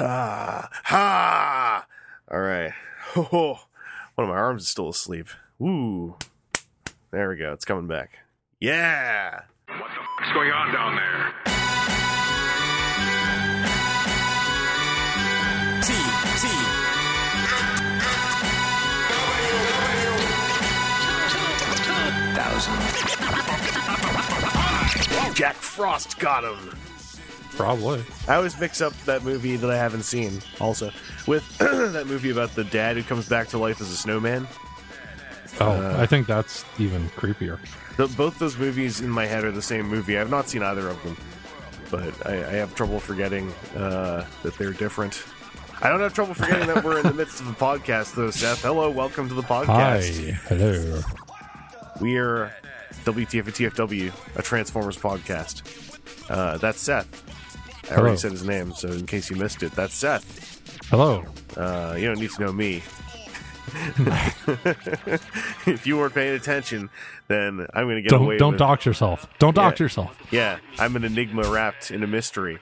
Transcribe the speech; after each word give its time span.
Ha 0.00 0.66
ha. 0.84 1.86
All 2.30 2.40
right. 2.40 2.72
Oh, 3.16 3.60
one 4.14 4.28
of 4.28 4.34
my 4.34 4.40
arms 4.40 4.62
is 4.62 4.68
still 4.68 4.88
asleep. 4.88 5.26
Ooh. 5.60 6.16
There 7.10 7.28
we 7.28 7.36
go. 7.36 7.52
It's 7.52 7.66
coming 7.66 7.86
back. 7.86 8.20
Yeah. 8.60 9.42
What 9.66 9.90
the 9.90 10.00
fuck's 10.16 10.32
going 10.32 10.52
on 10.52 10.72
down 10.72 10.96
there? 10.96 11.34
T 15.82 15.92
T 16.40 16.48
Jack 25.34 25.56
Frost 25.56 26.18
got 26.18 26.44
him. 26.44 26.89
Probably. 27.56 28.02
I 28.28 28.36
always 28.36 28.58
mix 28.58 28.80
up 28.80 28.92
that 29.04 29.22
movie 29.24 29.56
that 29.56 29.70
I 29.70 29.76
haven't 29.76 30.04
seen 30.04 30.40
also 30.60 30.90
with 31.26 31.46
that 31.58 32.06
movie 32.06 32.30
about 32.30 32.54
the 32.54 32.64
dad 32.64 32.96
who 32.96 33.02
comes 33.02 33.28
back 33.28 33.48
to 33.48 33.58
life 33.58 33.80
as 33.80 33.90
a 33.90 33.96
snowman. 33.96 34.46
Oh, 35.60 35.70
Uh, 35.70 35.96
I 35.98 36.06
think 36.06 36.26
that's 36.26 36.64
even 36.78 37.08
creepier. 37.10 37.58
The, 37.96 38.06
both 38.08 38.38
those 38.38 38.56
movies 38.56 39.00
in 39.00 39.10
my 39.10 39.26
head 39.26 39.44
are 39.44 39.50
the 39.50 39.60
same 39.62 39.86
movie. 39.88 40.16
I've 40.18 40.30
not 40.30 40.48
seen 40.48 40.62
either 40.62 40.88
of 40.88 41.02
them, 41.02 41.16
but 41.90 42.26
I, 42.26 42.34
I 42.36 42.52
have 42.52 42.74
trouble 42.74 42.98
forgetting 43.00 43.52
uh, 43.76 44.24
that 44.42 44.56
they're 44.56 44.72
different. 44.72 45.22
I 45.82 45.88
don't 45.88 46.00
have 46.00 46.14
trouble 46.14 46.34
forgetting 46.34 46.66
that 46.68 46.84
we're 46.84 46.98
in 46.98 47.06
the 47.06 47.14
midst 47.14 47.40
of 47.40 47.48
a 47.48 47.52
podcast, 47.52 48.14
though, 48.14 48.30
Seth. 48.30 48.62
Hello, 48.62 48.90
welcome 48.90 49.28
to 49.28 49.34
the 49.34 49.42
podcast. 49.42 49.66
Hi. 49.66 50.00
Hello. 50.48 51.00
We 52.00 52.16
are 52.16 52.54
WTF 53.04 53.44
and 53.46 53.54
TFW, 53.54 54.12
a 54.38 54.42
Transformers 54.42 54.96
podcast. 54.96 55.62
Uh, 56.30 56.58
that's 56.58 56.80
Seth. 56.80 57.08
I 57.90 57.94
Hello. 57.94 58.02
already 58.06 58.18
said 58.18 58.32
his 58.32 58.44
name, 58.44 58.72
so 58.72 58.88
in 58.88 59.06
case 59.06 59.30
you 59.30 59.36
missed 59.36 59.62
it, 59.62 59.72
that's 59.72 59.94
Seth. 59.94 60.60
Hello. 60.90 61.24
Uh, 61.56 61.96
you 61.98 62.06
don't 62.06 62.20
need 62.20 62.30
to 62.30 62.40
know 62.42 62.52
me. 62.52 62.82
if 65.66 65.86
you 65.86 65.96
weren't 65.96 66.14
paying 66.14 66.34
attention, 66.34 66.90
then 67.28 67.66
I'm 67.74 67.84
going 67.86 67.96
to 67.96 68.02
get 68.02 68.12
away 68.12 68.36
Don't 68.36 68.38
don't 68.38 68.52
with 68.52 68.58
dox 68.58 68.86
yourself. 68.86 69.26
Don't 69.38 69.54
dox 69.54 69.78
Yeah. 69.78 69.84
yourself. 69.84 70.18
Yeah, 70.30 70.58
I'm 70.78 70.96
an 70.96 71.04
enigma 71.04 71.42
wrapped 71.50 71.90
in 71.90 72.02
a 72.02 72.06
mystery. 72.06 72.58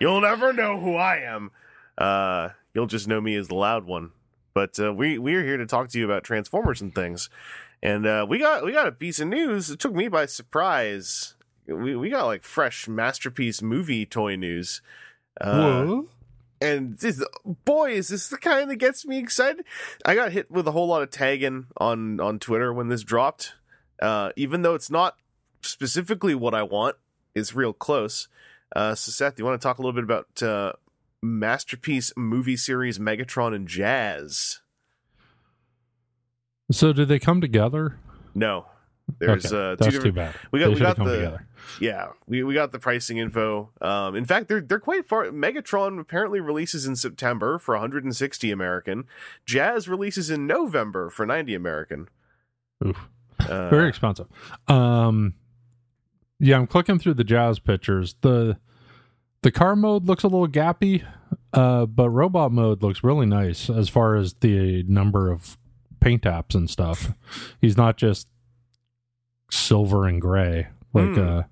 You'll 0.00 0.20
never 0.20 0.52
know 0.52 0.78
who 0.80 0.94
I 0.96 1.18
am. 1.18 1.50
Uh, 1.98 2.50
you'll 2.74 2.86
just 2.86 3.08
know 3.08 3.20
me 3.20 3.34
as 3.36 3.48
the 3.48 3.54
loud 3.54 3.84
one. 3.84 4.12
But 4.54 4.78
uh, 4.80 4.92
we 4.92 5.18
we're 5.18 5.44
here 5.44 5.56
to 5.58 5.66
talk 5.66 5.88
to 5.90 5.98
you 5.98 6.04
about 6.04 6.24
Transformers 6.24 6.80
and 6.80 6.94
things. 6.94 7.28
And 7.82 8.06
uh, 8.06 8.26
we 8.28 8.38
got 8.38 8.64
we 8.64 8.72
got 8.72 8.86
a 8.86 8.92
piece 8.92 9.20
of 9.20 9.28
news. 9.28 9.70
It 9.70 9.78
took 9.78 9.94
me 9.94 10.08
by 10.08 10.26
surprise. 10.26 11.34
We 11.66 11.96
we 11.96 12.10
got 12.10 12.26
like 12.26 12.42
fresh 12.42 12.86
masterpiece 12.88 13.62
movie 13.62 14.06
toy 14.06 14.36
news. 14.36 14.82
Uh, 15.40 16.02
and 16.60 16.96
this, 16.98 17.22
boy, 17.64 17.90
is 17.92 18.08
this 18.08 18.28
the 18.28 18.38
kind 18.38 18.70
that 18.70 18.76
gets 18.76 19.04
me 19.04 19.18
excited. 19.18 19.64
I 20.04 20.14
got 20.14 20.32
hit 20.32 20.50
with 20.50 20.66
a 20.66 20.72
whole 20.72 20.86
lot 20.86 21.02
of 21.02 21.10
tagging 21.10 21.66
on 21.76 22.20
on 22.20 22.38
Twitter 22.38 22.72
when 22.72 22.88
this 22.88 23.02
dropped. 23.02 23.54
Uh, 24.00 24.30
even 24.36 24.62
though 24.62 24.74
it's 24.74 24.90
not 24.90 25.16
specifically 25.62 26.34
what 26.34 26.54
I 26.54 26.62
want, 26.62 26.96
it's 27.34 27.54
real 27.54 27.72
close. 27.72 28.28
Uh, 28.74 28.94
so 28.94 29.10
Seth, 29.10 29.38
you 29.38 29.44
want 29.44 29.60
to 29.60 29.66
talk 29.66 29.78
a 29.78 29.82
little 29.82 29.92
bit 29.94 30.04
about 30.04 30.42
uh, 30.42 30.72
masterpiece 31.22 32.12
movie 32.16 32.56
series 32.56 32.98
Megatron 32.98 33.54
and 33.54 33.66
Jazz? 33.68 34.60
So 36.70 36.92
did 36.92 37.08
they 37.08 37.18
come 37.18 37.40
together? 37.40 37.98
No, 38.34 38.66
there's 39.18 39.46
okay. 39.46 39.56
uh, 39.56 39.70
two 39.70 39.76
that's 39.76 39.86
different. 39.94 40.04
too 40.04 40.12
bad. 40.12 40.34
we 40.50 40.60
got- 40.60 40.66
They 40.68 40.74
we 40.74 40.80
got 40.80 40.96
come 40.96 41.06
the- 41.06 41.16
together. 41.16 41.46
Yeah, 41.80 42.08
we, 42.26 42.42
we 42.42 42.54
got 42.54 42.72
the 42.72 42.78
pricing 42.78 43.18
info. 43.18 43.70
Um, 43.80 44.14
in 44.16 44.24
fact, 44.24 44.48
they're 44.48 44.60
they're 44.60 44.78
quite 44.80 45.06
far. 45.06 45.26
Megatron 45.26 46.00
apparently 46.00 46.40
releases 46.40 46.86
in 46.86 46.96
September 46.96 47.58
for 47.58 47.74
160 47.74 48.50
American. 48.50 49.04
Jazz 49.44 49.88
releases 49.88 50.30
in 50.30 50.46
November 50.46 51.10
for 51.10 51.26
90 51.26 51.54
American. 51.54 52.08
Oof. 52.84 52.96
Uh, 53.40 53.68
Very 53.68 53.88
expensive. 53.88 54.26
Um, 54.68 55.34
yeah, 56.38 56.56
I'm 56.56 56.66
clicking 56.66 56.98
through 56.98 57.14
the 57.14 57.24
jazz 57.24 57.58
pictures. 57.58 58.14
the 58.22 58.58
The 59.42 59.50
car 59.52 59.76
mode 59.76 60.06
looks 60.06 60.24
a 60.24 60.28
little 60.28 60.48
gappy, 60.48 61.04
uh, 61.52 61.86
but 61.86 62.10
robot 62.10 62.52
mode 62.52 62.82
looks 62.82 63.04
really 63.04 63.26
nice 63.26 63.68
as 63.70 63.88
far 63.88 64.16
as 64.16 64.34
the 64.40 64.82
number 64.84 65.30
of 65.30 65.56
paint 66.00 66.22
apps 66.22 66.54
and 66.54 66.68
stuff. 66.70 67.12
He's 67.60 67.76
not 67.76 67.96
just 67.96 68.28
silver 69.50 70.06
and 70.06 70.20
gray 70.20 70.66
like 70.92 71.14
Hmm. 71.14 71.18
uh 71.28 71.42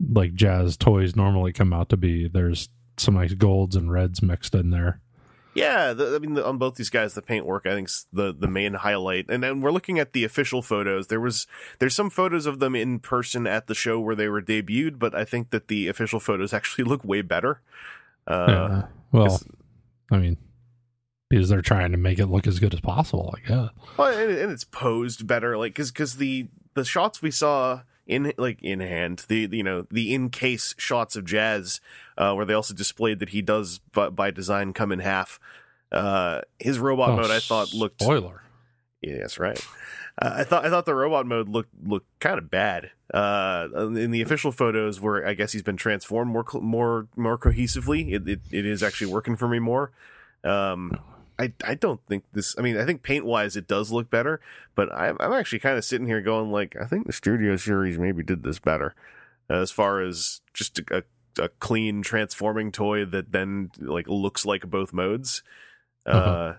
like 0.00 0.34
jazz 0.34 0.76
toys 0.76 1.16
normally 1.16 1.52
come 1.52 1.72
out 1.72 1.88
to 1.90 1.96
be. 1.96 2.28
There's 2.28 2.68
some 2.96 3.14
nice 3.14 3.34
golds 3.34 3.76
and 3.76 3.90
reds 3.90 4.22
mixed 4.22 4.54
in 4.54 4.70
there. 4.70 5.00
Yeah, 5.54 5.92
the, 5.92 6.14
I 6.14 6.18
mean, 6.18 6.34
the, 6.34 6.46
on 6.46 6.58
both 6.58 6.76
these 6.76 6.90
guys, 6.90 7.14
the 7.14 7.22
paintwork 7.22 7.66
I 7.66 7.74
think's 7.74 8.06
the 8.12 8.32
the 8.32 8.46
main 8.46 8.74
highlight. 8.74 9.28
And 9.28 9.42
then 9.42 9.60
we're 9.60 9.72
looking 9.72 9.98
at 9.98 10.12
the 10.12 10.22
official 10.24 10.62
photos. 10.62 11.08
There 11.08 11.20
was 11.20 11.46
there's 11.78 11.96
some 11.96 12.10
photos 12.10 12.46
of 12.46 12.60
them 12.60 12.76
in 12.76 13.00
person 13.00 13.46
at 13.46 13.66
the 13.66 13.74
show 13.74 13.98
where 13.98 14.14
they 14.14 14.28
were 14.28 14.42
debuted, 14.42 14.98
but 14.98 15.14
I 15.14 15.24
think 15.24 15.50
that 15.50 15.68
the 15.68 15.88
official 15.88 16.20
photos 16.20 16.52
actually 16.54 16.84
look 16.84 17.04
way 17.04 17.22
better. 17.22 17.60
Uh, 18.26 18.46
yeah. 18.48 18.82
Well, 19.10 19.40
I 20.12 20.18
mean, 20.18 20.36
because 21.28 21.48
they're 21.48 21.62
trying 21.62 21.92
to 21.92 21.98
make 21.98 22.18
it 22.18 22.26
look 22.26 22.46
as 22.46 22.60
good 22.60 22.74
as 22.74 22.80
possible, 22.80 23.34
I 23.36 23.48
guess. 23.48 23.70
Well, 23.96 24.16
and, 24.16 24.30
and 24.30 24.52
it's 24.52 24.64
posed 24.64 25.26
better, 25.26 25.56
like 25.56 25.72
because 25.72 25.90
because 25.90 26.16
the 26.16 26.48
the 26.74 26.84
shots 26.84 27.20
we 27.20 27.30
saw 27.30 27.80
in 28.08 28.32
like 28.38 28.60
in 28.62 28.80
hand, 28.80 29.24
the 29.28 29.48
you 29.52 29.62
know 29.62 29.86
the 29.90 30.12
in 30.12 30.30
case 30.30 30.74
shots 30.78 31.14
of 31.14 31.24
Jazz, 31.24 31.80
uh, 32.16 32.32
where 32.34 32.44
they 32.44 32.54
also 32.54 32.74
displayed 32.74 33.20
that 33.20 33.28
he 33.28 33.42
does 33.42 33.78
by, 33.92 34.08
by 34.08 34.30
design 34.32 34.72
come 34.72 34.90
in 34.90 34.98
half. 34.98 35.38
Uh, 35.92 36.40
his 36.58 36.78
robot 36.80 37.10
Oh, 37.10 37.16
mode 37.16 37.30
I 37.30 37.38
thought 37.38 37.72
looked 37.72 38.02
spoiler. 38.02 38.42
yeah, 39.00 39.18
that's 39.18 39.38
right. 39.38 39.64
Uh, 40.20 40.32
I 40.38 40.44
thought 40.44 40.66
I 40.66 40.70
thought 40.70 40.84
the 40.86 40.94
robot 40.94 41.26
mode 41.26 41.48
looked 41.48 41.70
looked 41.86 42.08
kind 42.18 42.38
of 42.38 42.50
bad. 42.50 42.90
Uh, 43.14 43.68
in 43.74 44.10
the 44.10 44.20
official 44.20 44.52
photos, 44.52 45.00
where 45.00 45.26
I 45.26 45.32
guess 45.34 45.52
he's 45.52 45.62
been 45.62 45.76
transformed 45.76 46.30
more 46.32 46.44
more 46.60 47.06
more 47.16 47.38
cohesively, 47.38 48.12
it, 48.12 48.28
it 48.28 48.40
it 48.50 48.66
is 48.66 48.82
actually 48.82 49.12
working 49.12 49.36
for 49.36 49.48
me 49.48 49.58
more. 49.60 49.92
Um, 50.44 50.98
I 51.38 51.52
I 51.64 51.74
don't 51.74 52.00
think 52.06 52.24
this. 52.32 52.54
I 52.58 52.62
mean, 52.62 52.76
I 52.76 52.84
think 52.84 53.02
paint 53.02 53.24
wise, 53.24 53.56
it 53.56 53.68
does 53.68 53.92
look 53.92 54.10
better, 54.10 54.40
but 54.74 54.92
I'm 54.92 55.16
I'm 55.20 55.32
actually 55.32 55.60
kind 55.60 55.78
of 55.78 55.84
sitting 55.84 56.06
here 56.06 56.20
going 56.20 56.50
like, 56.50 56.76
I 56.80 56.84
think 56.84 57.06
the 57.06 57.12
Studio 57.12 57.56
Series 57.56 57.98
maybe 57.98 58.22
did 58.22 58.42
this 58.42 58.58
better, 58.58 58.94
uh, 59.48 59.54
as 59.54 59.70
far 59.70 60.00
as 60.00 60.40
just 60.52 60.78
a, 60.90 61.04
a, 61.38 61.48
clean 61.60 62.02
transforming 62.02 62.72
toy 62.72 63.04
that 63.04 63.30
then 63.32 63.70
like 63.78 64.08
looks 64.08 64.44
like 64.44 64.68
both 64.68 64.92
modes. 64.92 65.42
Uh, 66.06 66.10
Uh-huh. 66.10 66.54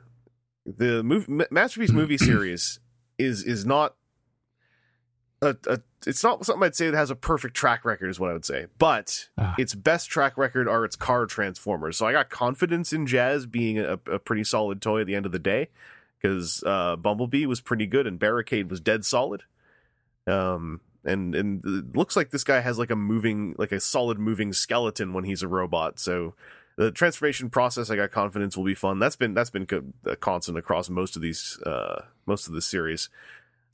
the 0.66 1.04
movie, 1.04 1.44
masterpiece 1.52 1.92
movie 1.92 2.18
series 2.18 2.80
is 3.18 3.44
is 3.44 3.66
not 3.66 3.96
a, 5.42 5.56
a 5.68 5.80
it's 6.08 6.24
not 6.24 6.46
something 6.46 6.64
I'd 6.64 6.76
say 6.76 6.90
that 6.90 6.96
has 6.98 7.12
a 7.12 7.16
perfect 7.16 7.56
track 7.56 7.84
record 7.84 8.10
is 8.10 8.20
what 8.20 8.30
I 8.30 8.34
would 8.34 8.46
say, 8.46 8.68
but 8.78 9.28
Ah. 9.38 9.56
its 9.58 9.76
best 9.76 10.10
track 10.10 10.38
record 10.38 10.68
are 10.68 10.86
its 10.86 10.96
car 10.96 11.26
transformers. 11.26 11.98
So 11.98 12.06
I 12.06 12.12
got 12.14 12.30
confidence 12.30 12.94
in 12.94 13.06
Jazz 13.06 13.46
being 13.46 13.78
a, 13.80 13.94
a 14.08 14.20
pretty 14.20 14.44
solid 14.46 14.82
toy 14.82 15.02
at 15.02 15.08
the 15.08 15.16
end 15.16 15.26
of 15.26 15.32
the 15.34 15.40
day 15.40 15.68
because 16.22 16.64
uh, 16.66 16.96
Bumblebee 16.96 17.46
was 17.46 17.60
pretty 17.62 17.86
good 17.86 18.08
and 18.08 18.18
Barricade 18.20 18.70
was 18.70 18.80
dead 18.80 19.04
solid. 19.06 19.44
Um, 20.28 20.82
and 21.04 21.34
and 21.34 21.64
it 21.66 21.96
looks 21.96 22.16
like 22.16 22.30
this 22.32 22.44
guy 22.44 22.60
has 22.60 22.78
like 22.78 22.92
a 22.92 22.96
moving 22.96 23.56
like 23.58 23.72
a 23.72 23.80
solid 23.80 24.20
moving 24.20 24.54
skeleton 24.54 25.14
when 25.14 25.24
he's 25.24 25.42
a 25.44 25.48
robot. 25.48 26.00
So 26.00 26.36
the 26.78 26.92
transformation 26.92 27.50
process, 27.50 27.90
I 27.90 27.96
got 27.96 28.12
confidence 28.12 28.56
will 28.56 28.66
be 28.66 28.76
fun. 28.76 29.00
That's 29.00 29.16
been 29.16 29.34
that's 29.34 29.50
been 29.50 29.66
co- 29.66 29.84
a 30.06 30.16
constant 30.16 30.58
across 30.58 30.90
most 30.90 31.16
of 31.16 31.22
these 31.22 31.58
uh 31.66 32.04
most 32.26 32.48
of 32.48 32.54
the 32.54 32.62
series. 32.62 33.10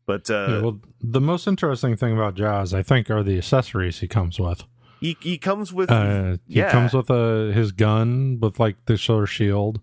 But 0.06 0.30
uh, 0.30 0.48
Yeah, 0.50 0.62
well, 0.62 0.80
the 1.02 1.22
most 1.22 1.48
interesting 1.48 1.96
thing 1.98 2.14
about 2.14 2.36
Jazz, 2.36 2.74
I 2.74 2.84
think, 2.84 3.10
are 3.10 3.24
the 3.24 3.38
accessories 3.38 4.00
he 4.00 4.08
comes 4.08 4.40
with. 4.40 4.64
he 5.02 5.18
he 5.20 5.38
comes 5.38 5.74
with 5.74 5.90
Uh, 5.92 6.38
he 6.48 6.60
yeah. 6.60 6.72
comes 6.72 6.94
with 6.94 7.10
a 7.10 7.52
his 7.54 7.72
gun 7.72 8.40
with 8.40 8.60
like 8.60 8.76
the 8.86 8.98
solar 8.98 9.26
shield, 9.26 9.80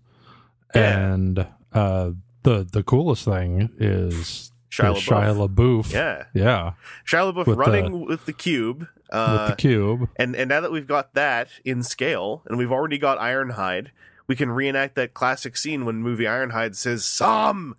Yeah. 0.75 1.13
and 1.13 1.47
uh, 1.73 2.11
the 2.43 2.63
the 2.71 2.83
coolest 2.83 3.25
thing 3.25 3.69
is 3.77 4.51
Shia 4.71 4.93
the 4.95 4.99
LaBeouf. 4.99 5.05
Shia 5.05 5.47
LaBeouf. 5.47 5.93
yeah, 5.93 6.23
yeah, 6.33 6.73
Shia 7.05 7.31
LaBeouf 7.33 7.45
With 7.47 7.57
running 7.57 8.05
with 8.07 8.25
the 8.25 8.33
cube. 8.33 8.87
Uh, 9.11 9.45
with 9.47 9.57
the 9.57 9.61
cube. 9.61 10.09
And 10.15 10.35
and 10.35 10.49
now 10.49 10.61
that 10.61 10.71
we've 10.71 10.87
got 10.87 11.13
that 11.13 11.49
in 11.63 11.83
scale, 11.83 12.41
and 12.47 12.57
we've 12.57 12.71
already 12.71 12.97
got 12.97 13.19
Ironhide, 13.19 13.89
we 14.25 14.35
can 14.35 14.49
reenact 14.51 14.95
that 14.95 15.13
classic 15.13 15.55
scene 15.57 15.85
when 15.85 15.97
movie 15.97 16.23
Ironhide 16.23 16.75
says, 16.75 17.05
"Sam, 17.05 17.75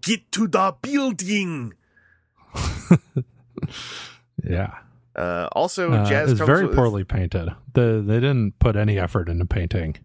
get 0.00 0.30
to 0.32 0.46
the 0.48 0.74
building." 0.80 1.74
Yeah, 4.44 4.78
Uh, 5.16 5.48
also, 5.52 5.90
uh, 5.90 6.08
Jazz 6.08 6.30
it's 6.30 6.40
very 6.40 6.66
with, 6.66 6.76
poorly 6.76 7.02
painted. 7.02 7.48
The 7.74 8.02
they 8.06 8.20
didn't 8.20 8.58
put 8.60 8.76
any 8.76 8.98
effort 8.98 9.28
into 9.28 9.44
painting. 9.44 9.96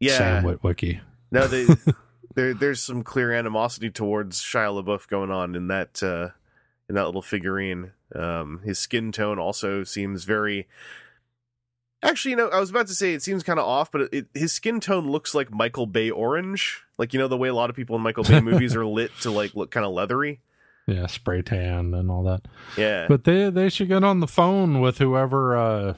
Yeah, 0.00 0.18
Sam 0.18 0.44
Witwicky. 0.44 1.00
no, 1.30 1.46
they, 1.46 1.66
there 2.34 2.52
there's 2.52 2.82
some 2.82 3.02
clear 3.02 3.32
animosity 3.32 3.88
towards 3.88 4.40
Shia 4.42 4.82
LaBeouf 4.82 5.06
going 5.06 5.30
on 5.30 5.54
in 5.54 5.68
that 5.68 6.02
uh, 6.02 6.30
in 6.88 6.96
that 6.96 7.06
little 7.06 7.22
figurine. 7.22 7.92
Um, 8.14 8.60
his 8.64 8.78
skin 8.78 9.12
tone 9.12 9.38
also 9.38 9.84
seems 9.84 10.24
very 10.24 10.66
Actually, 12.04 12.32
you 12.32 12.36
know, 12.36 12.48
I 12.48 12.58
was 12.58 12.70
about 12.70 12.88
to 12.88 12.94
say 12.94 13.14
it 13.14 13.22
seems 13.22 13.44
kind 13.44 13.60
of 13.60 13.64
off, 13.64 13.92
but 13.92 14.12
it, 14.12 14.26
his 14.34 14.52
skin 14.52 14.80
tone 14.80 15.08
looks 15.08 15.36
like 15.36 15.52
Michael 15.52 15.86
Bay 15.86 16.10
orange. 16.10 16.82
Like 16.98 17.12
you 17.12 17.20
know 17.20 17.28
the 17.28 17.36
way 17.36 17.48
a 17.48 17.54
lot 17.54 17.70
of 17.70 17.76
people 17.76 17.94
in 17.94 18.02
Michael 18.02 18.24
Bay 18.24 18.40
movies 18.40 18.74
are 18.74 18.84
lit 18.86 19.12
to 19.20 19.30
like 19.30 19.54
look 19.54 19.70
kind 19.70 19.86
of 19.86 19.92
leathery. 19.92 20.40
Yeah, 20.86 21.06
spray 21.06 21.42
tan 21.42 21.94
and 21.94 22.10
all 22.10 22.24
that. 22.24 22.42
Yeah. 22.76 23.06
But 23.08 23.24
they 23.24 23.50
they 23.50 23.68
should 23.68 23.88
get 23.88 24.04
on 24.04 24.20
the 24.20 24.26
phone 24.26 24.80
with 24.80 24.98
whoever 24.98 25.56
uh 25.56 25.94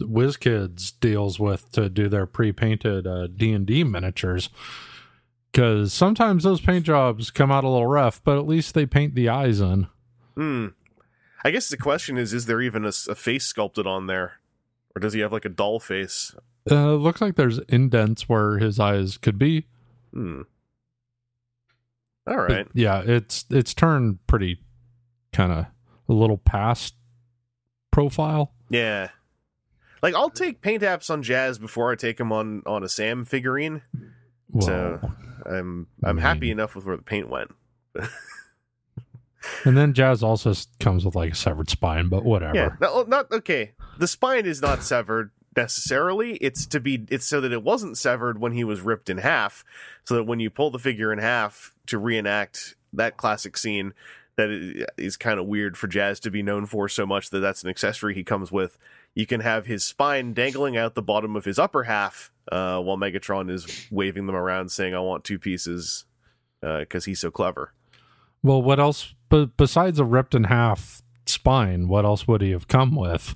WizKids 0.00 0.92
deals 1.00 1.38
with 1.38 1.70
to 1.72 1.88
do 1.88 2.08
their 2.08 2.26
pre-painted 2.26 3.06
uh, 3.06 3.28
D&D 3.28 3.84
miniatures. 3.84 4.48
Cuz 5.52 5.92
sometimes 5.92 6.44
those 6.44 6.60
paint 6.60 6.84
jobs 6.84 7.30
come 7.30 7.52
out 7.52 7.64
a 7.64 7.68
little 7.68 7.86
rough, 7.86 8.22
but 8.24 8.38
at 8.38 8.46
least 8.46 8.74
they 8.74 8.86
paint 8.86 9.14
the 9.14 9.28
eyes 9.28 9.60
in. 9.60 9.86
Hmm. 10.36 10.68
I 11.44 11.50
guess 11.50 11.68
the 11.68 11.76
question 11.76 12.16
is: 12.16 12.32
Is 12.32 12.46
there 12.46 12.62
even 12.62 12.84
a 12.84 12.92
face 12.92 13.44
sculpted 13.44 13.86
on 13.86 14.06
there, 14.06 14.40
or 14.94 15.00
does 15.00 15.12
he 15.12 15.20
have 15.20 15.32
like 15.32 15.44
a 15.44 15.50
doll 15.50 15.80
face? 15.80 16.34
Uh, 16.70 16.94
it 16.94 16.98
looks 16.98 17.20
like 17.20 17.34
there's 17.34 17.58
indents 17.68 18.28
where 18.28 18.58
his 18.58 18.78
eyes 18.78 19.18
could 19.18 19.38
be. 19.38 19.66
Hmm. 20.14 20.42
All 22.26 22.36
But, 22.48 22.68
yeah, 22.74 23.02
it's 23.04 23.44
it's 23.50 23.74
turned 23.74 24.24
pretty 24.26 24.60
kind 25.32 25.52
of 25.52 25.66
a 26.08 26.12
little 26.12 26.38
past 26.38 26.94
profile. 27.90 28.52
Yeah. 28.70 29.08
Like 30.02 30.14
I'll 30.14 30.30
take 30.30 30.60
paint 30.60 30.82
apps 30.82 31.10
on 31.10 31.22
Jazz 31.22 31.58
before 31.58 31.92
I 31.92 31.96
take 31.96 32.18
him 32.18 32.32
on 32.32 32.62
on 32.66 32.82
a 32.82 32.88
Sam 32.88 33.24
figurine. 33.24 33.82
Well, 34.50 34.66
So 34.66 35.12
I'm 35.46 35.86
I'm 36.02 36.18
happy 36.18 36.50
enough 36.50 36.74
with 36.74 36.84
where 36.84 36.96
the 36.96 37.02
paint 37.02 37.28
went. 37.28 37.50
and 39.64 39.76
then 39.76 39.92
Jazz 39.92 40.22
also 40.22 40.54
comes 40.80 41.04
with 41.04 41.14
like 41.14 41.32
a 41.32 41.36
severed 41.36 41.70
spine, 41.70 42.08
but 42.08 42.24
whatever. 42.24 42.54
Yeah. 42.54 42.70
No, 42.80 43.02
not 43.02 43.30
okay. 43.32 43.72
The 43.98 44.06
spine 44.08 44.46
is 44.46 44.62
not 44.62 44.82
severed 44.82 45.30
necessarily. 45.56 46.34
It's 46.36 46.66
to 46.66 46.80
be 46.80 47.04
it's 47.10 47.26
so 47.26 47.40
that 47.40 47.52
it 47.52 47.62
wasn't 47.62 47.98
severed 47.98 48.38
when 48.40 48.52
he 48.52 48.64
was 48.64 48.80
ripped 48.80 49.10
in 49.10 49.18
half, 49.18 49.64
so 50.04 50.14
that 50.16 50.24
when 50.24 50.40
you 50.40 50.50
pull 50.50 50.70
the 50.70 50.78
figure 50.78 51.12
in 51.12 51.18
half 51.18 51.74
to 51.86 51.98
reenact 51.98 52.74
that 52.92 53.16
classic 53.16 53.56
scene 53.56 53.94
that 54.36 54.86
i- 54.98 55.08
kind 55.18 55.38
of 55.38 55.46
weird 55.46 55.76
for 55.76 55.88
Jazz 55.88 56.18
to 56.20 56.30
be 56.30 56.42
known 56.42 56.66
for 56.66 56.88
so 56.88 57.04
much 57.06 57.30
that 57.30 57.40
that's 57.40 57.62
an 57.62 57.68
accessory 57.70 58.14
he 58.14 58.24
comes 58.24 58.50
with. 58.50 58.78
You 59.14 59.26
can 59.26 59.40
have 59.40 59.66
his 59.66 59.84
spine 59.84 60.32
dangling 60.32 60.76
out 60.76 60.94
the 60.94 61.02
bottom 61.02 61.36
of 61.36 61.44
his 61.44 61.58
upper 61.58 61.82
half 61.82 62.30
uh, 62.50 62.80
while 62.80 62.96
Megatron 62.96 63.50
is 63.50 63.86
waving 63.90 64.24
them 64.26 64.34
around 64.34 64.72
saying, 64.72 64.94
I 64.94 65.00
want 65.00 65.22
two 65.24 65.38
pieces 65.38 66.06
because 66.62 67.04
he's 67.04 67.20
so 67.20 67.30
clever. 67.30 67.72
Well, 68.42 68.62
what 68.62 68.80
else? 68.80 69.14
Besides 69.28 69.98
a 69.98 70.04
ripped 70.04 70.34
in 70.34 70.44
half 70.44 71.02
spine, 71.26 71.88
what 71.88 72.06
else 72.06 72.26
would 72.26 72.40
he 72.40 72.52
have 72.52 72.68
come 72.68 72.94
with? 72.94 73.34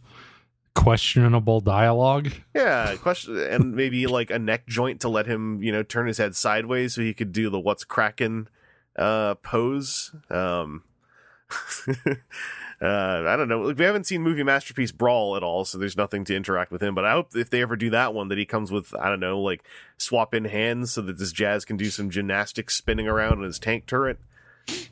Questionable 0.77 1.61
dialogue. 1.61 2.31
Yeah, 2.55 2.95
question, 2.97 3.39
and 3.39 3.75
maybe 3.75 4.07
like 4.07 4.31
a 4.31 4.39
neck 4.39 4.67
joint 4.67 5.01
to 5.01 5.09
let 5.09 5.27
him, 5.27 5.63
you 5.63 5.73
know, 5.73 5.83
turn 5.83 6.07
his 6.07 6.19
head 6.19 6.37
sideways 6.37 6.95
so 6.95 7.01
he 7.01 7.15
could 7.15 7.33
do 7.33 7.49
the 7.49 7.59
"what's 7.59 7.83
cracking" 7.83 8.49
uh, 8.97 9.37
pose. 9.37 10.15
Um, 10.31 10.85
uh, 11.89 12.05
I 12.81 13.37
don't 13.37 13.49
know. 13.49 13.63
Like, 13.63 13.79
we 13.79 13.85
haven't 13.85 14.07
seen 14.07 14.23
movie 14.23 14.43
masterpiece 14.43 14.93
Brawl 14.93 15.35
at 15.35 15.43
all, 15.43 15.65
so 15.65 15.79
there's 15.79 15.97
nothing 15.97 16.25
to 16.27 16.37
interact 16.37 16.71
with 16.71 16.83
him. 16.83 16.95
But 16.95 17.07
I 17.07 17.13
hope 17.13 17.35
if 17.35 17.49
they 17.49 17.63
ever 17.63 17.77
do 17.77 17.91
that 17.91 18.13
one, 18.13 18.29
that 18.29 18.39
he 18.39 18.45
comes 18.45 18.71
with 18.71 18.95
I 18.95 19.09
don't 19.09 19.21
know, 19.21 19.41
like 19.41 19.65
swap 19.97 20.35
in 20.35 20.45
hands 20.45 20.93
so 20.93 21.01
that 21.03 21.19
this 21.19 21.33
Jazz 21.33 21.65
can 21.65 21.77
do 21.77 21.91
some 21.91 22.11
gymnastics 22.11 22.77
spinning 22.77 23.09
around 23.09 23.39
in 23.39 23.45
his 23.45 23.59
tank 23.59 23.87
turret. 23.87 24.19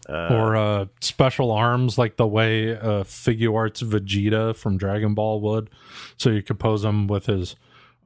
Uh, 0.09 0.29
or 0.31 0.57
uh, 0.57 0.85
special 1.01 1.51
arms 1.51 1.97
like 1.97 2.17
the 2.17 2.27
way 2.27 2.77
uh, 2.77 3.03
Figuarts 3.05 3.83
Vegeta 3.83 4.55
from 4.55 4.77
Dragon 4.77 5.15
Ball 5.15 5.41
would. 5.41 5.71
So 6.17 6.31
you 6.31 6.43
could 6.43 6.59
pose 6.59 6.85
him 6.85 7.07
with 7.07 7.27
his 7.27 7.57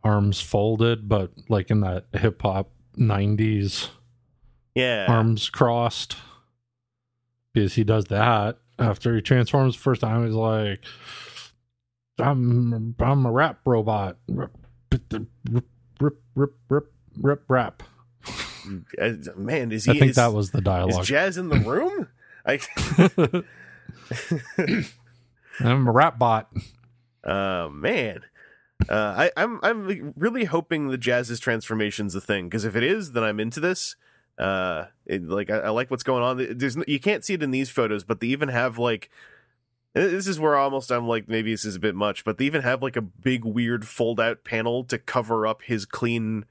arms 0.05 0.41
folded, 0.41 1.09
but 1.09 1.33
like 1.49 1.71
in 1.71 1.81
that 1.81 2.07
hip 2.13 2.41
hop 2.43 2.71
90s 2.97 3.89
yeah, 4.75 5.07
arms 5.09 5.51
crossed. 5.51 6.17
Because 7.53 7.75
he 7.75 7.83
does 7.83 8.05
that 8.07 8.59
after 8.79 9.17
he 9.17 9.21
transforms 9.21 9.75
the 9.75 9.83
first 9.83 10.01
time. 10.01 10.25
He's 10.25 10.35
like, 10.35 10.85
I'm, 12.19 12.95
I'm 13.01 13.27
a 13.27 13.33
rap 13.33 13.61
robot. 13.65 14.19
Rip, 14.29 14.57
rip, 14.91 15.29
rip, 16.01 16.21
rip, 16.35 16.55
rip, 16.69 16.93
rip, 17.21 17.45
rap. 17.49 17.83
Uh, 19.01 19.13
man, 19.37 19.73
is 19.73 19.85
he? 19.85 19.93
I 19.93 19.99
think 19.99 20.11
is, 20.11 20.17
that 20.17 20.33
was 20.33 20.51
the 20.51 20.61
dialogue. 20.61 21.03
is. 21.03 21.09
Jazz 21.09 21.37
in 21.37 21.49
the 21.49 21.59
room? 21.59 22.09
I. 22.47 22.61
I'm 25.61 25.89
a 25.89 25.93
rap 25.93 26.19
bot. 26.19 26.51
Oh 27.25 27.69
man, 27.73 28.21
uh, 28.89 29.15
I, 29.17 29.31
I'm 29.37 29.61
I'm 29.63 30.15
really 30.17 30.45
hoping 30.45 30.89
the 30.89 30.99
Jazz's 30.99 31.41
transformation's 31.41 32.15
a 32.15 32.21
thing 32.21 32.49
because 32.49 32.65
if 32.65 32.77
it 32.77 32.83
is, 32.83 33.13
then 33.13 33.25
I'm 33.25 33.41
into 33.41 33.61
this. 33.61 33.97
Uh, 34.39 34.87
it, 35.05 35.27
like 35.27 35.51
I, 35.51 35.59
I 35.59 35.69
like 35.71 35.91
what's 35.91 36.05
going 36.05 36.23
on. 36.23 36.59
There's 36.59 36.77
you 36.87 37.01
can't 37.01 37.25
see 37.25 37.35
it 37.35 37.43
in 37.43 37.51
these 37.51 37.71
photos, 37.71 38.05
but 38.05 38.21
they 38.21 38.29
even 38.29 38.49
have 38.49 38.79
like 38.79 39.11
this 39.95 40.29
is 40.29 40.39
where 40.39 40.57
almost 40.57 40.93
I'm 40.93 41.09
like 41.09 41.29
maybe 41.29 41.53
this 41.53 41.65
is 41.65 41.77
a 41.77 41.81
bit 41.81 41.95
much, 41.95 42.25
but 42.25 42.39
they 42.39 42.45
even 42.45 42.63
have 42.63 42.83
like 42.83 42.97
a 42.97 43.03
big 43.03 43.45
weird 43.45 43.87
fold 43.87 44.21
out 44.21 44.45
panel 44.45 44.85
to 44.85 44.99
cover 44.99 45.47
up 45.47 45.63
his 45.63 45.85
clean 45.85 46.45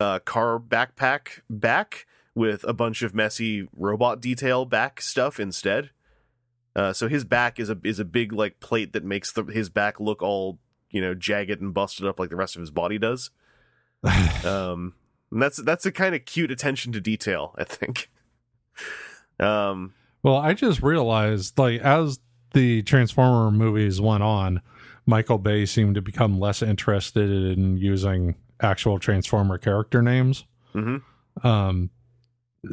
uh, 0.00 0.18
car 0.20 0.58
backpack 0.58 1.42
back 1.48 2.06
with 2.34 2.64
a 2.64 2.72
bunch 2.72 3.02
of 3.02 3.14
messy 3.14 3.68
robot 3.76 4.20
detail 4.20 4.64
back 4.64 5.00
stuff 5.00 5.38
instead. 5.38 5.90
Uh, 6.74 6.92
so 6.92 7.08
his 7.08 7.24
back 7.24 7.60
is 7.60 7.68
a 7.68 7.78
is 7.84 7.98
a 7.98 8.04
big 8.04 8.32
like 8.32 8.58
plate 8.60 8.92
that 8.92 9.04
makes 9.04 9.32
the, 9.32 9.44
his 9.44 9.68
back 9.68 10.00
look 10.00 10.22
all 10.22 10.58
you 10.90 11.00
know 11.00 11.14
jagged 11.14 11.60
and 11.60 11.74
busted 11.74 12.06
up 12.06 12.18
like 12.18 12.30
the 12.30 12.36
rest 12.36 12.56
of 12.56 12.60
his 12.60 12.70
body 12.70 12.98
does. 12.98 13.30
um, 14.44 14.94
and 15.30 15.42
that's 15.42 15.62
that's 15.62 15.84
a 15.84 15.92
kind 15.92 16.14
of 16.14 16.24
cute 16.24 16.50
attention 16.50 16.92
to 16.92 17.00
detail, 17.00 17.54
I 17.58 17.64
think. 17.64 18.10
Um, 19.38 19.94
Well, 20.22 20.36
I 20.36 20.54
just 20.54 20.82
realized, 20.82 21.58
like, 21.58 21.80
as 21.80 22.18
the 22.52 22.82
Transformer 22.82 23.50
movies 23.50 24.00
went 24.00 24.22
on, 24.22 24.60
Michael 25.06 25.38
Bay 25.38 25.66
seemed 25.66 25.94
to 25.94 26.02
become 26.02 26.38
less 26.38 26.62
interested 26.62 27.30
in 27.30 27.78
using 27.78 28.34
actual 28.60 28.98
Transformer 28.98 29.58
character 29.58 30.02
names. 30.02 30.44
mhm. 30.74 31.02
Um, 31.42 31.90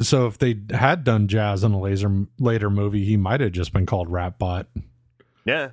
so 0.00 0.26
if 0.26 0.36
they 0.38 0.60
had 0.70 1.02
done 1.04 1.28
Jazz 1.28 1.64
in 1.64 1.72
a 1.72 1.80
laser 1.80 2.26
later 2.38 2.68
movie, 2.68 3.04
he 3.04 3.16
might 3.16 3.40
have 3.40 3.52
just 3.52 3.72
been 3.72 3.86
called 3.86 4.08
Ratbot. 4.08 4.66
Yeah. 5.46 5.70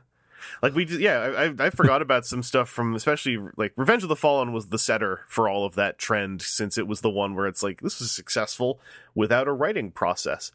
Like 0.62 0.76
we 0.76 0.86
yeah, 0.86 1.20
I, 1.20 1.44
I 1.44 1.54
I 1.60 1.70
forgot 1.70 2.02
about 2.02 2.26
some 2.26 2.44
stuff 2.44 2.70
from 2.70 2.96
especially 2.96 3.40
like 3.58 3.74
Revenge 3.76 4.04
of 4.04 4.10
the 4.10 4.16
Fallen 4.16 4.54
was 4.54 4.68
the 4.68 4.80
setter 4.80 5.22
for 5.28 5.50
all 5.50 5.66
of 5.66 5.76
that 5.76 5.98
trend 5.98 6.42
since 6.42 6.78
it 6.78 6.88
was 6.88 7.02
the 7.02 7.10
one 7.10 7.36
where 7.36 7.48
it's 7.48 7.64
like 7.64 7.82
this 7.82 8.00
was 8.00 8.12
successful 8.12 8.80
without 9.14 9.48
a 9.48 9.54
writing 9.54 9.92
process. 9.92 10.52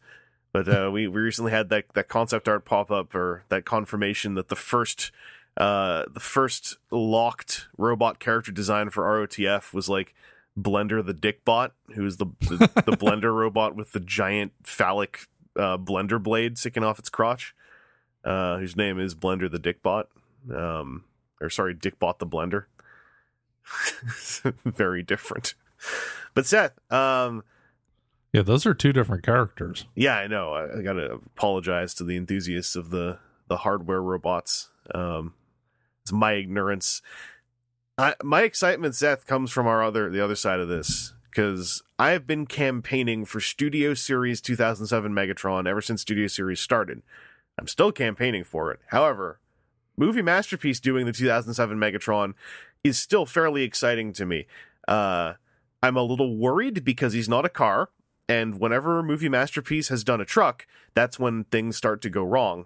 But 0.53 0.67
uh, 0.67 0.89
we 0.91 1.07
we 1.07 1.21
recently 1.21 1.51
had 1.51 1.69
that 1.69 1.85
that 1.93 2.07
concept 2.07 2.47
art 2.47 2.65
pop 2.65 2.89
up 2.89 3.13
or 3.13 3.43
that 3.49 3.65
confirmation 3.65 4.33
that 4.35 4.47
the 4.47 4.55
first 4.55 5.11
uh 5.57 6.05
the 6.13 6.19
first 6.19 6.77
locked 6.91 7.67
robot 7.77 8.19
character 8.19 8.51
design 8.51 8.89
for 8.89 9.03
ROTF 9.03 9.73
was 9.73 9.89
like 9.89 10.13
Blender 10.59 11.05
the 11.05 11.13
Dickbot, 11.13 11.71
who's 11.95 12.17
the 12.17 12.27
the, 12.41 12.57
the 12.85 12.97
blender 12.97 13.33
robot 13.33 13.75
with 13.75 13.91
the 13.93 13.99
giant 13.99 14.51
phallic 14.63 15.27
uh, 15.57 15.77
blender 15.77 16.21
blade 16.21 16.57
sticking 16.57 16.83
off 16.83 16.99
its 16.99 17.09
crotch 17.09 17.53
uh, 18.23 18.57
whose 18.57 18.75
name 18.75 18.99
is 18.99 19.15
Blender 19.15 19.49
the 19.51 19.59
Dickbot. 19.59 20.05
Um, 20.53 21.05
or 21.39 21.49
sorry, 21.49 21.73
Dickbot 21.75 22.19
the 22.19 22.27
Blender. 22.27 22.65
Very 24.65 25.03
different. 25.03 25.53
But 26.33 26.45
Seth, 26.45 26.73
um, 26.91 27.43
Yeah, 28.33 28.41
those 28.43 28.65
are 28.65 28.73
two 28.73 28.93
different 28.93 29.23
characters. 29.23 29.85
yeah, 29.95 30.17
I 30.17 30.27
know. 30.27 30.53
I, 30.53 30.79
I 30.79 30.81
gotta 30.81 31.13
apologize 31.13 31.93
to 31.95 32.03
the 32.03 32.15
enthusiasts 32.17 32.75
of 32.75 32.89
the 32.89 33.19
the 33.47 33.57
hardware 33.57 34.01
robots. 34.01 34.69
Um, 34.93 35.33
it's 36.11 36.17
my 36.17 36.33
ignorance. 36.33 37.01
I, 37.97 38.15
my 38.21 38.41
excitement, 38.43 38.95
Seth, 38.95 39.25
comes 39.25 39.49
from 39.51 39.65
our 39.65 39.81
other 39.81 40.09
the 40.09 40.23
other 40.23 40.35
side 40.35 40.59
of 40.59 40.67
this 40.67 41.13
because 41.29 41.81
I 41.97 42.11
have 42.11 42.27
been 42.27 42.45
campaigning 42.45 43.23
for 43.23 43.39
Studio 43.39 43.93
Series 43.93 44.41
2007 44.41 45.13
Megatron 45.13 45.67
ever 45.67 45.81
since 45.81 46.01
Studio 46.01 46.27
Series 46.27 46.59
started. 46.59 47.01
I'm 47.57 47.67
still 47.67 47.91
campaigning 47.93 48.43
for 48.43 48.71
it. 48.71 48.79
However, 48.87 49.39
movie 49.95 50.21
masterpiece 50.21 50.79
doing 50.81 51.05
the 51.05 51.13
2007 51.13 51.77
Megatron 51.77 52.33
is 52.83 52.99
still 52.99 53.25
fairly 53.25 53.63
exciting 53.63 54.11
to 54.13 54.25
me. 54.25 54.47
Uh, 54.87 55.33
I'm 55.81 55.95
a 55.95 56.03
little 56.03 56.35
worried 56.35 56.83
because 56.83 57.13
he's 57.13 57.29
not 57.29 57.45
a 57.45 57.49
car, 57.49 57.89
and 58.27 58.59
whenever 58.59 59.01
movie 59.01 59.29
masterpiece 59.29 59.87
has 59.89 60.03
done 60.03 60.19
a 60.19 60.25
truck, 60.25 60.65
that's 60.93 61.17
when 61.19 61.45
things 61.45 61.77
start 61.77 62.01
to 62.01 62.09
go 62.09 62.23
wrong. 62.23 62.65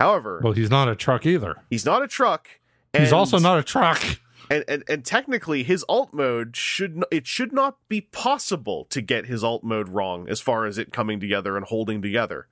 However, 0.00 0.40
Well, 0.42 0.52
he's 0.52 0.70
not 0.70 0.88
a 0.88 0.96
truck 0.96 1.24
either. 1.26 1.56
he's 1.70 1.84
not 1.84 2.02
a 2.02 2.08
truck. 2.08 2.48
He's 2.96 3.12
also 3.12 3.38
not 3.38 3.58
a 3.58 3.62
truck. 3.62 4.02
and, 4.50 4.64
and 4.68 4.84
and 4.88 5.04
technically 5.04 5.62
his 5.62 5.84
alt 5.88 6.12
mode 6.12 6.56
should 6.56 7.02
it 7.10 7.26
should 7.26 7.52
not 7.52 7.78
be 7.88 8.00
possible 8.00 8.84
to 8.90 9.00
get 9.00 9.26
his 9.26 9.42
alt 9.42 9.64
mode 9.64 9.88
wrong 9.88 10.28
as 10.28 10.40
far 10.40 10.66
as 10.66 10.76
it 10.78 10.92
coming 10.92 11.20
together 11.20 11.56
and 11.56 11.64
holding 11.66 12.02
together 12.02 12.48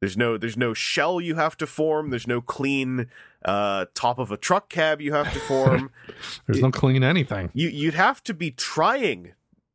There's 0.00 0.16
no 0.16 0.36
there's 0.38 0.56
no 0.56 0.74
shell 0.74 1.20
you 1.20 1.34
have 1.36 1.56
to 1.56 1.66
form. 1.66 2.10
There's 2.10 2.26
no 2.26 2.40
clean 2.40 3.08
uh, 3.44 3.86
top 3.94 4.18
of 4.18 4.30
a 4.30 4.36
truck 4.36 4.68
cab 4.68 5.00
you 5.00 5.12
have 5.12 5.32
to 5.32 5.40
form. 5.40 5.90
There's 6.46 6.60
no 6.62 6.70
clean 6.70 7.02
anything. 7.02 7.50
you 7.52 7.68
you'd 7.68 7.94
have 7.94 8.22
to 8.24 8.34
be 8.34 8.50
trying 8.50 9.32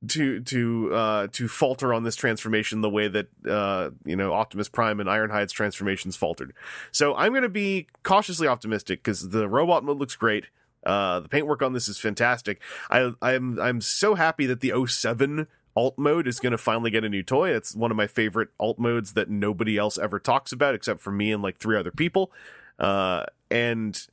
to 0.10 0.40
to 0.42 0.94
uh 0.94 1.28
to 1.32 1.48
falter 1.48 1.94
on 1.94 2.04
this 2.04 2.16
transformation 2.16 2.82
the 2.82 2.90
way 2.90 3.08
that 3.08 3.28
uh 3.48 3.92
you 4.06 4.16
know 4.16 4.34
Optimus 4.34 4.70
Prime 4.70 5.00
and 5.00 5.10
Ironhide's 5.10 5.54
transformations 5.54 6.16
faltered. 6.16 6.54
So 6.92 7.16
I'm 7.16 7.32
going 7.32 7.44
to 7.44 7.50
be 7.50 7.88
cautiously 8.04 8.48
optimistic 8.48 9.04
cuz 9.04 9.30
the 9.30 9.48
robot 9.48 9.84
mode 9.84 9.98
looks 9.98 10.16
great. 10.16 10.50
Uh 10.86 11.20
the 11.20 11.30
paintwork 11.30 11.62
on 11.62 11.74
this 11.74 11.88
is 11.88 11.98
fantastic. 11.98 12.62
I 12.90 13.14
I'm 13.22 13.60
I'm 13.60 13.82
so 13.82 14.16
happy 14.16 14.46
that 14.46 14.62
the 14.62 14.74
07 14.88 15.48
alt 15.76 15.98
mode 15.98 16.28
is 16.28 16.40
going 16.40 16.52
to 16.52 16.58
finally 16.58 16.90
get 16.90 17.04
a 17.04 17.10
new 17.10 17.24
toy. 17.24 17.50
It's 17.50 17.76
one 17.76 17.92
of 17.92 17.98
my 17.98 18.08
favorite 18.08 18.50
alt 18.60 18.80
modes 18.80 19.14
that 19.14 19.30
nobody 19.30 19.78
else 19.78 19.98
ever 19.98 20.20
talks 20.20 20.52
about 20.52 20.76
except 20.76 21.02
for 21.02 21.12
me 21.12 21.32
and 21.32 21.44
like 21.44 21.58
three 21.58 21.78
other 21.78 21.92
people. 21.92 22.32
Uh 22.80 23.26
and 23.52 24.08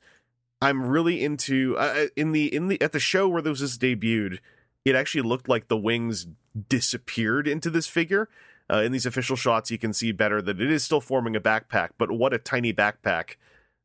I'm 0.63 0.87
really 0.87 1.21
into 1.21 1.75
uh, 1.77 2.05
in 2.15 2.31
the 2.31 2.53
in 2.53 2.69
the 2.69 2.81
at 2.81 2.93
the 2.93 2.99
show 2.99 3.27
where 3.27 3.41
this 3.41 3.59
was 3.59 3.77
debuted 3.77 4.39
it 4.85 4.95
actually 4.95 5.21
looked 5.21 5.47
like 5.47 5.67
the 5.67 5.77
wings 5.77 6.27
disappeared 6.69 7.47
into 7.47 7.69
this 7.69 7.87
figure. 7.87 8.29
Uh, 8.71 8.77
in 8.77 8.91
these 8.91 9.05
official 9.05 9.35
shots, 9.35 9.69
you 9.69 9.77
can 9.77 9.93
see 9.93 10.11
better 10.11 10.41
that 10.41 10.61
it 10.61 10.71
is 10.71 10.83
still 10.83 11.01
forming 11.01 11.35
a 11.35 11.41
backpack, 11.41 11.89
but 11.97 12.11
what 12.11 12.33
a 12.33 12.37
tiny 12.37 12.73
backpack 12.73 13.35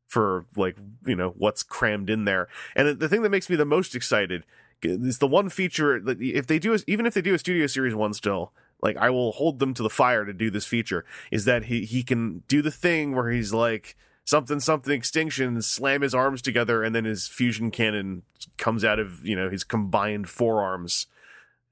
for 0.06 0.46
like 0.56 0.76
you 1.06 1.14
know 1.14 1.34
what's 1.36 1.62
crammed 1.62 2.08
in 2.08 2.24
there. 2.24 2.48
And 2.74 2.98
the 2.98 3.08
thing 3.08 3.22
that 3.22 3.30
makes 3.30 3.50
me 3.50 3.56
the 3.56 3.64
most 3.64 3.94
excited 3.94 4.44
is 4.82 5.18
the 5.18 5.26
one 5.26 5.50
feature 5.50 6.00
that 6.00 6.20
if 6.20 6.46
they 6.46 6.58
do 6.58 6.76
even 6.86 7.06
if 7.06 7.14
they 7.14 7.20
do 7.20 7.34
a 7.34 7.38
Studio 7.38 7.66
Series 7.66 7.94
one 7.94 8.14
still, 8.14 8.52
like 8.80 8.96
I 8.96 9.10
will 9.10 9.32
hold 9.32 9.58
them 9.58 9.74
to 9.74 9.82
the 9.82 9.90
fire 9.90 10.24
to 10.24 10.32
do 10.32 10.50
this 10.50 10.64
feature. 10.64 11.04
Is 11.30 11.44
that 11.44 11.64
he 11.64 11.84
he 11.84 12.02
can 12.02 12.44
do 12.48 12.62
the 12.62 12.70
thing 12.70 13.14
where 13.14 13.30
he's 13.30 13.52
like 13.52 13.96
something 14.28 14.60
something 14.60 14.92
extinction 14.92 15.62
slam 15.62 16.02
his 16.02 16.14
arms 16.14 16.42
together 16.42 16.82
and 16.82 16.94
then 16.94 17.06
his 17.06 17.26
fusion 17.26 17.70
cannon 17.70 18.20
comes 18.58 18.84
out 18.84 18.98
of 18.98 19.24
you 19.24 19.34
know 19.34 19.48
his 19.48 19.64
combined 19.64 20.28
forearms. 20.28 21.06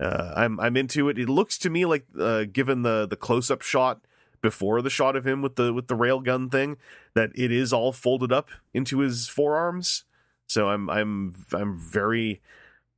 Uh, 0.01 0.33
i'm 0.35 0.59
i'm 0.59 0.75
into 0.75 1.11
it. 1.11 1.19
It 1.19 1.29
looks 1.29 1.59
to 1.59 1.69
me 1.69 1.85
like 1.85 2.07
uh, 2.19 2.45
given 2.45 2.81
the 2.81 3.07
the 3.07 3.17
close 3.17 3.51
up 3.51 3.61
shot 3.61 4.01
before 4.41 4.81
the 4.81 4.89
shot 4.89 5.17
of 5.17 5.27
him 5.27 5.43
with 5.43 5.57
the 5.57 5.71
with 5.71 5.89
the 5.89 5.97
railgun 5.97 6.51
thing 6.51 6.79
that 7.13 7.31
it 7.35 7.53
is 7.53 7.75
all 7.75 7.93
folded 7.93 8.33
up 8.33 8.49
into 8.73 9.01
his 9.01 9.29
forearms. 9.29 10.05
So 10.47 10.71
i'm 10.71 10.89
i'm 10.89 11.35
i'm 11.53 11.79
very 11.79 12.41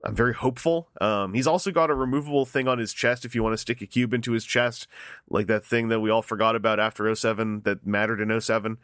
I'm 0.04 0.14
very 0.14 0.34
hopeful. 0.34 0.88
Um, 1.00 1.34
he's 1.34 1.48
also 1.48 1.72
got 1.72 1.90
a 1.90 1.94
removable 1.94 2.46
thing 2.46 2.68
on 2.68 2.78
his 2.78 2.92
chest 2.92 3.24
if 3.24 3.34
you 3.34 3.42
want 3.42 3.54
to 3.54 3.58
stick 3.58 3.82
a 3.82 3.86
cube 3.86 4.14
into 4.14 4.30
his 4.30 4.44
chest, 4.44 4.86
like 5.28 5.48
that 5.48 5.64
thing 5.64 5.88
that 5.88 5.98
we 5.98 6.08
all 6.08 6.22
forgot 6.22 6.54
about 6.54 6.78
after 6.78 7.12
07 7.12 7.62
that 7.62 7.84
mattered 7.84 8.20
in 8.20 8.40
07 8.40 8.78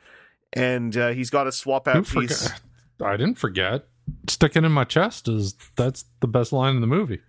and 0.52 0.96
uh, 0.96 1.08
he's 1.10 1.30
got 1.30 1.46
a 1.46 1.52
swap 1.52 1.88
out 1.88 2.06
Who 2.06 2.20
piece. 2.20 2.48
forgot- 2.48 2.60
I 3.02 3.16
didn't 3.16 3.38
forget. 3.38 3.86
Sticking 4.28 4.64
in 4.64 4.72
my 4.72 4.84
chest 4.84 5.28
is 5.28 5.54
that's 5.76 6.04
the 6.20 6.28
best 6.28 6.52
line 6.52 6.74
in 6.76 6.80
the 6.80 6.86
movie. 6.86 7.20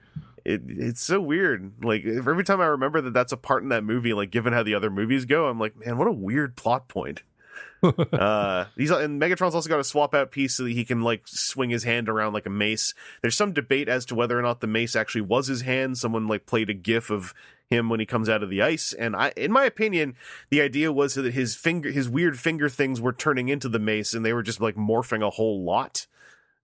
It, 0.43 0.62
it's 0.67 1.01
so 1.01 1.19
weird. 1.19 1.74
Like 1.84 2.05
every 2.05 2.43
time 2.43 2.62
I 2.62 2.65
remember 2.65 3.01
that 3.01 3.13
that's 3.13 3.31
a 3.31 3.38
part 3.38 3.63
in 3.63 3.69
that 3.69 3.84
movie, 3.84 4.13
like 4.13 4.29
given 4.29 4.53
how 4.53 4.62
the 4.62 4.75
other 4.75 4.91
movies 4.91 5.25
go, 5.25 5.48
I'm 5.48 5.60
like, 5.60 5.75
man, 5.75 5.98
what 5.98 6.07
a 6.07 6.12
weird 6.12 6.55
plot 6.55 6.88
point. 6.88 7.24
uh, 7.84 8.65
he's 8.77 8.91
and 8.91 9.22
Megatron's 9.22 9.55
also 9.55 9.69
got 9.69 9.79
a 9.79 9.84
swap 9.84 10.13
out 10.13 10.31
piece 10.31 10.55
so 10.55 10.63
that 10.63 10.72
he 10.72 10.84
can 10.86 11.01
like 11.01 11.22
swing 11.25 11.69
his 11.69 11.84
hand 11.84 12.10
around 12.10 12.34
like 12.34 12.45
a 12.45 12.50
mace. 12.50 12.93
There's 13.22 13.36
some 13.36 13.53
debate 13.53 13.88
as 13.89 14.05
to 14.07 14.15
whether 14.15 14.38
or 14.38 14.41
not 14.41 14.60
the 14.62 14.67
mace 14.67 14.95
actually 14.95 15.22
was 15.22 15.48
his 15.48 15.62
hand. 15.62 15.98
Someone 15.98 16.27
like 16.27 16.45
played 16.45 16.69
a 16.69 16.74
gif 16.74 17.10
of 17.10 17.34
him 17.69 17.89
when 17.89 18.00
he 18.00 18.05
comes 18.05 18.29
out 18.29 18.43
of 18.43 18.50
the 18.50 18.62
ice, 18.62 18.93
and 18.93 19.15
I, 19.15 19.34
in 19.36 19.51
my 19.51 19.65
opinion, 19.65 20.15
the 20.50 20.62
idea 20.62 20.93
was 20.93 21.15
that 21.15 21.34
his 21.34 21.55
finger, 21.55 21.91
his 21.91 22.07
weird 22.07 22.39
finger 22.39 22.69
things 22.69 23.01
were 23.01 23.13
turning 23.13 23.50
into 23.50 23.69
the 23.69 23.79
mace, 23.79 24.13
and 24.13 24.25
they 24.25 24.34
were 24.34 24.43
just 24.43 24.62
like 24.62 24.75
morphing 24.75 25.25
a 25.25 25.31
whole 25.31 25.63
lot. 25.63 26.07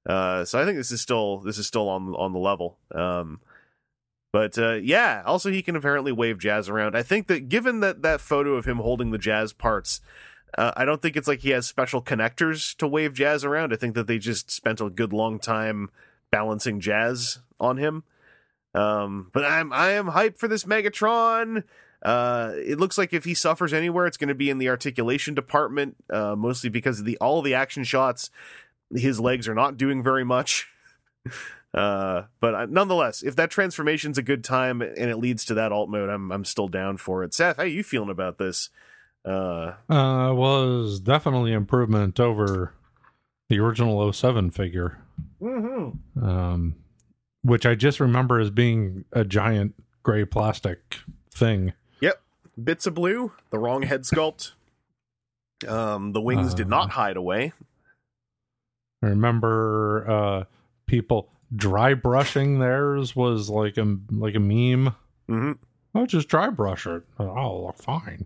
Uh, 0.05 0.45
so 0.45 0.59
I 0.59 0.65
think 0.65 0.77
this 0.77 0.91
is 0.91 1.01
still 1.01 1.39
this 1.39 1.57
is 1.57 1.67
still 1.67 1.89
on 1.89 2.13
on 2.15 2.33
the 2.33 2.39
level. 2.39 2.77
Um, 2.93 3.39
but 4.31 4.57
uh, 4.57 4.73
yeah, 4.73 5.23
also 5.25 5.51
he 5.51 5.61
can 5.61 5.75
apparently 5.75 6.11
wave 6.11 6.39
jazz 6.39 6.69
around. 6.69 6.95
I 6.95 7.03
think 7.03 7.27
that 7.27 7.49
given 7.49 7.81
that 7.81 8.01
that 8.01 8.21
photo 8.21 8.53
of 8.53 8.65
him 8.65 8.77
holding 8.77 9.11
the 9.11 9.17
jazz 9.17 9.53
parts, 9.53 10.01
uh, 10.57 10.71
I 10.75 10.85
don't 10.85 11.01
think 11.01 11.17
it's 11.17 11.27
like 11.27 11.39
he 11.39 11.49
has 11.49 11.67
special 11.67 12.01
connectors 12.01 12.75
to 12.77 12.87
wave 12.87 13.13
jazz 13.13 13.43
around. 13.43 13.73
I 13.73 13.75
think 13.75 13.95
that 13.95 14.07
they 14.07 14.17
just 14.17 14.49
spent 14.49 14.81
a 14.81 14.89
good 14.89 15.13
long 15.13 15.39
time 15.39 15.89
balancing 16.31 16.79
jazz 16.79 17.39
on 17.59 17.77
him. 17.77 18.03
Um, 18.73 19.29
but 19.33 19.43
I'm 19.45 19.73
I 19.73 19.91
am 19.91 20.07
hyped 20.07 20.37
for 20.37 20.47
this 20.47 20.63
Megatron. 20.63 21.63
Uh, 22.01 22.53
it 22.55 22.79
looks 22.79 22.97
like 22.97 23.13
if 23.13 23.25
he 23.25 23.33
suffers 23.33 23.73
anywhere, 23.73 24.07
it's 24.07 24.17
going 24.17 24.29
to 24.29 24.35
be 24.35 24.49
in 24.49 24.57
the 24.57 24.69
articulation 24.69 25.33
department, 25.35 25.95
uh, 26.11 26.35
mostly 26.35 26.69
because 26.69 26.99
of 26.99 27.05
the 27.05 27.17
all 27.17 27.41
the 27.41 27.53
action 27.53 27.83
shots. 27.83 28.29
His 28.93 29.19
legs 29.19 29.47
are 29.47 29.55
not 29.55 29.77
doing 29.77 30.01
very 30.03 30.23
much. 30.25 30.67
Uh, 31.73 32.23
but 32.41 32.53
I, 32.53 32.65
nonetheless, 32.65 33.23
if 33.23 33.37
that 33.37 33.49
transformation's 33.49 34.17
a 34.17 34.21
good 34.21 34.43
time 34.43 34.81
and 34.81 35.09
it 35.09 35.15
leads 35.15 35.45
to 35.45 35.53
that 35.53 35.71
alt 35.71 35.89
mode, 35.89 36.09
I'm 36.09 36.29
I'm 36.29 36.43
still 36.43 36.67
down 36.67 36.97
for 36.97 37.23
it. 37.23 37.33
Seth, 37.33 37.55
how 37.55 37.63
you 37.63 37.81
feeling 37.81 38.09
about 38.09 38.37
this? 38.37 38.69
Uh, 39.23 39.75
Uh, 39.87 40.33
was 40.33 40.99
definitely 40.99 41.53
improvement 41.53 42.19
over 42.19 42.73
the 43.47 43.59
original 43.59 44.11
07 44.11 44.51
figure, 44.51 44.97
um, 45.41 46.75
which 47.43 47.65
I 47.65 47.75
just 47.75 47.99
remember 47.99 48.39
as 48.39 48.49
being 48.49 49.05
a 49.11 49.23
giant 49.25 49.75
gray 50.03 50.25
plastic 50.25 50.97
thing. 51.33 51.73
Yep, 52.01 52.21
bits 52.63 52.85
of 52.87 52.93
blue, 52.95 53.33
the 53.49 53.59
wrong 53.59 53.83
head 53.83 54.01
sculpt. 54.03 54.51
Um, 55.67 56.13
the 56.13 56.21
wings 56.21 56.53
did 56.53 56.67
Uh. 56.67 56.69
not 56.69 56.89
hide 56.91 57.17
away. 57.17 57.53
I 59.03 59.07
remember 59.07 60.05
uh, 60.09 60.43
people 60.85 61.29
dry 61.55 61.93
brushing 61.93 62.59
theirs 62.59 63.15
was 63.15 63.49
like 63.49 63.77
a 63.77 63.97
like 64.11 64.35
a 64.35 64.39
meme. 64.39 64.95
hmm 65.27 65.53
Oh, 65.93 66.05
just 66.05 66.29
dry 66.29 66.49
brush 66.49 66.87
it. 66.87 67.03
Oh, 67.19 67.65
look 67.65 67.77
fine. 67.77 68.25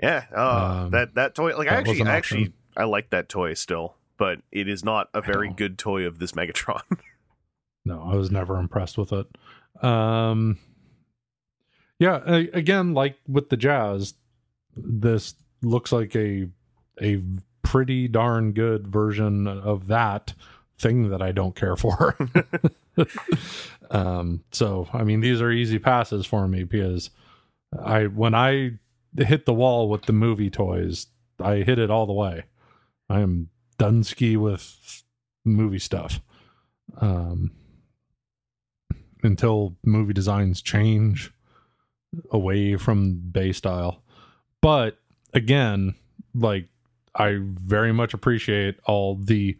Yeah, 0.00 0.26
uh, 0.34 0.82
Um, 0.84 0.90
that 0.90 1.14
that 1.16 1.34
toy. 1.34 1.56
Like 1.56 1.68
that 1.68 1.86
was 1.86 1.98
actually, 2.00 2.10
I 2.10 2.16
actually, 2.16 2.52
I 2.76 2.84
like 2.84 3.10
that 3.10 3.28
toy 3.28 3.54
still, 3.54 3.96
but 4.16 4.40
it 4.52 4.68
is 4.68 4.84
not 4.84 5.08
a 5.14 5.20
very 5.22 5.48
good 5.48 5.76
toy 5.78 6.06
of 6.06 6.18
this 6.18 6.32
Megatron. 6.32 6.82
No, 7.86 8.02
I 8.02 8.16
was 8.16 8.32
never 8.32 8.58
impressed 8.58 8.98
with 8.98 9.12
it. 9.12 9.26
Um, 9.82 10.58
yeah, 12.00 12.16
again, 12.52 12.94
like 12.94 13.16
with 13.28 13.48
the 13.48 13.56
Jazz, 13.56 14.14
this 14.76 15.34
looks 15.62 15.92
like 15.92 16.14
a 16.16 16.48
a 17.00 17.22
pretty 17.62 18.08
darn 18.08 18.52
good 18.52 18.88
version 18.88 19.46
of 19.46 19.86
that 19.86 20.34
thing 20.78 21.10
that 21.10 21.22
I 21.22 21.30
don't 21.30 21.54
care 21.54 21.76
for. 21.76 22.16
um, 23.90 24.42
so 24.50 24.88
I 24.92 25.04
mean, 25.04 25.20
these 25.20 25.40
are 25.40 25.52
easy 25.52 25.78
passes 25.78 26.26
for 26.26 26.48
me 26.48 26.64
because 26.64 27.10
I 27.80 28.06
when 28.06 28.34
I 28.34 28.72
hit 29.16 29.46
the 29.46 29.54
wall 29.54 29.88
with 29.88 30.02
the 30.02 30.12
movie 30.12 30.50
toys, 30.50 31.06
I 31.38 31.58
hit 31.58 31.78
it 31.78 31.90
all 31.90 32.06
the 32.06 32.12
way. 32.12 32.44
I 33.08 33.20
am 33.20 33.48
Dunsky 33.78 34.36
with 34.36 35.04
movie 35.44 35.78
stuff. 35.78 36.20
Um, 37.00 37.52
until 39.26 39.76
movie 39.84 40.12
designs 40.14 40.62
change 40.62 41.32
away 42.30 42.76
from 42.76 43.16
Bay 43.30 43.52
style. 43.52 44.02
But 44.62 44.98
again, 45.34 45.94
like 46.34 46.68
I 47.14 47.38
very 47.40 47.92
much 47.92 48.14
appreciate 48.14 48.78
all 48.84 49.16
the 49.16 49.58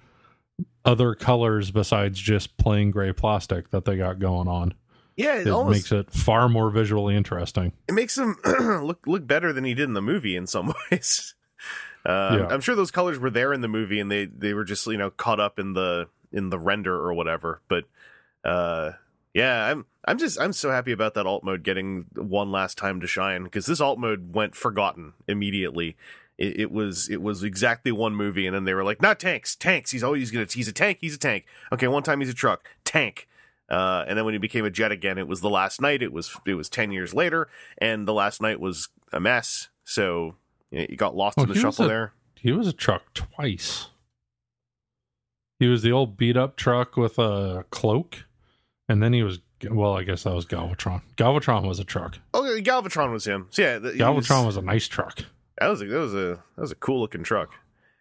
other 0.84 1.14
colors 1.14 1.70
besides 1.70 2.18
just 2.18 2.56
plain 2.56 2.90
gray 2.90 3.12
plastic 3.12 3.70
that 3.70 3.84
they 3.84 3.96
got 3.96 4.18
going 4.18 4.48
on. 4.48 4.72
yeah, 5.16 5.34
it, 5.36 5.46
It 5.46 5.50
almost 5.50 5.74
makes 5.74 5.92
it 5.92 6.10
far 6.12 6.48
more 6.48 6.70
visually 6.70 7.16
interesting. 7.16 7.72
it 7.88 7.92
makes 7.92 8.16
him 8.16 8.36
look 8.44 9.06
look 9.06 9.26
better 9.26 9.52
than 9.52 9.64
he 9.64 9.74
did 9.74 9.84
in 9.88 9.94
the 9.94 10.02
movie 10.02 10.36
in 10.36 10.46
some 10.46 10.72
ways. 10.90 11.34
Uh, 12.04 12.38
Yeah. 12.40 12.46
I'm 12.50 12.60
sure 12.60 12.76
those 12.76 12.92
colors 12.92 13.18
were 13.18 13.30
there 13.30 13.52
in 13.52 13.60
the 13.62 13.68
movie, 13.68 13.98
and 14.00 14.10
they 14.10 14.26
they 14.26 14.54
were 14.54 14.64
just 14.64 14.86
you 14.86 14.96
know 14.96 15.10
caught 15.10 15.40
up 15.40 15.58
in 15.58 15.72
the 15.72 16.08
in 16.32 16.50
the 16.50 16.58
render 16.58 16.94
or 16.94 17.12
whatever. 17.14 17.60
But 17.68 17.84
uh, 18.44 18.92
yeah, 19.36 19.66
I'm 19.66 19.84
I'm 20.08 20.16
just 20.18 20.40
I'm 20.40 20.52
so 20.54 20.70
happy 20.70 20.92
about 20.92 21.12
that 21.14 21.26
alt 21.26 21.44
mode 21.44 21.62
getting 21.62 22.06
one 22.14 22.50
last 22.50 22.78
time 22.78 23.00
to 23.00 23.06
shine 23.06 23.44
because 23.44 23.66
this 23.66 23.80
alt 23.80 23.98
mode 23.98 24.34
went 24.34 24.54
forgotten 24.54 25.12
immediately. 25.28 25.96
It, 26.38 26.60
it 26.60 26.72
was 26.72 27.08
it 27.10 27.20
was 27.20 27.42
exactly 27.42 27.92
one 27.92 28.14
movie, 28.14 28.46
and 28.46 28.54
then 28.54 28.64
they 28.64 28.72
were 28.74 28.84
like, 28.84 29.02
not 29.02 29.20
tanks, 29.20 29.54
tanks. 29.54 29.90
He's 29.90 30.02
always 30.02 30.30
gonna 30.30 30.46
he's 30.50 30.68
a 30.68 30.72
tank, 30.72 30.98
he's 31.02 31.14
a 31.14 31.18
tank. 31.18 31.44
Okay, 31.70 31.86
one 31.86 32.02
time 32.02 32.20
he's 32.20 32.30
a 32.30 32.34
truck, 32.34 32.66
tank. 32.84 33.28
Uh, 33.68 34.04
and 34.06 34.16
then 34.16 34.24
when 34.24 34.32
he 34.32 34.38
became 34.38 34.64
a 34.64 34.70
jet 34.70 34.92
again, 34.92 35.18
it 35.18 35.26
was 35.28 35.40
the 35.42 35.50
last 35.50 35.80
night. 35.82 36.02
It 36.02 36.12
was 36.12 36.34
it 36.46 36.54
was 36.54 36.68
ten 36.70 36.90
years 36.92 37.12
later, 37.12 37.48
and 37.78 38.08
the 38.08 38.14
last 38.14 38.40
night 38.40 38.58
was 38.58 38.88
a 39.12 39.20
mess. 39.20 39.68
So 39.84 40.36
you, 40.70 40.78
know, 40.80 40.86
you 40.88 40.96
got 40.96 41.14
lost 41.16 41.38
Oh, 41.38 41.42
in 41.42 41.48
the 41.50 41.54
shuffle 41.56 41.84
a- 41.84 41.88
there. 41.88 42.12
He 42.36 42.52
was 42.52 42.68
a 42.68 42.72
truck 42.72 43.12
twice. 43.12 43.88
He 45.58 45.66
was 45.68 45.82
the 45.82 45.90
old 45.92 46.16
beat 46.16 46.36
up 46.36 46.56
truck 46.56 46.96
with 46.96 47.18
a 47.18 47.64
cloak, 47.70 48.25
and 48.88 49.02
then 49.02 49.12
he 49.12 49.22
was 49.22 49.40
well, 49.70 49.94
I 49.94 50.02
guess 50.02 50.24
that 50.24 50.34
was 50.34 50.46
Galvatron. 50.46 51.02
Galvatron 51.16 51.66
was 51.66 51.78
a 51.78 51.84
truck. 51.84 52.18
Oh, 52.34 52.42
Galvatron 52.60 53.12
was 53.12 53.26
him. 53.26 53.46
So 53.50 53.62
yeah, 53.62 53.78
the, 53.78 53.92
Galvatron 53.92 54.44
was, 54.44 54.56
was 54.56 54.56
a 54.58 54.62
nice 54.62 54.86
truck. 54.86 55.20
That 55.58 55.68
was 55.68 55.80
a, 55.80 55.86
that 55.86 55.98
was 55.98 56.14
a 56.14 56.42
that 56.56 56.60
was 56.60 56.72
a 56.72 56.76
cool 56.76 57.00
looking 57.00 57.22
truck. 57.22 57.50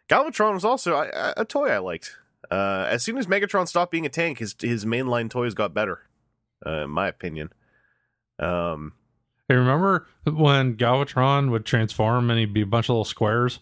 Galvatron 0.10 0.54
was 0.54 0.66
also 0.66 0.96
a, 0.96 1.34
a 1.38 1.46
toy 1.46 1.70
I 1.70 1.78
liked. 1.80 2.18
Uh, 2.52 2.86
as 2.90 3.04
soon 3.04 3.18
as 3.18 3.26
Megatron 3.26 3.68
stopped 3.68 3.92
being 3.92 4.06
a 4.06 4.10
tank, 4.10 4.40
his 4.40 4.56
his 4.60 4.86
mainline 4.86 5.30
toys 5.30 5.54
got 5.54 5.74
better, 5.74 6.02
uh, 6.66 6.84
in 6.84 6.90
my 6.90 7.08
opinion. 7.08 7.52
Um, 8.38 8.94
Hey, 9.48 9.56
remember 9.56 10.08
when 10.26 10.76
Galvatron 10.76 11.52
would 11.52 11.66
transform 11.66 12.32
and 12.32 12.40
he'd 12.40 12.54
be 12.54 12.62
a 12.62 12.66
bunch 12.66 12.86
of 12.86 12.90
little 12.92 13.06
squares? 13.06 13.60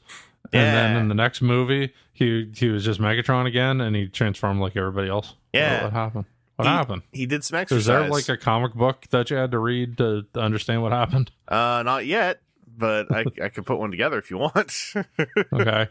And 0.53 0.75
then 0.75 0.97
in 0.97 1.07
the 1.07 1.15
next 1.15 1.41
movie, 1.41 1.93
he 2.13 2.49
he 2.55 2.69
was 2.69 2.85
just 2.85 3.01
Megatron 3.01 3.47
again, 3.47 3.81
and 3.81 3.95
he 3.95 4.07
transformed 4.07 4.61
like 4.61 4.77
everybody 4.77 5.09
else. 5.09 5.33
Yeah. 5.51 5.83
what 5.83 5.93
happened? 5.93 6.25
What 6.55 6.67
he, 6.67 6.71
happened? 6.73 7.01
He 7.11 7.25
did 7.25 7.43
some 7.43 7.57
exercise. 7.57 7.81
Is 7.81 7.85
there 7.87 8.07
like 8.09 8.29
a 8.29 8.37
comic 8.37 8.73
book 8.73 9.07
that 9.09 9.29
you 9.29 9.37
had 9.37 9.51
to 9.51 9.59
read 9.59 9.97
to, 9.97 10.25
to 10.33 10.39
understand 10.39 10.81
what 10.81 10.91
happened? 10.91 11.31
uh, 11.47 11.81
not 11.83 12.05
yet, 12.05 12.41
but 12.77 13.11
I 13.11 13.25
I 13.43 13.49
could 13.49 13.65
put 13.65 13.79
one 13.79 13.91
together 13.91 14.17
if 14.17 14.29
you 14.29 14.37
want. 14.37 14.93
Okay. 15.53 15.87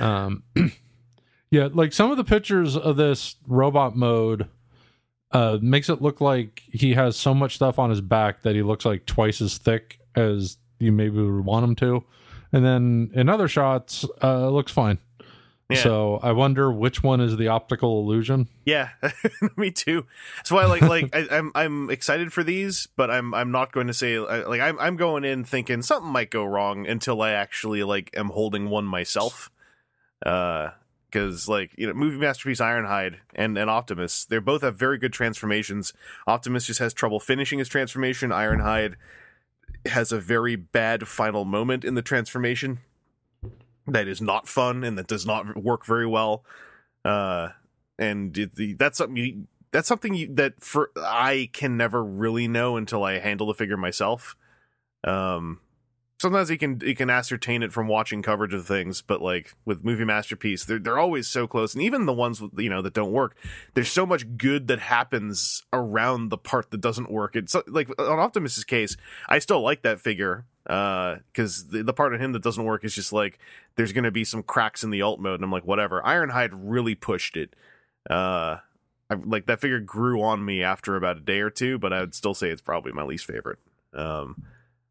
um, 0.00 0.42
yeah, 1.50 1.68
like 1.72 1.92
some 1.92 2.10
of 2.10 2.16
the 2.16 2.24
pictures 2.24 2.76
of 2.76 2.96
this 2.96 3.36
robot 3.46 3.96
mode 3.96 4.48
uh, 5.32 5.58
makes 5.60 5.88
it 5.88 6.02
look 6.02 6.20
like 6.20 6.62
he 6.72 6.94
has 6.94 7.16
so 7.16 7.34
much 7.34 7.54
stuff 7.54 7.78
on 7.78 7.90
his 7.90 8.00
back 8.00 8.42
that 8.42 8.54
he 8.54 8.62
looks 8.62 8.84
like 8.84 9.06
twice 9.06 9.40
as 9.40 9.58
thick 9.58 10.00
as 10.14 10.56
you 10.78 10.92
maybe 10.92 11.20
would 11.20 11.44
want 11.44 11.64
him 11.64 11.74
to. 11.76 12.04
And 12.52 12.64
then 12.64 13.10
in 13.14 13.28
other 13.28 13.48
shots, 13.48 14.06
uh, 14.22 14.48
looks 14.48 14.72
fine. 14.72 14.98
Yeah. 15.70 15.82
So 15.82 16.20
I 16.22 16.32
wonder 16.32 16.72
which 16.72 17.02
one 17.02 17.20
is 17.20 17.36
the 17.36 17.48
optical 17.48 18.00
illusion. 18.00 18.48
Yeah, 18.64 18.90
me 19.56 19.70
too. 19.70 20.06
That's 20.38 20.50
why, 20.50 20.64
like, 20.64 20.80
like 20.80 21.14
I, 21.14 21.26
I'm 21.30 21.52
I'm 21.54 21.90
excited 21.90 22.32
for 22.32 22.42
these, 22.42 22.88
but 22.96 23.10
I'm 23.10 23.34
I'm 23.34 23.50
not 23.50 23.72
going 23.72 23.86
to 23.86 23.92
say 23.92 24.18
like 24.18 24.62
I'm 24.62 24.78
I'm 24.78 24.96
going 24.96 25.24
in 25.24 25.44
thinking 25.44 25.82
something 25.82 26.10
might 26.10 26.30
go 26.30 26.44
wrong 26.44 26.86
until 26.86 27.20
I 27.20 27.32
actually 27.32 27.82
like 27.82 28.10
am 28.16 28.30
holding 28.30 28.70
one 28.70 28.86
myself. 28.86 29.50
Uh, 30.24 30.70
because 31.10 31.48
like 31.48 31.74
you 31.76 31.86
know, 31.86 31.92
movie 31.92 32.18
masterpiece 32.18 32.60
Ironhide 32.60 33.16
and 33.34 33.58
and 33.58 33.68
Optimus, 33.68 34.24
they 34.24 34.38
both 34.38 34.62
have 34.62 34.76
very 34.76 34.96
good 34.96 35.12
transformations. 35.12 35.92
Optimus 36.26 36.64
just 36.66 36.80
has 36.80 36.94
trouble 36.94 37.20
finishing 37.20 37.58
his 37.58 37.68
transformation. 37.68 38.30
Ironhide 38.30 38.94
has 39.86 40.12
a 40.12 40.20
very 40.20 40.56
bad 40.56 41.08
final 41.08 41.44
moment 41.44 41.84
in 41.84 41.94
the 41.94 42.02
transformation 42.02 42.80
that 43.92 44.08
is 44.08 44.20
not 44.20 44.48
fun 44.48 44.84
and 44.84 44.98
that 44.98 45.06
does 45.06 45.26
not 45.26 45.62
work 45.62 45.84
very 45.84 46.06
well. 46.06 46.44
Uh, 47.04 47.48
and 47.98 48.36
it, 48.36 48.78
that's 48.78 48.98
something 48.98 49.16
you, 49.16 49.46
that's 49.70 49.88
something 49.88 50.14
you, 50.14 50.34
that 50.34 50.62
for 50.62 50.90
I 50.96 51.50
can 51.52 51.76
never 51.76 52.04
really 52.04 52.48
know 52.48 52.76
until 52.76 53.04
I 53.04 53.18
handle 53.18 53.46
the 53.46 53.54
figure 53.54 53.76
myself. 53.76 54.36
Um, 55.04 55.60
sometimes 56.20 56.50
you 56.50 56.58
can 56.58 56.80
you 56.84 56.94
can 56.94 57.10
ascertain 57.10 57.62
it 57.62 57.72
from 57.72 57.88
watching 57.88 58.22
coverage 58.22 58.54
of 58.54 58.66
things, 58.66 59.02
but 59.02 59.22
like 59.22 59.54
with 59.64 59.84
movie 59.84 60.04
masterpiece, 60.04 60.64
they're 60.64 60.78
they're 60.78 60.98
always 60.98 61.28
so 61.28 61.46
close, 61.46 61.74
and 61.74 61.82
even 61.82 62.06
the 62.06 62.12
ones 62.12 62.42
you 62.56 62.70
know 62.70 62.82
that 62.82 62.94
don't 62.94 63.12
work, 63.12 63.36
there's 63.74 63.90
so 63.90 64.06
much 64.06 64.36
good 64.36 64.68
that 64.68 64.80
happens 64.80 65.62
around 65.72 66.28
the 66.28 66.38
part 66.38 66.70
that 66.70 66.80
doesn't 66.80 67.10
work. 67.10 67.36
It's 67.36 67.56
like 67.66 67.88
on 67.98 68.18
Optimus's 68.18 68.64
case, 68.64 68.96
I 69.28 69.38
still 69.38 69.60
like 69.60 69.82
that 69.82 70.00
figure 70.00 70.46
because 70.68 71.68
the, 71.68 71.82
the 71.82 71.94
part 71.94 72.14
of 72.14 72.20
him 72.20 72.32
that 72.32 72.42
doesn't 72.42 72.64
work 72.64 72.84
is 72.84 72.94
just 72.94 73.12
like 73.12 73.38
there's 73.76 73.92
going 73.92 74.04
to 74.04 74.10
be 74.10 74.24
some 74.24 74.42
cracks 74.42 74.84
in 74.84 74.90
the 74.90 75.02
alt 75.02 75.18
mode, 75.18 75.36
and 75.36 75.44
I'm 75.44 75.52
like 75.52 75.66
whatever. 75.66 76.02
Ironhide 76.02 76.50
really 76.52 76.94
pushed 76.94 77.36
it. 77.36 77.56
Uh, 78.08 78.58
I, 79.10 79.14
like 79.24 79.46
that 79.46 79.60
figure 79.60 79.80
grew 79.80 80.22
on 80.22 80.44
me 80.44 80.62
after 80.62 80.94
about 80.96 81.16
a 81.16 81.20
day 81.20 81.40
or 81.40 81.50
two, 81.50 81.78
but 81.78 81.92
I 81.92 82.00
would 82.00 82.14
still 82.14 82.34
say 82.34 82.50
it's 82.50 82.60
probably 82.60 82.92
my 82.92 83.02
least 83.02 83.24
favorite. 83.24 83.58
Um, 83.94 84.44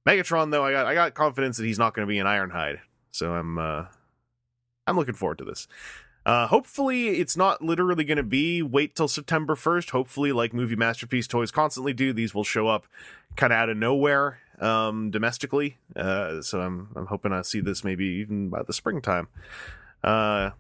Megatron 0.08 0.50
though, 0.50 0.66
I 0.66 0.72
got 0.72 0.88
I 0.88 0.96
got 0.96 1.14
confidence 1.14 1.58
that 1.58 1.66
he's 1.66 1.80
not 1.80 1.94
going 1.94 2.08
to 2.08 2.10
be 2.10 2.18
an 2.18 2.26
Ironhide, 2.26 2.80
so 3.12 3.34
I'm 3.34 3.60
uh, 3.60 3.86
I'm 4.88 4.96
looking 4.96 5.14
forward 5.14 5.38
to 5.38 5.46
this. 5.46 5.68
Uh, 6.26 6.48
hopefully, 6.48 7.20
it's 7.20 7.38
not 7.38 7.62
literally 7.62 8.04
going 8.04 8.18
to 8.18 8.24
be 8.24 8.62
wait 8.62 8.96
till 8.96 9.08
September 9.08 9.56
1st. 9.56 9.92
Hopefully, 9.92 10.34
like 10.34 10.54
movie 10.54 10.76
masterpiece 10.76 11.28
toys 11.28 11.52
constantly 11.52 11.94
do, 11.94 12.12
these 12.12 12.36
will 12.36 12.44
show 12.44 12.68
up 12.68 12.86
kind 13.38 13.54
of 13.54 13.58
out 13.58 13.70
of 13.70 13.78
nowhere 13.78 14.40
um, 14.60 15.12
domestically. 15.12 15.78
Uh, 15.96 16.42
so 16.42 16.62
I'm 16.62 16.90
I'm 16.96 17.08
hoping 17.08 17.34
I 17.34 17.42
see 17.42 17.60
this 17.60 17.84
maybe 17.84 18.06
even 18.06 18.50
by 18.50 18.64
the 18.64 18.74
springtime. 18.74 19.28
Uh, 20.04 20.52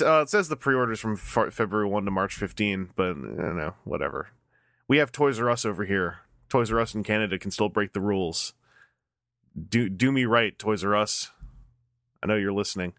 uh, 0.00 0.22
it 0.22 0.28
says 0.28 0.48
the 0.48 0.56
pre-orders 0.56 0.98
from 0.98 1.16
Fe- 1.16 1.50
February 1.50 1.88
1 1.88 2.04
to 2.04 2.10
March 2.10 2.34
15, 2.34 2.90
but 2.96 3.10
I 3.10 3.12
don't 3.12 3.56
know, 3.56 3.74
whatever. 3.84 4.30
We 4.88 4.98
have 4.98 5.12
Toys 5.12 5.38
R 5.38 5.48
Us 5.48 5.64
over 5.64 5.84
here. 5.84 6.18
Toys 6.48 6.72
R 6.72 6.80
Us 6.80 6.94
in 6.94 7.04
Canada 7.04 7.38
can 7.38 7.50
still 7.50 7.68
break 7.68 7.92
the 7.92 8.00
rules. 8.00 8.54
Do 9.68 9.88
do 9.88 10.10
me 10.10 10.24
right, 10.24 10.58
Toys 10.58 10.84
R 10.84 10.96
Us. 10.96 11.30
I 12.22 12.26
know 12.26 12.36
you're 12.36 12.52
listening. 12.52 12.94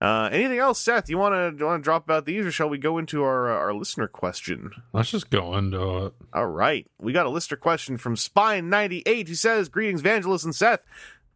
Uh, 0.00 0.28
anything 0.30 0.58
else, 0.58 0.78
Seth? 0.78 1.08
You 1.08 1.16
want 1.16 1.58
to 1.58 1.64
want 1.64 1.80
to 1.80 1.84
drop 1.84 2.04
about 2.04 2.26
these, 2.26 2.44
or 2.44 2.50
shall 2.50 2.68
we 2.68 2.76
go 2.76 2.98
into 2.98 3.24
our 3.24 3.50
uh, 3.50 3.58
our 3.58 3.72
listener 3.72 4.06
question? 4.06 4.70
Let's 4.92 5.10
just 5.10 5.30
go 5.30 5.56
into 5.56 6.06
it. 6.06 6.12
All 6.34 6.48
right, 6.48 6.86
we 7.00 7.14
got 7.14 7.24
a 7.24 7.30
listener 7.30 7.56
question 7.56 7.96
from 7.96 8.14
Spine 8.14 8.68
ninety 8.68 9.02
eight 9.06 9.28
who 9.28 9.34
says, 9.34 9.70
"Greetings, 9.70 10.02
Vangelis 10.02 10.44
and 10.44 10.54
Seth." 10.54 10.80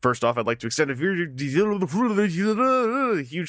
First 0.02 0.24
off, 0.24 0.38
I'd 0.38 0.46
like 0.46 0.60
to 0.60 0.66
extend 0.66 0.90
a 0.90 0.94
huge 0.94 1.36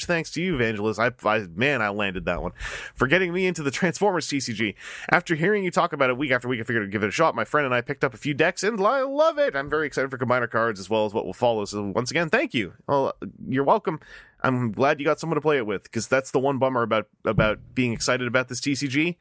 thanks 0.04 0.30
to 0.32 0.42
you, 0.42 0.58
Vangelis. 0.58 0.98
I, 0.98 1.28
I 1.28 1.46
man, 1.54 1.80
I 1.80 1.88
landed 1.88 2.26
that 2.26 2.42
one 2.42 2.52
for 2.94 3.06
getting 3.06 3.32
me 3.32 3.46
into 3.46 3.62
the 3.62 3.70
Transformers 3.70 4.28
TCG. 4.28 4.74
After 5.10 5.34
hearing 5.34 5.64
you 5.64 5.70
talk 5.70 5.94
about 5.94 6.10
it 6.10 6.18
week 6.18 6.30
after 6.30 6.48
week, 6.48 6.60
I 6.60 6.64
figured 6.64 6.84
I'd 6.84 6.92
give 6.92 7.02
it 7.02 7.08
a 7.08 7.12
shot. 7.12 7.34
My 7.34 7.44
friend 7.44 7.64
and 7.64 7.74
I 7.74 7.80
picked 7.80 8.04
up 8.04 8.12
a 8.12 8.18
few 8.18 8.34
decks, 8.34 8.62
and 8.62 8.78
I 8.84 9.00
love 9.00 9.38
it. 9.38 9.56
I'm 9.56 9.70
very 9.70 9.86
excited 9.86 10.10
for 10.10 10.18
combiner 10.18 10.50
cards 10.50 10.78
as 10.78 10.90
well 10.90 11.06
as 11.06 11.14
what 11.14 11.24
will 11.24 11.32
follow. 11.32 11.64
So 11.64 11.90
once 11.94 12.10
again, 12.10 12.28
thank 12.28 12.52
you. 12.52 12.74
Well, 12.86 13.14
you're 13.48 13.64
welcome. 13.64 14.00
I'm 14.42 14.72
glad 14.72 14.98
you 15.00 15.06
got 15.06 15.20
someone 15.20 15.36
to 15.36 15.40
play 15.40 15.56
it 15.56 15.66
with 15.66 15.84
because 15.84 16.08
that's 16.08 16.30
the 16.32 16.38
one 16.40 16.58
bummer 16.58 16.82
about 16.82 17.08
about 17.24 17.58
being 17.74 17.92
excited 17.92 18.26
about 18.26 18.48
this 18.48 18.60
TCG 18.60 19.16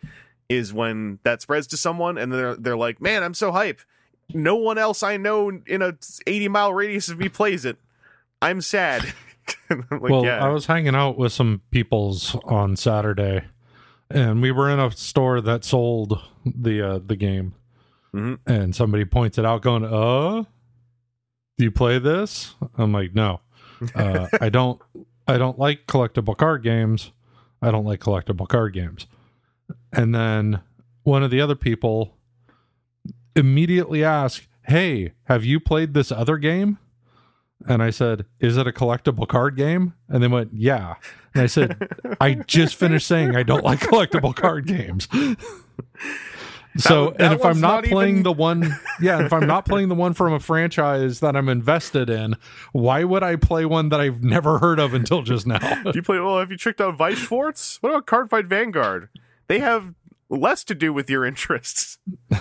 is 0.49 0.73
when 0.73 1.19
that 1.23 1.41
spreads 1.41 1.67
to 1.67 1.77
someone 1.77 2.17
and 2.17 2.31
they're 2.31 2.55
they're 2.55 2.77
like, 2.77 3.01
"Man, 3.01 3.23
I'm 3.23 3.34
so 3.34 3.51
hype." 3.51 3.81
No 4.34 4.55
one 4.55 4.77
else 4.77 5.03
I 5.03 5.17
know 5.17 5.49
in 5.67 5.81
a 5.81 5.95
80 6.25 6.47
mile 6.47 6.73
radius 6.73 7.10
of 7.10 7.19
me 7.19 7.27
plays 7.29 7.65
it. 7.65 7.77
I'm 8.41 8.62
sad. 8.62 9.13
I'm 9.69 9.86
like, 9.91 10.01
well, 10.01 10.23
yeah. 10.25 10.43
I 10.43 10.49
was 10.49 10.65
hanging 10.67 10.95
out 10.95 11.17
with 11.17 11.34
some 11.34 11.62
peoples 11.71 12.36
on 12.45 12.75
Saturday, 12.77 13.43
and 14.10 14.41
we 14.41 14.51
were 14.51 14.69
in 14.69 14.79
a 14.79 14.89
store 14.91 15.41
that 15.41 15.63
sold 15.65 16.19
the 16.45 16.81
uh, 16.81 16.99
the 17.05 17.15
game, 17.15 17.53
Mhm. 18.13 18.39
and 18.47 18.75
somebody 18.75 19.03
pointed 19.05 19.45
out, 19.45 19.62
going, 19.62 19.84
"Uh, 19.86 20.43
do 21.57 21.63
you 21.65 21.71
play 21.71 21.99
this?" 21.99 22.55
I'm 22.77 22.91
like, 22.93 23.13
"No, 23.13 23.41
uh, 23.95 24.27
I 24.41 24.49
don't. 24.49 24.81
I 25.27 25.38
don't 25.38 25.60
like 25.60 25.88
collectible 25.88 26.36
card 26.36 26.63
games. 26.63 27.12
I 27.62 27.71
don't 27.71 27.86
like 27.86 27.99
collectible 27.99 28.47
card 28.47 28.73
games." 28.73 29.07
And 29.91 30.13
then 30.13 30.62
one 31.03 31.23
of 31.23 31.31
the 31.31 31.41
other 31.41 31.55
people 31.55 32.17
immediately 33.36 34.03
asked, 34.03 34.47
"Hey, 34.63 35.13
have 35.25 35.45
you 35.45 35.60
played 35.60 35.93
this 35.93 36.12
other 36.12 36.38
game?" 36.38 36.77
And 37.67 37.84
I 37.84 37.91
said, 37.91 38.25
"Is 38.39 38.57
it 38.57 38.67
a 38.67 38.71
collectible 38.71 39.27
card 39.27 39.55
game?" 39.55 39.93
And 40.10 40.23
they 40.23 40.27
went, 40.27 40.51
"Yeah." 40.53 40.95
And 41.34 41.43
I 41.43 41.47
said, 41.47 41.88
"I 42.19 42.34
just 42.34 42.75
finished 42.75 43.07
saying 43.07 43.36
I 43.36 43.43
don't 43.43 43.63
like 43.63 43.79
collectible 43.91 44.36
card 44.36 44.65
games." 44.65 45.07
so, 46.77 47.05
one- 47.05 47.13
that 47.17 47.21
and 47.21 47.34
if 47.34 47.45
I'm 47.45 47.60
not, 47.60 47.84
not 47.84 47.91
playing 47.91 48.12
even- 48.17 48.23
the 48.23 48.31
one, 48.31 48.77
yeah, 49.01 49.25
if 49.25 49.34
I'm 49.34 49.45
not 49.47 49.65
playing 49.65 49.89
the 49.89 49.95
one 49.95 50.13
from 50.13 50.34
a 50.34 50.39
franchise 50.39 51.19
that 51.19 51.36
I'm 51.36 51.49
invested 51.49 52.10
in, 52.10 52.36
why 52.71 53.03
would 53.03 53.23
I 53.23 53.36
play 53.36 53.65
one 53.65 53.89
that 53.89 53.99
I've 53.99 54.23
never 54.23 54.60
heard 54.60 54.79
of 54.79 54.93
until 54.93 55.21
just 55.21 55.45
now? 55.47 55.57
Do 55.84 55.91
you 55.95 56.01
play 56.01 56.19
well, 56.19 56.39
have 56.39 56.51
you 56.51 56.57
checked 56.57 56.79
out 56.81 56.97
Weiss 56.99 57.17
Schwarz? 57.17 57.77
What 57.81 57.89
about 57.89 58.07
Cardfight 58.07 58.45
Vanguard? 58.47 59.10
They 59.47 59.60
have 59.60 59.93
less 60.29 60.63
to 60.65 60.75
do 60.75 60.93
with 60.93 61.10
your 61.10 61.25
interests. 61.25 61.97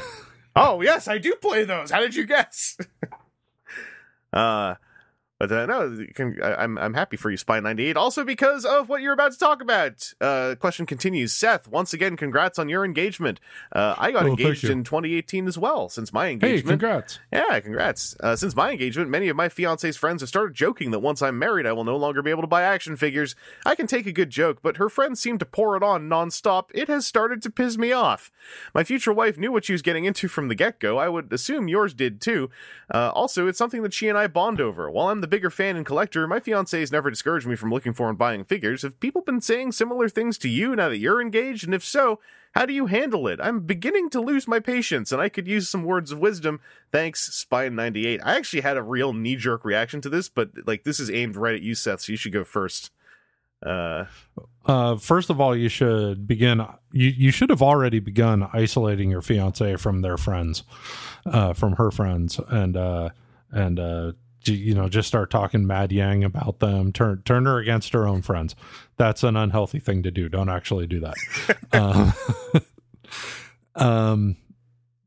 oh, 0.57 0.81
yes, 0.81 1.09
I 1.09 1.19
do 1.19 1.35
play 1.35 1.65
those. 1.65 1.91
How 1.91 2.01
did 2.01 2.15
you 2.15 2.25
guess? 2.27 2.77
uh 4.33 4.75
but 5.41 5.51
uh, 5.51 5.67
no, 5.67 6.07
can, 6.15 6.39
I, 6.43 6.55
I'm 6.63 6.79
I'm 6.79 6.95
happy 6.95 7.17
for 7.17 7.31
you, 7.31 7.37
Spy 7.37 7.59
ninety 7.59 7.87
eight. 7.87 7.97
Also 7.97 8.23
because 8.23 8.65
of 8.65 8.89
what 8.89 9.01
you're 9.03 9.13
about 9.15 9.33
to 9.33 9.39
talk 9.39 9.61
about. 9.61 10.13
Uh, 10.21 10.55
question 10.61 10.87
continues. 10.87 11.33
Seth, 11.33 11.67
once 11.67 11.93
again, 11.93 12.17
congrats 12.17 12.59
on 12.59 12.69
your 12.69 12.85
engagement. 12.85 13.41
Uh, 13.73 13.95
I 13.99 14.13
got 14.13 14.25
Oh, 14.25 14.29
engaged 14.29 14.65
in 14.65 14.85
2018 14.85 15.49
as 15.49 15.57
well. 15.59 15.89
Since 15.89 16.13
my 16.13 16.29
engagement, 16.29 16.83
hey, 16.83 16.87
congrats! 16.87 17.19
yeah, 17.33 17.59
congrats. 17.61 18.15
Uh, 18.21 18.37
since 18.37 18.55
my 18.55 18.71
engagement, 18.71 19.11
many 19.11 19.29
of 19.29 19.37
my 19.37 19.49
fiance's 19.49 19.97
friends 19.97 20.21
have 20.23 20.29
started 20.29 20.55
joking 20.55 20.91
that 20.91 20.99
once 21.01 21.23
I'm 21.23 21.39
married, 21.39 21.67
I 21.67 21.73
will 21.73 21.85
no 21.85 21.97
longer 21.97 22.21
be 22.23 22.31
able 22.31 22.43
to 22.43 22.47
buy 22.47 22.63
action 22.63 22.97
figures. 22.97 23.35
I 23.65 23.75
can 23.75 23.87
take 23.87 24.07
a 24.07 24.13
good 24.13 24.29
joke, 24.31 24.59
but 24.63 24.77
her 24.77 24.91
friends 24.91 25.21
seem 25.21 25.39
to 25.39 25.47
pour 25.47 25.75
it 25.77 25.83
on 25.83 26.09
nonstop. 26.09 26.65
It 26.75 26.89
has 26.89 27.07
started 27.07 27.41
to 27.43 27.51
piss 27.51 27.79
me 27.79 27.93
off. 27.93 28.31
My 28.75 28.85
future 28.85 29.13
wife 29.13 29.39
knew 29.39 29.51
what 29.51 29.65
she 29.65 29.73
was 29.73 29.81
getting 29.83 30.05
into 30.05 30.29
from 30.29 30.49
the 30.49 30.55
get 30.55 30.79
go. 30.81 30.99
I 30.99 31.09
would 31.09 31.33
assume 31.33 31.67
yours 31.67 31.95
did 31.95 32.21
too. 32.21 32.51
Uh, 32.93 33.11
also, 33.15 33.47
it's 33.47 33.57
something 33.59 33.83
that 33.83 33.95
she 33.95 34.09
and 34.09 34.19
I 34.19 34.27
bond 34.27 34.61
over. 34.61 34.91
While 34.91 35.09
I'm 35.09 35.21
the 35.23 35.30
bigger 35.31 35.51
fan 35.51 35.77
and 35.77 35.87
collector, 35.87 36.27
my 36.27 36.41
fiance 36.41 36.79
has 36.79 36.93
never 36.93 37.09
discouraged 37.11 37.47
me 37.47 37.57
from 37.57 37.71
looking 37.71 37.95
for 37.95 38.09
and 38.09 38.19
buying 38.19 38.45
figures. 38.45 38.83
Have 38.83 39.01
people 39.01 39.23
been 39.23 39.41
saying 39.41 39.73
similar 39.73 40.09
things 40.09 40.37
to 40.39 40.49
you 40.49 40.77
now 40.77 40.89
that 40.89 40.99
you're 40.99 41.23
engaged? 41.23 41.65
And 41.65 41.75
if 41.75 41.85
so, 41.85 42.19
How 42.53 42.67
do 42.67 42.73
you 42.73 42.87
handle 42.87 43.29
it? 43.29 43.39
I'm 43.41 43.61
beginning 43.61 44.11
to 44.11 44.21
lose 44.21 44.49
my 44.49 44.59
patience, 44.59 45.13
and 45.13 45.23
I 45.23 45.29
could 45.29 45.47
use 45.47 45.69
some 45.69 45.85
words 45.85 46.11
of 46.11 46.19
wisdom. 46.19 46.61
Thanks, 46.91 47.45
Spine98. 47.49 48.21
I 48.25 48.37
actually 48.37 48.63
had 48.63 48.77
a 48.77 48.83
real 48.83 49.13
knee 49.13 49.37
jerk 49.37 49.65
reaction 49.65 50.01
to 50.01 50.09
this, 50.09 50.29
but 50.29 50.51
like 50.67 50.83
this 50.83 50.99
is 50.99 51.11
aimed 51.11 51.37
right 51.37 51.55
at 51.55 51.63
you, 51.63 51.77
Seth, 51.77 52.01
so 52.01 52.13
you 52.13 52.17
should 52.17 52.33
go 52.33 52.43
first. 52.45 52.91
Uh, 53.65 54.07
Uh, 54.67 54.97
first 54.97 55.31
of 55.31 55.41
all, 55.41 55.55
you 55.57 55.69
should 55.69 56.27
begin. 56.27 56.61
You 56.93 57.09
you 57.09 57.31
should 57.31 57.51
have 57.51 57.63
already 57.63 57.99
begun 58.01 58.49
isolating 58.53 59.11
your 59.11 59.23
fiance 59.23 59.77
from 59.77 60.03
their 60.03 60.17
friends, 60.17 60.65
uh, 61.27 61.53
from 61.55 61.77
her 61.77 61.91
friends, 61.91 62.41
and 62.49 62.77
uh, 62.77 63.11
and 63.51 63.79
uh, 63.79 64.13
you 64.45 64.75
know 64.75 64.89
just 64.89 65.09
start 65.09 65.31
talking 65.31 65.67
mad 65.67 65.93
yang 65.93 66.25
about 66.25 66.61
them. 66.61 66.93
Turn 66.93 67.23
turn 67.25 67.47
her 67.47 67.59
against 67.59 67.93
her 67.93 68.07
own 68.07 68.23
friends. 68.23 68.55
That's 68.97 69.23
an 69.23 69.37
unhealthy 69.37 69.79
thing 69.79 70.03
to 70.03 70.11
do. 70.11 70.29
Don't 70.29 70.49
actually 70.49 70.87
do 70.87 71.01
that. 71.01 71.15
um, 71.73 72.13
um, 73.75 74.37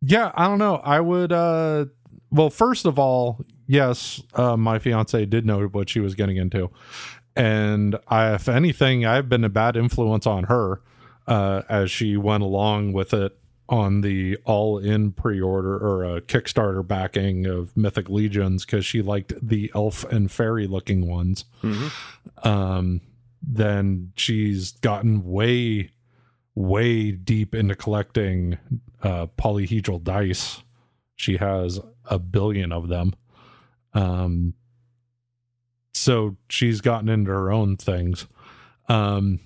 yeah, 0.01 0.31
I 0.35 0.47
don't 0.47 0.59
know. 0.59 0.75
I 0.75 0.99
would. 0.99 1.31
Uh, 1.31 1.85
well, 2.31 2.49
first 2.49 2.85
of 2.85 2.97
all, 2.97 3.45
yes, 3.67 4.21
uh, 4.33 4.57
my 4.57 4.79
fiance 4.79 5.25
did 5.25 5.45
know 5.45 5.67
what 5.67 5.89
she 5.89 5.99
was 5.99 6.15
getting 6.15 6.37
into 6.37 6.71
and 7.35 7.97
I, 8.07 8.33
if 8.35 8.47
anything, 8.47 9.05
I've 9.05 9.29
been 9.29 9.43
a 9.43 9.49
bad 9.49 9.75
influence 9.75 10.27
on 10.27 10.45
her 10.45 10.81
uh, 11.27 11.63
as 11.69 11.89
she 11.89 12.17
went 12.17 12.43
along 12.43 12.93
with 12.93 13.13
it 13.13 13.37
on 13.73 14.01
the 14.01 14.37
all-in 14.45 15.11
pre-order 15.11 15.75
or 15.75 16.05
uh, 16.05 16.19
Kickstarter 16.19 16.87
backing 16.87 17.47
of 17.47 17.75
Mythic 17.75 18.07
Legions 18.07 18.65
because 18.65 18.85
she 18.85 19.01
liked 19.01 19.33
the 19.41 19.71
elf 19.73 20.03
and 20.11 20.31
fairy 20.31 20.67
looking 20.67 21.07
ones. 21.07 21.45
Um, 22.43 23.01
then 23.41 24.13
she's 24.15 24.73
gotten 24.73 25.23
way, 25.25 25.89
way 26.53 27.11
deep 27.11 27.55
into 27.55 27.73
collecting 27.73 28.59
uh, 29.01 29.25
polyhedral 29.39 30.03
dice. 30.03 30.61
She 31.15 31.37
has 31.37 31.79
a 32.05 32.19
billion 32.19 32.71
of 32.71 32.89
them. 32.89 33.13
Um, 33.93 34.53
so 35.93 36.37
she's 36.47 36.79
gotten 36.81 37.09
into 37.09 37.31
her 37.31 37.51
own 37.51 37.77
things. 37.77 38.27
Um, 38.87 39.39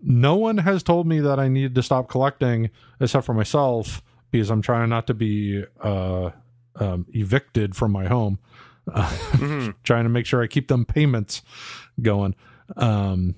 no 0.00 0.36
one 0.36 0.58
has 0.58 0.82
told 0.82 1.06
me 1.06 1.20
that 1.20 1.38
I 1.38 1.48
need 1.48 1.74
to 1.74 1.82
stop 1.82 2.08
collecting 2.08 2.70
except 3.00 3.26
for 3.26 3.34
myself 3.34 4.02
because 4.30 4.50
I'm 4.50 4.62
trying 4.62 4.88
not 4.88 5.06
to 5.08 5.14
be 5.14 5.64
uh, 5.80 6.30
um, 6.76 7.06
evicted 7.12 7.76
from 7.76 7.92
my 7.92 8.06
home. 8.06 8.38
Uh, 8.92 9.08
mhm. 9.32 9.74
trying 9.84 10.04
to 10.04 10.10
make 10.10 10.26
sure 10.26 10.42
I 10.42 10.46
keep 10.48 10.68
them 10.68 10.84
payments 10.84 11.42
going. 12.00 12.34
Um, 12.76 13.36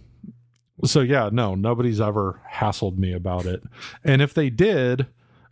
so 0.84 1.00
yeah, 1.00 1.28
no, 1.32 1.54
nobody's 1.54 2.00
ever 2.00 2.40
hassled 2.50 2.96
me 2.98 3.12
about 3.12 3.46
it. 3.46 3.62
And 4.02 4.22
if 4.22 4.34
they 4.34 4.50
did, 4.50 5.06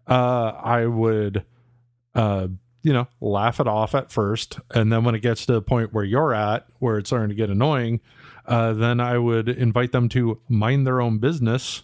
uh, 0.07 0.53
I 0.63 0.87
would, 0.87 1.45
uh, 2.15 2.49
you 2.83 2.93
know, 2.93 3.07
laugh 3.21 3.61
it 3.61 3.69
off 3.69 3.95
at 3.95 4.11
first, 4.11 4.59
and 4.75 4.93
then 4.93 5.05
when 5.05 5.15
it 5.15 5.21
gets 5.21 5.47
to 5.47 5.53
the 5.53 5.63
point 5.63 5.93
where 5.93 6.05
you're 6.05 6.35
at, 6.35 6.67
where 6.81 6.99
it's 6.99 7.11
starting 7.11 7.29
to 7.29 7.35
get 7.35 7.51
annoying, 7.51 8.01
uh, 8.47 8.73
then 8.73 9.01
I 9.01 9.19
would 9.19 9.49
invite 9.49 9.93
them 9.93 10.09
to 10.11 10.41
mind 10.49 10.87
their 10.87 11.01
own 11.01 11.19
business. 11.19 11.83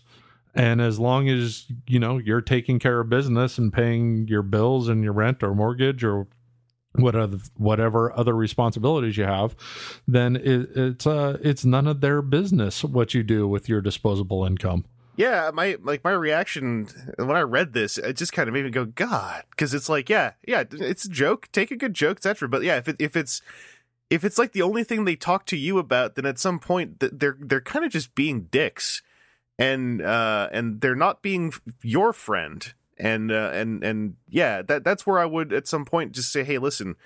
And 0.54 0.80
as 0.80 0.98
long 0.98 1.28
as 1.28 1.66
you 1.86 1.98
know 1.98 2.18
you're 2.18 2.40
taking 2.40 2.78
care 2.78 3.00
of 3.00 3.08
business 3.08 3.58
and 3.58 3.72
paying 3.72 4.26
your 4.28 4.42
bills 4.42 4.88
and 4.88 5.04
your 5.04 5.12
rent 5.12 5.42
or 5.42 5.54
mortgage 5.54 6.02
or 6.02 6.26
whatever 6.92 7.36
whatever 7.56 8.16
other 8.18 8.34
responsibilities 8.34 9.16
you 9.16 9.24
have, 9.24 9.54
then 10.08 10.36
it, 10.36 10.70
it's 10.74 11.06
uh 11.06 11.38
it's 11.42 11.64
none 11.64 11.86
of 11.86 12.00
their 12.00 12.22
business 12.22 12.82
what 12.82 13.14
you 13.14 13.22
do 13.22 13.46
with 13.46 13.68
your 13.68 13.80
disposable 13.80 14.44
income. 14.44 14.84
Yeah, 15.16 15.50
my 15.52 15.76
like 15.82 16.04
my 16.04 16.12
reaction 16.12 16.88
when 17.16 17.36
I 17.36 17.40
read 17.40 17.72
this, 17.72 17.98
it 17.98 18.16
just 18.16 18.32
kind 18.32 18.48
of 18.48 18.52
made 18.54 18.64
me 18.64 18.70
go, 18.70 18.84
God, 18.84 19.42
because 19.50 19.74
it's 19.74 19.88
like, 19.88 20.08
yeah, 20.08 20.32
yeah, 20.46 20.62
it's 20.70 21.04
a 21.04 21.10
joke. 21.10 21.48
Take 21.50 21.72
a 21.72 21.76
good 21.76 21.92
joke, 21.92 22.18
etc. 22.18 22.48
But 22.48 22.62
yeah, 22.62 22.76
if 22.76 22.86
it, 22.86 22.96
if 23.00 23.16
it's 23.16 23.42
if 24.10 24.24
it's 24.24 24.38
like 24.38 24.52
the 24.52 24.62
only 24.62 24.84
thing 24.84 25.04
they 25.04 25.16
talk 25.16 25.46
to 25.46 25.56
you 25.56 25.78
about, 25.78 26.14
then 26.14 26.26
at 26.26 26.38
some 26.38 26.58
point 26.58 27.00
they're 27.00 27.36
they're 27.38 27.60
kind 27.60 27.84
of 27.84 27.90
just 27.92 28.14
being 28.14 28.42
dicks, 28.50 29.02
and 29.58 30.00
uh 30.00 30.48
and 30.52 30.80
they're 30.80 30.94
not 30.94 31.22
being 31.22 31.52
your 31.82 32.12
friend, 32.12 32.72
and 32.98 33.30
uh, 33.30 33.50
and 33.52 33.84
and 33.84 34.16
yeah, 34.28 34.62
that 34.62 34.84
that's 34.84 35.06
where 35.06 35.18
I 35.18 35.26
would 35.26 35.52
at 35.52 35.66
some 35.68 35.84
point 35.84 36.12
just 36.12 36.32
say, 36.32 36.44
hey, 36.44 36.58
listen, 36.58 36.96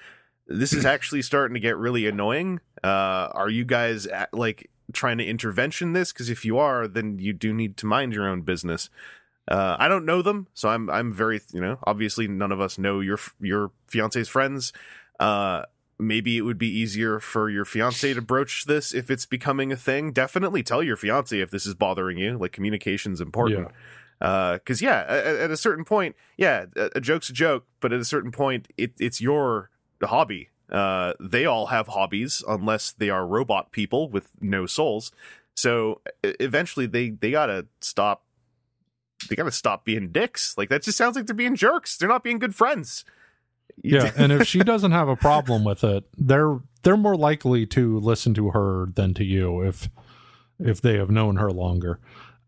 this 0.46 0.72
is 0.72 0.84
actually 0.86 1.22
starting 1.22 1.54
to 1.54 1.60
get 1.60 1.76
really 1.76 2.06
annoying. 2.06 2.60
Uh, 2.82 3.28
are 3.32 3.50
you 3.50 3.64
guys 3.64 4.06
at, 4.06 4.32
like 4.32 4.70
trying 4.92 5.18
to 5.18 5.24
intervention 5.24 5.92
this? 5.92 6.12
Because 6.12 6.30
if 6.30 6.44
you 6.44 6.58
are, 6.58 6.88
then 6.88 7.18
you 7.18 7.32
do 7.32 7.52
need 7.52 7.76
to 7.78 7.86
mind 7.86 8.12
your 8.12 8.28
own 8.28 8.42
business. 8.42 8.90
Uh, 9.48 9.76
I 9.78 9.88
don't 9.88 10.06
know 10.06 10.22
them, 10.22 10.46
so 10.54 10.68
I'm 10.68 10.88
I'm 10.88 11.12
very 11.12 11.40
you 11.52 11.60
know 11.60 11.78
obviously 11.84 12.28
none 12.28 12.52
of 12.52 12.60
us 12.60 12.78
know 12.78 13.00
your 13.00 13.18
your 13.40 13.72
fiance's 13.88 14.28
friends. 14.28 14.72
Uh, 15.20 15.64
maybe 15.98 16.37
it 16.37 16.42
would 16.42 16.59
be 16.59 16.68
easier 16.68 17.20
for 17.20 17.48
your 17.48 17.64
fiance 17.64 18.12
to 18.14 18.22
broach 18.22 18.64
this 18.64 18.92
if 18.92 19.11
it's 19.11 19.26
becoming 19.26 19.72
a 19.72 19.76
thing. 19.76 20.12
Definitely 20.12 20.62
tell 20.62 20.83
your 20.83 20.96
fiance 20.96 21.38
if 21.38 21.50
this 21.50 21.66
is 21.66 21.74
bothering 21.74 22.18
you. 22.18 22.38
Like 22.38 22.52
communication's 22.52 23.20
important. 23.20 23.68
Because 24.18 24.81
yeah, 24.81 25.05
at, 25.09 25.26
at 25.26 25.50
a 25.50 25.57
certain 25.57 25.85
point, 25.85 26.14
yeah, 26.37 26.66
a, 26.76 26.90
a 26.96 27.00
joke's 27.00 27.28
a 27.28 27.33
joke, 27.33 27.66
but 27.81 27.92
at 27.92 28.00
a 28.00 28.05
certain 28.05 28.31
point, 28.31 28.68
it, 28.76 28.92
it's 28.98 29.20
your 29.20 29.70
hobby. 30.02 30.50
Uh, 30.70 31.12
they 31.20 31.44
all 31.44 31.66
have 31.66 31.88
hobbies 31.88 32.42
unless 32.48 32.92
they 32.92 33.11
are 33.11 33.26
robot 33.26 33.72
people 33.72 34.09
with 34.09 34.31
no 34.40 34.64
souls. 34.64 35.12
So 35.55 36.00
eventually, 36.22 36.87
they 36.87 37.11
they 37.11 37.31
gotta 37.31 37.66
stop. 37.81 38.24
They 39.28 39.37
gotta 39.37 39.52
stop 39.52 39.85
being 39.85 40.11
dicks. 40.12 40.57
Like 40.57 40.68
that 40.70 40.83
just 40.83 40.96
sounds 40.96 41.14
like 41.14 41.26
they're 41.26 41.35
being 41.35 41.57
jerks. 41.57 41.96
They're 41.96 42.09
not 42.09 42.24
being 42.24 42.38
good 42.38 42.55
friends. 42.55 43.05
Yeah, 43.76 44.11
and 44.16 44.32
if 44.32 44.46
she 44.46 44.58
doesn't 44.64 44.92
have 44.92 45.08
a 45.08 45.16
problem 45.16 45.64
with 45.64 45.85
it, 45.85 46.04
they're 46.16 46.58
they're 46.82 46.96
more 46.96 47.16
likely 47.16 47.66
to 47.66 47.98
listen 48.00 48.35
to 48.35 48.50
her 48.50 48.88
than 48.94 49.14
to 49.14 49.24
you 49.24 49.62
if 49.62 49.88
if 50.58 50.80
they 50.80 50.96
have 50.96 51.11
known 51.11 51.37
her 51.37 51.50
longer. 51.50 51.98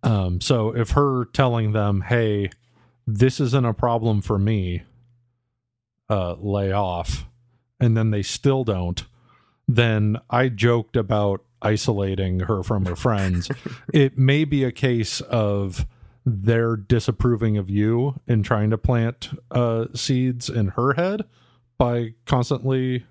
Um, 0.02 0.40
so 0.40 0.74
if 0.74 0.90
her 0.90 1.26
telling 1.26 1.72
them, 1.72 2.02
"Hey, 2.02 2.50
this 3.06 3.40
isn't 3.40 3.64
a 3.64 3.74
problem 3.74 4.20
for 4.20 4.38
me," 4.38 4.82
uh, 6.10 6.34
lay 6.34 6.72
off, 6.72 7.26
and 7.80 7.96
then 7.96 8.10
they 8.10 8.22
still 8.22 8.64
don't, 8.64 9.04
then 9.66 10.18
I 10.30 10.48
joked 10.48 10.96
about 10.96 11.42
isolating 11.62 12.40
her 12.40 12.62
from 12.62 12.84
her 12.84 12.96
friends. 12.96 13.50
it 13.92 14.18
may 14.18 14.44
be 14.44 14.64
a 14.64 14.72
case 14.72 15.20
of 15.22 15.86
they're 16.24 16.76
disapproving 16.76 17.56
of 17.56 17.68
you 17.68 18.20
and 18.26 18.44
trying 18.44 18.70
to 18.70 18.78
plant 18.78 19.30
uh, 19.50 19.86
seeds 19.94 20.48
in 20.48 20.68
her 20.68 20.94
head 20.94 21.24
by 21.78 22.14
constantly 22.26 23.04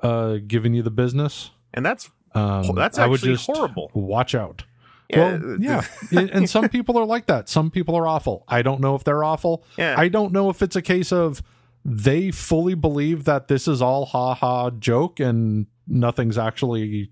uh, 0.00 0.36
giving 0.46 0.74
you 0.74 0.82
the 0.82 0.90
business. 0.90 1.50
and 1.74 1.84
that's 1.84 2.10
Um, 2.34 2.74
That's 2.74 2.98
actually 2.98 3.34
horrible. 3.36 3.90
Watch 3.94 4.34
out. 4.34 4.64
Yeah, 5.08 5.38
well, 5.38 5.56
yeah, 5.60 5.82
and 6.10 6.30
and 6.30 6.50
some 6.50 6.68
people 6.68 6.98
are 6.98 7.04
like 7.04 7.26
that. 7.26 7.48
Some 7.48 7.70
people 7.70 7.96
are 7.96 8.06
awful. 8.06 8.44
I 8.48 8.62
don't 8.62 8.80
know 8.80 8.94
if 8.96 9.04
they're 9.04 9.22
awful. 9.24 9.64
Yeah. 9.78 9.94
I 9.96 10.08
don't 10.08 10.32
know 10.32 10.50
if 10.50 10.62
it's 10.62 10.76
a 10.76 10.82
case 10.82 11.12
of 11.12 11.42
they 11.84 12.30
fully 12.32 12.74
believe 12.74 13.24
that 13.24 13.46
this 13.48 13.68
is 13.68 13.80
all 13.80 14.04
ha 14.06 14.34
ha 14.34 14.70
joke 14.70 15.20
and 15.20 15.66
nothing's 15.86 16.36
actually 16.36 17.10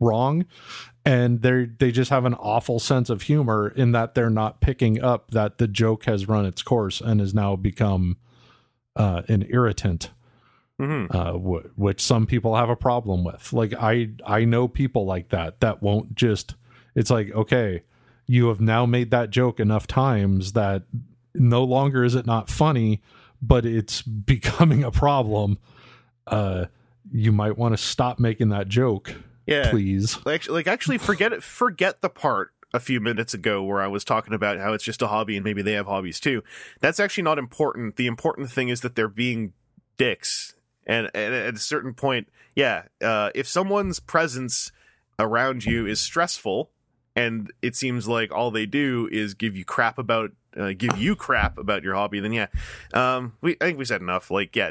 wrong, 0.00 0.46
and 1.04 1.42
they 1.42 1.64
they 1.78 1.90
just 1.90 2.10
have 2.10 2.24
an 2.24 2.34
awful 2.34 2.78
sense 2.78 3.10
of 3.10 3.22
humor 3.22 3.68
in 3.68 3.92
that 3.92 4.14
they're 4.14 4.30
not 4.30 4.60
picking 4.60 5.02
up 5.02 5.30
that 5.32 5.58
the 5.58 5.66
joke 5.68 6.04
has 6.04 6.28
run 6.28 6.46
its 6.46 6.62
course 6.62 7.00
and 7.00 7.20
has 7.20 7.34
now 7.34 7.56
become 7.56 8.16
uh, 8.96 9.22
an 9.28 9.46
irritant 9.50 10.10
Mhm. 10.80 11.14
uh, 11.14 11.32
w- 11.32 11.70
which 11.76 12.00
some 12.00 12.26
people 12.26 12.56
have 12.56 12.68
a 12.70 12.74
problem 12.76 13.22
with. 13.24 13.52
Like 13.52 13.72
I, 13.74 14.10
I 14.26 14.44
know 14.44 14.66
people 14.68 15.04
like 15.04 15.28
that 15.28 15.60
that 15.60 15.82
won't 15.82 16.14
just. 16.14 16.54
It's 16.94 17.10
like 17.10 17.30
okay, 17.32 17.82
you 18.26 18.48
have 18.48 18.60
now 18.60 18.84
made 18.86 19.10
that 19.12 19.30
joke 19.30 19.60
enough 19.60 19.86
times 19.86 20.52
that 20.54 20.82
no 21.34 21.62
longer 21.64 22.04
is 22.04 22.14
it 22.14 22.26
not 22.26 22.48
funny, 22.50 23.00
but 23.40 23.64
it's 23.64 24.02
becoming 24.02 24.82
a 24.82 24.90
problem. 24.90 25.58
Uh, 26.26 26.66
you 27.10 27.32
might 27.32 27.56
want 27.58 27.72
to 27.74 27.78
stop 27.82 28.18
making 28.18 28.48
that 28.50 28.68
joke, 28.68 29.14
yeah. 29.46 29.70
please. 29.70 30.18
like 30.24 30.48
like 30.48 30.66
actually 30.66 30.98
forget 30.98 31.32
it 31.32 31.42
forget 31.42 32.00
the 32.00 32.08
part 32.08 32.52
a 32.74 32.80
few 32.80 33.00
minutes 33.00 33.34
ago 33.34 33.62
where 33.62 33.82
I 33.82 33.86
was 33.86 34.04
talking 34.04 34.34
about 34.34 34.58
how 34.58 34.72
it's 34.72 34.84
just 34.84 35.02
a 35.02 35.08
hobby 35.08 35.36
and 35.36 35.44
maybe 35.44 35.62
they 35.62 35.72
have 35.72 35.86
hobbies 35.86 36.18
too. 36.18 36.42
That's 36.80 36.98
actually 36.98 37.24
not 37.24 37.38
important. 37.38 37.96
The 37.96 38.06
important 38.06 38.50
thing 38.50 38.68
is 38.68 38.80
that 38.80 38.94
they're 38.94 39.08
being 39.08 39.52
dicks. 39.96 40.54
And, 40.86 41.10
and 41.14 41.34
at 41.34 41.54
a 41.54 41.58
certain 41.58 41.94
point, 41.94 42.28
yeah, 42.56 42.84
uh, 43.02 43.30
if 43.34 43.46
someone's 43.46 44.00
presence 44.00 44.72
around 45.18 45.64
you 45.64 45.86
is 45.86 46.00
stressful 46.00 46.70
and 47.14 47.52
it 47.60 47.76
seems 47.76 48.08
like 48.08 48.32
all 48.32 48.50
they 48.50 48.66
do 48.66 49.08
is 49.12 49.34
give 49.34 49.56
you 49.56 49.64
crap 49.64 49.98
about 49.98 50.32
uh, 50.56 50.72
give 50.76 50.96
you 50.98 51.14
crap 51.16 51.56
about 51.56 51.82
your 51.82 51.94
hobby 51.94 52.20
then 52.20 52.32
yeah 52.32 52.46
um 52.92 53.32
we 53.40 53.56
i 53.60 53.66
think 53.66 53.78
we 53.78 53.84
said 53.84 54.00
enough 54.00 54.30
like 54.30 54.54
yeah 54.54 54.70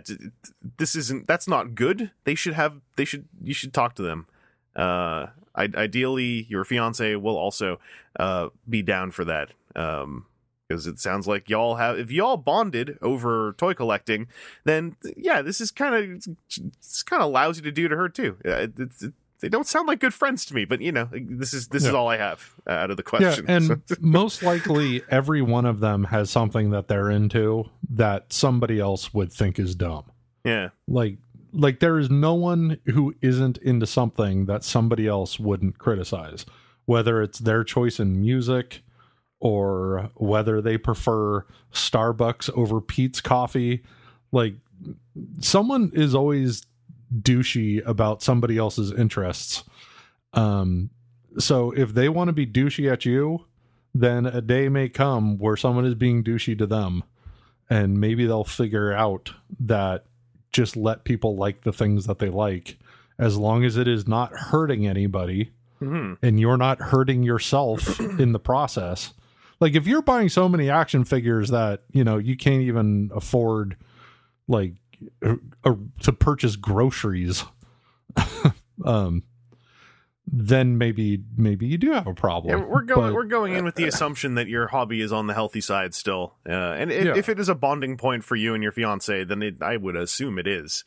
this 0.78 0.96
isn't 0.96 1.28
that's 1.28 1.48
not 1.48 1.74
good 1.74 2.12
they 2.24 2.36
should 2.36 2.54
have 2.54 2.82
they 2.98 3.06
should 3.06 3.28
you 3.42 3.54
should 3.54 3.74
talk 3.74 3.96
to 3.96 4.04
them 4.04 4.28
uh 4.76 5.28
I, 5.54 5.68
ideally 5.76 6.46
your 6.50 6.64
fiance 6.64 7.16
will 7.16 7.38
also 7.38 7.80
uh 8.20 8.50
be 8.70 8.82
down 8.82 9.12
for 9.12 9.26
that 9.26 9.52
um 9.76 10.26
because 10.68 10.88
it 10.88 11.00
sounds 11.00 11.28
like 11.28 11.50
y'all 11.50 11.76
have 11.76 12.00
if 12.00 12.10
y'all 12.12 12.38
bonded 12.38 12.98
over 13.02 13.54
toy 13.58 13.74
collecting 13.74 14.28
then 14.64 14.96
yeah 15.18 15.42
this 15.42 15.60
is 15.60 15.70
kind 15.72 15.94
of 15.96 16.36
it's 16.58 17.04
kind 17.04 17.22
of 17.22 17.32
lousy 17.32 17.62
to 17.62 17.72
do 17.72 17.88
to 17.90 17.96
her 17.98 18.08
too. 18.08 18.38
Uh, 18.46 18.52
it, 18.52 18.72
it, 18.80 19.14
they 19.42 19.50
don't 19.50 19.68
sound 19.68 19.88
like 19.88 20.00
good 20.00 20.14
friends 20.14 20.46
to 20.46 20.54
me 20.54 20.64
but 20.66 20.80
you 20.82 20.92
know 20.92 21.10
this 21.12 21.54
is 21.54 21.68
this 21.70 21.84
is 21.84 21.94
all 21.94 22.08
i 22.08 22.16
have 22.16 22.54
uh, 22.68 22.74
out 22.74 22.92
of 22.92 22.96
the 22.98 23.04
question 23.04 23.44
Yeah, 23.48 23.56
and 23.56 23.82
most 24.00 24.44
likely 24.44 25.02
every 25.10 25.42
one 25.42 25.66
of 25.66 25.80
them 25.80 26.06
has 26.06 26.30
something 26.30 26.70
that 26.72 26.88
they're 26.88 27.10
into 27.10 27.66
that 27.90 28.32
somebody 28.32 28.80
else 28.80 29.14
would 29.14 29.34
think 29.34 29.60
is 29.60 29.76
dumb. 29.76 30.06
yeah. 30.46 30.70
Like 30.88 31.18
like 31.54 31.80
there 31.80 32.00
is 32.00 32.10
no 32.10 32.34
one 32.34 32.80
who 32.86 33.14
isn't 33.22 33.58
into 33.60 33.86
something 33.86 34.46
that 34.46 34.64
somebody 34.64 35.08
else 35.08 35.40
wouldn't 35.40 35.78
criticize, 35.78 36.46
whether 36.86 37.22
it's 37.22 37.40
their 37.40 37.64
choice 37.64 38.00
in 38.00 38.22
music 38.22 38.84
or 39.40 40.10
whether 40.16 40.62
they 40.62 40.78
prefer 40.78 41.46
Starbucks 41.74 42.50
over 42.56 42.80
Peet's 42.80 43.22
coffee. 43.22 43.84
Like 44.32 44.56
someone 45.40 45.92
is 45.94 46.16
always 46.16 46.66
douchey 47.14 47.86
about 47.86 48.22
somebody 48.22 48.58
else's 48.58 48.92
interests. 48.92 49.64
Um 50.34 50.90
so 51.38 51.72
if 51.72 51.94
they 51.94 52.10
want 52.10 52.28
to 52.28 52.34
be 52.34 52.46
douchey 52.46 52.92
at 52.92 53.06
you, 53.06 53.46
then 53.94 54.26
a 54.26 54.42
day 54.42 54.70
may 54.70 54.90
come 54.90 55.38
where 55.38 55.58
someone 55.58 55.86
is 55.86 55.96
being 55.96 56.24
douchey 56.24 56.58
to 56.58 56.66
them 56.66 57.04
and 57.70 58.00
maybe 58.00 58.26
they'll 58.26 58.44
figure 58.44 58.92
out 58.92 59.32
that 59.60 60.06
just 60.52 60.76
let 60.76 61.04
people 61.04 61.36
like 61.36 61.64
the 61.64 61.74
things 61.74 62.06
that 62.08 62.20
they 62.20 62.30
like 62.30 62.78
as 63.20 63.38
long 63.38 63.64
as 63.64 63.78
it 63.78 63.88
is 63.88 64.08
not 64.08 64.32
hurting 64.34 64.86
anybody 64.88 65.52
Mhm. 65.82 66.18
and 66.22 66.40
you're 66.40 66.58
not 66.58 66.80
hurting 66.80 67.24
yourself 67.24 68.00
in 68.20 68.32
the 68.34 68.40
process 68.40 69.14
like 69.60 69.76
if 69.76 69.88
you're 69.88 70.02
buying 70.04 70.30
so 70.30 70.48
many 70.50 70.70
action 70.70 71.04
figures 71.06 71.50
that 71.50 71.84
you 71.92 72.04
know 72.04 72.18
you 72.18 72.36
can't 72.38 72.62
even 72.62 73.10
afford 73.16 73.76
like 74.48 74.74
uh, 75.24 75.74
to 76.02 76.12
purchase 76.14 76.56
groceries 76.56 77.44
um 78.86 79.24
then 80.34 80.78
maybe 80.78 81.22
maybe 81.36 81.68
you 81.68 81.78
do 81.78 81.92
have 81.92 82.08
a 82.08 82.14
problem 82.14 82.58
Yeah, 82.58 82.66
we're 82.66 82.84
going 82.84 83.10
But- 83.10 83.14
we're 83.14 83.26
going 83.26 83.54
in 83.54 83.66
with 83.66 83.76
the 83.76 83.86
assumption 83.86 84.36
that 84.36 84.48
your 84.48 84.68
hobby 84.68 85.02
is 85.02 85.12
on 85.12 85.28
the 85.28 85.34
healthy 85.34 85.60
side 85.62 85.94
still, 85.94 86.36
uh, 86.48 86.52
and 86.52 86.92
if, 86.92 87.06
Yeah. 87.06 87.16
if 87.18 87.28
it 87.30 87.40
is 87.40 87.50
a 87.50 87.56
bonding 87.56 87.98
point 87.98 88.24
for 88.24 88.36
you 88.36 88.54
and 88.54 88.64
your 88.64 88.72
fiance, 88.72 89.24
then 89.26 89.42
it, 89.44 89.62
I 89.62 89.76
would 89.78 89.96
assume 89.96 90.40
it 90.40 90.48
is, 90.48 90.86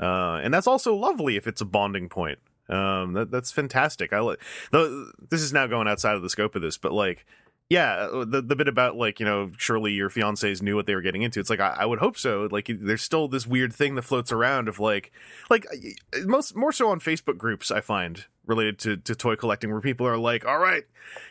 uh, 0.00 0.40
and 0.42 0.52
that's 0.54 0.66
also 0.66 0.94
lovely 0.94 1.36
if 1.36 1.46
it's 1.46 1.60
a 1.60 1.66
bonding 1.66 2.08
point. 2.08 2.38
Um, 2.70 3.14
that, 3.14 3.30
that's 3.30 3.50
fantastic. 3.50 4.12
I 4.12 4.20
like. 4.20 4.40
though 4.72 5.06
This 5.30 5.40
is 5.42 5.52
now 5.52 5.66
going 5.66 5.88
outside 5.88 6.16
of 6.16 6.22
the 6.22 6.28
scope 6.30 6.54
of 6.54 6.60
this, 6.62 6.76
but 6.78 6.92
like, 6.92 7.24
yeah, 7.68 8.08
uh, 8.12 8.24
the 8.24 8.40
the 8.40 8.56
bit 8.56 8.68
about 8.68 8.96
like 8.96 9.20
you 9.20 9.26
know, 9.26 9.50
surely 9.58 9.92
your 9.92 10.08
fiancés 10.08 10.62
knew 10.62 10.74
what 10.74 10.86
they 10.86 10.94
were 10.94 11.02
getting 11.02 11.22
into. 11.22 11.38
It's 11.40 11.50
like 11.50 11.60
I, 11.60 11.76
I 11.80 11.86
would 11.86 11.98
hope 11.98 12.16
so. 12.16 12.48
Like, 12.50 12.70
there's 12.80 13.02
still 13.02 13.28
this 13.28 13.46
weird 13.46 13.72
thing 13.74 13.94
that 13.96 14.02
floats 14.02 14.32
around 14.32 14.68
of 14.68 14.78
like, 14.80 15.12
like 15.50 15.66
uh, 15.70 16.20
most 16.24 16.56
more 16.56 16.72
so 16.72 16.90
on 16.90 16.98
Facebook 17.00 17.36
groups. 17.36 17.70
I 17.70 17.80
find 17.80 18.24
related 18.46 18.78
to 18.78 18.96
to 18.96 19.14
toy 19.14 19.36
collecting 19.36 19.70
where 19.70 19.82
people 19.82 20.06
are 20.06 20.16
like, 20.16 20.46
all 20.46 20.58
right, 20.58 20.84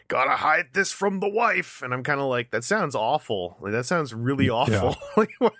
gotta 0.07 0.35
hide 0.37 0.67
this 0.73 0.91
from 0.91 1.21
the 1.21 1.27
wife, 1.27 1.81
and 1.81 1.91
I'm 1.91 2.03
kind 2.03 2.19
of 2.21 2.27
like, 2.27 2.51
that 2.51 2.63
sounds 2.63 2.93
awful. 2.93 3.57
Like 3.59 3.71
that 3.71 3.87
sounds 3.87 4.13
really 4.13 4.47
awful. 4.47 4.95
what- 5.39 5.53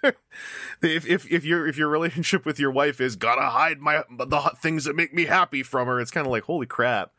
if 0.84 1.08
if 1.08 1.32
if 1.32 1.44
your 1.44 1.68
if 1.68 1.76
your 1.80 1.90
relationship 1.90 2.46
with 2.46 2.60
your 2.60 2.70
wife 2.70 3.02
is 3.02 3.16
gotta 3.16 3.50
hide 3.50 3.80
my 3.80 4.04
the 4.12 4.52
things 4.62 4.86
that 4.86 4.96
make 4.96 5.12
me 5.12 5.26
happy 5.26 5.64
from 5.64 5.88
her, 5.88 6.00
it's 6.00 6.12
kind 6.12 6.28
of 6.28 6.32
like 6.32 6.44
holy 6.44 6.68
crap. 6.68 7.14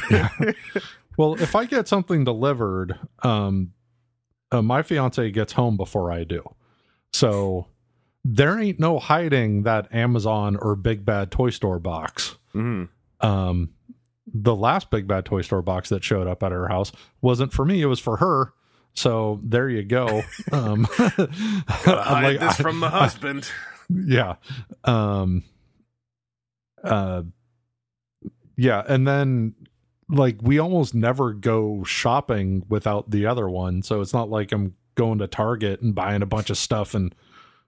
Well, 1.16 1.34
if 1.40 1.54
I 1.54 1.64
get 1.64 1.86
something 1.88 2.24
delivered, 2.24 2.98
um, 3.22 3.72
uh, 4.52 4.62
my 4.62 4.82
fiance 4.82 5.30
gets 5.30 5.52
home 5.52 5.76
before 5.76 6.10
I 6.12 6.24
do. 6.24 6.42
So 7.12 7.66
there 8.24 8.58
ain't 8.58 8.80
no 8.80 8.98
hiding 8.98 9.62
that 9.64 9.92
Amazon 9.94 10.56
or 10.56 10.74
Big 10.76 11.04
Bad 11.04 11.30
Toy 11.30 11.50
Store 11.50 11.78
box. 11.78 12.36
Mhm. 12.54 12.88
Um, 13.20 13.70
the 14.32 14.54
last 14.56 14.90
Big 14.90 15.06
Bad 15.06 15.24
Toy 15.24 15.42
Store 15.42 15.62
box 15.62 15.88
that 15.90 16.02
showed 16.02 16.26
up 16.26 16.42
at 16.42 16.50
her 16.52 16.68
house 16.68 16.90
wasn't 17.20 17.52
for 17.52 17.64
me; 17.64 17.80
it 17.82 17.86
was 17.86 18.00
for 18.00 18.16
her. 18.18 18.52
So 18.94 19.40
there 19.42 19.68
you 19.68 19.82
go. 19.84 20.22
Um, 20.52 20.84
hide 21.68 22.22
like, 22.22 22.40
this 22.40 22.60
I- 22.60 22.62
from 22.62 22.80
the 22.80 22.88
husband. 22.90 23.50
yeah 23.90 24.36
um 24.84 25.42
uh 26.82 27.22
yeah 28.56 28.82
and 28.88 29.06
then 29.06 29.54
like 30.08 30.36
we 30.42 30.58
almost 30.58 30.94
never 30.94 31.32
go 31.32 31.82
shopping 31.84 32.64
without 32.68 33.10
the 33.10 33.24
other 33.26 33.48
one 33.48 33.82
so 33.82 34.00
it's 34.00 34.12
not 34.12 34.28
like 34.30 34.52
i'm 34.52 34.74
going 34.96 35.18
to 35.18 35.26
target 35.26 35.80
and 35.80 35.94
buying 35.94 36.22
a 36.22 36.26
bunch 36.26 36.50
of 36.50 36.58
stuff 36.58 36.94
and 36.94 37.14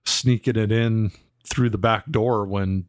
sneaking 0.05 0.57
it 0.57 0.71
in 0.71 1.11
through 1.49 1.71
the 1.71 1.79
back 1.79 2.05
door 2.11 2.45
when 2.45 2.85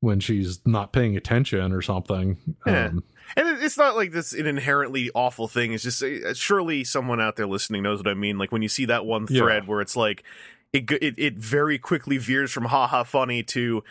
when 0.00 0.20
she's 0.20 0.60
not 0.66 0.92
paying 0.92 1.16
attention 1.16 1.72
or 1.72 1.82
something 1.82 2.36
Yeah. 2.66 2.86
um 2.86 3.04
And 3.36 3.48
it's 3.62 3.78
not 3.78 3.96
like 3.96 4.12
this 4.12 4.32
an 4.34 4.46
inherently 4.46 5.10
awful 5.14 5.48
thing. 5.48 5.72
It's 5.72 5.82
just 5.82 6.02
uh, 6.02 6.34
surely 6.34 6.84
someone 6.84 7.20
out 7.22 7.36
there 7.36 7.46
listening 7.46 7.82
knows 7.82 7.98
what 8.00 8.08
I 8.08 8.12
mean. 8.14 8.36
Like 8.36 8.52
when 8.52 8.60
you 8.62 8.68
see 8.68 8.84
that 8.84 9.06
one 9.06 9.26
Yeah. 9.30 9.40
thread 9.40 9.66
where 9.66 9.80
it's 9.80 9.96
like 9.96 10.22
it 10.74 10.90
it 10.90 11.14
it 11.16 11.34
very 11.38 11.78
quickly 11.78 12.18
veers 12.18 12.52
from 12.52 12.66
haha 12.66 13.02
funny 13.02 13.42
to 13.44 13.82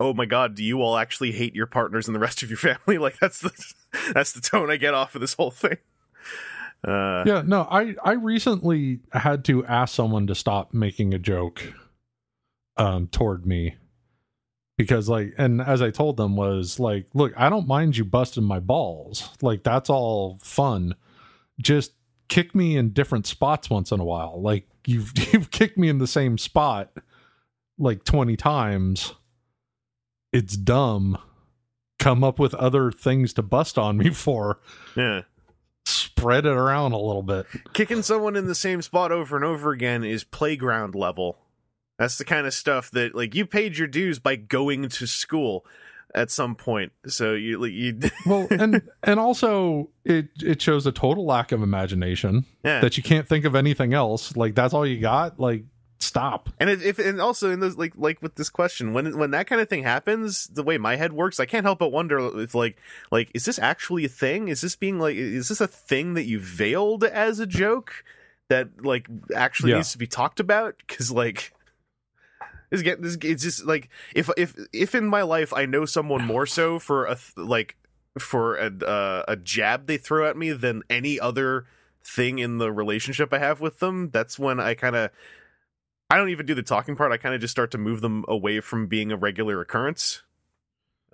oh 0.00 0.14
my 0.14 0.24
god, 0.24 0.54
do 0.56 0.64
you 0.64 0.80
all 0.80 0.96
actually 0.96 1.32
hate 1.32 1.54
your 1.54 1.66
partners 1.66 2.08
and 2.08 2.14
the 2.14 2.18
rest 2.20 2.42
of 2.42 2.48
your 2.50 2.56
family? 2.58 2.96
Like 2.98 3.18
that's 3.20 3.40
the 3.40 3.52
that's 4.14 4.32
the 4.32 4.40
tone 4.40 4.70
I 4.70 4.76
get 4.76 4.94
off 4.94 5.14
of 5.14 5.20
this 5.20 5.34
whole 5.34 5.50
thing. 5.50 5.78
Uh, 6.84 7.22
yeah 7.24 7.42
no 7.46 7.62
i 7.70 7.94
i 8.02 8.10
recently 8.10 8.98
had 9.12 9.44
to 9.44 9.64
ask 9.66 9.94
someone 9.94 10.26
to 10.26 10.34
stop 10.34 10.74
making 10.74 11.14
a 11.14 11.18
joke 11.18 11.62
um 12.76 13.06
toward 13.06 13.46
me. 13.46 13.76
Because 14.76 15.08
like 15.08 15.32
and 15.38 15.60
as 15.60 15.80
i 15.80 15.90
told 15.90 16.16
them 16.16 16.34
was 16.34 16.80
like 16.80 17.06
look 17.14 17.32
i 17.36 17.48
don't 17.48 17.68
mind 17.68 17.96
you 17.96 18.04
busting 18.04 18.42
my 18.42 18.58
balls. 18.58 19.30
Like 19.40 19.62
that's 19.62 19.90
all 19.90 20.38
fun. 20.42 20.96
Just 21.60 21.92
kick 22.28 22.54
me 22.54 22.76
in 22.76 22.90
different 22.90 23.26
spots 23.26 23.70
once 23.70 23.92
in 23.92 24.00
a 24.00 24.04
while. 24.04 24.40
Like 24.40 24.66
you've 24.86 25.12
you've 25.32 25.50
kicked 25.52 25.78
me 25.78 25.88
in 25.88 25.98
the 25.98 26.06
same 26.08 26.36
spot 26.36 26.90
like 27.78 28.02
20 28.04 28.36
times. 28.36 29.14
It's 30.32 30.56
dumb 30.56 31.18
come 32.02 32.24
up 32.24 32.38
with 32.38 32.54
other 32.54 32.90
things 32.90 33.32
to 33.34 33.42
bust 33.42 33.78
on 33.78 33.96
me 33.96 34.10
for 34.10 34.58
yeah. 34.96 35.22
spread 35.84 36.46
it 36.46 36.52
around 36.52 36.92
a 36.92 36.98
little 36.98 37.22
bit 37.22 37.46
Kicking 37.72 38.02
someone 38.02 38.36
in 38.36 38.46
the 38.46 38.54
same 38.54 38.82
spot 38.82 39.12
over 39.12 39.36
and 39.36 39.44
over 39.44 39.72
again 39.72 40.04
is 40.04 40.24
playground 40.24 40.94
level. 40.94 41.38
That's 41.98 42.18
the 42.18 42.24
kind 42.24 42.46
of 42.46 42.54
stuff 42.54 42.90
that 42.92 43.14
like 43.14 43.34
you 43.34 43.46
paid 43.46 43.76
your 43.76 43.88
dues 43.88 44.18
by 44.18 44.36
going 44.36 44.88
to 44.88 45.06
school 45.06 45.64
at 46.14 46.30
some 46.30 46.54
point. 46.54 46.92
So 47.06 47.34
you 47.34 47.64
you 47.64 47.98
well 48.26 48.46
and 48.50 48.82
and 49.02 49.20
also 49.20 49.90
it 50.04 50.28
it 50.42 50.60
shows 50.60 50.86
a 50.86 50.92
total 50.92 51.24
lack 51.24 51.52
of 51.52 51.62
imagination 51.62 52.44
yeah. 52.64 52.80
that 52.80 52.96
you 52.96 53.02
can't 53.02 53.28
think 53.28 53.44
of 53.44 53.54
anything 53.54 53.94
else 53.94 54.36
like 54.36 54.54
that's 54.54 54.74
all 54.74 54.86
you 54.86 55.00
got 55.00 55.38
like 55.38 55.64
stop 56.12 56.48
And 56.60 56.68
it, 56.70 56.82
if 56.82 56.98
and 56.98 57.20
also 57.20 57.50
in 57.50 57.60
those 57.60 57.76
like 57.76 57.94
like 57.96 58.20
with 58.22 58.34
this 58.36 58.50
question, 58.50 58.92
when 58.92 59.16
when 59.18 59.30
that 59.32 59.46
kind 59.46 59.60
of 59.60 59.68
thing 59.68 59.82
happens, 59.82 60.46
the 60.48 60.62
way 60.62 60.78
my 60.78 60.96
head 60.96 61.12
works, 61.12 61.40
I 61.40 61.46
can't 61.46 61.64
help 61.64 61.78
but 61.78 61.90
wonder 61.90 62.18
if 62.40 62.54
like 62.54 62.76
like 63.10 63.30
is 63.34 63.44
this 63.44 63.58
actually 63.58 64.04
a 64.04 64.08
thing? 64.08 64.48
Is 64.48 64.60
this 64.60 64.76
being 64.76 64.98
like 64.98 65.16
is 65.16 65.48
this 65.48 65.60
a 65.60 65.66
thing 65.66 66.14
that 66.14 66.24
you 66.24 66.38
veiled 66.38 67.02
as 67.04 67.40
a 67.40 67.46
joke 67.46 68.04
that 68.48 68.84
like 68.84 69.08
actually 69.34 69.70
Yeah. 69.70 69.78
needs 69.78 69.92
to 69.92 69.98
be 69.98 70.06
talked 70.06 70.40
about? 70.40 70.74
Because 70.86 71.10
like. 71.10 71.52
This 72.70 72.80
get 72.80 73.02
this 73.02 73.18
it's 73.20 73.42
just 73.42 73.66
like 73.66 73.90
if 74.14 74.30
if 74.38 74.56
if 74.72 74.94
in 74.94 75.06
my 75.06 75.20
life 75.20 75.52
I 75.52 75.66
know 75.66 75.84
someone 75.84 76.24
more 76.24 76.46
so 76.46 76.78
for 76.78 77.04
a 77.04 77.16
th- 77.16 77.36
like 77.36 77.76
for 78.18 78.56
a 78.56 78.70
uh, 78.82 79.24
a 79.28 79.36
jab 79.36 79.86
they 79.86 79.98
throw 79.98 80.26
at 80.26 80.38
me 80.38 80.52
than 80.52 80.82
any 80.88 81.20
other 81.20 81.66
thing 82.02 82.38
in 82.38 82.56
the 82.56 82.72
relationship 82.72 83.30
I 83.32 83.38
have 83.40 83.60
with 83.60 83.78
them, 83.80 84.08
that's 84.08 84.38
when 84.38 84.58
I 84.58 84.72
kind 84.72 84.96
of 84.96 85.10
I 86.12 86.18
don't 86.18 86.28
even 86.28 86.44
do 86.44 86.54
the 86.54 86.62
talking 86.62 86.94
part. 86.94 87.10
I 87.10 87.16
kind 87.16 87.34
of 87.34 87.40
just 87.40 87.52
start 87.52 87.70
to 87.70 87.78
move 87.78 88.02
them 88.02 88.26
away 88.28 88.60
from 88.60 88.86
being 88.86 89.10
a 89.10 89.16
regular 89.16 89.62
occurrence. 89.62 90.22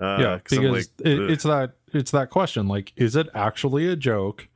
Uh, 0.00 0.18
yeah 0.20 0.36
because 0.36 0.58
like, 0.58 0.84
it, 1.06 1.30
it's 1.30 1.42
that 1.42 1.72
it's 1.92 2.12
that 2.12 2.30
question 2.30 2.68
like 2.68 2.92
is 2.94 3.16
it 3.16 3.26
actually 3.34 3.88
a 3.88 3.96
joke 3.96 4.46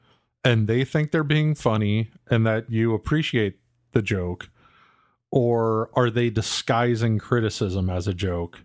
and 0.45 0.69
they 0.69 0.85
think 0.85 1.11
they're 1.11 1.25
being 1.25 1.53
funny 1.53 2.13
and 2.31 2.47
that 2.47 2.71
you 2.71 2.95
appreciate 2.95 3.57
the 3.91 4.01
joke 4.01 4.51
or 5.33 5.91
are 5.95 6.11
they 6.11 6.31
disguising 6.31 7.19
criticism 7.19 7.91
as 7.91 8.07
a 8.07 8.15
joke 8.15 8.63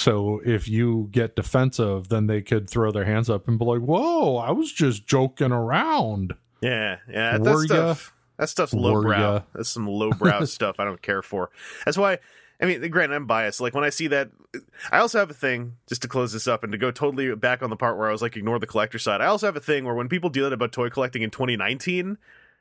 so 0.00 0.40
if 0.44 0.66
you 0.66 1.08
get 1.12 1.36
defensive 1.36 2.08
then 2.08 2.26
they 2.26 2.42
could 2.42 2.68
throw 2.68 2.90
their 2.90 3.04
hands 3.04 3.30
up 3.30 3.46
and 3.46 3.56
be 3.56 3.64
like 3.64 3.80
whoa 3.80 4.36
i 4.38 4.50
was 4.50 4.72
just 4.72 5.06
joking 5.06 5.52
around 5.52 6.34
yeah, 6.60 6.98
yeah. 7.10 7.38
That 7.38 7.54
Were 7.54 7.64
ya? 7.66 7.94
That 8.40 8.48
stuff's 8.48 8.72
lowbrow. 8.72 9.44
That's 9.54 9.68
some 9.68 9.86
lowbrow 9.86 10.44
stuff 10.46 10.76
I 10.80 10.84
don't 10.86 11.02
care 11.02 11.20
for. 11.20 11.50
That's 11.84 11.98
why. 11.98 12.20
I 12.58 12.64
mean, 12.64 12.90
granted, 12.90 13.14
I'm 13.14 13.26
biased. 13.26 13.60
Like 13.60 13.74
when 13.74 13.84
I 13.84 13.90
see 13.90 14.06
that, 14.08 14.30
I 14.90 14.98
also 14.98 15.18
have 15.18 15.30
a 15.30 15.34
thing 15.34 15.76
just 15.86 16.00
to 16.02 16.08
close 16.08 16.32
this 16.32 16.48
up 16.48 16.64
and 16.64 16.72
to 16.72 16.78
go 16.78 16.90
totally 16.90 17.34
back 17.34 17.62
on 17.62 17.68
the 17.68 17.76
part 17.76 17.98
where 17.98 18.08
I 18.08 18.12
was 18.12 18.22
like 18.22 18.38
ignore 18.38 18.58
the 18.58 18.66
collector 18.66 18.98
side. 18.98 19.20
I 19.20 19.26
also 19.26 19.46
have 19.46 19.56
a 19.56 19.60
thing 19.60 19.84
where 19.84 19.94
when 19.94 20.08
people 20.08 20.30
do 20.30 20.42
that 20.44 20.54
about 20.54 20.72
toy 20.72 20.88
collecting 20.88 21.20
in 21.20 21.28
2019, 21.28 22.16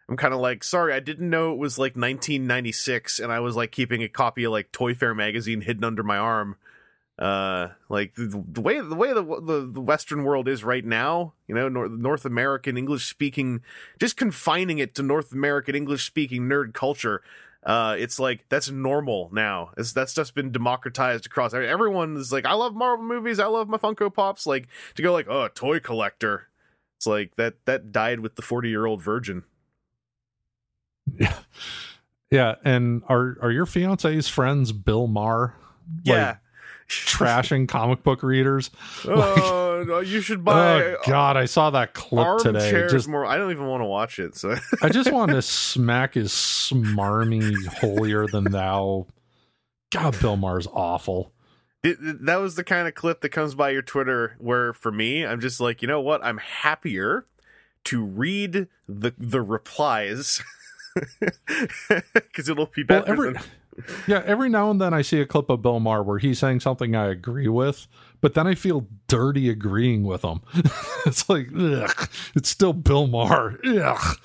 I'm 0.10 0.18
kind 0.18 0.34
of 0.34 0.42
like, 0.42 0.65
sorry, 0.65 0.94
I 0.94 1.00
didn't 1.00 1.30
know 1.30 1.54
it 1.54 1.58
was 1.58 1.78
like 1.78 1.96
1996, 1.96 3.20
and 3.20 3.32
I 3.32 3.39
was 3.39 3.56
like 3.56 3.72
keeping 3.72 4.04
a 4.04 4.10
copy 4.10 4.44
of 4.44 4.52
like 4.52 4.74
ToyFare 4.74 5.15
magazine 5.15 5.62
hidden 5.62 5.86
under 5.86 6.04
my 6.04 6.18
arm. 6.18 6.58
Uh, 7.19 7.73
like 7.89 8.15
the, 8.15 8.41
the 8.47 8.62
way 8.62 8.79
the 8.79 8.95
way 8.95 9.12
the, 9.12 9.21
the 9.21 9.69
the 9.73 9.82
Western 9.82 10.23
world 10.23 10.47
is 10.47 10.63
right 10.63 10.86
now, 10.86 11.34
you 11.47 11.55
know, 11.55 11.67
North, 11.67 11.91
North 11.91 12.25
American 12.25 12.77
English 12.77 13.10
speaking, 13.10 13.62
just 13.99 14.15
confining 14.15 14.79
it 14.79 14.95
to 14.95 15.03
North 15.03 15.34
American 15.34 15.75
English 15.75 16.05
speaking 16.05 16.43
nerd 16.43 16.73
culture. 16.73 17.21
Uh, 17.62 17.93
it's 17.99 18.19
like 18.21 18.45
that's 18.47 18.69
normal 18.69 19.29
now. 19.34 19.71
It's, 19.75 19.91
that's 19.91 20.13
just 20.13 20.34
been 20.34 20.53
democratized 20.53 21.25
across. 21.25 21.53
Everyone 21.53 22.15
is 22.15 22.32
like, 22.32 22.45
I 22.45 22.53
love 22.53 22.73
Marvel 22.73 23.05
movies. 23.05 23.38
I 23.38 23.47
love 23.47 23.67
my 23.67 23.77
Funko 23.77 24.13
Pops. 24.13 24.47
Like 24.47 24.69
to 24.95 25.01
go 25.01 25.12
like, 25.12 25.27
oh, 25.27 25.49
toy 25.53 25.82
collector. 25.82 26.47
It's 26.97 27.05
like 27.05 27.36
that 27.36 27.65
that 27.65 27.91
died 27.91 28.21
with 28.21 28.38
the 28.38 28.41
40 28.41 28.69
year 28.69 28.86
old 28.86 29.01
virgin. 29.01 29.43
Yeah. 31.17 31.34
Yeah, 32.32 32.55
and 32.63 33.01
are 33.10 33.38
are 33.41 33.51
your 33.51 33.65
fiance's 33.65 34.29
friends 34.29 34.71
Bill 34.71 35.08
Maher? 35.08 35.55
Yeah. 36.03 36.38
Trashing 36.89 37.67
comic 37.67 38.04
book 38.04 38.21
readers. 38.23 38.69
oh, 39.06 39.84
no, 39.88 39.99
you 39.99 40.19
should 40.21 40.43
buy. 40.43 40.84
oh 40.84 40.95
God, 41.08 41.38
I 41.38 41.45
saw 41.45 41.69
that 41.69 41.93
clip 41.93 42.39
today. 42.39 42.88
Just, 42.89 43.08
more. 43.08 43.25
I 43.25 43.38
don't 43.38 43.52
even 43.52 43.67
want 43.67 43.82
to 43.82 43.86
watch 43.86 44.19
it. 44.19 44.36
So 44.36 44.56
I 44.82 44.89
just 44.89 45.12
want 45.12 45.32
to 45.32 45.41
smack 45.43 46.15
his 46.15 46.32
smarmy, 46.32 47.54
holier 47.67 48.28
than 48.28 48.45
thou. 48.45 49.08
God, 49.91 50.19
Bill 50.19 50.36
Maher's 50.38 50.67
awful. 50.67 51.32
It- 51.84 51.97
that 52.25 52.38
was 52.38 52.56
the 52.56 52.63
kind 52.63 52.88
of 52.88 52.93
clip 52.95 53.21
that 53.21 53.30
comes 53.30 53.56
by 53.56 53.69
your 53.69 53.82
Twitter 53.82 54.36
where, 54.39 54.73
for 54.73 54.91
me, 54.91 55.25
I'm 55.25 55.39
just 55.39 55.60
like, 55.62 55.82
you 55.82 55.88
know 55.88 56.02
what? 56.02 56.23
I'm 56.23 56.38
happier 56.39 57.25
to 57.86 58.04
read 58.04 58.67
the 58.88 59.13
the 59.17 59.41
replies 59.41 60.43
because 62.13 62.49
it'll 62.49 62.65
be 62.67 62.84
Well, 62.88 62.99
better. 63.02 63.12
every 63.12 63.34
than, 63.34 63.41
yeah, 64.08 64.24
every 64.26 64.50
now 64.50 64.72
and 64.72 64.80
then 64.80 64.94
I 64.94 65.02
see 65.02 65.20
a 65.22 65.26
clip 65.26 65.50
of 65.50 65.62
Bill 65.62 65.80
Maher 65.80 66.04
where 66.04 66.20
he's 66.20 66.39
saying 66.39 66.60
something 66.60 66.96
I 66.96 67.08
agree 67.08 67.48
with, 67.48 67.88
but 68.22 68.34
then 68.34 68.48
I 68.48 68.56
feel 68.56 68.88
dirty 69.08 69.50
agreeing 69.50 70.04
with 70.04 70.24
him. 70.24 70.42
it's 71.06 71.30
like, 71.30 71.48
ugh, 71.58 72.10
it's 72.36 72.50
still 72.50 72.74
Bill 72.74 73.08
Maher. 73.08 73.60
Ugh. 73.65 74.18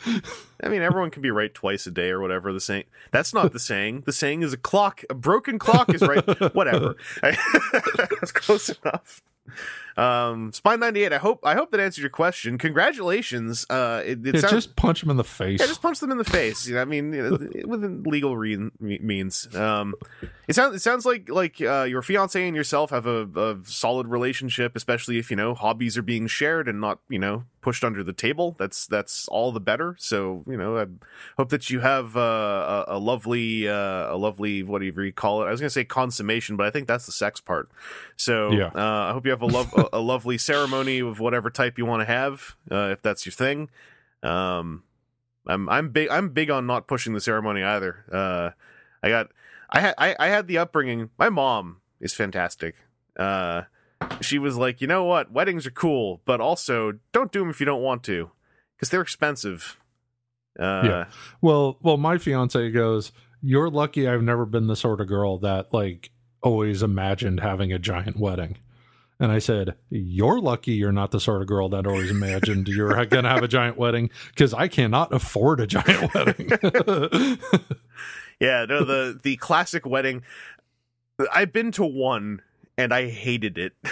I 0.63 0.69
mean, 0.69 0.83
everyone 0.83 1.11
can 1.11 1.23
be 1.23 1.31
right 1.31 1.53
twice 1.53 1.87
a 1.87 1.91
day 1.91 2.11
or 2.11 2.21
whatever. 2.21 2.53
The 2.53 2.61
saying 2.61 2.85
that's 3.11 3.35
not 3.35 3.53
the 3.53 3.59
saying. 3.59 4.03
The 4.07 4.13
saying 4.13 4.43
is 4.43 4.53
a 4.53 4.57
clock. 4.57 5.03
A 5.11 5.15
broken 5.15 5.59
clock 5.59 5.93
is 5.93 6.01
right. 6.03 6.55
whatever. 6.55 6.97
That's 7.23 8.33
close 8.33 8.71
enough. 8.71 9.23
Um, 9.97 10.53
Spine 10.53 10.81
ninety 10.81 11.05
eight. 11.05 11.13
I 11.13 11.19
hope 11.19 11.41
I 11.45 11.55
hope 11.55 11.71
that 11.71 11.79
answered 11.79 12.01
your 12.01 12.11
question. 12.11 12.59
Congratulations. 12.59 13.65
Uh, 13.71 14.03
it, 14.05 14.27
it 14.27 14.35
Yeah, 14.35 14.41
sounds, 14.41 14.53
just 14.53 14.77
punch 14.77 15.03
him 15.03 15.11
in 15.11 15.17
the 15.17 15.23
face. 15.25 15.61
Yeah, 15.61 15.67
just 15.67 15.83
punch 15.83 16.01
them 16.01 16.11
in 16.11 16.19
the 16.19 16.25
face. 16.25 16.67
You 16.67 16.75
know, 16.75 16.83
I 16.83 16.85
mean, 16.85 17.13
you 17.13 17.23
know, 17.23 17.49
within 17.69 18.03
legal 18.03 18.37
re- 18.37 18.71
means. 18.81 19.55
Um, 19.55 19.95
it 20.49 20.55
sounds 20.55 20.75
it 20.75 20.83
sounds 20.83 21.07
like 21.07 21.29
like 21.29 21.61
uh, 21.61 21.85
your 21.85 22.03
fiance 22.03 22.45
and 22.45 22.57
yourself 22.57 22.91
have 22.91 23.07
a, 23.07 23.23
a 23.37 23.59
solid 23.65 24.09
relationship, 24.09 24.75
especially 24.75 25.19
if 25.19 25.31
you 25.31 25.37
know 25.37 25.55
hobbies 25.55 25.97
are 25.97 26.03
being 26.03 26.27
shared 26.27 26.67
and 26.69 26.81
not 26.81 26.99
you 27.09 27.19
know 27.21 27.45
pushed 27.61 27.85
under 27.85 28.03
the 28.03 28.13
table. 28.13 28.57
That's 28.59 28.87
that's 28.89 29.29
all 29.29 29.53
the 29.53 29.61
better. 29.61 29.95
So 30.01 30.43
you 30.49 30.57
know, 30.57 30.77
I 30.77 30.87
hope 31.37 31.51
that 31.51 31.71
you 31.71 31.81
have 31.81 32.17
uh, 32.17 32.85
a, 32.89 32.97
a 32.97 32.99
lovely 32.99 33.69
uh, 33.69 34.13
a 34.13 34.17
lovely 34.17 34.65
whatever 34.65 35.05
you 35.05 35.13
call 35.13 35.43
it. 35.43 35.47
I 35.47 35.51
was 35.53 35.61
gonna 35.61 35.71
say 35.71 35.85
consummation, 35.85 36.57
but 36.57 36.67
I 36.67 36.71
think 36.71 36.89
that's 36.89 37.07
the 37.07 37.13
sex 37.13 37.41
part. 37.41 37.71
So 38.17 38.51
Yeah. 38.51 38.71
uh, 38.75 39.09
I 39.09 39.13
hope 39.13 39.25
you 39.25 39.31
have 39.35 39.43
a 39.43 39.47
love 39.47 39.89
a, 39.93 40.01
lovely 40.01 40.39
ceremony 40.39 41.01
of 41.01 41.21
whatever 41.21 41.51
type 41.51 41.79
you 41.79 41.87
want 41.87 42.01
to 42.01 42.07
have, 42.07 42.57
uh, 42.71 42.91
if 42.93 43.03
that's 43.03 43.27
your 43.27 43.33
thing. 43.33 43.69
Um, 44.23 44.85
I'm 45.47 45.69
I'm 45.69 45.91
big 45.91 46.09
I'm 46.11 46.31
big 46.31 46.51
on 46.51 46.67
not 46.67 46.87
pushing 46.87 47.13
the 47.13 47.21
ceremony 47.21 47.63
either. 47.63 48.05
Uh, 48.11 48.51
I 49.03 49.09
got 49.09 49.29
I 49.71 49.81
had 49.81 49.95
I, 49.99 50.17
I 50.19 50.29
had 50.29 50.47
the 50.47 50.59
upbringing. 50.59 51.11
My 51.19 51.29
mom 51.29 51.81
is 52.01 52.15
fantastic. 52.15 52.77
Uh, 53.19 53.63
she 54.21 54.39
was 54.39 54.57
like, 54.57 54.81
you 54.81 54.87
know 54.87 55.05
what, 55.05 55.33
weddings 55.33 55.67
are 55.67 55.71
cool, 55.71 56.21
but 56.25 56.41
also 56.41 56.93
don't 57.13 57.33
do 57.33 57.41
them 57.41 57.51
if 57.51 57.61
you 57.61 57.67
don't 57.67 57.83
want 57.83 58.03
to, 58.05 58.31
because 58.77 58.91
they're 58.91 59.01
expensive. 59.01 59.79
Uh, 60.59 60.83
Yeah. 60.85 61.05
Well, 61.41 61.79
well, 61.83 61.97
my 61.97 62.19
fiance 62.19 62.71
goes, 62.71 63.13
"You're 63.43 63.71
lucky 63.71 64.09
I've 64.09 64.23
never 64.23 64.47
been 64.47 64.67
the 64.67 64.77
sort 64.77 65.01
of 65.01 65.09
girl 65.09 65.39
that 65.39 65.73
like 65.73 66.11
always 66.43 66.83
imagined 66.83 67.41
having 67.41 67.73
a 67.73 67.79
giant 67.79 68.19
wedding." 68.19 68.57
And 69.21 69.31
I 69.31 69.39
said, 69.39 69.77
"You're 69.91 70.41
lucky 70.41 70.73
you're 70.73 70.93
not 70.93 71.11
the 71.11 71.21
sort 71.21 71.41
of 71.41 71.49
girl 71.49 71.69
that 71.71 71.87
always 71.87 72.11
imagined 72.11 72.69
you're 72.69 73.07
going 73.07 73.25
to 73.25 73.31
have 73.31 73.43
a 73.43 73.49
giant 73.49 73.77
wedding 73.77 74.11
because 74.31 74.53
I 74.53 74.69
cannot 74.69 75.13
afford 75.13 75.61
a 75.61 75.67
giant 75.67 76.15
wedding." 76.15 77.39
Yeah, 78.41 78.67
no, 78.69 78.85
the 78.85 79.19
the 79.23 79.37
classic 79.37 79.87
wedding. 79.87 80.23
I've 81.33 81.53
been 81.53 81.71
to 81.73 81.85
one 81.85 82.43
and 82.77 82.93
I 82.93 83.09
hated 83.09 83.59
it. 83.59 83.73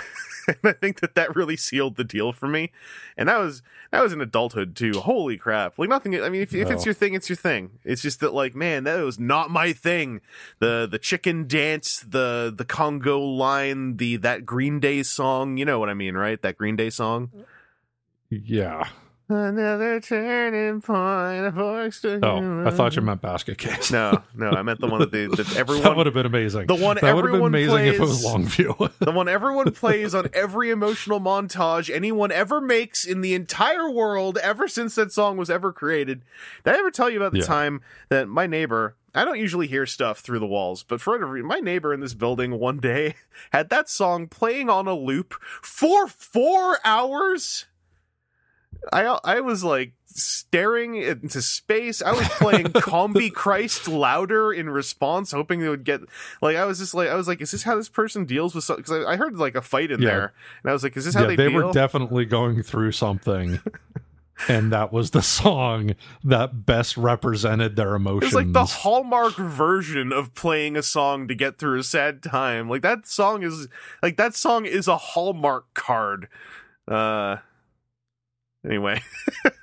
and 0.48 0.59
I 0.64 0.72
think 0.72 1.00
that 1.00 1.14
that 1.14 1.35
really 1.35 1.57
sealed 1.57 1.96
the 1.96 2.05
deal 2.05 2.33
for 2.33 2.48
me. 2.48 2.72
And 3.16 3.28
that 3.28 3.38
was 3.38 3.62
that 3.90 4.02
was 4.02 4.12
in 4.12 4.20
adulthood 4.20 4.74
too. 4.74 4.92
Holy 5.00 5.37
crap! 5.37 5.78
Like 5.78 5.88
nothing. 5.88 6.20
I 6.20 6.28
mean, 6.28 6.42
if, 6.42 6.55
if 6.55 6.70
it's 6.70 6.85
your 6.85 6.94
thing, 6.94 7.14
it's 7.14 7.28
your 7.28 7.37
thing. 7.37 7.78
It's 7.85 8.02
just 8.02 8.20
that, 8.20 8.33
like, 8.33 8.55
man, 8.55 8.85
that 8.85 9.00
was 9.02 9.18
not 9.18 9.50
my 9.50 9.72
thing. 9.72 10.20
The 10.59 10.88
the 10.90 10.98
chicken 10.98 11.46
dance, 11.46 12.00
the 12.00 12.52
the 12.57 12.64
Congo 12.64 13.20
line, 13.20 13.96
the 13.96 14.16
that 14.18 14.46
Green 14.46 14.81
Day 14.81 15.02
song. 15.02 15.57
You 15.57 15.64
know 15.64 15.78
what 15.78 15.88
I 15.88 15.94
mean, 15.94 16.14
right? 16.14 16.40
That 16.40 16.57
Green 16.57 16.76
Day 16.76 16.90
song. 16.90 17.31
yeah. 18.31 18.88
Another 19.28 19.98
turning 20.00 20.80
point. 20.82 21.56
Oh, 21.56 22.64
I 22.66 22.70
thought 22.70 22.96
you 22.96 23.02
meant 23.02 23.22
basket 23.22 23.56
case. 23.56 23.90
No, 23.90 24.22
no, 24.35 24.50
I 24.50 24.62
meant 24.62 24.80
the 24.80 24.88
one 24.88 25.00
that, 25.00 25.11
they, 25.11 25.26
that 25.37 25.56
everyone 25.56 25.85
that 25.85 25.96
would 25.96 26.06
have 26.06 26.14
been 26.14 26.26
amazing. 26.26 26.66
The 26.66 26.74
one 26.74 26.98
that 27.00 27.14
would 27.14 27.24
have 27.24 27.32
been 27.32 27.42
everyone 27.42 27.48
amazing 27.54 27.87
if 27.87 27.94
it 27.94 28.00
was 28.00 28.22
plays- 28.22 28.35
Longview. 28.46 28.92
the 28.98 29.12
one 29.12 29.28
everyone 29.28 29.72
plays 29.72 30.14
on 30.14 30.28
every 30.35 30.70
emotional 30.70 31.20
montage 31.20 31.88
anyone 31.94 32.30
ever 32.30 32.61
makes 32.61 33.04
in 33.06 33.20
the 33.22 33.35
entire 33.35 33.90
world 33.90 34.38
ever 34.42 34.68
since 34.68 34.96
that 34.96 35.12
song 35.12 35.37
was 35.37 35.48
ever 35.48 35.72
created. 35.72 36.22
Did 36.64 36.74
I 36.74 36.78
ever 36.78 36.90
tell 36.90 37.08
you 37.08 37.18
about 37.18 37.32
the 37.32 37.38
Yeah. 37.38 37.44
time 37.46 37.80
that 38.11 38.28
my 38.28 38.46
neighbor, 38.46 38.96
I 39.14 39.24
don't 39.24 39.38
usually 39.38 39.66
hear 39.66 39.87
stuff 39.87 40.18
through 40.18 40.40
the 40.40 40.46
walls, 40.46 40.82
but 40.82 41.00
for 41.00 41.12
whatever 41.14 41.32
reason, 41.32 41.46
my 41.48 41.61
neighbor 41.61 41.94
in 41.94 42.00
this 42.00 42.14
building 42.14 42.58
one 42.58 42.78
day 42.80 43.14
had 43.50 43.70
that 43.70 43.88
song 43.88 44.26
playing 44.26 44.68
on 44.68 44.87
a 44.87 44.94
loop 44.94 45.35
for 45.62 46.06
four 46.06 46.78
hours? 46.85 47.66
I 48.92 49.18
I 49.24 49.40
was 49.40 49.62
like 49.62 49.92
staring 50.06 50.96
into 50.96 51.40
space. 51.42 52.02
I 52.02 52.12
was 52.12 52.28
playing 52.30 52.66
Combichrist 52.72 53.86
louder 53.92 54.52
in 54.52 54.70
response, 54.70 55.32
hoping 55.32 55.60
they 55.60 55.68
would 55.68 55.84
get 55.84 56.00
like 56.40 56.56
I 56.56 56.64
was 56.64 56.78
just 56.78 56.94
like 56.94 57.08
I 57.08 57.14
was 57.14 57.28
like, 57.28 57.40
is 57.40 57.50
this 57.50 57.62
how 57.62 57.76
this 57.76 57.88
person 57.88 58.24
deals 58.24 58.54
with? 58.54 58.66
Because 58.66 59.04
I, 59.04 59.12
I 59.12 59.16
heard 59.16 59.36
like 59.36 59.54
a 59.54 59.62
fight 59.62 59.90
in 59.90 60.00
Yeah. 60.00 60.08
there, 60.08 60.32
and 60.62 60.70
I 60.70 60.72
was 60.72 60.82
like, 60.82 60.96
is 60.96 61.04
this 61.04 61.14
how 61.14 61.22
yeah, 61.22 61.26
they, 61.28 61.36
they, 61.36 61.48
deal? 61.48 61.66
were 61.66 61.72
definitely 61.72 62.24
going 62.24 62.62
through 62.62 62.92
something. 62.92 63.60
and 64.48 64.72
that 64.72 64.92
was 64.92 65.10
the 65.12 65.22
song 65.22 65.94
that 66.24 66.66
best 66.66 66.96
represented 66.96 67.76
their 67.76 67.92
it 67.92 67.96
emotions. 67.96 68.34
was 68.34 68.44
like 68.44 68.52
the 68.52 68.64
Hallmark 68.64 69.36
version 69.36 70.12
of 70.12 70.34
playing 70.34 70.76
a 70.76 70.82
song 70.82 71.28
to 71.28 71.34
get 71.34 71.58
through 71.58 71.78
a 71.78 71.84
sad 71.84 72.22
time. 72.22 72.68
Like 72.68 72.82
that 72.82 73.06
song 73.06 73.42
is 73.42 73.68
like 74.02 74.16
that 74.16 74.34
song 74.34 74.64
is 74.66 74.88
a 74.88 74.96
Hallmark 74.96 75.72
card. 75.74 76.28
Uh 76.88 77.36
anyway. 78.64 79.01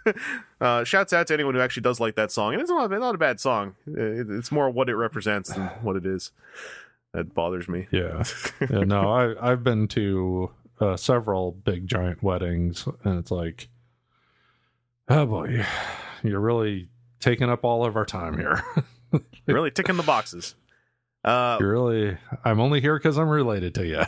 uh 0.62 0.84
shouts 0.84 1.14
out 1.14 1.28
to 1.28 1.34
anyone 1.34 1.56
who 1.56 1.62
actually 1.62 1.84
does 1.84 2.00
like 2.00 2.16
that 2.16 2.32
song. 2.32 2.54
And 2.54 2.62
it's 2.62 2.70
not, 2.70 2.90
not 2.92 3.16
a 3.16 3.18
bad 3.18 3.40
song. 3.40 3.76
It's 3.88 4.52
more 4.52 4.70
what 4.70 4.90
it 4.90 4.96
represents 4.96 5.54
than 5.54 5.68
what 5.82 5.96
it 5.96 6.06
is. 6.06 6.32
That 7.14 7.34
bothers 7.34 7.68
me. 7.68 7.88
yeah. 7.92 8.24
yeah. 8.62 8.84
No, 8.84 9.10
I 9.12 9.52
I've 9.52 9.64
been 9.64 9.88
to 9.90 10.52
uh, 10.80 10.96
several 10.96 11.52
big 11.52 11.88
giant 11.88 12.22
weddings, 12.24 12.88
and 13.04 13.20
it's 13.20 13.32
like, 13.32 13.68
oh 15.10 15.26
boy, 15.26 15.66
you're 16.24 16.40
really 16.40 16.90
taking 17.20 17.50
up 17.50 17.66
all 17.66 17.86
of 17.86 17.96
our 17.96 18.06
time 18.06 18.38
here. 18.38 18.64
Really 19.48 19.72
ticking 19.72 19.98
the 19.98 20.04
boxes. 20.04 20.56
Uh 21.24 21.58
you're 21.60 21.72
really, 21.72 22.18
I'm 22.46 22.60
only 22.60 22.80
here 22.80 22.98
because 22.98 23.18
I'm 23.18 23.28
related 23.30 23.74
to 23.76 23.88
you. 23.88 24.04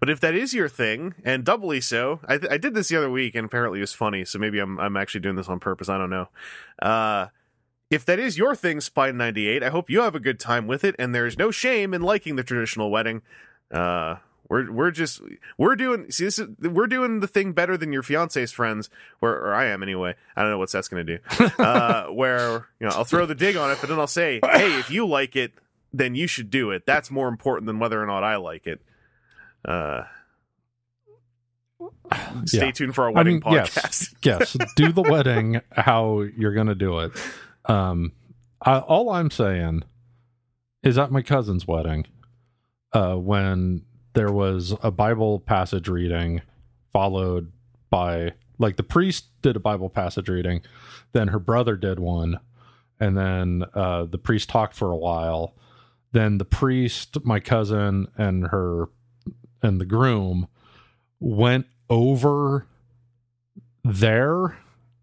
But 0.00 0.10
if 0.10 0.20
that 0.20 0.34
is 0.34 0.54
your 0.54 0.68
thing, 0.68 1.14
and 1.24 1.44
doubly 1.44 1.80
so, 1.80 2.20
I, 2.26 2.38
th- 2.38 2.52
I 2.52 2.56
did 2.56 2.74
this 2.74 2.88
the 2.88 2.96
other 2.96 3.10
week, 3.10 3.34
and 3.34 3.44
apparently 3.44 3.80
it 3.80 3.82
was 3.82 3.92
funny. 3.92 4.24
So 4.24 4.38
maybe 4.38 4.58
I'm 4.58 4.78
I'm 4.78 4.96
actually 4.96 5.20
doing 5.20 5.36
this 5.36 5.48
on 5.48 5.58
purpose. 5.58 5.88
I 5.88 5.98
don't 5.98 6.10
know. 6.10 6.28
Uh, 6.80 7.26
if 7.90 8.04
that 8.04 8.18
is 8.18 8.38
your 8.38 8.54
thing, 8.54 8.80
Spine 8.80 9.16
ninety 9.16 9.48
eight, 9.48 9.62
I 9.62 9.70
hope 9.70 9.90
you 9.90 10.00
have 10.02 10.14
a 10.14 10.20
good 10.20 10.38
time 10.38 10.66
with 10.66 10.84
it, 10.84 10.94
and 10.98 11.14
there's 11.14 11.38
no 11.38 11.50
shame 11.50 11.94
in 11.94 12.02
liking 12.02 12.36
the 12.36 12.44
traditional 12.44 12.90
wedding. 12.90 13.22
Uh, 13.72 14.16
we're 14.48 14.70
we're 14.70 14.90
just 14.90 15.20
we're 15.56 15.76
doing 15.76 16.10
see 16.10 16.24
this 16.24 16.38
is 16.38 16.48
we're 16.60 16.86
doing 16.86 17.20
the 17.20 17.26
thing 17.26 17.52
better 17.52 17.76
than 17.76 17.92
your 17.92 18.02
fiance's 18.02 18.52
friends, 18.52 18.88
or 19.20 19.32
or 19.32 19.54
I 19.54 19.66
am 19.66 19.82
anyway. 19.82 20.14
I 20.36 20.42
don't 20.42 20.50
know 20.50 20.58
what 20.58 20.70
that's 20.70 20.88
gonna 20.88 21.04
do. 21.04 21.18
Uh, 21.58 22.06
where 22.06 22.68
you 22.80 22.86
know 22.86 22.92
I'll 22.94 23.04
throw 23.04 23.26
the 23.26 23.34
dig 23.34 23.56
on 23.56 23.70
it, 23.70 23.78
but 23.80 23.90
then 23.90 23.98
I'll 23.98 24.06
say, 24.06 24.40
hey, 24.42 24.78
if 24.78 24.90
you 24.90 25.06
like 25.06 25.34
it, 25.34 25.52
then 25.92 26.14
you 26.14 26.26
should 26.26 26.50
do 26.50 26.70
it. 26.70 26.86
That's 26.86 27.10
more 27.10 27.28
important 27.28 27.66
than 27.66 27.78
whether 27.78 28.02
or 28.02 28.06
not 28.06 28.22
I 28.22 28.36
like 28.36 28.66
it. 28.66 28.80
Uh, 29.64 30.04
stay 32.44 32.66
Yeah. 32.66 32.70
tuned 32.72 32.94
for 32.94 33.04
our 33.04 33.10
I 33.10 33.12
wedding 33.12 33.42
mean, 33.44 33.54
yes. 33.54 33.70
podcast. 33.70 34.14
yes, 34.24 34.56
do 34.76 34.92
the 34.92 35.02
wedding 35.02 35.60
how 35.72 36.22
you're 36.36 36.54
going 36.54 36.66
to 36.68 36.74
do 36.74 37.00
it. 37.00 37.12
Um, 37.66 38.12
I, 38.62 38.78
all 38.78 39.10
I'm 39.10 39.30
saying 39.30 39.84
is 40.82 40.98
at 40.98 41.10
my 41.12 41.22
cousin's 41.22 41.66
wedding, 41.66 42.06
uh, 42.92 43.14
when 43.14 43.82
there 44.14 44.32
was 44.32 44.74
a 44.82 44.90
Bible 44.90 45.38
passage 45.40 45.88
reading 45.88 46.40
followed 46.92 47.52
by 47.90 48.32
like 48.58 48.76
the 48.76 48.82
priest 48.82 49.26
did 49.42 49.54
a 49.54 49.60
Bible 49.60 49.90
passage 49.90 50.28
reading, 50.28 50.62
then 51.12 51.28
her 51.28 51.38
brother 51.38 51.76
did 51.76 52.00
one, 52.00 52.40
and 52.98 53.16
then 53.16 53.64
uh, 53.74 54.04
the 54.04 54.18
priest 54.18 54.48
talked 54.48 54.74
for 54.74 54.90
a 54.90 54.96
while. 54.96 55.54
Then 56.12 56.38
the 56.38 56.44
priest, 56.44 57.22
my 57.24 57.38
cousin, 57.38 58.08
and 58.16 58.48
her 58.48 58.88
and 59.62 59.80
the 59.80 59.86
groom 59.86 60.48
went 61.20 61.66
over 61.90 62.66
there. 63.84 64.58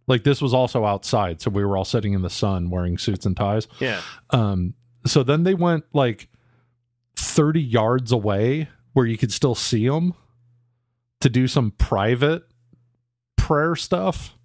Like 0.08 0.24
this 0.24 0.42
was 0.42 0.54
also 0.54 0.86
outside, 0.86 1.42
so 1.42 1.50
we 1.50 1.66
were 1.66 1.76
all 1.78 1.86
sitting 1.86 2.14
in 2.14 2.22
the 2.22 2.30
sun 2.30 2.70
wearing 2.70 2.98
suits 2.98 3.26
and 3.26 3.36
ties. 3.36 3.68
Yeah. 3.80 4.02
Um, 4.30 4.76
so 5.06 5.24
then 5.24 5.44
they 5.44 5.56
went 5.56 5.86
like 5.94 6.30
30 7.16 7.62
yards 7.62 8.12
away 8.12 8.70
where 8.94 9.06
you 9.06 9.18
could 9.18 9.32
still 9.32 9.56
see 9.56 9.88
them 9.88 10.14
to 11.22 11.30
do 11.30 11.48
some 11.48 11.72
private 11.72 12.44
prayer 13.36 13.76
stuff 13.76 14.36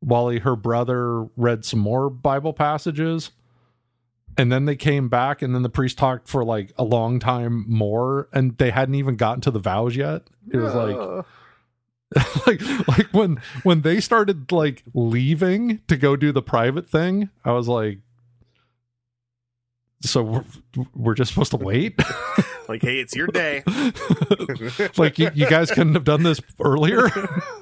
while 0.00 0.28
he, 0.28 0.38
her 0.40 0.56
brother 0.56 1.24
read 1.36 1.64
some 1.64 1.80
more 1.80 2.10
Bible 2.10 2.52
passages. 2.52 3.30
And 4.38 4.50
then 4.50 4.64
they 4.64 4.76
came 4.76 5.08
back, 5.08 5.42
and 5.42 5.54
then 5.54 5.62
the 5.62 5.68
priest 5.68 5.98
talked 5.98 6.28
for 6.28 6.44
like 6.44 6.72
a 6.78 6.84
long 6.84 7.18
time 7.18 7.64
more, 7.68 8.28
and 8.32 8.56
they 8.56 8.70
hadn't 8.70 8.94
even 8.94 9.16
gotten 9.16 9.40
to 9.42 9.50
the 9.50 9.58
vows 9.58 9.94
yet. 9.94 10.22
It 10.50 10.56
was 10.56 10.74
like, 10.74 11.24
like 12.46 12.88
like 12.88 13.06
when 13.12 13.40
when 13.62 13.82
they 13.82 14.00
started 14.00 14.52
like 14.52 14.82
leaving 14.94 15.80
to 15.88 15.96
go 15.96 16.16
do 16.16 16.32
the 16.32 16.42
private 16.42 16.88
thing 16.88 17.30
i 17.44 17.52
was 17.52 17.68
like 17.68 17.98
so 20.02 20.22
we're, 20.22 20.44
we're 20.94 21.14
just 21.14 21.30
supposed 21.30 21.52
to 21.52 21.56
wait 21.56 21.98
like, 22.68 22.82
hey, 22.82 22.98
it's 23.00 23.14
your 23.14 23.26
day. 23.26 23.62
like 24.96 25.18
you, 25.18 25.30
you 25.34 25.46
guys 25.48 25.70
couldn't 25.70 25.94
have 25.94 26.04
done 26.04 26.22
this 26.22 26.40
earlier 26.60 27.08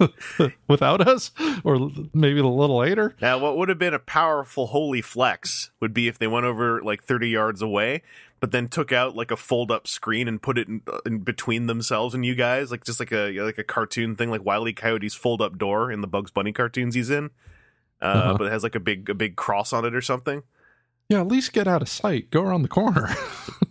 without 0.68 1.06
us 1.06 1.30
or 1.64 1.90
maybe 2.12 2.40
a 2.40 2.46
little 2.46 2.78
later 2.78 3.14
Now, 3.20 3.38
what 3.38 3.56
would 3.56 3.68
have 3.68 3.78
been 3.78 3.94
a 3.94 3.98
powerful 3.98 4.68
holy 4.68 5.02
flex 5.02 5.70
would 5.80 5.92
be 5.94 6.08
if 6.08 6.18
they 6.18 6.26
went 6.26 6.46
over 6.46 6.82
like 6.82 7.02
30 7.02 7.28
yards 7.28 7.62
away, 7.62 8.02
but 8.40 8.52
then 8.52 8.68
took 8.68 8.92
out 8.92 9.14
like 9.16 9.30
a 9.30 9.36
fold 9.36 9.70
up 9.70 9.86
screen 9.86 10.26
and 10.28 10.40
put 10.40 10.58
it 10.58 10.68
in, 10.68 10.82
in 11.04 11.18
between 11.20 11.66
themselves 11.66 12.14
and 12.14 12.24
you 12.24 12.34
guys, 12.34 12.70
like 12.70 12.84
just 12.84 13.00
like 13.00 13.12
a 13.12 13.38
like 13.40 13.58
a 13.58 13.64
cartoon 13.64 14.16
thing, 14.16 14.30
like 14.30 14.44
Wile 14.44 14.66
E. 14.68 14.72
Coyote's 14.72 15.14
fold 15.14 15.42
up 15.42 15.58
door 15.58 15.90
in 15.90 16.00
the 16.00 16.06
Bugs 16.06 16.30
Bunny 16.30 16.52
cartoons 16.52 16.94
he's 16.94 17.10
in. 17.10 17.30
Uh, 18.02 18.04
Uh-huh. 18.04 18.34
But 18.38 18.44
it 18.46 18.52
has 18.52 18.62
like 18.62 18.74
a 18.74 18.80
big 18.80 19.10
a 19.10 19.14
big 19.14 19.36
cross 19.36 19.72
on 19.72 19.84
it 19.84 19.94
or 19.94 20.00
something. 20.00 20.42
yeah 21.10 21.20
at 21.20 21.28
least 21.28 21.52
get 21.52 21.66
out 21.68 21.82
of 21.82 21.88
sight 21.88 22.30
go 22.30 22.40
around 22.42 22.62
the 22.62 22.68
corner 22.68 23.08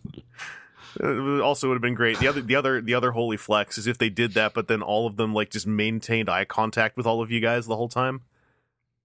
Uh, 1.01 1.39
also 1.41 1.67
would 1.67 1.75
have 1.75 1.81
been 1.81 1.95
great. 1.95 2.19
The 2.19 2.27
other 2.27 2.41
the 2.41 2.55
other 2.55 2.81
the 2.81 2.93
other 2.93 3.11
holy 3.11 3.37
flex 3.37 3.77
is 3.77 3.87
if 3.87 3.97
they 3.97 4.09
did 4.09 4.33
that, 4.33 4.53
but 4.53 4.67
then 4.67 4.81
all 4.81 5.07
of 5.07 5.17
them 5.17 5.33
like 5.33 5.49
just 5.49 5.67
maintained 5.67 6.29
eye 6.29 6.45
contact 6.45 6.97
with 6.97 7.05
all 7.05 7.21
of 7.21 7.31
you 7.31 7.39
guys 7.39 7.67
the 7.67 7.75
whole 7.75 7.89
time. 7.89 8.21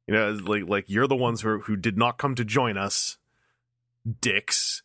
You 0.07 0.15
know, 0.15 0.31
like 0.33 0.69
like 0.69 0.85
you're 0.89 1.07
the 1.07 1.17
ones 1.17 1.41
who 1.43 1.61
who 1.61 1.77
did 1.77 1.97
not 1.97 2.19
come 2.19 2.35
to 2.35 2.45
join 2.45 2.77
us, 2.77 3.19
dicks. 4.21 4.83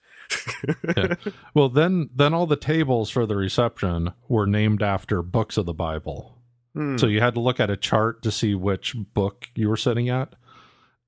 well 1.55 1.69
then 1.69 2.11
then 2.13 2.35
all 2.35 2.45
the 2.45 2.55
tables 2.55 3.09
for 3.09 3.25
the 3.25 3.35
reception 3.35 4.11
were 4.27 4.45
named 4.45 4.83
after 4.83 5.23
books 5.23 5.57
of 5.57 5.65
the 5.65 5.73
bible 5.73 6.39
Hmm. 6.73 6.97
So 6.97 7.07
you 7.07 7.19
had 7.19 7.33
to 7.33 7.39
look 7.39 7.59
at 7.59 7.69
a 7.69 7.77
chart 7.77 8.21
to 8.23 8.31
see 8.31 8.55
which 8.55 8.95
book 9.13 9.49
you 9.55 9.69
were 9.69 9.77
sitting 9.77 10.09
at. 10.09 10.35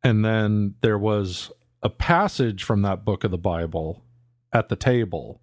And 0.03 0.25
then 0.25 0.75
there 0.81 0.97
was 0.97 1.51
a 1.83 1.89
passage 1.89 2.63
from 2.63 2.81
that 2.81 3.05
book 3.05 3.23
of 3.23 3.31
the 3.31 3.37
Bible 3.37 4.03
at 4.51 4.69
the 4.69 4.75
table. 4.75 5.40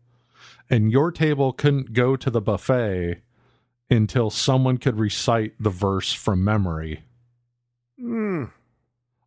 And 0.70 0.92
your 0.92 1.10
table 1.10 1.52
couldn't 1.52 1.92
go 1.92 2.14
to 2.16 2.30
the 2.30 2.40
buffet 2.40 3.22
until 3.90 4.28
someone 4.30 4.76
could 4.78 4.98
recite 4.98 5.54
the 5.58 5.70
verse 5.70 6.12
from 6.12 6.44
memory. 6.44 7.02
Hmm. 7.98 8.44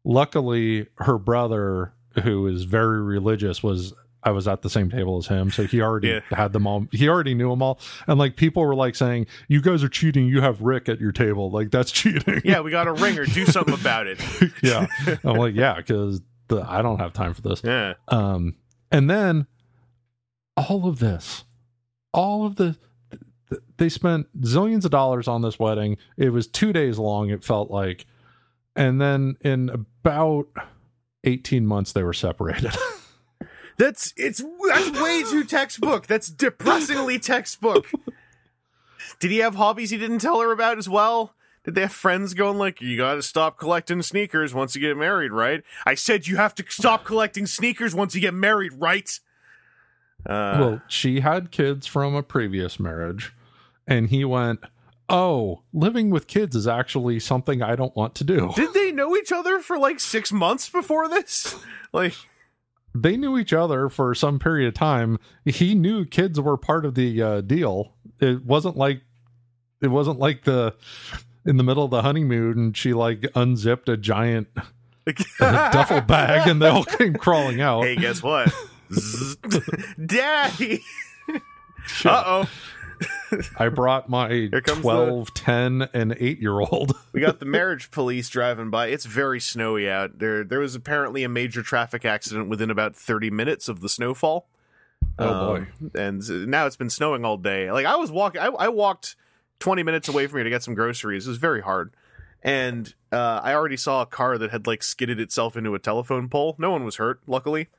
Luckily, 0.04 0.88
her 0.96 1.18
brother, 1.18 1.94
who 2.24 2.48
is 2.48 2.64
very 2.64 3.02
religious, 3.02 3.62
was 3.62 3.94
I 4.24 4.32
was 4.32 4.48
at 4.48 4.62
the 4.62 4.70
same 4.70 4.90
table 4.92 5.18
as 5.18 5.26
him, 5.28 5.50
so 5.52 5.66
he 5.66 5.82
already 5.82 6.10
Yeah. 6.10 6.20
had 6.30 6.54
them 6.54 6.68
all. 6.68 6.86
He 6.92 7.10
already 7.10 7.34
knew 7.34 7.50
them 7.50 7.62
all, 7.64 7.80
and 8.08 8.20
like 8.20 8.36
people 8.36 8.64
were 8.66 8.76
like 8.76 8.96
saying, 8.96 9.26
"You 9.48 9.62
guys 9.62 9.84
are 9.84 9.90
cheating. 9.90 10.28
You 10.28 10.42
have 10.42 10.62
Rick 10.62 10.90
at 10.90 11.00
your 11.00 11.12
table. 11.12 11.50
Like 11.52 11.72
that's 11.72 11.92
cheating." 12.02 12.42
Yeah, 12.46 12.62
we 12.62 12.70
got 12.72 12.88
a 12.88 12.94
ringer. 12.94 13.26
Do 13.26 13.46
something 13.48 13.74
about 13.74 14.06
it. 14.08 14.20
yeah. 14.64 14.86
I'm 15.24 15.38
like, 15.38 15.56
yeah, 15.56 15.76
because 15.78 16.22
I 16.52 16.82
don't 16.84 17.00
have 17.00 17.14
time 17.14 17.34
for 17.34 17.42
this. 17.42 17.62
Yeah. 17.64 17.94
Um, 18.10 18.56
and 18.92 19.10
then 19.10 19.48
all 20.58 20.88
of 20.88 21.00
this, 21.00 21.44
all 22.14 22.46
of 22.46 22.56
the, 22.56 22.78
they 23.78 23.90
spent 23.90 24.28
zillions 24.42 24.86
of 24.86 24.92
dollars 24.92 25.28
on 25.28 25.42
this 25.42 25.60
wedding. 25.60 25.98
It 26.18 26.30
was 26.30 26.48
two 26.48 26.74
days 26.74 26.98
long. 26.98 27.30
It 27.30 27.44
felt 27.44 27.70
like, 27.72 28.06
and 28.76 29.02
then 29.02 29.36
in 29.42 29.70
about 29.70 30.48
eighteen 31.24 31.66
months, 31.66 31.92
they 31.92 32.04
were 32.04 32.14
separated. 32.14 32.76
That's 33.78 34.14
it's 34.16 34.44
that's 34.68 35.02
way 35.02 35.24
too 35.24 35.44
textbook. 35.44 36.06
That's 36.06 36.28
depressingly 36.30 37.18
textbook. 37.18 37.88
Did 39.20 39.32
he 39.32 39.40
have 39.40 39.56
hobbies 39.56 39.90
he 39.90 39.98
didn't 39.98 40.20
tell 40.20 40.40
her 40.40 40.52
about 40.52 40.78
as 40.78 40.88
well? 40.88 41.34
Did 41.64 41.74
they 41.74 41.82
have 41.82 41.92
friends 41.92 42.36
going 42.36 42.60
like, 42.60 42.80
"You 42.80 42.96
got 42.96 43.16
to 43.16 43.24
stop 43.24 43.58
collecting 43.58 44.04
sneakers 44.04 44.54
once 44.54 44.76
you 44.76 44.82
get 44.82 44.98
married, 44.98 45.32
right?" 45.32 45.64
I 45.84 45.96
said 45.96 46.28
you 46.28 46.38
have 46.38 46.54
to 46.56 46.66
stop 46.70 47.06
collecting 47.06 47.48
sneakers 47.48 47.96
once 47.96 48.14
you 48.14 48.22
get 48.22 48.36
married, 48.36 48.74
right? 48.74 49.20
Uh, 50.26 50.58
well, 50.60 50.82
she 50.88 51.20
had 51.22 51.52
kids 51.52 51.88
from 51.88 52.16
a 52.16 52.24
previous 52.24 52.80
marriage, 52.80 53.34
and 53.88 54.10
he 54.10 54.24
went, 54.26 54.60
"Oh, 55.10 55.62
living 55.74 56.10
with 56.10 56.28
kids 56.28 56.56
is 56.56 56.68
actually 56.68 57.20
something 57.20 57.62
I 57.62 57.76
don't 57.76 57.96
want 57.96 58.16
to 58.16 58.24
do." 58.24 58.52
did 58.56 58.74
they 58.74 58.92
know 58.92 59.16
each 59.16 59.32
other 59.32 59.60
for 59.60 59.78
like 59.78 60.00
six 60.00 60.32
months 60.32 60.70
before 60.70 61.08
this? 61.08 61.56
Like, 61.94 62.14
they 62.96 63.18
knew 63.18 63.38
each 63.38 63.52
other 63.52 63.90
for 63.90 64.16
some 64.16 64.40
period 64.40 64.70
of 64.70 64.74
time. 64.74 65.20
He 65.44 65.76
knew 65.76 66.06
kids 66.06 66.40
were 66.40 66.56
part 66.56 66.86
of 66.86 66.96
the 66.96 67.22
uh, 67.22 67.42
deal. 67.42 67.92
It 68.22 68.46
wasn't 68.46 68.78
like 68.78 69.02
it 69.82 69.90
wasn't 69.90 70.18
like 70.20 70.46
the 70.46 70.76
in 71.46 71.58
the 71.58 71.64
middle 71.64 71.84
of 71.84 71.92
the 71.92 72.02
honeymoon 72.02 72.58
and 72.58 72.78
she 72.78 72.94
like 72.94 73.26
unzipped 73.36 73.90
a 73.90 73.98
giant 73.98 74.48
duffel 75.40 76.00
bag 76.02 76.48
and 76.48 76.62
they 76.62 76.68
all 76.68 76.84
came 76.86 77.14
crawling 77.14 77.60
out. 77.60 77.84
hey, 77.84 77.96
guess 77.96 78.22
what? 78.24 78.54
Daddy. 80.06 80.84
Uh 82.06 82.24
oh. 82.26 82.50
I 83.58 83.70
brought 83.70 84.10
my 84.10 84.50
comes 84.52 84.66
the- 84.66 84.82
12, 84.82 85.34
10, 85.34 85.90
and 85.94 86.16
8 86.20 86.40
year 86.40 86.60
old. 86.60 86.96
We 87.14 87.22
got 87.22 87.40
the 87.40 87.46
marriage 87.58 87.90
police 87.92 88.30
driving 88.30 88.70
by. 88.70 88.88
It's 88.88 89.06
very 89.06 89.40
snowy 89.40 89.90
out. 89.90 90.20
There 90.20 90.44
there 90.44 90.60
was 90.60 90.76
apparently 90.76 91.24
a 91.24 91.30
major 91.30 91.64
traffic 91.64 92.06
accident 92.06 92.50
within 92.50 92.70
about 92.70 92.96
30 92.96 93.32
minutes 93.32 93.68
of 93.68 93.82
the 93.82 93.90
snowfall. 93.90 94.48
Oh, 95.18 95.56
Um, 95.56 95.92
and 95.96 96.48
now 96.48 96.68
it's 96.68 96.76
been 96.78 96.90
snowing 96.92 97.26
all 97.26 97.38
day. 97.38 97.72
Like 97.72 97.86
I 97.86 97.96
was 97.96 98.12
walking 98.12 98.42
I, 98.42 98.48
I 98.48 98.68
walked 98.68 99.16
20 99.60 99.82
minutes 99.84 100.08
away 100.08 100.28
from 100.28 100.38
here 100.38 100.44
to 100.44 100.50
get 100.50 100.64
some 100.64 100.76
groceries. 100.76 101.26
It 101.26 101.30
was 101.30 101.38
very 101.38 101.62
hard. 101.62 101.94
And 102.44 102.94
uh, 103.12 103.40
I 103.44 103.54
already 103.54 103.78
saw 103.78 104.02
a 104.02 104.06
car 104.06 104.38
that 104.38 104.52
had 104.52 104.68
like 104.68 104.84
skidded 104.84 105.20
itself 105.20 105.56
into 105.56 105.74
a 105.76 105.80
telephone 105.80 106.28
pole. 106.30 106.56
No 106.60 106.72
one 106.72 106.84
was 106.84 106.96
hurt, 106.98 107.22
luckily. 107.28 107.70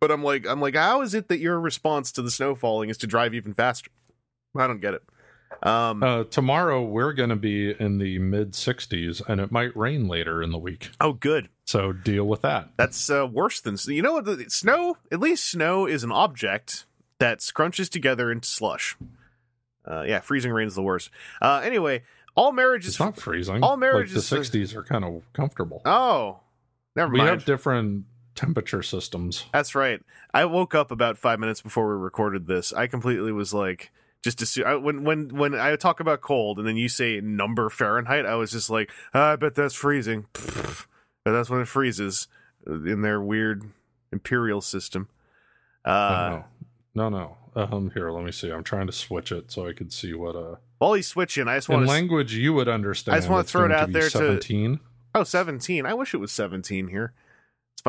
But 0.00 0.10
I'm 0.10 0.22
like 0.22 0.46
I'm 0.46 0.60
like 0.60 0.74
how 0.76 1.02
is 1.02 1.14
it 1.14 1.28
that 1.28 1.38
your 1.38 1.58
response 1.60 2.12
to 2.12 2.22
the 2.22 2.30
snow 2.30 2.54
falling 2.54 2.88
is 2.90 2.98
to 2.98 3.06
drive 3.06 3.34
even 3.34 3.52
faster? 3.54 3.90
I 4.56 4.66
don't 4.66 4.80
get 4.80 4.94
it. 4.94 5.02
Um 5.62 6.02
Uh, 6.02 6.24
tomorrow 6.24 6.82
we're 6.84 7.12
going 7.12 7.30
to 7.30 7.36
be 7.36 7.70
in 7.70 7.98
the 7.98 8.18
mid 8.18 8.52
60s 8.52 9.26
and 9.28 9.40
it 9.40 9.50
might 9.50 9.76
rain 9.76 10.06
later 10.06 10.42
in 10.42 10.50
the 10.52 10.58
week. 10.58 10.90
oh 11.00 11.12
good. 11.14 11.48
So 11.64 11.92
deal 11.92 12.24
with 12.24 12.42
that. 12.42 12.70
That's 12.76 13.10
uh, 13.10 13.26
worse 13.30 13.60
than 13.60 13.76
you 13.88 14.00
know 14.02 14.14
what? 14.14 14.24
The, 14.24 14.46
snow, 14.48 14.96
at 15.12 15.20
least 15.20 15.50
snow 15.50 15.86
is 15.86 16.02
an 16.04 16.10
object 16.12 16.86
that 17.18 17.40
scrunches 17.40 17.90
together 17.90 18.30
into 18.32 18.48
slush. 18.48 18.96
Uh, 19.86 20.04
yeah, 20.06 20.20
freezing 20.20 20.52
rain 20.52 20.66
is 20.68 20.74
the 20.74 20.82
worst. 20.82 21.10
Uh, 21.42 21.60
anyway, 21.64 22.02
all 22.34 22.52
marriages. 22.52 22.90
It's 22.92 23.00
not 23.00 23.16
freezing. 23.16 23.62
all 23.62 23.72
Like 23.72 23.80
marriages- 23.80 24.30
the 24.30 24.36
60s 24.36 24.74
are 24.76 24.82
kind 24.84 25.04
of 25.04 25.30
comfortable. 25.34 25.82
oh, 25.84 26.40
never 26.96 27.10
mind. 27.12 27.22
we 27.22 27.28
have 27.28 27.44
different 27.44 28.04
temperature 28.38 28.82
systems. 28.82 29.46
That's 29.52 29.74
right. 29.74 30.00
I 30.32 30.44
woke 30.44 30.74
up 30.74 30.90
about 30.90 31.18
five 31.18 31.40
minutes 31.40 31.60
before 31.60 31.88
we 31.88 32.02
recorded 32.02 32.46
this. 32.46 32.72
I 32.72 32.86
completely 32.86 33.32
was 33.32 33.52
like, 33.52 33.90
just 34.22 34.40
assume 34.40 34.66
I, 34.66 34.76
when 34.76 35.02
when 35.04 35.36
when 35.36 35.54
I 35.54 35.74
talk 35.76 35.98
about 36.00 36.20
cold 36.20 36.58
and 36.58 36.66
then 36.66 36.76
you 36.76 36.88
say 36.88 37.20
number 37.20 37.68
Fahrenheit, 37.68 38.26
I 38.26 38.36
was 38.36 38.52
just 38.52 38.70
like, 38.70 38.90
"Ah, 39.12 39.32
I 39.32 39.36
bet 39.36 39.54
that's 39.54 39.74
freezing. 39.74 40.26
But 40.34 41.32
that's 41.32 41.50
when 41.50 41.60
it 41.60 41.68
freezes 41.68 42.28
in 42.66 43.02
their 43.02 43.20
weird 43.20 43.64
imperial 44.12 44.60
system. 44.60 45.08
Uh, 45.84 46.42
no, 46.94 47.08
no, 47.08 47.36
no. 47.54 47.62
Um, 47.62 47.90
here, 47.92 48.10
let 48.10 48.24
me 48.24 48.30
see. 48.32 48.50
I'm 48.50 48.62
trying 48.64 48.86
to 48.86 48.92
switch 48.92 49.32
it 49.32 49.50
so 49.50 49.66
I 49.66 49.72
could 49.72 49.92
see 49.92 50.14
what 50.14 50.36
uh 50.36 50.56
while 50.78 50.94
he's 50.94 51.08
switching, 51.08 51.48
I 51.48 51.56
just 51.56 51.68
want 51.68 51.82
to. 51.84 51.88
language 51.88 52.34
you 52.34 52.52
would 52.52 52.68
understand. 52.68 53.16
I 53.16 53.18
just 53.18 53.28
wanna 53.28 53.42
throw 53.44 53.64
it 53.64 53.72
out 53.72 53.92
there 53.92 54.02
to- 54.02 54.10
17. 54.10 54.78
oh, 55.14 55.24
17. 55.24 55.84
I 55.86 55.94
wish 55.94 56.14
it 56.14 56.18
was 56.18 56.30
17 56.30 56.88
here. 56.88 57.12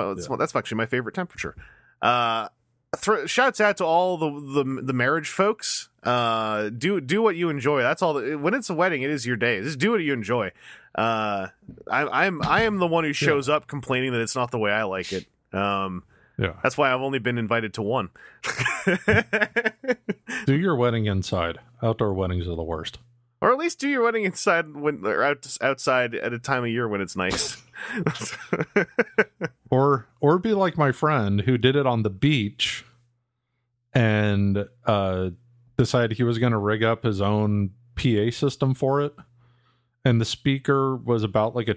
My- 0.05 0.11
it's- 0.11 0.27
That's 0.37 0.55
actually 0.55 0.77
my 0.77 0.85
favorite 0.85 1.15
temperature. 1.15 1.55
Uh, 2.01 2.47
thro- 2.95 3.25
shouts 3.25 3.59
out 3.61 3.77
to 3.77 3.85
all 3.85 4.17
the, 4.17 4.29
the 4.63 4.81
the 4.83 4.93
marriage 4.93 5.29
folks. 5.29 5.89
Uh, 6.03 6.69
do 6.69 6.99
do 7.01 7.21
what 7.21 7.35
you 7.35 7.49
enjoy. 7.49 7.81
That's 7.81 8.01
all. 8.01 8.13
The, 8.15 8.35
when 8.37 8.53
it's 8.53 8.69
a 8.69 8.73
wedding, 8.73 9.01
it 9.01 9.09
is 9.09 9.25
your 9.25 9.35
day. 9.37 9.61
Just 9.61 9.79
do 9.79 9.91
what 9.91 10.01
you 10.01 10.13
enjoy. 10.13 10.51
Uh, 10.95 11.47
I, 11.91 12.25
I'm 12.25 12.41
I 12.41 12.63
am 12.63 12.77
the 12.77 12.87
one 12.87 13.03
who 13.03 13.13
shows 13.13 13.47
up 13.49 13.67
complaining 13.67 14.11
that 14.13 14.21
it's 14.21 14.35
not 14.35 14.51
the 14.51 14.57
way 14.59 14.71
I 14.71 14.83
like 14.83 15.11
it. 15.13 15.25
Um, 15.53 16.03
Yeah. 16.37 16.53
that's 16.63 16.77
why 16.77 16.91
I've 16.93 17.01
only 17.01 17.19
been 17.19 17.37
invited 17.37 17.73
to 17.75 17.81
one. 17.81 18.09
Do 20.45 20.55
your 20.55 20.75
wedding 20.75 21.05
inside. 21.05 21.59
Outdoor 21.81 22.13
weddings 22.13 22.47
are 22.47 22.55
the 22.55 22.63
worst. 22.63 22.97
Or 23.41 23.51
at 23.51 23.57
least 23.57 23.79
do 23.79 23.87
your 23.87 24.03
wedding 24.03 24.23
inside 24.23 24.75
when 24.75 25.05
or 25.05 25.23
out, 25.23 25.57
outside 25.61 26.15
at 26.15 26.33
a 26.33 26.39
time 26.39 26.63
of 26.63 26.69
year 26.69 26.87
when 26.87 27.01
it's 27.01 27.15
nice. 27.15 27.61
Or 29.69 30.07
or 30.19 30.39
be 30.39 30.53
like 30.53 30.77
my 30.77 30.91
friend 30.91 31.41
who 31.41 31.57
did 31.57 31.75
it 31.75 31.85
on 31.85 32.03
the 32.03 32.09
beach 32.09 32.85
and 33.93 34.65
uh 34.85 35.29
decided 35.77 36.17
he 36.17 36.23
was 36.23 36.39
going 36.39 36.51
to 36.51 36.57
rig 36.57 36.83
up 36.83 37.03
his 37.03 37.21
own 37.21 37.71
PA 37.95 38.31
system 38.31 38.73
for 38.73 39.01
it. 39.01 39.15
And 40.03 40.19
the 40.19 40.25
speaker 40.25 40.95
was 40.95 41.23
about 41.23 41.55
like 41.55 41.69
a 41.69 41.75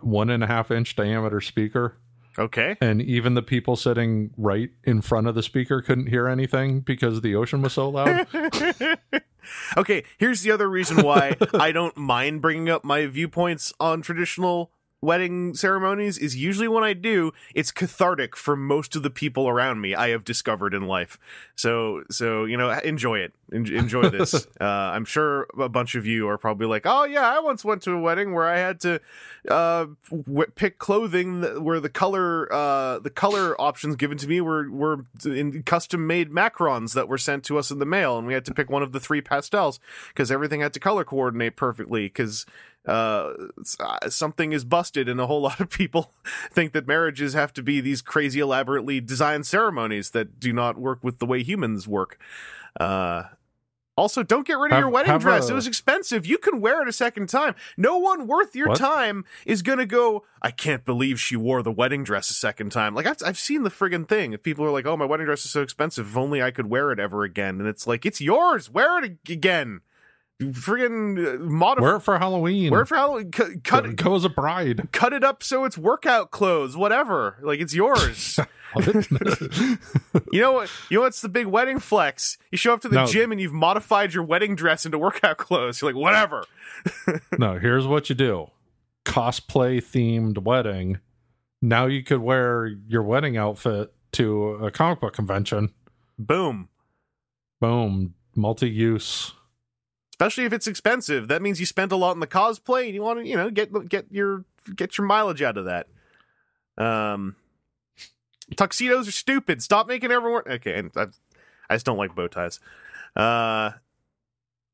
one 0.00 0.30
and 0.30 0.44
a 0.44 0.46
half 0.46 0.70
inch 0.70 0.94
diameter 0.94 1.40
speaker. 1.40 1.96
Okay. 2.38 2.76
And 2.80 3.02
even 3.02 3.34
the 3.34 3.42
people 3.42 3.76
sitting 3.76 4.30
right 4.36 4.70
in 4.84 5.00
front 5.02 5.26
of 5.26 5.34
the 5.34 5.42
speaker 5.42 5.82
couldn't 5.82 6.08
hear 6.08 6.28
anything 6.28 6.80
because 6.80 7.20
the 7.20 7.34
ocean 7.34 7.62
was 7.62 7.72
so 7.72 7.88
loud. 7.88 8.26
okay, 9.76 10.04
here's 10.18 10.42
the 10.42 10.50
other 10.50 10.68
reason 10.68 11.02
why 11.02 11.36
I 11.54 11.72
don't 11.72 11.96
mind 11.96 12.42
bringing 12.42 12.68
up 12.68 12.84
my 12.84 13.06
viewpoints 13.06 13.72
on 13.80 14.02
traditional 14.02 14.72
wedding 15.06 15.54
ceremonies 15.54 16.18
is 16.18 16.34
usually 16.36 16.66
when 16.68 16.82
I 16.82 16.92
do, 16.92 17.32
it's 17.54 17.70
cathartic 17.70 18.36
for 18.36 18.56
most 18.56 18.96
of 18.96 19.02
the 19.04 19.10
people 19.10 19.48
around 19.48 19.80
me. 19.80 19.94
I 19.94 20.08
have 20.08 20.24
discovered 20.24 20.74
in 20.74 20.86
life, 20.86 21.18
so 21.54 22.02
so 22.10 22.44
you 22.44 22.56
know, 22.56 22.70
enjoy 22.70 23.20
it, 23.20 23.32
En- 23.52 23.72
enjoy 23.72 24.08
this. 24.10 24.34
uh, 24.60 24.64
I'm 24.64 25.04
sure 25.04 25.46
a 25.58 25.68
bunch 25.68 25.94
of 25.94 26.04
you 26.04 26.28
are 26.28 26.36
probably 26.36 26.66
like, 26.66 26.82
oh 26.84 27.04
yeah, 27.04 27.28
I 27.28 27.38
once 27.38 27.64
went 27.64 27.82
to 27.82 27.92
a 27.92 28.00
wedding 28.00 28.34
where 28.34 28.46
I 28.46 28.58
had 28.58 28.80
to 28.80 29.00
uh, 29.48 29.86
w- 30.10 30.50
pick 30.56 30.78
clothing 30.78 31.40
that, 31.42 31.62
where 31.62 31.78
the 31.78 31.88
color 31.88 32.52
uh, 32.52 32.98
the 32.98 33.10
color 33.10 33.58
options 33.60 33.96
given 33.96 34.18
to 34.18 34.26
me 34.26 34.40
were 34.40 34.68
were 34.68 35.06
in 35.24 35.62
custom 35.62 36.06
made 36.06 36.30
macrons 36.30 36.94
that 36.94 37.08
were 37.08 37.18
sent 37.18 37.44
to 37.44 37.58
us 37.58 37.70
in 37.70 37.78
the 37.78 37.86
mail, 37.86 38.18
and 38.18 38.26
we 38.26 38.34
had 38.34 38.44
to 38.46 38.52
pick 38.54 38.68
one 38.68 38.82
of 38.82 38.90
the 38.92 39.00
three 39.00 39.20
pastels 39.20 39.78
because 40.08 40.30
everything 40.32 40.60
had 40.60 40.72
to 40.74 40.80
color 40.80 41.04
coordinate 41.04 41.54
perfectly 41.56 42.06
because 42.06 42.44
uh, 42.86 43.32
uh, 43.80 44.08
something 44.08 44.52
is 44.52 44.64
busted, 44.64 45.08
and 45.08 45.20
a 45.20 45.26
whole 45.26 45.40
lot 45.48 45.60
of 45.60 45.70
people 45.70 46.12
think 46.50 46.72
that 46.72 46.86
marriages 46.86 47.34
have 47.34 47.52
to 47.54 47.62
be 47.62 47.80
these 47.80 48.02
crazy, 48.02 48.40
elaborately 48.40 49.00
designed 49.00 49.46
ceremonies 49.46 50.10
that 50.10 50.38
do 50.40 50.52
not 50.52 50.78
work 50.78 51.02
with 51.02 51.18
the 51.18 51.26
way 51.26 51.42
humans 51.42 51.86
work. 51.88 52.18
Uh, 52.78 53.24
also, 53.98 54.22
don't 54.22 54.46
get 54.46 54.58
rid 54.58 54.72
of 54.72 54.76
Have- 54.76 54.80
your 54.82 54.90
wedding 54.90 55.16
dress. 55.18 55.48
a- 55.48 55.52
It 55.52 55.54
was 55.54 55.66
expensive. 55.66 56.26
You 56.26 56.36
can 56.36 56.60
wear 56.60 56.82
it 56.82 56.88
a 56.88 56.92
second 56.92 57.30
time. 57.30 57.54
No 57.78 57.96
one 57.96 58.26
worth 58.26 58.54
your 58.54 58.68
What? 58.68 58.78
time 58.78 59.24
is 59.46 59.62
going 59.62 59.78
to 59.78 59.86
go, 59.86 60.22
I 60.42 60.50
can't 60.50 60.84
believe 60.84 61.18
she 61.18 61.34
wore 61.34 61.62
the 61.62 61.72
wedding 61.72 62.04
dress 62.04 62.28
a 62.28 62.34
second 62.34 62.72
time. 62.72 62.94
Like, 62.94 63.06
I've, 63.06 63.16
I've 63.24 63.38
seen 63.38 63.62
the 63.62 63.70
friggin' 63.70 64.06
thing. 64.06 64.34
If 64.34 64.42
people 64.42 64.66
are 64.66 64.70
like, 64.70 64.84
oh, 64.84 64.98
my 64.98 65.06
wedding 65.06 65.24
dress 65.24 65.46
is 65.46 65.50
so 65.50 65.62
expensive. 65.62 66.08
If 66.08 66.16
only 66.16 66.42
I 66.42 66.50
could 66.50 66.66
wear 66.68 66.92
it 66.92 66.98
ever 67.00 67.22
again. 67.24 67.58
And 67.58 67.66
it's 67.66 67.86
like, 67.86 68.04
it's 68.04 68.20
yours. 68.20 68.70
Wear 68.70 69.02
it 69.02 69.16
again. 69.30 69.80
Friggin' 70.42 71.40
modify. 71.40 71.82
Wear 71.82 71.96
it 71.96 72.00
for 72.00 72.18
Halloween. 72.18 72.70
Wear 72.70 72.82
it 72.82 72.86
for 72.86 72.96
Halloween. 72.96 73.30
Cut, 73.30 73.64
cut, 73.64 73.84
go, 73.84 73.90
it, 73.90 73.96
go 73.96 74.14
as 74.16 74.24
a 74.24 74.28
bride. 74.28 74.88
cut 74.92 75.12
it 75.12 75.24
up 75.24 75.42
so 75.42 75.64
it's 75.64 75.78
workout 75.78 76.30
clothes. 76.30 76.76
Whatever. 76.76 77.38
Like 77.42 77.60
it's 77.60 77.74
yours. 77.74 78.38
you 80.32 80.40
know 80.40 80.52
what? 80.52 80.70
You 80.90 80.98
know 80.98 81.00
what's 81.02 81.22
the 81.22 81.30
big 81.30 81.46
wedding 81.46 81.78
flex? 81.78 82.36
You 82.50 82.58
show 82.58 82.74
up 82.74 82.82
to 82.82 82.88
the 82.88 82.96
No. 82.96 83.06
gym 83.06 83.32
and 83.32 83.40
you've 83.40 83.52
modified 83.52 84.12
your 84.12 84.24
wedding 84.24 84.54
dress 84.54 84.84
into 84.84 84.98
workout 84.98 85.38
clothes. 85.38 85.80
You're 85.80 85.92
like, 85.92 86.00
whatever. 86.00 86.44
no, 87.38 87.58
here's 87.58 87.86
what 87.86 88.10
you 88.10 88.14
do. 88.14 88.50
Cosplay 89.06 89.78
themed 89.78 90.38
wedding. 90.42 90.98
Now 91.62 91.86
you 91.86 92.02
could 92.02 92.20
wear 92.20 92.66
your 92.66 93.02
wedding 93.02 93.38
outfit 93.38 93.94
to 94.12 94.50
a 94.66 94.70
comic 94.70 95.00
book 95.00 95.14
convention. 95.14 95.72
Boom. 96.18 96.68
Boom. 97.60 98.14
Multi 98.34 98.68
use. 98.68 99.32
Especially 100.18 100.44
if 100.44 100.52
it's 100.54 100.66
expensive. 100.66 101.28
That 101.28 101.42
means 101.42 101.60
you 101.60 101.66
spent 101.66 101.92
a 101.92 101.96
lot 101.96 102.12
in 102.12 102.20
the 102.20 102.26
cosplay 102.26 102.86
and 102.86 102.94
you 102.94 103.02
want 103.02 103.18
to, 103.20 103.26
you 103.26 103.36
know, 103.36 103.50
get 103.50 103.88
get 103.88 104.06
your 104.10 104.44
get 104.74 104.96
your 104.96 105.06
mileage 105.06 105.42
out 105.42 105.58
of 105.58 105.66
that. 105.66 105.88
Um 106.78 107.36
tuxedos 108.56 109.06
are 109.06 109.12
stupid. 109.12 109.62
Stop 109.62 109.88
making 109.88 110.10
everyone 110.10 110.42
Okay, 110.46 110.78
and 110.78 110.90
I, 110.96 111.08
I 111.68 111.74
just 111.74 111.84
don't 111.84 111.98
like 111.98 112.14
bow 112.14 112.28
ties. 112.28 112.60
Uh 113.14 113.72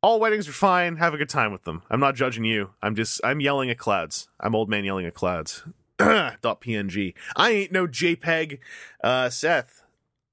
all 0.01 0.20
weddings 0.20 0.49
are 0.49 0.53
fine. 0.53 0.97
Have 0.97 1.14
a 1.14 1.18
good 1.18 1.28
time 1.28 1.51
with 1.51 1.64
them. 1.64 1.82
I'm 1.90 2.01
not 2.01 2.14
judging 2.14 2.45
you. 2.45 2.70
I'm 2.80 2.95
just 2.95 3.20
I'm 3.24 3.40
yelling 3.40 3.68
at 3.68 3.78
clouds. 3.78 4.28
I'm 4.38 4.55
old 4.55 4.68
man 4.68 4.84
yelling 4.84 5.07
at 5.07 5.14
clouds. 5.14 5.64
dot 5.99 6.61
png. 6.61 7.14
I 7.34 7.51
ain't 7.51 7.72
no 7.72 7.88
JPEG. 7.88 8.61
Uh 9.03 9.28
Seth, 9.28 9.82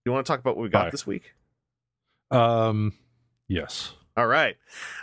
you 0.05 0.11
want 0.11 0.23
to 0.27 0.31
talk 0.31 0.39
about 0.39 0.55
what 0.55 0.63
we 0.63 0.69
got 0.69 0.91
this 0.91 1.07
week? 1.07 1.33
Um 2.29 2.93
yes. 3.47 3.93
All 4.19 4.27
right. 4.27 4.57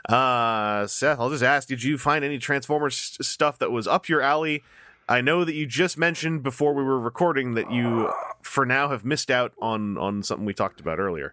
Uh, 0.09 0.87
Seth, 0.87 1.19
I'll 1.19 1.31
just 1.31 1.43
ask 1.43 1.67
Did 1.69 1.83
you 1.83 1.97
find 1.99 2.25
any 2.25 2.39
Transformers 2.39 3.17
stuff 3.21 3.59
that 3.59 3.71
was 3.73 3.87
up 3.89 4.09
your 4.09 4.21
alley? 4.21 4.63
I 5.09 5.21
know 5.21 5.45
that 5.45 5.55
you 5.55 5.67
just 5.67 5.97
mentioned 5.97 6.43
before 6.43 6.75
we 6.75 6.83
were 6.83 6.99
recording 6.99 7.55
that 7.55 7.71
you, 7.71 8.13
for 8.43 8.67
now, 8.67 8.89
have 8.91 9.05
missed 9.05 9.31
out 9.31 9.53
on, 9.63 9.97
on 9.97 10.23
something 10.23 10.45
we 10.45 10.53
talked 10.53 10.81
about 10.81 10.99
earlier. 10.99 11.33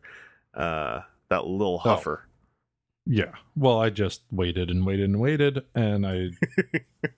Uh, 0.53 1.01
that 1.29 1.45
little 1.45 1.81
Oh. 1.83 1.89
huffer. 1.89 2.19
Yeah. 3.05 3.33
Well, 3.57 3.81
I 3.81 3.89
just 3.89 4.21
waited 4.31 4.69
and 4.69 4.85
waited 4.85 5.05
and 5.09 5.19
waited 5.19 5.65
and 5.75 6.07
I 6.07 6.29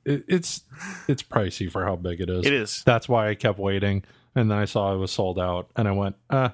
it, 0.04 0.26
it's 0.28 0.62
it's 1.08 1.22
pricey 1.22 1.70
for 1.72 1.86
how 1.86 1.96
big 1.96 2.22
it 2.22 2.30
is. 2.30 2.44
It 2.44 2.54
is. 2.54 2.82
That's 2.88 3.08
why 3.08 3.30
I 3.30 3.36
kept 3.36 3.60
waiting 3.60 4.04
and 4.34 4.50
then 4.50 4.58
I 4.58 4.66
saw 4.66 4.96
it 4.96 4.98
was 4.98 5.12
sold 5.12 5.38
out 5.38 5.70
and 5.76 5.88
I 5.88 5.92
went, 5.92 6.16
uh 6.32 6.50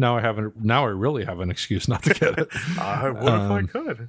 now 0.00 0.16
I 0.16 0.20
haven't 0.20 0.56
now 0.64 0.84
I 0.86 0.88
really 0.88 1.24
have 1.24 1.38
an 1.40 1.50
excuse 1.50 1.86
not 1.86 2.02
to 2.04 2.14
get 2.14 2.38
it. 2.38 2.48
Uh, 2.78 3.10
what 3.10 3.32
Um, 3.34 3.58
if 3.58 3.76
I 3.76 3.78
could? 3.78 4.08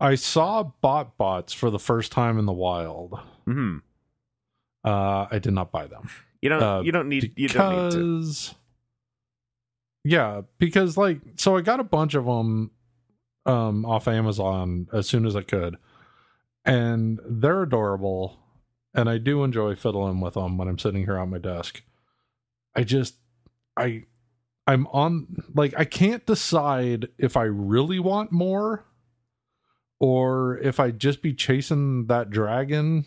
I 0.00 0.14
saw 0.14 0.62
bot 0.80 1.16
bots 1.16 1.52
for 1.52 1.70
the 1.70 1.78
first 1.78 2.12
time 2.12 2.38
in 2.38 2.46
the 2.46 2.52
wild. 2.52 3.18
hmm 3.46 3.78
Uh, 4.84 5.26
I 5.30 5.38
did 5.40 5.52
not 5.54 5.72
buy 5.72 5.86
them 5.88 6.08
You 6.42 6.50
don't. 6.50 6.62
uh, 6.62 6.80
you 6.82 6.92
don't 6.92 7.08
need. 7.08 7.32
You 7.36 7.48
don't 7.48 7.70
need 7.70 7.90
to. 7.92 8.54
yeah, 10.04 10.42
because 10.58 10.96
like 10.96 11.20
so 11.36 11.56
I 11.56 11.60
got 11.62 11.80
a 11.80 11.84
bunch 11.84 12.14
of 12.14 12.24
them 12.26 12.70
um 13.46 13.84
off 13.86 14.06
Amazon 14.08 14.86
as 14.92 15.06
soon 15.08 15.26
as 15.26 15.34
I 15.36 15.42
could, 15.42 15.76
and 16.64 17.20
they're 17.26 17.62
adorable, 17.62 18.38
and 18.94 19.08
I 19.08 19.18
do 19.18 19.44
enjoy 19.44 19.74
fiddling 19.76 20.20
with 20.20 20.34
them 20.34 20.56
when 20.58 20.68
I'm 20.68 20.78
sitting 20.78 21.04
here 21.04 21.18
on 21.18 21.30
my 21.30 21.38
desk. 21.38 21.82
I 22.76 22.84
just 22.84 23.16
I 23.76 24.04
I'm 24.70 24.86
on 24.88 25.26
like 25.52 25.74
I 25.76 25.84
can't 25.84 26.24
decide 26.24 27.08
if 27.18 27.36
I 27.36 27.42
really 27.42 27.98
want 27.98 28.30
more 28.30 28.84
or 29.98 30.58
if 30.58 30.78
I 30.78 30.92
just 30.92 31.22
be 31.22 31.34
chasing 31.34 32.06
that 32.06 32.30
dragon 32.30 33.04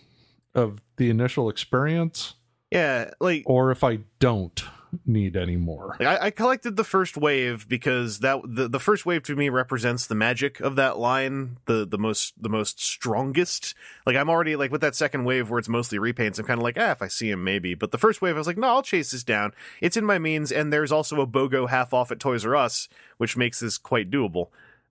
of 0.53 0.81
the 0.97 1.09
initial 1.09 1.49
experience 1.49 2.33
Yeah, 2.69 3.11
like 3.21 3.43
or 3.45 3.71
if 3.71 3.81
I 3.83 3.99
don't 4.19 4.61
need 5.05 5.35
anymore. 5.35 5.97
I, 5.99 6.27
I 6.27 6.31
collected 6.31 6.75
the 6.75 6.83
first 6.83 7.17
wave 7.17 7.67
because 7.67 8.19
that 8.19 8.41
the, 8.43 8.67
the 8.67 8.79
first 8.79 9.05
wave 9.05 9.23
to 9.23 9.35
me 9.35 9.49
represents 9.49 10.07
the 10.07 10.15
magic 10.15 10.59
of 10.59 10.75
that 10.75 10.97
line, 10.97 11.57
the 11.65 11.85
the 11.85 11.97
most 11.97 12.33
the 12.41 12.49
most 12.49 12.83
strongest. 12.83 13.75
Like 14.05 14.15
I'm 14.15 14.29
already 14.29 14.55
like 14.55 14.71
with 14.71 14.81
that 14.81 14.95
second 14.95 15.25
wave 15.25 15.49
where 15.49 15.59
it's 15.59 15.69
mostly 15.69 15.97
repaints. 15.97 16.39
I'm 16.39 16.45
kind 16.45 16.59
of 16.59 16.63
like, 16.63 16.77
ah, 16.79 16.91
if 16.91 17.01
I 17.01 17.07
see 17.07 17.29
him, 17.29 17.43
maybe. 17.43 17.75
But 17.75 17.91
the 17.91 17.97
first 17.97 18.21
wave, 18.21 18.35
I 18.35 18.37
was 18.37 18.47
like, 18.47 18.57
no, 18.57 18.67
I'll 18.67 18.83
chase 18.83 19.11
this 19.11 19.23
down. 19.23 19.53
It's 19.81 19.97
in 19.97 20.05
my 20.05 20.19
means, 20.19 20.51
and 20.51 20.71
there's 20.71 20.91
also 20.91 21.21
a 21.21 21.27
BOGO 21.27 21.69
half 21.69 21.93
off 21.93 22.11
at 22.11 22.19
Toys 22.19 22.45
R 22.45 22.55
Us, 22.55 22.89
which 23.17 23.37
makes 23.37 23.59
this 23.59 23.77
quite 23.77 24.09
doable. 24.09 24.47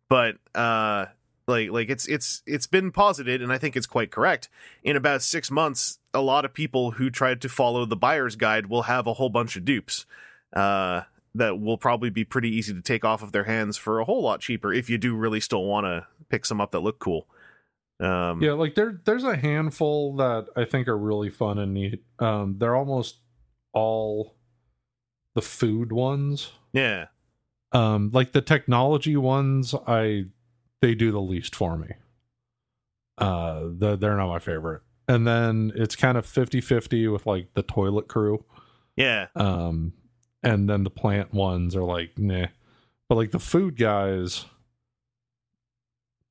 But 0.09 0.37
uh, 0.55 1.07
like 1.47 1.71
like 1.71 1.89
it's 1.89 2.07
it's 2.07 2.43
it's 2.47 2.67
been 2.67 2.91
posited, 2.93 3.43
and 3.43 3.53
I 3.53 3.59
think 3.59 3.77
it's 3.77 3.87
quite 3.87 4.11
correct. 4.11 4.49
In 4.83 4.97
about 4.97 5.23
six 5.23 5.51
months, 5.51 5.99
a 6.15 6.21
lot 6.21 6.45
of 6.45 6.53
people 6.53 6.93
who 6.93 7.11
tried 7.11 7.41
to 7.43 7.49
follow 7.49 7.85
the 7.85 7.97
buyer's 7.97 8.37
guide 8.37 8.67
will 8.67 8.83
have 8.83 9.07
a 9.07 9.15
whole 9.15 9.31
bunch 9.31 9.57
of 9.57 9.65
dupes 9.65 10.05
uh, 10.53 11.03
that 11.35 11.59
will 11.61 11.79
probably 11.79 12.11
be 12.11 12.25
pretty 12.25 12.51
easy 12.51 12.75
to 12.75 12.83
take 12.83 13.05
off 13.05 13.23
of 13.23 13.33
their 13.33 13.45
hands 13.45 13.77
for 13.77 13.99
a 13.99 14.05
whole 14.05 14.23
lot 14.23 14.41
cheaper 14.41 14.73
if 14.73 14.91
you 14.91 14.99
do 14.99 15.17
really 15.17 15.41
still 15.41 15.65
want 15.65 15.87
to 15.87 16.07
pick 16.29 16.45
some 16.45 16.61
up 16.61 16.71
that 16.73 16.81
look 16.81 16.99
cool. 16.99 17.27
Um, 18.01 18.43
Yeah, 18.43 18.53
like 18.53 18.75
there 18.75 19.01
there's 19.05 19.25
a 19.25 19.37
handful 19.37 20.17
that 20.17 20.49
I 20.57 20.65
think 20.65 20.89
are 20.89 20.99
really 20.99 21.31
fun 21.31 21.59
and 21.59 21.73
neat. 21.73 22.03
Um 22.19 22.57
they're 22.59 22.75
almost 22.77 23.19
all 23.73 24.35
the 25.35 25.43
food 25.43 25.93
ones. 25.93 26.53
yeah, 26.73 27.07
Um 27.73 28.11
like 28.13 28.33
the 28.33 28.43
technology 28.43 29.17
ones 29.17 29.75
I 29.87 30.25
they 30.81 30.95
do 30.95 31.13
the 31.13 31.21
least 31.21 31.55
for 31.55 31.79
me. 31.79 31.89
Uh 33.19 33.69
the, 33.79 33.97
they're 33.97 34.17
not 34.17 34.29
my 34.29 34.39
favorite. 34.41 34.83
And 35.09 35.27
then 35.27 35.73
it's 35.75 35.97
kind 35.97 36.17
of 36.17 36.27
50-50 36.27 37.13
with 37.13 37.27
like 37.27 37.55
the 37.55 37.63
toilet 37.63 38.09
crew. 38.09 38.45
Yeah. 38.97 39.29
Um, 39.35 39.93
and 40.43 40.69
then 40.69 40.85
the 40.85 40.91
plant 40.91 41.33
ones 41.33 41.75
are 41.77 41.83
like, 41.83 42.19
nah. 42.19 42.47
But 43.09 43.17
like 43.17 43.31
the 43.31 43.39
food 43.39 43.77
guys, 43.77 44.47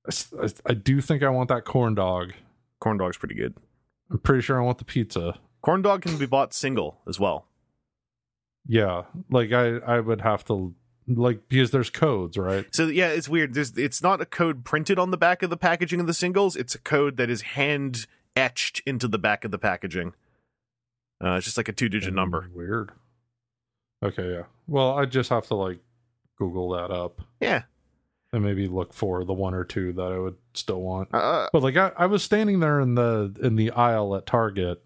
i, 0.08 0.50
I 0.66 0.74
do 0.74 1.02
think 1.02 1.24
I 1.24 1.30
want 1.30 1.50
that 1.50 1.66
corn 1.66 1.96
dog. 1.96 2.34
Corn 2.80 2.98
dog's 2.98 3.18
pretty 3.18 3.36
good. 3.36 3.56
I'm 4.10 4.20
pretty 4.20 4.42
sure 4.42 4.60
I 4.60 4.66
want 4.66 4.80
the 4.80 4.86
pizza. 4.86 5.40
Corn 5.62 5.82
dog 5.82 6.02
can 6.02 6.18
be 6.18 6.26
bought 6.26 6.54
single 6.54 7.00
as 7.08 7.20
well. 7.20 7.46
Yeah, 8.68 9.04
like 9.30 9.52
I 9.52 9.78
I 9.78 10.00
would 10.00 10.22
have 10.22 10.44
to 10.46 10.74
like 11.08 11.48
because 11.50 11.72
there's 11.72 11.90
codes, 11.90 12.38
right? 12.38 12.66
So 12.74 12.88
yeah, 12.88 13.10
it's 13.10 13.30
weird. 13.30 13.54
There's 13.54 13.78
it's 13.78 14.02
not 14.02 14.22
a 14.22 14.26
code 14.26 14.64
printed 14.66 15.00
on 15.00 15.12
the 15.12 15.18
back 15.18 15.44
of 15.44 15.50
the 15.50 15.58
packaging 15.58 16.00
of 16.00 16.08
the 16.08 16.14
singles. 16.14 16.56
It's 16.56 16.76
a 16.76 16.80
code 16.80 17.18
that 17.18 17.30
is 17.30 17.42
hand 17.42 18.06
etched 18.36 18.82
into 18.86 19.08
the 19.08 19.20
back 19.20 19.44
of 19.46 19.52
the 19.52 19.58
packaging. 19.60 20.14
Uh, 21.24 21.34
it's 21.34 21.46
just 21.46 21.58
like 21.58 21.68
a 21.70 21.74
two 21.74 21.90
digit 21.90 22.14
number. 22.14 22.50
Weird. 22.54 22.92
Okay, 24.04 24.34
yeah. 24.34 24.44
Well, 24.68 24.98
I 24.98 25.06
just 25.06 25.30
have 25.30 25.46
to 25.48 25.56
like 25.56 25.80
Google 26.38 26.70
that 26.72 26.90
up 26.92 27.22
Yeah. 27.40 27.64
and 28.34 28.44
maybe 28.44 28.68
look 28.68 28.94
for 28.94 29.24
the 29.24 29.34
one 29.34 29.54
or 29.54 29.64
two 29.64 29.94
that 29.94 30.12
I 30.12 30.18
would 30.18 30.38
still 30.56 30.82
want. 30.82 31.10
Uh, 31.14 31.48
But 31.54 31.62
like 31.62 31.78
I, 31.78 31.92
I 31.96 32.06
was 32.08 32.24
standing 32.24 32.60
there 32.60 32.80
in 32.80 32.96
the 32.96 33.36
in 33.44 33.56
the 33.58 33.70
aisle 33.72 34.16
at 34.16 34.26
Target, 34.26 34.84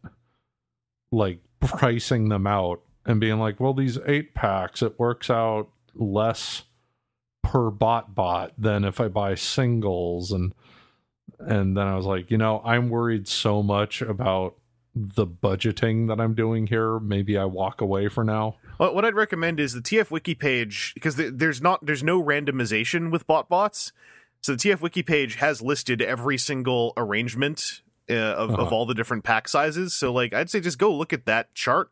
like 1.11 1.39
pricing 1.61 2.27
them 2.29 2.45
out 2.45 2.81
and 3.05 3.21
being 3.21 3.39
like, 3.39 3.59
well, 3.61 3.73
these 3.73 3.97
eight 4.05 4.33
packs, 4.35 4.81
it 4.81 4.99
works 4.99 5.29
out 5.29 5.69
less 5.93 6.63
per 7.41 7.69
bot 7.69 8.13
bot 8.15 8.51
than 8.57 8.83
if 8.83 8.99
I 8.99 9.07
buy 9.07 9.35
singles 9.35 10.31
and 10.33 10.53
and 11.39 11.75
then 11.77 11.87
I 11.87 11.95
was 11.95 12.05
like, 12.05 12.31
you 12.31 12.37
know, 12.37 12.61
I'm 12.65 12.89
worried 12.89 13.27
so 13.27 13.61
much 13.63 14.01
about 14.01 14.55
the 14.95 15.27
budgeting 15.27 16.07
that 16.07 16.21
I'm 16.21 16.33
doing 16.35 16.67
here. 16.67 16.99
Maybe 16.99 17.37
I 17.37 17.43
walk 17.45 17.81
away 17.81 18.07
for 18.07 18.23
now. 18.23 18.55
What, 18.77 18.95
what 18.95 19.03
I'd 19.05 19.13
recommend 19.15 19.59
is 19.59 19.73
the 19.73 19.81
TF 19.81 20.09
Wiki 20.11 20.35
page 20.35 20.93
because 20.93 21.15
th- 21.15 21.33
there's 21.35 21.61
not 21.61 21.85
there's 21.85 22.03
no 22.03 22.23
randomization 22.23 23.11
with 23.11 23.27
bot 23.27 23.49
bots. 23.49 23.91
So 24.41 24.53
the 24.55 24.57
TF 24.69 24.81
Wiki 24.81 25.03
page 25.03 25.35
has 25.35 25.61
listed 25.61 26.01
every 26.01 26.37
single 26.37 26.93
arrangement 26.95 27.81
uh, 28.09 28.13
of, 28.13 28.51
of 28.51 28.59
Uh-huh. 28.59 28.75
all 28.75 28.85
the 28.85 28.93
different 28.93 29.23
pack 29.23 29.47
sizes. 29.49 29.93
So 29.93 30.13
like 30.13 30.33
I'd 30.33 30.49
say 30.49 30.59
just 30.61 30.77
go 30.79 30.93
look 30.95 31.11
at 31.11 31.25
that 31.25 31.53
chart, 31.55 31.89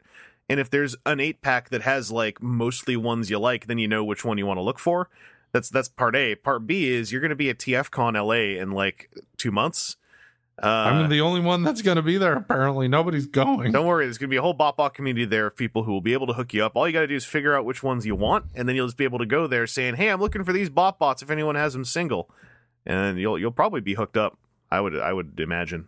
and 0.47 0.59
if 0.59 0.69
there's 0.69 0.95
an 1.05 1.19
eight 1.19 1.41
pack 1.41 1.69
that 1.69 1.81
has 1.81 2.11
like 2.11 2.41
mostly 2.41 2.95
ones 2.95 3.29
you 3.29 3.39
like, 3.39 3.67
then 3.67 3.79
you 3.79 3.87
know 3.87 4.03
which 4.03 4.23
one 4.23 4.37
you 4.37 4.45
want 4.45 4.57
to 4.59 4.61
look 4.63 4.79
for. 4.79 5.09
That's 5.53 5.69
that's 5.69 5.87
part 5.87 6.15
A. 6.15 6.35
Part 6.35 6.67
B 6.67 6.89
is 6.89 7.11
you're 7.11 7.21
going 7.21 7.29
to 7.29 7.35
be 7.35 7.49
at 7.49 7.59
TFCon 7.59 8.15
LA 8.15 8.59
in 8.61 8.71
like 8.71 9.09
two 9.37 9.51
months. 9.51 9.95
Uh, 10.61 10.67
I'm 10.67 11.09
the 11.09 11.21
only 11.21 11.41
one 11.41 11.63
that's 11.63 11.81
going 11.81 11.95
to 11.95 12.03
be 12.03 12.17
there. 12.17 12.33
Apparently, 12.33 12.87
nobody's 12.87 13.25
going. 13.25 13.71
don't 13.71 13.85
worry, 13.87 14.05
there's 14.05 14.17
going 14.17 14.29
to 14.29 14.33
be 14.33 14.37
a 14.37 14.41
whole 14.41 14.55
BotBot 14.55 14.93
community 14.93 15.25
there 15.25 15.47
of 15.47 15.55
people 15.55 15.83
who 15.83 15.91
will 15.91 16.01
be 16.01 16.13
able 16.13 16.27
to 16.27 16.33
hook 16.33 16.53
you 16.53 16.63
up. 16.63 16.75
All 16.75 16.87
you 16.87 16.93
got 16.93 17.01
to 17.01 17.07
do 17.07 17.15
is 17.15 17.25
figure 17.25 17.55
out 17.55 17.65
which 17.65 17.81
ones 17.81 18.05
you 18.05 18.15
want, 18.15 18.45
and 18.53 18.67
then 18.67 18.75
you'll 18.75 18.87
just 18.87 18.97
be 18.97 19.03
able 19.03 19.19
to 19.19 19.25
go 19.25 19.47
there 19.47 19.65
saying, 19.65 19.95
"Hey, 19.95 20.09
I'm 20.09 20.19
looking 20.19 20.43
for 20.43 20.53
these 20.53 20.69
BotBots. 20.69 21.21
If 21.21 21.31
anyone 21.31 21.55
has 21.55 21.73
them 21.73 21.85
single," 21.85 22.29
and 22.85 23.17
you'll 23.19 23.39
you'll 23.39 23.51
probably 23.51 23.81
be 23.81 23.93
hooked 23.93 24.17
up. 24.17 24.37
I 24.71 24.81
would 24.81 24.97
I 24.97 25.13
would 25.13 25.39
imagine. 25.39 25.87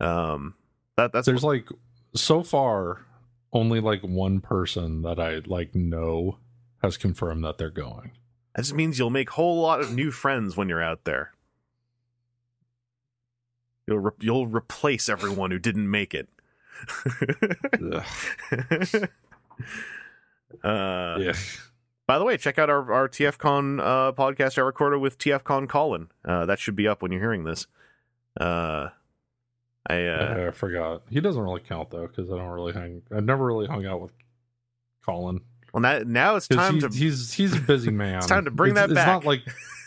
Um, 0.00 0.54
that 0.96 1.12
that's 1.12 1.26
there's 1.26 1.44
like 1.44 1.68
so 2.14 2.42
far 2.42 3.06
only 3.52 3.80
like 3.80 4.02
one 4.02 4.40
person 4.40 5.02
that 5.02 5.18
I 5.18 5.40
like 5.46 5.74
know 5.74 6.38
has 6.82 6.96
confirmed 6.96 7.44
that 7.44 7.58
they're 7.58 7.70
going. 7.70 8.12
That 8.54 8.62
just 8.62 8.74
means 8.74 8.98
you'll 8.98 9.10
make 9.10 9.30
a 9.30 9.32
whole 9.32 9.60
lot 9.60 9.80
of 9.80 9.92
new 9.92 10.10
friends 10.10 10.56
when 10.56 10.68
you're 10.68 10.82
out 10.82 11.04
there. 11.04 11.32
You'll 13.86 13.98
re- 13.98 14.12
you'll 14.20 14.46
replace 14.46 15.08
everyone 15.08 15.50
who 15.50 15.58
didn't 15.58 15.90
make 15.90 16.14
it. 16.14 16.28
Uh, 20.62 21.16
yeah. 21.18 21.32
By 22.06 22.18
the 22.18 22.24
way, 22.24 22.36
check 22.36 22.58
out 22.58 22.70
our, 22.70 22.92
our 22.92 23.08
TFCon 23.08 23.80
uh, 23.80 24.12
podcast 24.12 24.58
I 24.58 24.60
recorded 24.60 24.98
with 24.98 25.18
TFCon 25.18 25.68
Colin. 25.68 26.08
Uh, 26.24 26.46
that 26.46 26.58
should 26.58 26.76
be 26.76 26.86
up 26.86 27.02
when 27.02 27.12
you're 27.12 27.20
hearing 27.20 27.44
this. 27.44 27.66
Uh, 28.38 28.90
I 29.86 30.06
uh, 30.06 30.46
I 30.48 30.50
forgot. 30.52 31.02
He 31.10 31.20
doesn't 31.20 31.42
really 31.42 31.60
count 31.60 31.90
though 31.90 32.06
because 32.06 32.30
I 32.30 32.36
don't 32.36 32.50
really 32.50 32.72
hang. 32.72 33.02
I've 33.14 33.24
never 33.24 33.44
really 33.44 33.66
hung 33.66 33.86
out 33.86 34.00
with 34.00 34.12
Colin. 35.04 35.40
Well 35.74 35.80
now, 35.82 35.98
now 36.06 36.36
it's 36.36 36.48
time 36.48 36.76
he- 36.76 36.80
to 36.80 36.88
he's 36.88 37.32
he's 37.34 37.54
a 37.54 37.60
busy 37.60 37.90
man. 38.02 38.16
It's 38.18 38.26
time 38.28 38.46
to 38.46 38.50
bring 38.50 38.70
It's- 38.70 38.86
that 38.88 38.90
it's 38.92 38.96
back. 38.98 39.06
not 39.08 39.24
like 39.26 39.42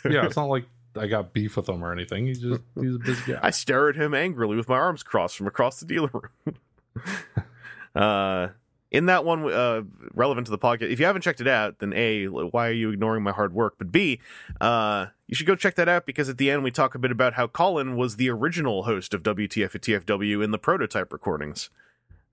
yeah, 0.08 0.26
it's 0.28 0.36
not 0.38 0.46
like 0.50 0.66
I 0.96 1.08
got 1.08 1.34
beef 1.34 1.58
with 1.58 1.68
him 1.70 1.84
or 1.84 1.92
anything. 1.92 2.28
He's 2.28 2.40
just 2.42 2.62
he's 2.80 2.96
a 2.96 3.00
busy 3.00 3.34
guy. 3.34 3.40
I 3.42 3.50
stare 3.50 3.90
at 3.90 3.96
him 3.96 4.14
angrily 4.14 4.56
with 4.56 4.70
my 4.70 4.78
arms 4.78 5.02
crossed 5.02 5.38
from 5.38 5.48
across 5.48 5.80
the 5.80 5.86
dealer 5.88 6.10
room. 6.14 6.56
uh, 7.96 8.50
in 8.90 9.08
that 9.08 9.26
one, 9.26 9.44
uh, 9.52 9.82
relevant 10.14 10.48
to 10.48 10.52
the 10.52 10.58
podcast, 10.58 10.90
if 10.92 11.00
you 11.00 11.06
haven't 11.06 11.22
checked 11.22 11.42
it 11.42 11.48
out, 11.48 11.80
then 11.80 11.92
A, 11.94 12.28
why 12.28 12.70
are 12.70 12.74
you 12.74 12.90
ignoring 12.92 13.22
my 13.22 13.32
hard 13.34 13.54
work? 13.54 13.76
But 13.78 13.92
B, 13.92 14.20
uh, 14.62 15.08
you 15.28 15.36
should 15.36 15.46
go 15.46 15.56
check 15.56 15.76
that 15.76 15.90
out 15.90 16.06
because 16.06 16.30
at 16.30 16.38
the 16.38 16.50
end 16.50 16.64
we 16.64 16.72
talk 16.72 16.96
a 16.96 17.00
bit 17.00 17.12
about 17.12 17.34
how 17.34 17.48
Colin 17.48 17.98
was 17.98 18.16
the 18.16 18.30
original 18.30 18.84
host 18.84 19.14
of 19.14 19.24
WTF 19.24 19.76
at 19.76 19.82
TFW 19.82 20.42
in 20.44 20.52
the 20.52 20.58
prototype 20.58 21.12
recordings. 21.12 21.70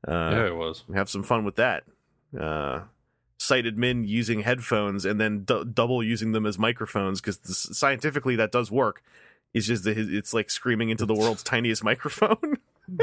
Uh, 0.07 0.31
yeah, 0.33 0.47
it 0.47 0.55
was. 0.57 0.85
have 0.95 1.11
some 1.11 1.23
fun 1.25 1.45
with 1.45 1.57
that. 1.57 1.83
Sighted 3.45 3.77
men 3.77 4.05
using 4.05 4.41
headphones 4.41 5.05
and 5.05 5.21
then 5.21 5.45
d- 5.45 5.65
double 5.71 6.03
using 6.03 6.33
them 6.33 6.47
as 6.47 6.59
microphones 6.59 7.21
because 7.21 7.39
scientifically 7.77 8.37
that 8.37 8.51
does 8.51 8.71
work. 8.71 9.03
It's 9.53 9.67
just 9.67 9.85
that 9.85 9.99
it's 9.99 10.33
like 10.33 10.51
screaming 10.51 10.89
into 10.89 11.05
the 11.05 11.15
world's 11.15 11.43
tiniest 11.43 11.85
microphone. 11.85 12.57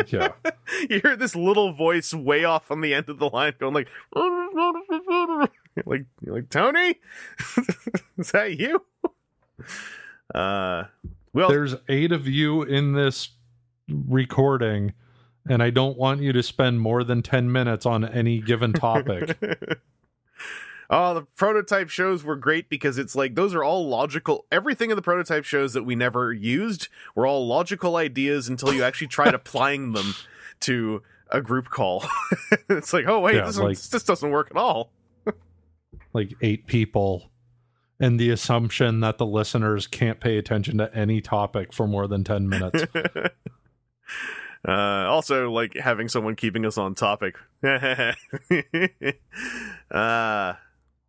Yeah. 0.07 0.29
you 0.89 0.99
hear 0.99 1.15
this 1.15 1.35
little 1.35 1.73
voice 1.73 2.11
way 2.11 2.43
off 2.43 2.71
on 2.71 2.81
the 2.81 2.91
end 2.91 3.07
of 3.07 3.19
the 3.19 3.29
line 3.29 3.53
going 3.59 3.75
like, 3.75 3.87
like, 5.85 6.05
like 6.25 6.49
Tony, 6.49 6.95
is 8.17 8.31
that 8.31 8.57
you? 8.57 8.83
Uh, 10.33 10.85
well, 11.33 11.49
There's 11.49 11.75
eight 11.87 12.11
of 12.11 12.27
you 12.27 12.63
in 12.63 12.93
this 12.93 13.29
recording, 13.87 14.93
and 15.47 15.61
I 15.61 15.69
don't 15.69 15.97
want 15.97 16.21
you 16.21 16.33
to 16.33 16.41
spend 16.41 16.81
more 16.81 17.03
than 17.03 17.21
ten 17.21 17.51
minutes 17.51 17.85
on 17.85 18.03
any 18.03 18.39
given 18.39 18.73
topic. 18.73 19.37
Oh, 20.89 21.13
the 21.13 21.21
prototype 21.35 21.89
shows 21.89 22.23
were 22.23 22.35
great 22.35 22.69
because 22.69 22.97
it's 22.97 23.15
like 23.15 23.35
those 23.35 23.53
are 23.55 23.63
all 23.63 23.87
logical. 23.87 24.45
Everything 24.51 24.89
in 24.89 24.95
the 24.95 25.01
prototype 25.01 25.45
shows 25.45 25.73
that 25.73 25.83
we 25.83 25.95
never 25.95 26.33
used 26.33 26.87
were 27.15 27.25
all 27.25 27.47
logical 27.47 27.95
ideas 27.95 28.47
until 28.47 28.73
you 28.73 28.83
actually 28.83 29.07
tried 29.07 29.33
applying 29.33 29.93
them 29.93 30.13
to 30.61 31.01
a 31.31 31.41
group 31.41 31.69
call. 31.69 32.03
it's 32.69 32.93
like, 32.93 33.07
oh 33.07 33.19
wait, 33.19 33.35
Yeah, 33.35 33.45
this, 33.45 33.57
like- 33.57 33.79
this 33.79 34.03
doesn't 34.03 34.29
work 34.31 34.49
at 34.51 34.57
all. 34.57 34.91
like 36.13 36.33
eight 36.41 36.67
people 36.67 37.31
and 37.99 38.19
the 38.19 38.31
assumption 38.31 38.99
that 39.01 39.17
the 39.19 39.25
listeners 39.25 39.85
can't 39.87 40.19
pay 40.19 40.37
attention 40.37 40.79
to 40.79 40.93
any 40.95 41.21
topic 41.21 41.71
for 41.71 41.87
more 41.87 42.07
than 42.07 42.23
10 42.23 42.49
minutes 42.49 42.83
uh, 44.67 44.71
also, 45.07 45.49
like 45.51 45.75
having 45.75 46.07
someone 46.07 46.35
keeping 46.35 46.65
us 46.65 46.77
on 46.77 46.93
topic. 46.95 47.35
uh, 49.91 50.53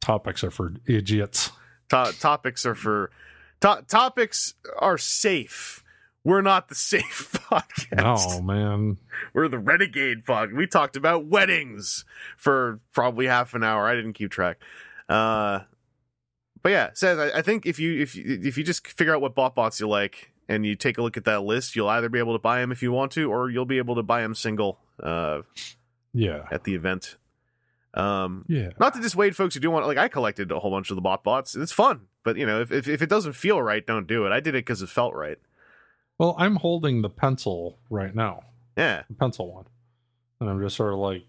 topics 0.01 0.45
are 0.45 0.51
for 0.51 0.75
idiots 0.87 1.51
to- 1.91 2.15
topics 2.19 2.67
are 2.67 2.75
for 2.75 3.11
to- 3.61 3.85
topics 3.89 4.55
are 4.79 4.99
safe. 4.99 5.85
We're 6.25 6.43
not 6.43 6.69
the 6.69 6.75
safe 6.93 7.37
podcast. 7.51 8.39
oh 8.39 8.41
man 8.43 8.99
We're 9.35 9.49
the 9.49 9.59
renegade 9.59 10.25
pod. 10.25 10.53
We 10.53 10.67
talked 10.67 10.97
about 10.97 11.27
weddings 11.27 12.05
for 12.37 12.81
probably 12.93 13.27
half 13.27 13.55
an 13.55 13.65
hour. 13.65 13.87
I 13.87 13.95
didn't 13.95 14.13
keep 14.15 14.31
track. 14.31 14.59
Uh, 15.09 15.61
but 16.63 16.71
yeah, 16.71 16.91
Seth, 16.95 17.19
I, 17.19 17.39
I 17.39 17.43
think 17.43 17.67
if 17.67 17.79
you 17.79 18.01
if 18.01 18.15
you, 18.15 18.41
if 18.43 18.57
you 18.57 18.65
just 18.65 18.87
figure 18.87 19.15
out 19.15 19.21
what 19.21 19.35
bot 19.35 19.55
bots 19.55 19.81
you 19.81 19.89
like 19.89 20.32
and 20.53 20.67
you 20.67 20.77
take 20.77 20.99
a 20.99 21.03
look 21.03 21.17
at 21.17 21.25
that 21.25 21.43
list, 21.43 21.75
you'll 21.75 21.89
either 21.89 22.09
be 22.09 22.19
able 22.19 22.35
to 22.35 22.39
buy 22.39 22.61
them 22.61 22.71
if 22.73 22.83
you 22.83 22.93
want 22.93 23.13
to, 23.13 23.31
or 23.33 23.51
you'll 23.51 23.65
be 23.65 23.79
able 23.79 23.95
to 23.95 24.03
buy 24.03 24.21
them 24.23 24.35
single 24.35 24.79
uh, 25.03 25.43
yeah 26.13 26.45
at 26.51 26.65
the 26.65 26.75
event. 26.75 27.17
Um, 27.95 28.45
yeah 28.49 28.71
not 28.81 28.95
to 28.95 29.01
dissuade 29.01 29.37
folks 29.37 29.55
who 29.55 29.61
do 29.61 29.71
want 29.71 29.87
like 29.87 29.99
I 29.99 30.09
collected 30.09 30.51
a 30.51 30.59
whole 30.59 30.71
bunch 30.71 30.91
of 30.91 30.97
the 30.97 31.03
bot 31.03 31.23
bots. 31.25 31.55
It's 31.55 31.73
fun, 31.73 32.03
but 32.25 32.37
you 32.37 32.47
know 32.47 32.61
if 32.61 32.71
if, 32.73 32.89
if 32.89 33.03
it 33.03 33.09
doesn't 33.09 33.35
feel 33.35 33.61
right, 33.61 33.87
don't 33.87 34.07
do 34.07 34.27
it. 34.27 34.33
I 34.33 34.41
did 34.41 34.55
it 34.55 34.65
because 34.65 34.83
it 34.83 34.89
felt 34.89 35.15
right. 35.15 35.39
well 36.19 36.35
i'm 36.39 36.57
holding 36.57 37.03
the 37.03 37.11
pencil 37.11 37.79
right 37.91 38.15
now 38.15 38.43
Yeah, 38.77 39.03
the 39.09 39.15
pencil 39.15 39.53
one 39.53 39.65
and 40.41 40.49
i'm 40.49 40.61
just 40.61 40.77
sort 40.77 40.93
of 40.93 40.99
like 41.01 41.25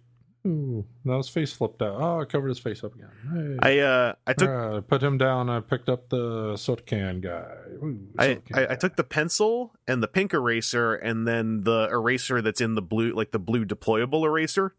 ooh 0.45 0.85
now 1.05 1.17
his 1.17 1.29
face 1.29 1.53
flipped 1.53 1.81
out 1.81 1.95
oh 2.01 2.21
i 2.21 2.25
covered 2.25 2.49
his 2.49 2.59
face 2.59 2.83
up 2.83 2.93
again 2.95 3.59
hey. 3.61 3.77
I 3.77 3.79
uh 3.79 4.13
I 4.27 4.33
took 4.33 4.49
Uh, 4.49 4.81
put 4.81 5.01
him 5.01 5.17
down. 5.17 5.49
I 5.49 5.59
picked 5.61 5.87
up 5.89 6.09
the 6.09 6.57
soda 6.57 6.81
can 6.81 7.21
guy. 7.21 7.45
Ooh, 7.81 7.99
I, 8.17 8.35
can 8.35 8.57
I, 8.57 8.73
I 8.73 8.75
took 8.75 8.95
the 8.95 9.03
pencil 9.03 9.73
and 9.87 10.03
the 10.03 10.07
pink 10.07 10.33
eraser 10.33 10.93
and 10.95 11.27
then 11.27 11.63
the 11.63 11.87
eraser 11.91 12.41
that's 12.41 12.59
in 12.61 12.75
the 12.75 12.81
blue 12.81 13.13
like 13.13 13.31
the 13.31 13.39
blue 13.39 13.65
deployable 13.65 14.25
eraser 14.25 14.75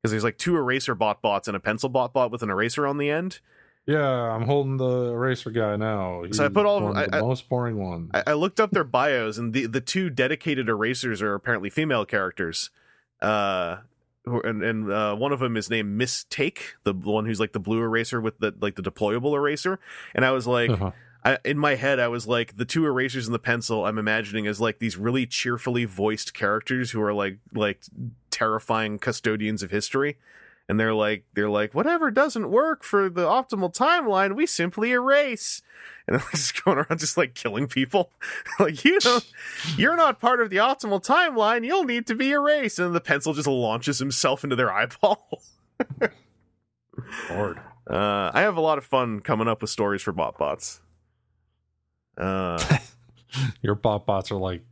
because 0.00 0.12
there's 0.12 0.24
like 0.24 0.38
two 0.38 0.56
eraser 0.56 0.94
bot 0.94 1.20
bots 1.20 1.48
and 1.48 1.56
a 1.56 1.60
pencil 1.60 1.88
bot 1.88 2.12
bot 2.12 2.30
with 2.30 2.42
an 2.42 2.50
eraser 2.50 2.86
on 2.86 2.98
the 2.98 3.10
end 3.10 3.40
Yeah, 3.86 4.06
I'm 4.06 4.42
holding 4.46 4.76
the 4.76 5.12
eraser 5.12 5.50
guy 5.50 5.76
now. 5.76 6.24
So 6.32 6.44
I 6.44 6.48
put 6.48 6.66
all 6.66 6.80
one 6.82 7.10
the 7.10 7.20
most 7.20 7.48
boring 7.48 7.78
ones. 7.78 8.10
I, 8.14 8.22
I 8.28 8.32
looked 8.34 8.60
up 8.60 8.70
their 8.70 8.84
bios 8.84 9.36
and 9.38 9.52
the 9.52 9.66
the 9.66 9.80
two 9.80 10.08
dedicated 10.08 10.68
erasers 10.68 11.20
are 11.20 11.34
apparently 11.34 11.68
female 11.70 12.04
characters 12.04 12.70
uh 13.20 13.78
and 14.44 14.62
and 14.62 14.90
uh, 14.90 15.14
one 15.14 15.32
of 15.32 15.40
them 15.40 15.56
is 15.56 15.70
named 15.70 15.96
Mistake, 15.96 16.74
the 16.84 16.92
one 16.92 17.26
who's 17.26 17.40
like 17.40 17.52
the 17.52 17.60
blue 17.60 17.82
eraser 17.82 18.20
with 18.20 18.38
the 18.38 18.54
like 18.60 18.76
the 18.76 18.82
deployable 18.82 19.34
eraser. 19.34 19.78
And 20.14 20.24
I 20.24 20.30
was 20.32 20.46
like, 20.46 20.70
Uh-huh. 20.70 20.92
I, 21.24 21.38
in 21.44 21.58
my 21.58 21.74
head, 21.74 21.98
I 21.98 22.08
was 22.08 22.28
like, 22.28 22.56
the 22.56 22.64
two 22.64 22.86
erasers 22.86 23.26
and 23.26 23.34
the 23.34 23.40
pencil. 23.40 23.84
I'm 23.84 23.98
imagining 23.98 24.46
as 24.46 24.60
like 24.60 24.78
these 24.78 24.96
really 24.96 25.26
cheerfully 25.26 25.84
voiced 25.84 26.32
characters 26.32 26.92
who 26.92 27.02
are 27.02 27.12
like 27.12 27.38
like 27.52 27.82
terrifying 28.30 28.98
custodians 28.98 29.62
of 29.62 29.70
history. 29.70 30.16
And 30.68 30.78
they're 30.78 30.94
like, 30.94 31.24
they're 31.34 31.48
like, 31.48 31.74
whatever 31.74 32.10
doesn't 32.10 32.50
work 32.50 32.84
for 32.84 33.08
the 33.08 33.24
optimal 33.24 33.74
timeline, 33.74 34.36
we 34.36 34.46
simply 34.46 34.90
erase. 34.90 35.62
And 36.06 36.16
I'm 36.16 36.22
just 36.30 36.62
going 36.62 36.78
around 36.78 36.98
just 36.98 37.16
like 37.16 37.34
killing 37.34 37.66
people. 37.66 38.10
like, 38.60 38.84
you 38.84 38.98
know, 39.04 39.20
you're 39.76 39.96
not 39.96 40.20
part 40.20 40.40
of 40.42 40.50
the 40.50 40.56
optimal 40.56 41.04
timeline. 41.04 41.64
You'll 41.64 41.84
need 41.84 42.06
to 42.08 42.14
be 42.14 42.32
erased. 42.32 42.78
And 42.78 42.94
the 42.94 43.00
pencil 43.00 43.32
just 43.32 43.48
launches 43.48 43.98
himself 43.98 44.44
into 44.44 44.56
their 44.56 44.70
eyeball. 44.70 45.42
Lord. 47.30 47.60
Uh, 47.88 48.30
I 48.34 48.42
have 48.42 48.58
a 48.58 48.60
lot 48.60 48.76
of 48.76 48.84
fun 48.84 49.20
coming 49.20 49.48
up 49.48 49.62
with 49.62 49.70
stories 49.70 50.02
for 50.02 50.12
BotBots. 50.12 50.80
Uh, 52.18 52.78
Your 53.62 53.74
bot 53.74 54.04
bots 54.04 54.30
are 54.30 54.36
like 54.36 54.62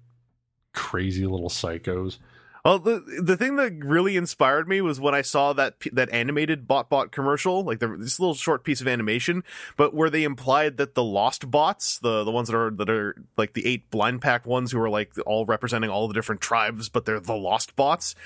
crazy 0.74 1.24
little 1.26 1.48
psychos. 1.48 2.18
Well, 2.66 2.80
the 2.80 3.20
the 3.22 3.36
thing 3.36 3.54
that 3.56 3.72
really 3.84 4.16
inspired 4.16 4.68
me 4.68 4.80
was 4.80 4.98
when 4.98 5.14
I 5.14 5.22
saw 5.22 5.52
that 5.52 5.76
that 5.92 6.10
animated 6.10 6.66
BotBot 6.66 7.12
commercial, 7.12 7.62
like 7.62 7.78
the, 7.78 7.96
this 7.96 8.18
little 8.18 8.34
short 8.34 8.64
piece 8.64 8.80
of 8.80 8.88
animation, 8.88 9.44
but 9.76 9.94
where 9.94 10.10
they 10.10 10.24
implied 10.24 10.76
that 10.78 10.96
the 10.96 11.04
lost 11.04 11.48
bots, 11.48 12.00
the 12.00 12.24
the 12.24 12.32
ones 12.32 12.48
that 12.48 12.56
are 12.56 12.72
that 12.72 12.90
are 12.90 13.22
like 13.36 13.52
the 13.52 13.64
eight 13.64 13.88
blind 13.92 14.20
pack 14.20 14.46
ones 14.46 14.72
who 14.72 14.80
are 14.80 14.90
like 14.90 15.12
all 15.26 15.46
representing 15.46 15.90
all 15.90 16.08
the 16.08 16.14
different 16.14 16.40
tribes, 16.40 16.88
but 16.88 17.04
they're 17.04 17.20
the 17.20 17.36
lost 17.36 17.76
bots. 17.76 18.16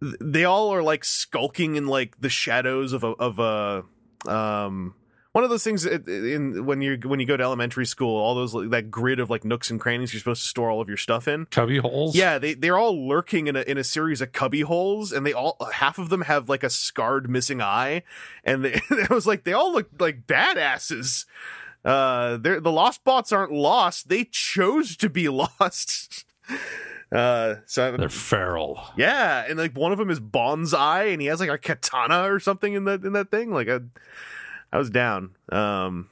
They 0.00 0.44
all 0.44 0.74
are 0.74 0.82
like 0.82 1.04
skulking 1.04 1.76
in 1.76 1.86
like 1.86 2.20
the 2.20 2.28
shadows 2.28 2.92
of 2.92 3.04
a 3.04 3.12
of 3.12 3.38
a 3.38 3.84
um 4.28 4.96
one 5.36 5.44
of 5.44 5.50
those 5.50 5.62
things 5.62 5.84
in 5.84 6.64
when 6.64 6.80
you 6.80 6.98
when 7.04 7.20
you 7.20 7.26
go 7.26 7.36
to 7.36 7.44
elementary 7.44 7.84
school, 7.84 8.16
all 8.16 8.34
those 8.34 8.54
that 8.70 8.90
grid 8.90 9.20
of 9.20 9.28
like 9.28 9.44
nooks 9.44 9.70
and 9.70 9.78
crannies 9.78 10.14
you're 10.14 10.18
supposed 10.20 10.40
to 10.40 10.48
store 10.48 10.70
all 10.70 10.80
of 10.80 10.88
your 10.88 10.96
stuff 10.96 11.28
in. 11.28 11.44
Cubby 11.44 11.76
holes? 11.76 12.16
Yeah, 12.16 12.38
they 12.38 12.54
they're 12.54 12.78
all 12.78 13.06
lurking 13.06 13.46
in 13.46 13.54
a 13.54 13.60
in 13.60 13.76
a 13.76 13.84
series 13.84 14.22
of 14.22 14.32
cubby 14.32 14.62
holes, 14.62 15.12
and 15.12 15.26
they 15.26 15.34
all 15.34 15.58
half 15.74 15.98
of 15.98 16.08
them 16.08 16.22
have 16.22 16.48
like 16.48 16.64
a 16.64 16.70
scarred 16.70 17.28
missing 17.28 17.60
eye, 17.60 18.02
and 18.44 18.64
they, 18.64 18.80
it 18.90 19.10
was 19.10 19.26
like 19.26 19.44
they 19.44 19.52
all 19.52 19.74
look 19.74 19.90
like 19.98 20.26
badasses. 20.26 21.26
Uh, 21.84 22.38
they're 22.38 22.58
the 22.58 22.72
lost 22.72 23.04
bots 23.04 23.30
aren't 23.30 23.52
lost; 23.52 24.08
they 24.08 24.24
chose 24.24 24.96
to 24.96 25.10
be 25.10 25.28
lost. 25.60 26.24
Uh, 27.12 27.56
so 27.66 27.94
They're 27.94 28.08
feral. 28.08 28.80
yeah, 28.96 29.44
and 29.46 29.58
like 29.58 29.76
one 29.76 29.92
of 29.92 29.98
them 29.98 30.08
is 30.08 30.18
Bonsai, 30.18 31.12
and 31.12 31.20
he 31.20 31.28
has 31.28 31.40
like 31.40 31.50
a 31.50 31.58
katana 31.58 32.32
or 32.32 32.40
something 32.40 32.72
in 32.72 32.84
that 32.84 33.04
in 33.04 33.12
that 33.12 33.30
thing. 33.30 33.50
Like 33.50 33.68
I, 33.68 33.80
I 34.72 34.78
was 34.78 34.90
down. 34.90 35.36
Um, 35.50 36.08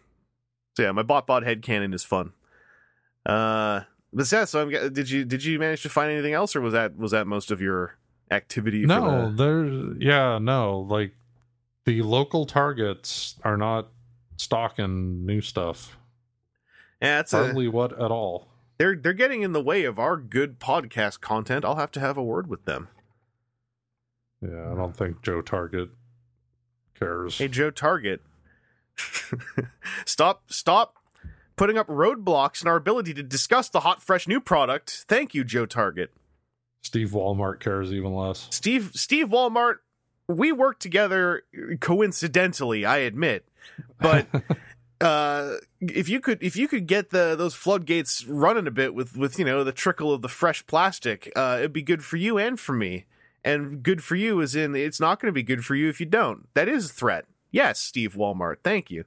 so 0.77 0.83
yeah, 0.85 0.93
my 0.93 1.03
bot 1.03 1.27
bot 1.27 1.43
headcanon 1.43 1.95
is 1.95 2.05
fun. 2.05 2.33
Uh, 3.27 3.83
but 4.13 4.31
yeah, 4.31 4.45
so 4.45 4.63
I'm, 4.63 4.93
did 4.93 5.11
you 5.11 5.25
did 5.25 5.45
you 5.45 5.59
manage 5.59 5.83
to 5.83 5.89
find 5.89 6.11
anything 6.13 6.35
else, 6.35 6.55
or 6.55 6.61
was 6.61 6.73
that 6.73 6.97
was 6.97 7.13
that 7.13 7.27
most 7.27 7.51
of 7.51 7.61
your 7.61 7.97
activity? 8.31 8.83
for 8.83 8.89
No, 8.89 9.31
the- 9.31 9.37
there's 9.45 9.97
yeah, 9.99 10.39
no. 10.39 10.81
Like 10.81 11.13
the 11.85 12.03
local 12.03 12.47
targets 12.47 13.37
are 13.45 13.57
not 13.57 13.89
stocking 14.37 15.25
new 15.27 15.41
stuff. 15.41 15.97
yeah, 17.01 17.21
it's 17.21 17.33
a, 17.35 17.53
what 17.71 17.93
at 17.93 18.11
all. 18.11 18.49
they're 18.79 18.97
they're 18.97 19.13
getting 19.13 19.43
in 19.43 19.53
the 19.53 19.63
way 19.63 19.85
of 19.85 19.99
our 19.99 20.17
good 20.17 20.59
podcast 20.61 21.21
content. 21.21 21.65
I'll 21.65 21.77
have 21.77 21.93
to 21.93 22.01
have 22.01 22.17
a 22.17 22.23
word 22.23 22.49
with 22.49 22.65
them. 22.65 22.89
Yeah, 24.43 24.73
I 24.73 24.75
don't 24.75 24.97
think 24.97 25.23
Joe 25.23 25.41
Target 25.41 25.91
cares. 26.99 27.39
Hey, 27.39 27.49
Joe 27.49 27.71
Target, 27.71 28.21
stop 30.05 30.51
stop 30.51 30.97
putting 31.57 31.79
up 31.79 31.87
roadblocks 31.87 32.63
in 32.63 32.69
our 32.69 32.77
ability 32.77 33.15
to 33.15 33.23
discuss 33.23 33.69
the 33.69 33.81
hot, 33.81 34.03
fresh 34.03 34.27
new 34.27 34.41
product. 34.41 35.05
Thank 35.09 35.35
you, 35.35 35.45
Joe 35.45 35.67
Target. 35.67 36.13
Steve 36.83 37.11
Walmart 37.11 37.61
cares 37.61 37.93
even 37.93 38.15
less. 38.15 38.49
Steve 38.51 38.91
Steve 38.95 39.29
Walmart, 39.29 39.77
we 40.29 40.53
work 40.53 40.79
together 40.79 41.43
coincidentally, 41.81 42.85
I 42.85 42.99
admit. 42.99 43.47
But 44.01 44.27
uh 45.01 45.55
if 45.81 46.09
you 46.09 46.21
could 46.21 46.43
if 46.43 46.57
you 46.57 46.69
could 46.69 46.87
get 46.87 47.11
the 47.11 47.35
those 47.37 47.55
floodgates 47.55 48.25
running 48.27 48.67
a 48.67 48.71
bit 48.71 48.95
with 48.95 49.17
with 49.17 49.39
you 49.39 49.45
know 49.45 49.65
the 49.65 49.73
trickle 49.73 50.13
of 50.13 50.23
the 50.23 50.29
fresh 50.29 50.67
plastic, 50.67 51.33
uh 51.35 51.57
it'd 51.59 51.73
be 51.73 51.83
good 51.83 52.05
for 52.05 52.17
you 52.17 52.39
and 52.39 52.61
for 52.61 52.75
me. 52.75 53.07
And 53.47 53.83
good 53.83 54.03
for 54.03 54.17
you 54.17 54.41
is 54.41 54.55
in 54.55 54.75
it's 54.75 55.01
not 55.01 55.21
going 55.21 55.29
to 55.29 55.35
be 55.35 55.43
good 55.43 55.65
for 55.65 55.75
you 55.75 55.89
if 55.89 56.01
you 56.01 56.07
don't. 56.07 56.49
That 56.55 56.69
is 56.69 56.91
a 56.91 56.93
threat. 56.93 57.27
Yes, 57.55 57.79
Steve 57.79 58.15
Walmart. 58.15 58.57
Thank 58.65 58.91
you. 58.91 59.05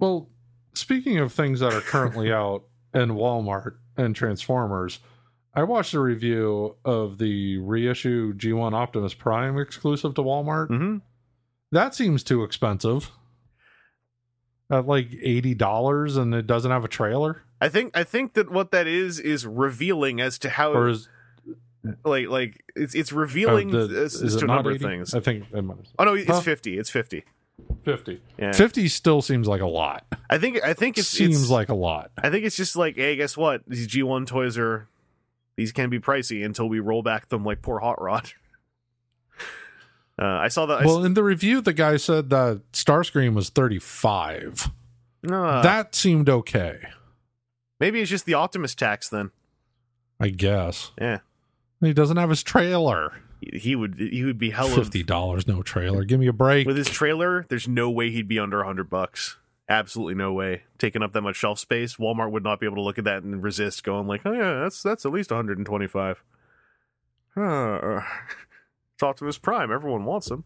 Well, 0.00 0.28
speaking 0.74 1.18
of 1.18 1.32
things 1.32 1.60
that 1.60 1.72
are 1.72 1.80
currently 1.80 2.32
out 2.42 2.64
in 2.92 3.10
Walmart 3.10 3.76
and 3.96 4.16
Transformers, 4.16 4.98
I 5.54 5.62
watched 5.62 5.94
a 5.94 6.00
review 6.00 6.74
of 6.84 7.18
the 7.18 7.58
reissue 7.58 8.34
G1 8.34 8.72
Optimus 8.74 9.14
Prime 9.14 9.58
exclusive 9.58 10.14
to 10.14 10.22
Walmart. 10.22 10.68
hmm 10.68 10.96
That 11.70 11.94
seems 11.94 12.24
too 12.24 12.42
expensive. 12.42 13.12
At 14.68 14.86
like 14.88 15.10
$80 15.10 16.16
and 16.16 16.34
it 16.34 16.46
doesn't 16.48 16.70
have 16.70 16.84
a 16.84 16.88
trailer? 16.88 17.42
I 17.60 17.68
think 17.68 17.96
I 17.96 18.02
think 18.02 18.32
that 18.34 18.50
what 18.50 18.72
that 18.72 18.88
is 18.88 19.20
is 19.20 19.46
revealing 19.46 20.20
as 20.20 20.36
to 20.40 20.48
how 20.50 20.72
Or 20.72 20.88
is 20.88 21.08
like 22.04 22.26
like 22.28 22.64
it's 22.74 22.94
it's 22.94 23.12
revealing 23.12 23.72
oh, 23.72 23.86
the- 23.86 24.00
as, 24.00 24.20
as 24.20 24.34
to 24.36 24.46
a 24.46 24.48
number 24.48 24.70
80? 24.70 24.76
of 24.84 24.90
things. 24.90 25.14
I 25.14 25.20
think 25.20 25.44
it 25.52 25.62
might- 25.62 25.76
Oh 25.98 26.04
no, 26.04 26.14
it's 26.14 26.26
Huh? 26.28 26.40
fifty. 26.40 26.76
It's 26.78 26.90
fifty. 26.90 27.22
50. 27.84 28.20
Yeah. 28.38 28.52
50 28.52 28.88
still 28.88 29.22
seems 29.22 29.48
like 29.48 29.60
a 29.60 29.66
lot. 29.66 30.04
I 30.30 30.38
think 30.38 30.62
I 30.62 30.72
think 30.72 30.98
it's 30.98 31.08
seems 31.08 31.42
it's, 31.42 31.50
like 31.50 31.68
a 31.68 31.74
lot. 31.74 32.10
I 32.16 32.30
think 32.30 32.44
it's 32.44 32.56
just 32.56 32.76
like, 32.76 32.96
hey, 32.96 33.16
guess 33.16 33.36
what? 33.36 33.62
These 33.66 33.86
G 33.88 34.02
one 34.02 34.26
toys 34.26 34.56
are 34.58 34.88
these 35.56 35.72
can 35.72 35.90
be 35.90 35.98
pricey 35.98 36.44
until 36.44 36.68
we 36.68 36.80
roll 36.80 37.02
back 37.02 37.28
them 37.28 37.44
like 37.44 37.62
poor 37.62 37.80
Hot 37.80 38.00
Rod. 38.00 38.30
Uh, 40.20 40.26
I 40.26 40.48
saw 40.48 40.66
that. 40.66 40.82
I 40.82 40.84
Well, 40.84 41.04
in 41.04 41.14
the 41.14 41.24
review, 41.24 41.62
the 41.62 41.72
guy 41.72 41.96
said 41.96 42.28
that 42.30 42.60
Starscream 42.72 43.34
was 43.34 43.48
35. 43.48 44.52
s- 44.52 44.70
uh, 45.32 45.62
that 45.62 45.94
seemed 45.94 46.28
okay, 46.28 46.78
maybe 47.80 47.98
it's 48.00 48.10
just 48.10 48.26
the 48.26 48.34
Optimus 48.34 48.74
tax. 48.74 49.08
Then, 49.08 49.30
I 50.20 50.28
guess. 50.28 50.90
yeah, 51.00 51.20
He 51.80 51.94
doesn't 51.94 52.18
have 52.18 52.28
his 52.28 52.42
trailer. 52.42 53.14
He 53.52 53.74
would 53.76 53.96
he 53.98 54.24
would 54.24 54.38
be 54.38 54.50
hell 54.50 54.66
of 54.68 54.74
Fifty 54.74 55.02
dollars, 55.02 55.46
no 55.46 55.62
trailer. 55.62 56.04
Give 56.04 56.18
me 56.20 56.26
a 56.26 56.32
break. 56.32 56.66
with 56.66 56.76
his 56.76 56.88
trailer. 56.88 57.46
There's 57.48 57.68
no 57.68 57.90
way 57.90 58.10
he'd 58.10 58.28
be 58.28 58.38
under 58.38 58.60
a 58.62 58.66
hundred 58.66 58.88
bucks. 58.90 59.36
Absolutely 59.68 60.14
no 60.14 60.32
way. 60.32 60.64
Taking 60.78 61.02
up 61.02 61.12
that 61.12 61.22
much 61.22 61.36
shelf 61.36 61.58
space, 61.58 61.96
Walmart 61.96 62.30
would 62.30 62.42
not 62.42 62.60
be 62.60 62.66
able 62.66 62.76
to 62.76 62.82
look 62.82 62.98
at 62.98 63.04
that 63.04 63.22
and 63.22 63.42
resist 63.42 63.84
going 63.84 64.06
like, 64.06 64.22
oh 64.24 64.32
yeah, 64.32 64.60
that's 64.60 64.82
that's 64.82 65.06
at 65.06 65.12
least 65.12 65.30
125. 65.30 66.22
Huh. 67.34 68.00
It's 68.94 69.02
Optimus 69.02 69.38
Prime. 69.38 69.72
Everyone 69.72 70.04
wants 70.04 70.30
him. 70.30 70.44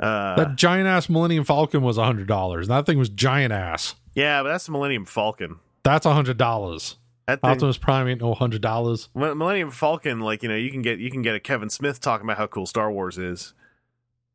Uh, 0.00 0.36
that 0.36 0.56
giant 0.56 0.86
ass 0.88 1.08
Millennium 1.08 1.44
Falcon 1.44 1.82
was 1.82 1.96
hundred 1.96 2.28
dollars. 2.28 2.68
That 2.68 2.86
thing 2.86 2.98
was 2.98 3.08
giant 3.08 3.52
ass. 3.52 3.94
yeah, 4.14 4.42
but 4.42 4.48
that's 4.50 4.66
the 4.66 4.72
Millennium 4.72 5.04
Falcon. 5.04 5.60
That's 5.84 6.04
hundred 6.06 6.36
dollars. 6.36 6.96
That 7.28 7.42
thing, 7.42 7.50
Optimus 7.50 7.76
Prime 7.76 8.08
ain't 8.08 8.22
no 8.22 8.32
hundred 8.32 8.62
dollars. 8.62 9.10
Millennium 9.14 9.70
Falcon, 9.70 10.20
like 10.20 10.42
you 10.42 10.48
know, 10.48 10.56
you 10.56 10.70
can 10.70 10.80
get 10.80 10.98
you 10.98 11.10
can 11.10 11.20
get 11.20 11.34
a 11.34 11.40
Kevin 11.40 11.68
Smith 11.68 12.00
talking 12.00 12.24
about 12.24 12.38
how 12.38 12.46
cool 12.46 12.64
Star 12.64 12.90
Wars 12.90 13.18
is. 13.18 13.52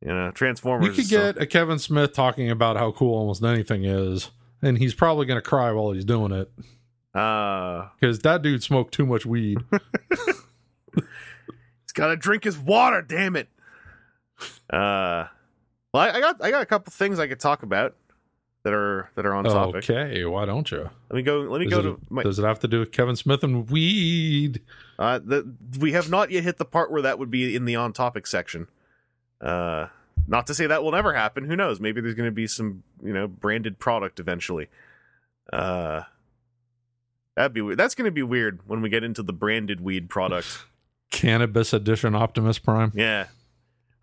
You 0.00 0.08
know, 0.08 0.30
Transformers. 0.30 0.86
You 0.86 1.02
could 1.02 1.10
get 1.10 1.36
a 1.36 1.44
Kevin 1.44 1.80
Smith 1.80 2.12
talking 2.12 2.50
about 2.50 2.76
how 2.76 2.92
cool 2.92 3.18
almost 3.18 3.42
anything 3.42 3.84
is, 3.84 4.30
and 4.62 4.78
he's 4.78 4.94
probably 4.94 5.26
gonna 5.26 5.42
cry 5.42 5.72
while 5.72 5.90
he's 5.90 6.04
doing 6.04 6.30
it 6.30 6.52
uh, 7.14 7.88
because 7.98 8.20
that 8.20 8.42
dude 8.42 8.62
smoked 8.62 8.94
too 8.94 9.06
much 9.06 9.26
weed. 9.26 9.58
he's 10.94 11.92
got 11.94 12.08
to 12.08 12.16
drink 12.16 12.44
his 12.44 12.56
water. 12.56 13.02
Damn 13.02 13.36
it. 13.36 13.48
Uh, 14.70 15.26
well, 15.92 16.02
I, 16.02 16.10
I 16.14 16.20
got 16.20 16.44
I 16.44 16.50
got 16.50 16.62
a 16.62 16.66
couple 16.66 16.92
things 16.92 17.18
I 17.18 17.26
could 17.26 17.40
talk 17.40 17.62
about 17.62 17.96
that 18.64 18.72
are 18.72 19.10
that 19.14 19.24
are 19.26 19.34
on 19.34 19.44
topic. 19.44 19.88
okay, 19.88 20.24
why 20.24 20.44
don't 20.46 20.70
you? 20.70 20.90
Let 21.10 21.16
me 21.16 21.22
go. 21.22 21.40
Let 21.42 21.60
me 21.60 21.66
Does 21.68 21.78
go 21.78 21.82
to 21.82 22.00
my. 22.10 22.22
does 22.22 22.38
it 22.38 22.44
have 22.44 22.58
to 22.60 22.68
do 22.68 22.80
with 22.80 22.92
Kevin 22.92 23.14
Smith 23.14 23.44
and 23.44 23.70
weed? 23.70 24.60
Uh, 24.98 25.18
the, 25.18 25.54
we 25.78 25.92
have 25.92 26.10
not 26.10 26.30
yet 26.30 26.44
hit 26.44 26.56
the 26.58 26.64
part 26.64 26.90
where 26.90 27.02
that 27.02 27.18
would 27.18 27.30
be 27.30 27.54
in 27.54 27.64
the 27.66 27.76
on 27.76 27.92
topic 27.92 28.26
section. 28.26 28.66
Uh, 29.40 29.88
not 30.26 30.46
to 30.46 30.54
say 30.54 30.66
that 30.66 30.82
will 30.82 30.92
never 30.92 31.12
happen. 31.12 31.44
Who 31.44 31.54
knows? 31.56 31.78
Maybe 31.80 32.00
there's 32.00 32.14
going 32.14 32.28
to 32.28 32.32
be 32.34 32.46
some, 32.46 32.82
you 33.02 33.12
know, 33.12 33.28
branded 33.28 33.78
product 33.78 34.18
eventually. 34.18 34.68
Uh, 35.52 36.02
that'd 37.36 37.52
be. 37.52 37.74
That's 37.74 37.94
going 37.94 38.06
to 38.06 38.12
be 38.12 38.22
weird 38.22 38.60
when 38.66 38.80
we 38.80 38.88
get 38.88 39.04
into 39.04 39.22
the 39.22 39.32
branded 39.34 39.80
weed 39.82 40.08
product. 40.08 40.64
Cannabis 41.10 41.72
edition 41.72 42.14
Optimus 42.14 42.58
Prime. 42.58 42.90
yeah. 42.94 43.26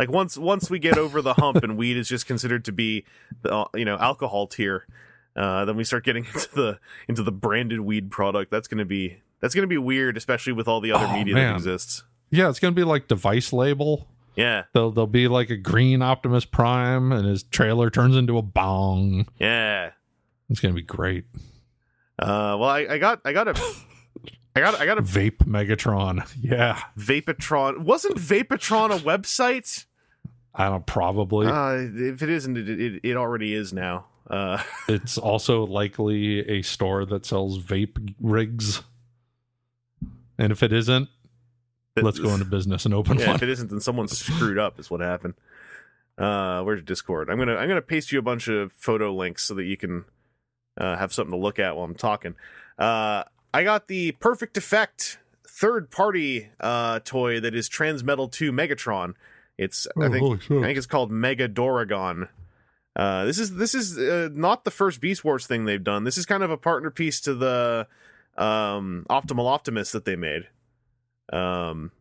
Like 0.02 0.10
once 0.10 0.36
once 0.36 0.68
we 0.68 0.80
get 0.80 0.98
over 0.98 1.22
the 1.22 1.36
hump 1.36 1.64
and 1.64 1.78
weed 1.78 1.96
is 1.96 2.10
just 2.10 2.26
considered 2.26 2.66
to 2.66 2.72
be 2.72 3.06
the 3.44 3.54
uh, 3.54 3.66
you 3.76 3.86
know 3.86 3.98
alcohol 3.98 4.48
tier, 4.48 4.88
uh, 5.36 5.64
then 5.66 5.78
we 5.78 5.84
start 5.84 6.04
getting 6.04 6.26
into 6.34 6.50
the 6.56 6.80
into 7.08 7.22
the 7.22 7.32
branded 7.32 7.82
weed 7.82 8.10
product. 8.10 8.50
That's 8.50 8.68
gonna 8.68 8.84
be 8.84 9.20
that's 9.42 9.54
gonna 9.54 9.68
be 9.68 9.78
weird, 9.78 10.18
especially 10.18 10.54
with 10.54 10.68
all 10.68 10.82
the 10.82 10.92
other 10.92 11.06
Oh, 11.08 11.14
media 11.14 11.36
man. 11.36 11.50
that 11.50 11.58
exists. 11.58 12.04
Yeah, 12.32 12.50
it's 12.50 12.58
gonna 12.60 12.74
be 12.74 12.84
like 12.84 13.08
device 13.08 13.54
label. 13.54 14.08
Yeah, 14.36 14.64
They'll 14.74 14.90
there'll 14.90 15.06
be 15.06 15.28
like 15.28 15.52
a 15.52 15.56
green 15.58 16.02
Optimus 16.02 16.46
Prime, 16.46 17.12
and 17.12 17.28
his 17.28 17.44
trailer 17.44 17.92
turns 17.92 18.16
into 18.18 18.40
a 18.40 18.42
bong. 18.42 19.28
yeah. 19.40 19.92
It's 20.50 20.60
gonna 20.60 20.74
be 20.74 20.82
great. 20.82 21.26
Uh, 22.18 22.58
well, 22.60 22.64
I, 22.70 22.88
I 22.90 22.98
got, 22.98 23.22
I 23.24 23.34
got 23.34 23.48
a, 23.50 23.62
I 24.56 24.62
got, 24.62 24.82
I 24.82 24.86
got 24.88 24.98
a 24.98 25.02
Vape 25.04 25.38
Megatron. 25.46 26.28
Yeah, 26.42 26.82
Vapatron. 26.98 27.80
Wasn't 27.84 28.18
Vapatron 28.18 28.90
a 28.96 29.00
website? 29.00 29.86
I 30.54 30.70
don't 30.70 30.86
probably. 30.86 31.48
Uh, 31.48 31.74
if 31.76 32.22
it 32.22 32.30
isn't, 32.30 32.58
it, 32.58 32.70
it, 32.70 33.00
it 33.04 33.16
already 33.16 33.54
is 33.54 33.72
now. 33.72 34.06
Uh, 34.30 34.62
it's 34.88 35.18
also 35.18 35.66
likely 35.66 36.40
a 36.48 36.62
store 36.62 37.06
that 37.06 37.26
sells 37.26 37.60
vape 37.60 38.14
rigs. 38.20 38.84
And 40.38 40.52
if 40.52 40.64
it 40.64 40.74
isn't, 40.74 41.10
let's 41.96 42.20
go 42.20 42.30
into 42.30 42.46
business 42.46 42.86
and 42.86 42.94
open 42.94 43.20
Yeah, 43.20 43.28
one. 43.28 43.36
if 43.36 43.44
it 43.44 43.50
isn't, 43.50 43.70
then 43.70 43.80
someone 43.80 44.08
screwed 44.08 44.58
up. 44.58 44.80
Is 44.80 44.90
what 44.90 45.02
happened. 45.02 45.36
Uh, 46.18 46.62
where's 46.64 46.82
Discord? 46.84 47.30
I'm 47.30 47.38
gonna 47.38 47.56
I'm 47.56 47.68
gonna 47.68 47.82
paste 47.82 48.12
you 48.12 48.20
a 48.20 48.24
bunch 48.24 48.48
of 48.48 48.72
photo 48.74 49.14
links 49.14 49.44
so 49.44 49.54
that 49.56 49.64
you 49.66 49.78
can 49.78 50.06
uh, 50.78 50.98
have 50.98 51.14
something 51.14 51.32
to 51.32 51.38
look 51.38 51.60
at 51.60 51.76
while 51.76 51.86
I'm 51.86 51.96
talking. 51.96 52.36
Uh, 52.78 53.24
I 53.54 53.64
got 53.64 53.88
the 53.88 54.14
Perfect 54.14 54.58
Effect 54.58 55.20
third 55.48 55.92
party 55.92 56.50
uh, 56.60 57.00
toy 57.04 57.40
that 57.40 57.54
is 57.54 57.70
Transmetal 57.70 58.32
2 58.32 58.52
Megatron. 58.52 59.14
It's 59.62 59.88
I 59.96 60.06
Oh, 60.06 60.10
think. 60.10 60.52
I 60.52 60.62
think 60.62 60.78
it's 60.78 60.88
called 60.88 61.12
Mega 61.12 61.48
Doragon. 61.48 62.28
Uh, 62.96 63.26
this 63.26 63.38
is 63.40 63.56
this 63.56 63.74
is 63.76 63.98
uh, 63.98 64.30
not 64.34 64.66
the 64.66 64.72
first 64.72 65.00
Beast 65.00 65.24
Wars 65.24 65.46
thing 65.46 65.66
they've 65.66 65.84
done. 65.84 66.04
This 66.04 66.18
is 66.18 66.26
kind 66.26 66.42
of 66.44 66.50
a 66.50 66.58
partner 66.58 66.90
piece 66.90 67.22
to 67.22 67.34
the 67.36 67.88
um, 68.38 69.06
Optimal 69.10 69.48
Optimus 69.48 69.92
that 69.92 70.04
they 70.06 70.16
made. 70.16 70.48
Um, 71.32 71.92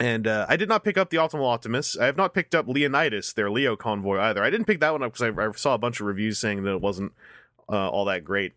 and 0.00 0.26
uh, 0.28 0.46
I 0.48 0.56
did 0.56 0.68
not 0.68 0.84
pick 0.84 0.96
up 0.96 1.10
the 1.10 1.16
Optimal 1.16 1.52
Optimus. 1.52 1.98
I 1.98 2.06
have 2.06 2.16
not 2.16 2.32
picked 2.34 2.54
up 2.54 2.68
Leonidas, 2.68 3.32
their 3.32 3.50
Lio 3.50 3.74
Convoy 3.76 4.18
either. 4.20 4.42
I 4.44 4.48
didn't 4.50 4.66
pick 4.66 4.80
that 4.80 4.92
one 4.92 5.02
up 5.02 5.12
because 5.12 5.34
I, 5.36 5.42
I 5.48 5.50
saw 5.52 5.74
a 5.74 5.78
bunch 5.78 6.00
of 6.00 6.06
reviews 6.06 6.38
saying 6.38 6.62
that 6.62 6.74
it 6.74 6.80
wasn't 6.80 7.12
uh, 7.68 7.90
all 7.90 8.04
that 8.06 8.24
great. 8.24 8.52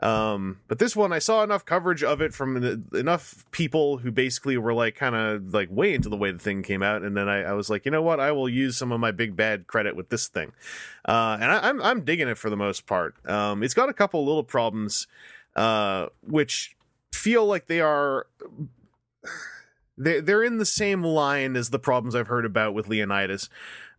Um, 0.00 0.60
but 0.68 0.78
this 0.78 0.94
one, 0.94 1.12
I 1.12 1.18
saw 1.18 1.42
enough 1.42 1.64
coverage 1.64 2.02
of 2.02 2.20
it 2.20 2.34
from 2.34 2.60
the, 2.60 2.82
enough 2.98 3.46
people 3.50 3.98
who 3.98 4.10
basically 4.10 4.58
were 4.58 4.74
like 4.74 4.94
kind 4.94 5.14
of 5.14 5.54
like 5.54 5.68
way 5.70 5.94
into 5.94 6.10
the 6.10 6.16
way 6.16 6.30
the 6.30 6.38
thing 6.38 6.62
came 6.62 6.82
out, 6.82 7.02
and 7.02 7.16
then 7.16 7.28
I, 7.28 7.44
I 7.44 7.52
was 7.52 7.70
like, 7.70 7.86
you 7.86 7.90
know 7.90 8.02
what, 8.02 8.20
I 8.20 8.32
will 8.32 8.48
use 8.48 8.76
some 8.76 8.92
of 8.92 9.00
my 9.00 9.10
big 9.10 9.36
bad 9.36 9.66
credit 9.66 9.96
with 9.96 10.10
this 10.10 10.28
thing, 10.28 10.52
uh, 11.06 11.38
and 11.40 11.50
I, 11.50 11.68
I'm 11.68 11.80
I'm 11.80 12.00
digging 12.02 12.28
it 12.28 12.36
for 12.36 12.50
the 12.50 12.56
most 12.56 12.86
part. 12.86 13.14
Um, 13.26 13.62
it's 13.62 13.74
got 13.74 13.88
a 13.88 13.94
couple 13.94 14.24
little 14.24 14.44
problems, 14.44 15.06
uh, 15.54 16.08
which 16.20 16.76
feel 17.12 17.46
like 17.46 17.66
they 17.66 17.80
are 17.80 18.26
they 19.98 20.20
they're 20.20 20.44
in 20.44 20.58
the 20.58 20.66
same 20.66 21.02
line 21.02 21.56
as 21.56 21.70
the 21.70 21.78
problems 21.78 22.14
I've 22.14 22.28
heard 22.28 22.44
about 22.44 22.74
with 22.74 22.86
Leonidas. 22.86 23.48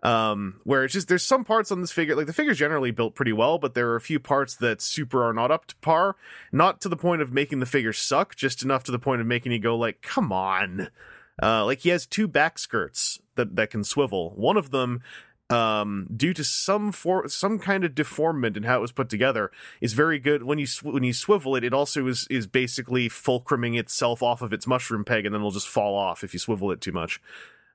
Um, 0.03 0.61
where 0.63 0.83
it's 0.83 0.93
just 0.93 1.07
there's 1.07 1.23
some 1.23 1.43
parts 1.43 1.71
on 1.71 1.81
this 1.81 1.91
figure 1.91 2.15
like 2.15 2.27
the 2.27 2.33
figure's 2.33 2.59
generally 2.59 2.91
built 2.91 3.15
pretty 3.15 3.33
well, 3.33 3.57
but 3.57 3.73
there 3.73 3.89
are 3.89 3.95
a 3.95 4.01
few 4.01 4.19
parts 4.19 4.55
that 4.57 4.79
super 4.79 5.27
are 5.27 5.33
not 5.33 5.49
up 5.49 5.65
to 5.67 5.75
par. 5.77 6.15
Not 6.51 6.81
to 6.81 6.89
the 6.89 6.95
point 6.95 7.21
of 7.21 7.33
making 7.33 7.59
the 7.59 7.65
figure 7.65 7.93
suck, 7.93 8.35
just 8.35 8.61
enough 8.61 8.83
to 8.85 8.91
the 8.91 8.99
point 8.99 9.21
of 9.21 9.27
making 9.27 9.51
you 9.51 9.59
go 9.59 9.75
like, 9.75 10.01
come 10.01 10.31
on. 10.31 10.89
Uh, 11.41 11.65
like 11.65 11.79
he 11.79 11.89
has 11.89 12.05
two 12.05 12.27
back 12.27 12.59
skirts 12.59 13.19
that 13.35 13.55
that 13.55 13.71
can 13.71 13.83
swivel. 13.83 14.31
One 14.35 14.57
of 14.57 14.69
them 14.69 15.01
um, 15.49 16.07
due 16.15 16.33
to 16.33 16.43
some 16.43 16.91
for 16.91 17.27
some 17.29 17.57
kind 17.59 17.83
of 17.83 17.95
deformment 17.95 18.57
in 18.57 18.63
how 18.63 18.77
it 18.77 18.81
was 18.81 18.91
put 18.91 19.09
together, 19.09 19.51
is 19.79 19.93
very 19.93 20.19
good. 20.19 20.43
When 20.43 20.59
you 20.59 20.67
sw- 20.67 20.83
when 20.83 21.03
you 21.03 21.13
swivel 21.13 21.55
it, 21.55 21.63
it 21.63 21.73
also 21.73 22.07
is 22.07 22.27
is 22.29 22.47
basically 22.47 23.07
fulcruming 23.09 23.79
itself 23.79 24.21
off 24.21 24.41
of 24.41 24.51
its 24.51 24.67
mushroom 24.67 25.05
peg, 25.05 25.25
and 25.25 25.33
then 25.33 25.41
it'll 25.41 25.51
just 25.51 25.67
fall 25.67 25.95
off 25.95 26.23
if 26.23 26.33
you 26.33 26.39
swivel 26.39 26.71
it 26.71 26.81
too 26.81 26.91
much, 26.91 27.21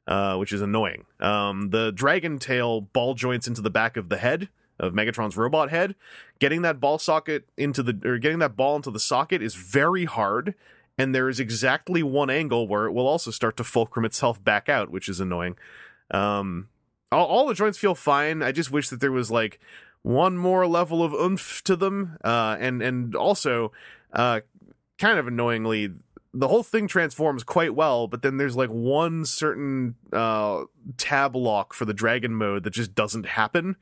uh, 0.07 0.37
which 0.37 0.53
is 0.53 0.61
annoying. 0.61 1.05
Um, 1.21 1.71
the 1.71 1.93
dragon 1.93 2.39
tail 2.39 2.81
ball 2.81 3.15
joints 3.15 3.47
into 3.47 3.63
the 3.63 3.71
back 3.71 3.97
of 3.97 4.09
the 4.09 4.19
head 4.19 4.49
of 4.79 4.93
Megatron's 4.93 5.37
robot 5.37 5.71
head. 5.71 5.95
Getting 6.39 6.63
that 6.63 6.81
ball 6.81 6.99
socket 6.99 7.49
into 7.57 7.83
the 7.83 7.99
or 8.05 8.19
getting 8.19 8.41
that 8.41 8.57
ball 8.57 8.77
into 8.77 8.91
the 8.91 9.01
socket 9.01 9.43
is 9.43 9.55
very 9.55 10.05
hard. 10.05 10.55
And 10.99 11.15
there 11.15 11.29
is 11.29 11.41
exactly 11.41 12.03
one 12.03 12.29
angle 12.29 12.69
where 12.69 12.85
it 12.87 12.93
will 12.93 13.07
also 13.07 13.31
start 13.31 13.57
to 13.57 13.65
fulcrum 13.65 14.05
itself 14.05 14.43
back 14.45 14.69
out, 14.69 14.91
which 14.91 15.09
is 15.09 15.21
annoying. 15.21 15.57
Um, 16.11 16.69
all, 17.11 17.27
all 17.27 17.47
the 17.47 17.55
joints 17.55 17.79
feel 17.79 17.95
fine. 17.95 18.43
I 18.43 18.53
just 18.53 18.71
wish 18.71 18.91
that 18.91 19.01
there 19.01 19.13
was 19.13 19.31
like 19.31 19.59
one 20.03 20.37
more 20.37 20.67
level 20.67 21.03
of 21.03 21.13
oomph 21.15 21.63
to 21.65 21.77
them. 21.77 22.19
Uh, 22.23 22.57
and 22.61 22.83
and 22.83 23.15
also, 23.15 23.73
uh, 24.13 24.41
kind 24.99 25.19
of 25.19 25.27
annoyingly, 25.27 25.91
the 26.35 26.49
whole 26.49 26.63
thing 26.63 26.89
transforms 26.89 27.45
quite 27.45 27.75
well. 27.75 28.07
But 28.07 28.23
then 28.23 28.37
there's 28.37 28.57
like 28.57 28.71
one 28.71 29.25
certain 29.25 29.97
uh, 30.13 30.65
tab 30.97 31.37
lock 31.37 31.75
for 31.75 31.85
the 31.85 31.95
dragon 31.95 32.35
mode 32.35 32.65
that 32.65 32.71
just 32.71 32.95
doesn't 32.95 33.27
happen. 33.27 33.77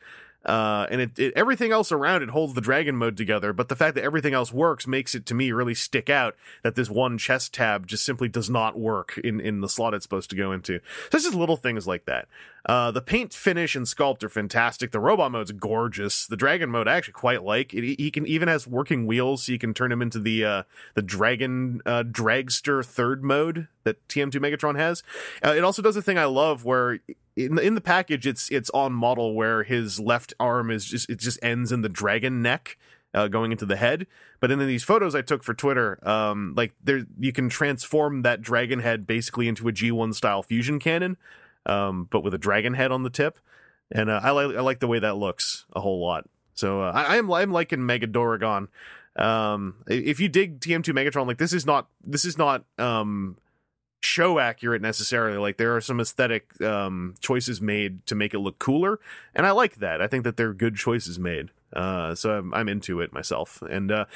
Uh, 0.45 0.87
and 0.91 1.03
it, 1.03 1.19
it 1.19 1.33
everything 1.37 1.71
else 1.71 1.93
around 1.93 2.23
it 2.23 2.31
holds 2.31 2.55
the 2.55 2.61
dragon 2.61 2.97
mode 2.97 3.17
together, 3.17 3.53
but 3.53 3.69
the 3.69 3.77
fact 3.77 3.95
that 3.95 4.05
everything 4.05 4.33
else 4.33 4.53
works 4.53 4.87
makes 4.87 5.15
it 5.15 5.27
to 5.27 5.35
me 5.35 5.53
really 5.53 5.75
stick 5.75 6.09
out 6.09 6.35
that 6.63 6.77
this 6.77 6.89
one 6.89 7.19
chest 7.19 7.53
tab 7.53 7.87
just 7.87 8.05
simply 8.05 8.27
does 8.29 8.49
not 8.49 8.79
work 8.79 9.19
in 9.23 9.39
in 9.41 9.61
the 9.61 9.69
slot 9.69 9.93
it's 9.93 10.05
supposed 10.05 10.31
to 10.31 10.37
go 10.37 10.53
into. 10.53 10.81
So 11.11 11.17
it's 11.17 11.25
just 11.25 11.37
little 11.37 11.57
things 11.57 11.87
like 11.87 12.07
that. 12.07 12.27
Uh, 12.67 12.91
the 12.91 13.01
paint 13.01 13.33
finish 13.33 13.75
and 13.75 13.87
sculpt 13.87 14.23
are 14.23 14.29
fantastic. 14.29 14.91
The 14.91 15.01
robot 15.01 15.33
mode's 15.33 15.53
gorgeous. 15.53 16.27
The 16.27 16.37
dragon 16.37 16.71
mode 16.71 16.89
I 16.89 16.97
actually 16.97 17.13
quite 17.13 17.43
like. 17.43 17.73
It, 17.73 17.97
he 17.99 18.11
can 18.11 18.27
even 18.27 18.49
has 18.49 18.67
working 18.67 19.07
wheels, 19.07 19.45
so 19.45 19.53
you 19.53 19.59
can 19.59 19.75
turn 19.75 19.93
him 19.93 20.03
into 20.03 20.19
the 20.19 20.45
uh, 20.45 20.63
the 20.95 21.03
dragon 21.03 21.81
uh, 21.87 22.03
dragster 22.03 22.85
third 22.85 23.25
mode 23.25 23.69
that 23.85 24.07
TM2 24.09 24.37
Megatron 24.37 24.77
has. 24.77 25.03
Uh, 25.45 25.55
it 25.57 25.65
also 25.65 25.83
does 25.83 25.97
a 25.97 26.03
thing 26.03 26.19
I 26.19 26.27
love 26.27 26.65
where 26.65 26.99
in 27.47 27.55
the, 27.57 27.63
in 27.63 27.75
the 27.75 27.81
package 27.81 28.27
it's 28.27 28.51
it's 28.51 28.71
on 28.71 28.93
model 28.93 29.35
where 29.35 29.63
his 29.63 30.01
left 30.01 30.35
arm 30.41 30.71
is 30.71 30.85
just 30.85 31.09
it 31.11 31.19
just 31.19 31.39
ends 31.43 31.73
in 31.73 31.83
the 31.83 31.89
dragon 31.89 32.43
neck. 32.43 32.77
Uh, 33.13 33.27
going 33.27 33.51
into 33.51 33.67
the 33.67 33.75
head, 33.75 34.07
but 34.39 34.53
in 34.53 34.61
these 34.61 34.85
photos 34.85 35.17
I 35.17 35.21
took 35.21 35.43
for 35.43 35.53
Twitter, 35.53 35.99
um, 36.09 36.55
like 36.57 36.75
there 36.81 37.07
you 37.19 37.33
can 37.33 37.49
transform 37.49 38.23
that 38.23 38.41
dragon 38.41 38.79
head 38.79 39.05
basically 39.05 39.49
into 39.49 39.67
a 39.67 39.73
G1 39.73 40.15
style 40.15 40.45
fusion 40.45 40.79
cannon, 40.79 41.17
um, 41.67 42.07
but 42.09 42.23
with 42.23 42.35
a 42.35 42.39
dragon 42.39 42.75
head 42.75 42.93
on 42.93 43.03
the 43.03 43.11
tip, 43.11 43.41
and 43.91 44.11
uh, 44.11 44.21
I 44.23 44.31
like 44.31 44.57
I 44.57 44.61
like 44.61 44.79
the 44.79 44.87
way 44.87 45.01
that 45.01 45.17
looks 45.17 45.67
a 45.75 45.81
whole 45.81 46.01
lot. 46.01 46.29
So 46.55 46.83
uh, 46.83 46.93
I, 46.95 47.17
I'm 47.17 47.29
I'm 47.33 47.51
liking 47.51 47.85
Mega 47.85 48.07
Doragon. 48.07 48.69
Um, 49.17 49.83
if 49.89 50.21
you 50.21 50.29
dig 50.29 50.61
TM2 50.61 50.95
Megatron, 50.95 51.27
like 51.27 51.39
this 51.39 51.53
is 51.53 51.67
not 51.67 51.89
this 52.05 52.25
is 52.25 52.39
not 52.39 52.65
um 52.79 53.37
show 54.01 54.39
accurate 54.39 54.83
necessarily. 54.83 55.39
Like 55.39 55.57
there 55.57 55.77
are 55.77 55.81
some 55.81 56.01
aesthetic 56.01 56.61
um 56.63 57.15
choices 57.21 57.61
made 57.61 58.07
to 58.07 58.15
make 58.15 58.35
it 58.35 58.41
look 58.41 58.59
cooler, 58.59 58.99
and 59.35 59.47
I 59.47 59.53
like 59.53 59.77
that. 59.77 60.01
I 60.01 60.07
think 60.07 60.25
that 60.25 60.37
they're 60.37 60.55
good 60.55 60.77
choices 60.77 61.19
made. 61.19 61.51
Uh, 61.73 62.15
so 62.15 62.39
I'm 62.39 62.53
I'm 62.55 62.69
into 62.69 63.01
it 63.01 63.13
myself. 63.13 63.63
And 63.63 63.93
uh, 63.93 64.07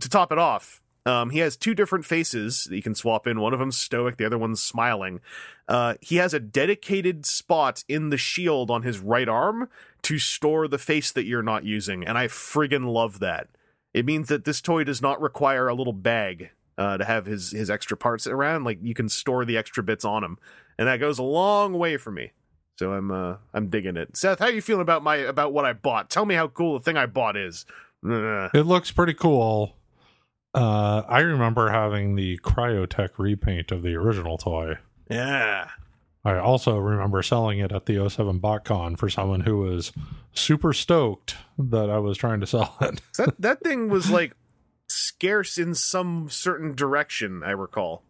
to 0.00 0.08
top 0.08 0.32
it 0.32 0.38
off, 0.38 0.82
um, 1.04 1.30
he 1.30 1.38
has 1.38 1.56
two 1.56 1.74
different 1.74 2.04
faces 2.04 2.64
that 2.64 2.76
you 2.76 2.82
can 2.82 2.94
swap 2.94 3.26
in. 3.26 3.40
One 3.40 3.52
of 3.52 3.60
them's 3.60 3.78
stoic, 3.78 4.16
the 4.16 4.26
other 4.26 4.38
one's 4.38 4.60
smiling. 4.60 5.20
Uh, 5.68 5.94
he 6.00 6.16
has 6.16 6.34
a 6.34 6.40
dedicated 6.40 7.24
spot 7.24 7.84
in 7.88 8.10
the 8.10 8.18
shield 8.18 8.70
on 8.70 8.82
his 8.82 8.98
right 8.98 9.28
arm 9.28 9.68
to 10.02 10.18
store 10.18 10.66
the 10.66 10.78
face 10.78 11.12
that 11.12 11.24
you're 11.24 11.42
not 11.42 11.64
using, 11.64 12.04
and 12.04 12.18
I 12.18 12.26
friggin' 12.26 12.92
love 12.92 13.20
that. 13.20 13.48
It 13.94 14.04
means 14.04 14.28
that 14.28 14.44
this 14.44 14.60
toy 14.60 14.84
does 14.84 15.00
not 15.00 15.20
require 15.20 15.68
a 15.68 15.74
little 15.74 15.92
bag 15.92 16.50
uh, 16.78 16.96
to 16.98 17.04
have 17.04 17.26
his 17.26 17.50
his 17.50 17.70
extra 17.70 17.96
parts 17.96 18.26
around. 18.26 18.64
Like 18.64 18.78
you 18.82 18.94
can 18.94 19.08
store 19.08 19.44
the 19.44 19.56
extra 19.56 19.82
bits 19.82 20.04
on 20.04 20.24
him, 20.24 20.38
and 20.78 20.88
that 20.88 20.98
goes 20.98 21.18
a 21.18 21.22
long 21.22 21.74
way 21.74 21.96
for 21.96 22.10
me. 22.10 22.32
So 22.78 22.92
I'm 22.92 23.10
uh, 23.10 23.36
I'm 23.54 23.68
digging 23.68 23.96
it. 23.96 24.16
Seth, 24.16 24.38
how 24.38 24.48
you 24.48 24.60
feeling 24.60 24.82
about 24.82 25.02
my 25.02 25.16
about 25.16 25.52
what 25.52 25.64
I 25.64 25.72
bought? 25.72 26.10
Tell 26.10 26.26
me 26.26 26.34
how 26.34 26.48
cool 26.48 26.74
the 26.78 26.84
thing 26.84 26.96
I 26.96 27.06
bought 27.06 27.36
is. 27.36 27.64
It 28.08 28.66
looks 28.66 28.92
pretty 28.92 29.14
cool. 29.14 29.74
Uh, 30.54 31.02
I 31.08 31.20
remember 31.20 31.70
having 31.70 32.14
the 32.14 32.38
Cryotek 32.38 33.10
repaint 33.18 33.72
of 33.72 33.82
the 33.82 33.94
original 33.96 34.38
toy. 34.38 34.76
Yeah. 35.10 35.70
I 36.24 36.38
also 36.38 36.78
remember 36.78 37.22
selling 37.22 37.58
it 37.58 37.72
at 37.72 37.86
the 37.86 38.08
07 38.08 38.40
BotCon 38.40 38.98
for 38.98 39.08
someone 39.08 39.40
who 39.40 39.58
was 39.58 39.92
super 40.32 40.72
stoked 40.72 41.36
that 41.58 41.90
I 41.90 41.98
was 41.98 42.16
trying 42.16 42.40
to 42.40 42.46
sell 42.46 42.76
it. 42.80 43.00
that 43.16 43.34
that 43.40 43.60
thing 43.60 43.88
was 43.88 44.10
like 44.10 44.34
scarce 44.88 45.58
in 45.58 45.74
some 45.74 46.28
certain 46.28 46.74
direction. 46.74 47.42
I 47.44 47.50
recall. 47.50 48.02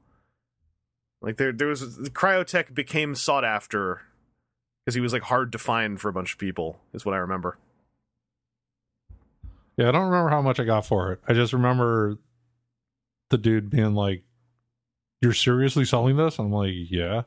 Like 1.22 1.36
there, 1.36 1.52
there 1.52 1.68
was 1.68 1.96
the 1.96 2.10
cryotek 2.10 2.74
became 2.74 3.14
sought 3.14 3.44
after 3.44 4.02
because 4.84 4.94
he 4.94 5.00
was 5.00 5.12
like 5.12 5.22
hard 5.22 5.50
to 5.52 5.58
find 5.58 6.00
for 6.00 6.08
a 6.08 6.12
bunch 6.12 6.32
of 6.32 6.38
people. 6.38 6.78
Is 6.92 7.04
what 7.04 7.14
I 7.14 7.18
remember. 7.18 7.58
Yeah, 9.76 9.88
I 9.88 9.92
don't 9.92 10.06
remember 10.06 10.30
how 10.30 10.42
much 10.42 10.60
I 10.60 10.64
got 10.64 10.86
for 10.86 11.12
it. 11.12 11.20
I 11.26 11.34
just 11.34 11.52
remember 11.52 12.18
the 13.30 13.38
dude 13.38 13.70
being 13.70 13.94
like, 13.94 14.22
"You're 15.20 15.32
seriously 15.34 15.84
selling 15.84 16.16
this?" 16.16 16.38
I'm 16.38 16.52
like, 16.52 16.72
"Yeah," 16.74 17.22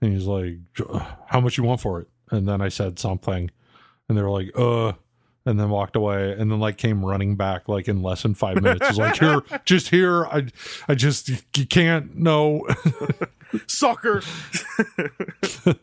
and 0.00 0.12
he's 0.12 0.26
like, 0.26 0.58
"How 1.26 1.40
much 1.40 1.56
you 1.56 1.64
want 1.64 1.80
for 1.80 2.00
it?" 2.00 2.08
And 2.30 2.48
then 2.48 2.60
I 2.60 2.68
said 2.68 2.98
something, 2.98 3.50
and 4.08 4.18
they 4.18 4.22
were 4.22 4.30
like, 4.30 4.50
"Uh," 4.56 4.92
and 5.46 5.58
then 5.58 5.70
walked 5.70 5.96
away 5.96 6.32
and 6.32 6.50
then 6.50 6.58
like 6.58 6.76
came 6.76 7.04
running 7.04 7.36
back 7.36 7.68
like 7.68 7.88
in 7.88 8.02
less 8.02 8.22
than 8.22 8.34
five 8.34 8.60
minutes. 8.60 8.88
It's 8.88 8.98
like 8.98 9.16
here, 9.18 9.42
just 9.64 9.88
here. 9.88 10.26
I 10.26 10.48
I 10.88 10.94
just 10.94 11.30
you 11.56 11.66
can't 11.66 12.16
no. 12.16 12.66
Soccer. 13.68 14.22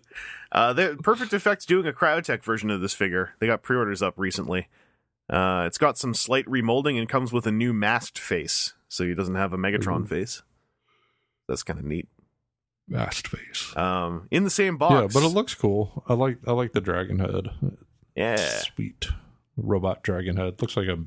uh, 0.51 0.73
the 0.73 0.99
Perfect 1.01 1.33
Effects 1.33 1.65
doing 1.65 1.87
a 1.87 1.93
Cryotek 1.93 2.43
version 2.43 2.69
of 2.69 2.81
this 2.81 2.93
figure. 2.93 3.33
They 3.39 3.47
got 3.47 3.63
pre-orders 3.63 4.01
up 4.01 4.15
recently. 4.17 4.67
Uh, 5.29 5.63
it's 5.65 5.77
got 5.77 5.97
some 5.97 6.13
slight 6.13 6.45
remolding 6.45 6.99
and 6.99 7.07
comes 7.07 7.31
with 7.31 7.47
a 7.47 7.51
new 7.51 7.71
masked 7.71 8.19
face, 8.19 8.73
so 8.89 9.05
he 9.05 9.15
doesn't 9.15 9.35
have 9.35 9.53
a 9.53 9.57
Megatron 9.57 10.01
Ooh. 10.01 10.07
face. 10.07 10.43
That's 11.47 11.63
kind 11.63 11.79
of 11.79 11.85
neat. 11.85 12.09
masked 12.87 13.29
face. 13.29 13.75
Um, 13.77 14.27
in 14.29 14.43
the 14.43 14.49
same 14.49 14.77
box. 14.77 14.93
Yeah, 14.93 15.07
but 15.21 15.25
it 15.25 15.33
looks 15.33 15.55
cool. 15.55 16.03
I 16.09 16.15
like 16.15 16.39
I 16.45 16.51
like 16.51 16.73
the 16.73 16.81
dragon 16.81 17.19
head. 17.19 17.47
yeah, 18.13 18.35
Sweet 18.35 19.07
robot 19.57 20.03
dragon 20.03 20.37
head. 20.37 20.61
Looks 20.61 20.77
like 20.77 20.87
a 20.87 21.03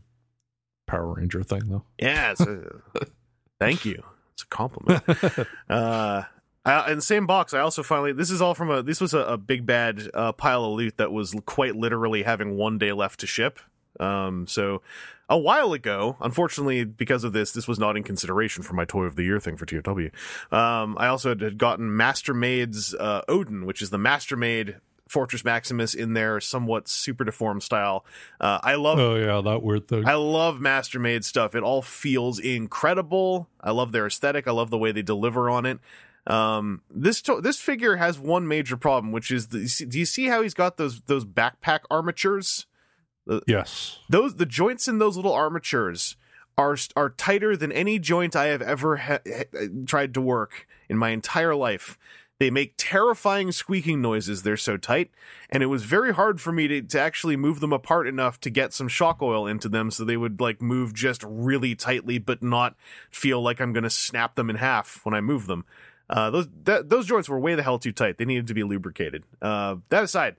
Power 0.87 1.15
Ranger 1.15 1.43
thing 1.43 1.63
though. 1.67 1.85
yeah. 1.99 2.35
A, 2.39 3.07
thank 3.61 3.85
you. 3.85 4.03
It's 4.35 4.43
a 4.43 4.47
compliment. 4.47 5.03
uh, 5.69 6.23
I, 6.65 6.91
in 6.91 6.97
the 6.97 7.03
same 7.03 7.27
box, 7.27 7.55
I 7.55 7.61
also 7.61 7.83
finally. 7.83 8.13
This 8.13 8.31
is 8.31 8.43
all 8.43 8.55
from 8.55 8.71
a. 8.71 8.83
This 8.83 9.01
was 9.01 9.15
a, 9.15 9.21
a 9.21 9.37
big 9.37 9.67
bad 9.67 10.11
uh, 10.15 10.33
pile 10.33 10.65
of 10.65 10.73
loot 10.73 10.97
that 10.99 11.13
was 11.13 11.35
quite 11.47 11.77
literally 11.77 12.23
having 12.23 12.57
one 12.57 12.79
day 12.79 12.93
left 12.93 13.21
to 13.21 13.27
ship. 13.27 13.59
Um, 13.99 14.47
so 14.47 14.83
a 15.29 15.39
while 15.39 15.73
ago, 15.73 16.17
unfortunately, 16.21 16.85
because 16.85 17.25
of 17.25 17.33
this, 17.33 17.53
this 17.53 17.67
was 17.67 17.79
not 17.79 17.97
in 17.97 18.03
consideration 18.03 18.63
for 18.63 18.75
my 18.75 18.85
toy 18.85 19.05
of 19.05 19.17
the 19.17 19.25
year 19.25 19.41
thing 19.41 19.57
for 19.57 19.67
TFW. 19.67 20.13
Um, 20.53 20.97
I 20.99 21.07
also 21.07 21.31
had 21.37 21.59
gotten 21.59 21.97
Master 21.97 22.35
Made's 22.35 22.95
uh, 22.95 23.23
Odin, 23.29 23.65
which 23.65 23.83
is 23.83 23.91
the 23.91 23.99
Master 23.99 24.37
Made 24.37 24.77
Fortress 25.09 25.45
Maximus 25.45 25.95
in 25.95 26.15
their 26.15 26.41
somewhat 26.41 26.89
super 26.89 27.25
deformed 27.25 27.63
style. 27.63 28.05
Uh, 28.41 28.59
I 28.63 28.75
love 28.75 28.99
Oh 28.99 29.15
yeah, 29.17 29.41
that 29.41 29.63
weird 29.63 29.87
thing. 29.89 30.07
I 30.07 30.15
love 30.15 30.61
Master 30.61 30.99
Made 30.99 31.25
stuff. 31.25 31.55
It 31.55 31.63
all 31.63 31.83
feels 31.83 32.39
incredible. 32.41 33.49
I 33.61 33.71
love 33.71 33.93
their 33.93 34.07
aesthetic. 34.07 34.49
I 34.49 34.51
love 34.53 34.71
the 34.71 34.79
way 34.79 34.93
they 34.93 35.03
deliver 35.03 35.49
on 35.49 35.65
it. 35.67 35.79
Um, 36.27 36.83
this 36.91 37.23
to- 37.23 37.41
this 37.41 37.61
figure 37.61 37.97
has 37.97 38.19
one 38.19 38.49
major 38.49 38.77
problem, 38.77 39.13
which 39.13 39.31
is 39.31 39.49
the, 39.49 39.87
do 39.89 39.99
you 39.99 40.07
see 40.07 40.27
how 40.27 40.43
he's 40.43 40.55
got 40.55 40.77
those 40.77 41.01
those 41.03 41.25
backpack 41.25 41.81
armatures? 41.91 42.67
yes. 43.47 43.99
Those 44.09 44.37
the 44.37 44.47
joints 44.47 44.89
in 44.89 44.99
those 44.99 45.17
little 45.17 45.33
armatures 45.33 46.17
are 46.59 46.77
are 46.97 47.11
tighter 47.11 47.57
than 47.57 47.71
any 47.71 47.99
joint 47.99 48.35
I 48.35 48.47
have 48.47 48.63
ever 48.63 48.97
ha- 48.97 49.19
ha- 49.27 49.67
tried 49.87 50.15
to 50.15 50.21
work 50.21 50.67
in 50.89 50.99
my 50.99 51.11
entire 51.11 51.55
life. 51.55 51.99
They 52.39 52.51
make 52.51 52.75
terrifying 52.77 53.51
squeaking 53.51 54.03
noises. 54.03 54.43
They're 54.43 54.59
so 54.59 54.77
tight, 54.77 55.11
and 55.49 55.63
it 55.63 55.67
was 55.67 55.85
very 55.85 56.13
hard 56.13 56.41
for 56.41 56.53
me 56.53 56.69
to, 56.69 56.83
to 56.83 57.01
actually 57.01 57.37
move 57.37 57.61
them 57.61 57.73
apart 57.73 58.07
enough 58.07 58.39
to 58.41 58.51
get 58.51 58.75
some 58.75 58.89
shock 58.89 59.23
oil 59.23 59.47
into 59.47 59.69
them, 59.69 59.91
so 59.91 60.05
they 60.05 60.19
would 60.19 60.39
like 60.41 60.61
move 60.61 60.93
just 60.93 61.25
really 61.27 61.75
tightly, 61.75 62.19
but 62.19 62.43
not 62.43 62.77
feel 63.11 63.41
like 63.41 63.61
I'm 63.61 63.73
going 63.73 63.85
to 63.85 63.91
snap 63.91 64.35
them 64.35 64.51
in 64.51 64.57
half 64.57 65.01
when 65.05 65.15
I 65.15 65.23
move 65.23 65.47
them. 65.47 65.65
Uh, 66.11 66.31
those 66.31 66.49
that, 66.65 66.89
those 66.91 67.07
joints 67.07 67.29
were 67.29 67.41
way 67.41 67.55
the 67.55 67.63
hell 67.63 67.79
too 67.79 67.93
tight. 67.93 68.19
They 68.19 68.27
needed 68.27 68.47
to 68.49 68.55
be 68.55 68.63
lubricated. 68.63 69.25
Uh, 69.41 69.77
that 69.89 70.05
aside, 70.05 70.37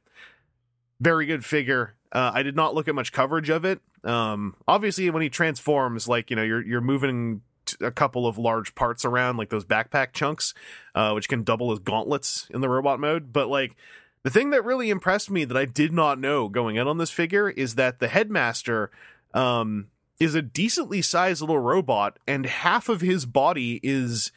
very 1.00 1.26
good 1.26 1.44
figure. 1.44 1.96
Uh, 2.12 2.32
I 2.34 2.44
did 2.44 2.56
not 2.56 2.74
look 2.74 2.88
at 2.88 2.96
much 2.96 3.12
coverage 3.12 3.50
of 3.50 3.66
it. 3.66 3.82
Um, 4.04 4.56
obviously, 4.68 5.10
when 5.10 5.24
he 5.24 5.30
transforms, 5.30 6.08
like 6.08 6.30
you 6.30 6.36
know, 6.36 6.44
you're 6.44 6.66
you're 6.66 6.80
moving 6.80 7.42
a 7.82 7.92
couple 7.92 8.28
of 8.28 8.38
large 8.38 8.76
parts 8.76 9.06
around, 9.06 9.38
like 9.38 9.50
those 9.50 9.66
backpack 9.66 10.14
chunks, 10.14 10.54
uh, 10.96 11.12
which 11.12 11.28
can 11.28 11.44
double 11.44 11.72
as 11.72 11.80
gauntlets 11.80 12.48
in 12.54 12.62
the 12.62 12.70
robot 12.70 13.00
mode. 13.00 13.34
But 13.34 13.50
like 13.50 13.76
the 14.24 14.30
thing 14.30 14.50
that 14.52 14.66
really 14.66 14.90
impressed 14.90 15.32
me 15.32 15.46
that 15.46 15.58
I 15.58 15.66
did 15.66 15.94
not 15.94 16.20
know 16.20 16.50
going 16.50 16.76
in 16.76 16.88
on 16.88 16.98
this 16.98 17.12
figure 17.12 17.50
is 17.50 17.76
that 17.76 18.00
the 18.00 18.08
headmaster 18.08 18.92
um, 19.34 19.88
is 20.20 20.36
a 20.36 20.42
decently 20.42 21.02
sized 21.02 21.42
little 21.42 21.60
robot, 21.60 22.18
and 22.28 22.46
half 22.46 22.90
of 22.90 23.02
his 23.02 23.26
body 23.26 23.80
is 23.84 24.32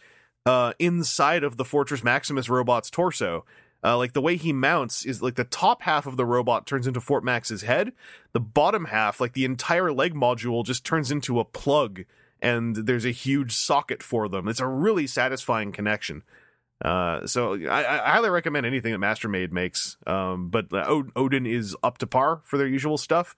uh, 0.46 0.72
inside 0.78 1.44
of 1.44 1.56
the 1.56 1.64
Fortress 1.64 2.04
Maximus 2.04 2.48
robot's 2.48 2.90
torso. 2.90 3.44
Uh, 3.82 3.96
like 3.96 4.12
the 4.12 4.20
way 4.20 4.36
he 4.36 4.52
mounts 4.52 5.06
is 5.06 5.22
like 5.22 5.36
the 5.36 5.44
top 5.44 5.82
half 5.82 6.06
of 6.06 6.16
the 6.16 6.26
robot 6.26 6.66
turns 6.66 6.86
into 6.86 7.00
Fort 7.00 7.24
Max's 7.24 7.62
head. 7.62 7.92
The 8.32 8.40
bottom 8.40 8.86
half, 8.86 9.20
like 9.20 9.32
the 9.32 9.46
entire 9.46 9.90
leg 9.90 10.14
module, 10.14 10.64
just 10.64 10.84
turns 10.84 11.10
into 11.10 11.40
a 11.40 11.44
plug, 11.44 12.04
and 12.42 12.76
there's 12.76 13.04
a 13.04 13.10
huge 13.10 13.52
socket 13.52 14.02
for 14.02 14.28
them. 14.28 14.48
It's 14.48 14.60
a 14.60 14.66
really 14.66 15.06
satisfying 15.06 15.72
connection. 15.72 16.22
Uh, 16.82 17.26
so 17.26 17.54
I, 17.68 17.80
I 17.80 18.10
highly 18.12 18.30
recommend 18.30 18.64
anything 18.66 18.92
that 18.92 18.98
Master 18.98 19.28
Made 19.28 19.52
makes. 19.52 19.96
Um, 20.06 20.48
but 20.48 20.72
uh, 20.72 21.02
Odin 21.14 21.46
is 21.46 21.76
up 21.82 21.98
to 21.98 22.06
par 22.06 22.40
for 22.44 22.56
their 22.56 22.66
usual 22.66 22.96
stuff. 22.96 23.36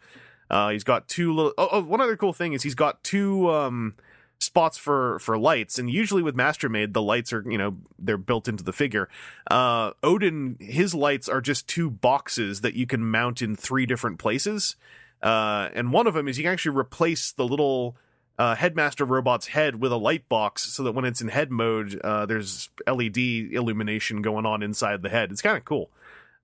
Uh, 0.48 0.70
he's 0.70 0.84
got 0.84 1.08
two 1.08 1.34
little. 1.34 1.52
Oh, 1.58 1.68
oh, 1.72 1.82
one 1.82 2.00
other 2.00 2.16
cool 2.16 2.32
thing 2.32 2.52
is 2.52 2.62
he's 2.62 2.74
got 2.74 3.02
two 3.02 3.50
um 3.50 3.94
spots 4.38 4.76
for 4.76 5.20
for 5.20 5.38
lights 5.38 5.78
and 5.78 5.88
usually 5.88 6.22
with 6.22 6.34
Master 6.34 6.68
Made 6.68 6.94
the 6.94 7.02
lights 7.02 7.32
are 7.32 7.44
you 7.48 7.56
know 7.56 7.76
they're 7.96 8.18
built 8.18 8.48
into 8.48 8.64
the 8.64 8.72
figure 8.72 9.08
uh 9.48 9.92
odin 10.02 10.56
his 10.58 10.96
lights 10.96 11.28
are 11.28 11.40
just 11.40 11.68
two 11.68 11.88
boxes 11.88 12.60
that 12.62 12.74
you 12.74 12.84
can 12.84 13.08
mount 13.08 13.40
in 13.40 13.54
three 13.54 13.86
different 13.86 14.18
places 14.18 14.74
uh 15.22 15.68
and 15.74 15.92
one 15.92 16.08
of 16.08 16.14
them 16.14 16.26
is 16.26 16.38
you 16.38 16.42
can 16.42 16.52
actually 16.52 16.76
replace 16.76 17.30
the 17.30 17.46
little 17.46 17.96
uh, 18.38 18.54
headmaster 18.54 19.04
robot's 19.04 19.48
head 19.48 19.80
with 19.80 19.92
a 19.92 19.96
light 19.96 20.28
box 20.28 20.62
so 20.62 20.82
that 20.82 20.92
when 20.92 21.04
it's 21.04 21.20
in 21.20 21.28
head 21.28 21.50
mode 21.50 22.00
uh, 22.02 22.26
there's 22.26 22.70
led 22.86 23.16
illumination 23.16 24.22
going 24.22 24.46
on 24.46 24.62
inside 24.62 25.02
the 25.02 25.08
head 25.08 25.30
it's 25.30 25.42
kind 25.42 25.56
of 25.56 25.64
cool 25.64 25.90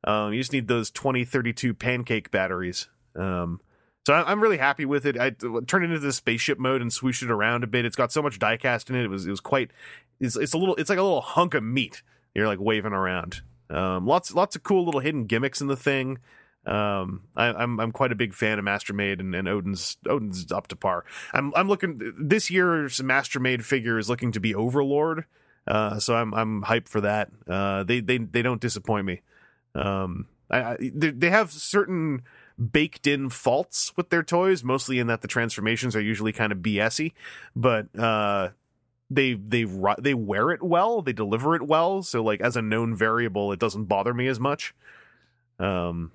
um, 0.05 0.33
you 0.33 0.41
just 0.41 0.53
need 0.53 0.69
those 0.69 0.91
2032 0.91 1.75
pancake 1.75 2.31
batteries 2.31 2.89
um, 3.17 3.61
so 4.07 4.15
I- 4.15 4.31
I'm 4.31 4.41
really 4.41 4.59
happy 4.59 4.85
with 4.87 5.05
it. 5.05 5.19
I 5.19 5.31
turned 5.31 5.85
it 5.85 5.91
into 5.91 5.99
the 5.99 6.13
spaceship 6.13 6.59
mode 6.59 6.81
and 6.81 6.91
swooshed 6.91 7.23
it 7.23 7.31
around 7.31 7.63
a 7.63 7.67
bit. 7.67 7.85
It's 7.85 7.97
got 7.97 8.11
so 8.11 8.23
much 8.23 8.39
diecast 8.39 8.89
in 8.89 8.97
it. 8.97 9.05
It 9.05 9.09
was 9.09 9.27
it 9.27 9.31
was 9.31 9.41
quite. 9.41 9.71
It's 10.19 10.35
it's 10.35 10.55
a 10.55 10.57
little. 10.59 10.77
It's 10.77 10.89
like 10.89 10.99
a 10.99 11.03
little 11.03 11.21
hunk 11.21 11.53
of 11.53 11.63
meat. 11.63 12.01
You're 12.35 12.47
like 12.47 12.59
waving 12.61 12.93
around. 12.95 13.43
Um, 13.69 14.07
lots 14.07 14.33
lots 14.33 14.57
of 14.57 14.63
cool 14.63 14.87
little 14.87 15.01
hidden 15.01 15.27
gimmicks 15.27 15.61
in 15.61 15.67
the 15.67 15.77
thing. 15.77 16.19
Um, 16.69 17.23
I, 17.35 17.47
I'm 17.47 17.81
I'm 17.81 17.93
quite 17.93 18.13
a 18.13 18.17
big 18.17 18.35
fan 18.35 18.59
of 18.59 18.65
Master 18.65 18.93
Made 18.93 19.21
and, 19.21 19.35
and 19.35 19.49
Odin's 19.49 19.97
Odin's 20.07 20.53
up 20.53 20.69
to 20.69 20.77
par. 20.77 21.05
I'm 21.33 21.53
I'm 21.57 21.67
looking 21.67 22.13
this 22.19 22.51
year's 22.51 23.03
Master 23.03 23.41
Made 23.41 23.65
figure 23.65 23.99
is 23.99 24.09
looking 24.09 24.33
to 24.33 24.41
be 24.41 24.55
Overlord. 24.55 25.25
Uh, 25.67 25.99
so 25.99 26.15
I'm 26.15 26.35
I'm 26.35 26.63
hyped 26.63 26.89
for 26.89 27.01
that. 27.01 27.31
Uh, 27.47 27.85
they 27.85 28.01
they 28.01 28.19
they 28.19 28.43
don't 28.43 28.61
disappoint 28.61 29.07
me. 29.07 29.23
Um, 29.75 30.27
I, 30.51 30.63
I 30.63 30.77
they, 30.81 31.11
they 31.11 31.31
have 31.31 31.53
certain 31.53 32.23
baked 32.59 33.07
in 33.07 33.31
faults 33.31 33.93
with 33.97 34.11
their 34.11 34.23
toys, 34.23 34.63
mostly 34.63 34.99
in 34.99 35.07
that 35.07 35.23
the 35.23 35.29
transformations 35.29 35.97
are 35.97 36.01
usually 36.01 36.33
kind 36.33 36.53
of 36.53 36.59
BSy, 36.59 37.13
but 37.57 37.97
uh 37.99 38.51
they 39.11 39.35
they 39.35 39.65
they 39.99 40.15
wear 40.15 40.51
it 40.51 40.63
well, 40.63 41.01
they 41.01 41.13
deliver 41.13 41.55
it 41.55 41.63
well, 41.63 42.03
so 42.03 42.23
like 42.23 42.41
as 42.41 42.57
a 42.57 42.63
known 42.63 42.95
variable 42.95 43.53
it 43.53 43.59
doesn't 43.59 43.85
bother 43.85 44.13
me 44.13 44.27
as 44.27 44.39
much. 44.39 44.75
Um 45.59 46.13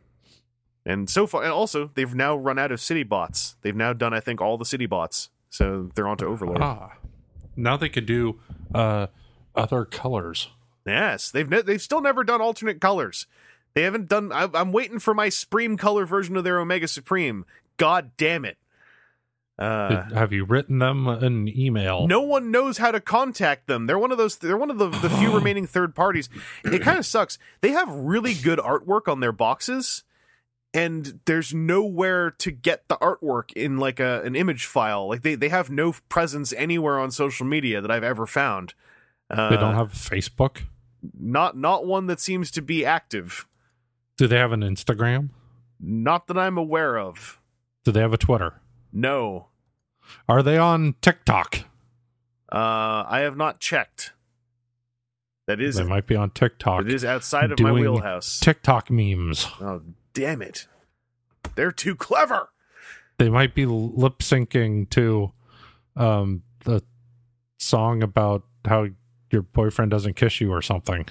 and 0.86 1.10
so 1.10 1.26
far 1.28 1.44
and 1.44 1.52
also 1.52 1.90
they've 1.94 2.14
now 2.16 2.36
run 2.36 2.58
out 2.60 2.72
of 2.72 2.82
city 2.82 3.04
bots. 3.04 3.56
They've 3.62 3.76
now 3.76 3.94
done 3.94 4.14
I 4.14 4.20
think 4.20 4.42
all 4.42 4.58
the 4.58 4.66
city 4.66 4.86
bots. 4.86 5.30
So 5.50 5.90
they're 5.96 6.08
on 6.08 6.18
to 6.18 6.26
Overlord. 6.26 6.60
Ah, 6.62 6.94
now 7.56 7.78
they 7.78 7.90
could 7.90 8.06
do 8.06 8.40
uh 8.74 9.08
other 9.56 9.86
colors. 9.86 10.50
Yes, 10.86 11.32
they've 11.32 11.50
ne- 11.50 11.62
they've 11.62 11.82
still 11.82 12.02
never 12.02 12.24
done 12.24 12.42
alternate 12.42 12.82
colors. 12.82 13.28
They 13.76 13.84
haven't 13.84 14.08
done. 14.10 14.32
I- 14.32 14.50
I'm 14.54 14.72
waiting 14.72 15.00
for 15.00 15.14
my 15.14 15.30
Supreme 15.30 15.78
color 15.78 16.06
version 16.06 16.36
of 16.38 16.44
their 16.44 16.60
Omega 16.60 16.88
Supreme. 16.88 17.46
God 17.78 18.12
damn 18.18 18.46
it! 18.46 18.58
Uh, 19.58 20.04
Have 20.14 20.34
you 20.34 20.44
written 20.46 20.80
them 20.80 21.08
an 21.08 21.48
email? 21.48 22.08
no 22.08 22.22
one 22.22 22.50
knows 22.52 22.80
how 22.80 22.92
to 22.92 23.00
contact 23.00 23.68
them. 23.68 23.86
They're 23.86 24.00
one 24.00 24.12
of 24.12 24.18
those. 24.18 24.38
They're 24.38 24.58
one 24.58 24.72
of 24.72 24.78
the, 24.80 24.90
the 24.90 25.10
few 25.10 25.32
remaining 25.36 25.68
third 25.68 25.94
parties. 25.96 26.28
It 26.66 26.82
kind 26.82 26.98
of 26.98 27.06
sucks. 27.06 27.38
They 27.62 27.70
have 27.72 27.88
really 27.90 28.34
good 28.34 28.58
artwork 28.60 29.08
on 29.08 29.20
their 29.20 29.32
boxes, 29.32 30.04
and 30.74 31.20
there's 31.26 31.54
nowhere 31.54 32.32
to 32.32 32.52
get 32.52 32.88
the 32.88 32.96
artwork 32.98 33.52
in 33.54 33.78
like 33.78 34.00
a 34.00 34.22
an 34.24 34.36
image 34.36 34.66
file. 34.66 35.08
Like 35.08 35.22
they 35.22 35.36
they 35.36 35.50
have 35.50 35.70
no 35.70 35.94
presence 36.10 36.54
anywhere 36.54 37.00
on 37.00 37.12
social 37.12 37.46
media 37.46 37.82
that 37.82 37.92
I've 37.92 38.04
ever 38.04 38.26
found. 38.26 38.74
Uh, 39.30 39.50
They 39.50 39.58
don't 39.58 39.76
have 39.76 39.94
Facebook. 39.94 40.64
not 41.20 41.56
not 41.58 41.86
one 41.86 42.08
that 42.08 42.20
seems 42.20 42.50
to 42.52 42.62
be 42.62 42.86
active. 42.86 43.48
Do 44.18 44.28
they 44.28 44.38
have 44.38 44.52
an 44.52 44.62
Instagram? 44.62 45.30
Not 45.80 46.28
that 46.28 46.38
I'm 46.38 46.58
aware 46.58 46.98
of. 46.98 47.40
Do 47.84 47.92
they 47.92 48.00
have 48.02 48.14
a 48.14 48.18
Twitter? 48.18 48.62
No. 48.92 49.48
Are 50.30 50.44
they 50.44 50.58
on 50.58 50.96
TikTok? 51.02 51.58
Uh, 52.52 53.04
I 53.08 53.20
have 53.22 53.36
not 53.36 53.60
checked. 53.60 54.14
That 55.48 55.60
is 55.60 55.76
They 55.76 55.84
might 55.84 56.08
be 56.08 56.16
on 56.16 56.30
TikTok. 56.30 56.82
it 56.82 56.90
is 56.94 57.04
outside 57.04 57.52
of 57.52 57.60
my 57.60 57.72
wheelhouse. 57.72 58.40
TikTok 58.40 58.90
memes. 58.92 59.48
oh 59.60 59.82
damn 60.14 60.42
it. 60.42 60.68
They're 61.56 61.72
too 61.72 61.96
clever. 61.96 62.50
They 63.18 63.30
might 63.30 63.54
be 63.54 63.66
lip 63.66 64.20
syncing 64.20 64.90
to 64.92 65.32
um 65.96 66.44
the 66.66 66.82
song 67.58 68.02
about 68.02 68.44
how 68.66 68.88
your 69.32 69.42
boyfriend 69.42 69.92
doesn't 69.92 70.16
kiss 70.16 70.40
you 70.42 70.52
or 70.52 70.62
something. 70.62 71.06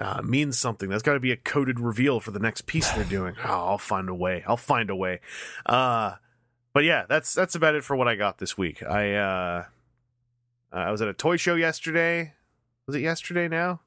uh, 0.00 0.22
means 0.22 0.56
something. 0.58 0.88
That's 0.88 1.02
got 1.02 1.14
to 1.14 1.20
be 1.20 1.32
a 1.32 1.36
coded 1.36 1.78
reveal 1.80 2.20
for 2.20 2.30
the 2.30 2.38
next 2.38 2.66
piece 2.66 2.90
they're 2.92 3.04
doing. 3.04 3.34
Oh, 3.44 3.48
I'll 3.70 3.78
find 3.78 4.08
a 4.08 4.14
way. 4.14 4.44
I'll 4.46 4.56
find 4.56 4.88
a 4.90 4.96
way. 4.96 5.20
Uh, 5.66 6.14
but 6.72 6.84
yeah, 6.84 7.04
that's 7.08 7.34
that's 7.34 7.54
about 7.54 7.74
it 7.74 7.84
for 7.84 7.96
what 7.96 8.08
I 8.08 8.14
got 8.14 8.38
this 8.38 8.56
week. 8.56 8.82
I 8.82 9.14
uh, 9.14 9.64
I 10.72 10.90
was 10.90 11.02
at 11.02 11.08
a 11.08 11.12
toy 11.14 11.36
show 11.36 11.56
yesterday. 11.56 12.34
Was 12.86 12.96
it 12.96 13.00
yesterday 13.00 13.48
now? 13.48 13.80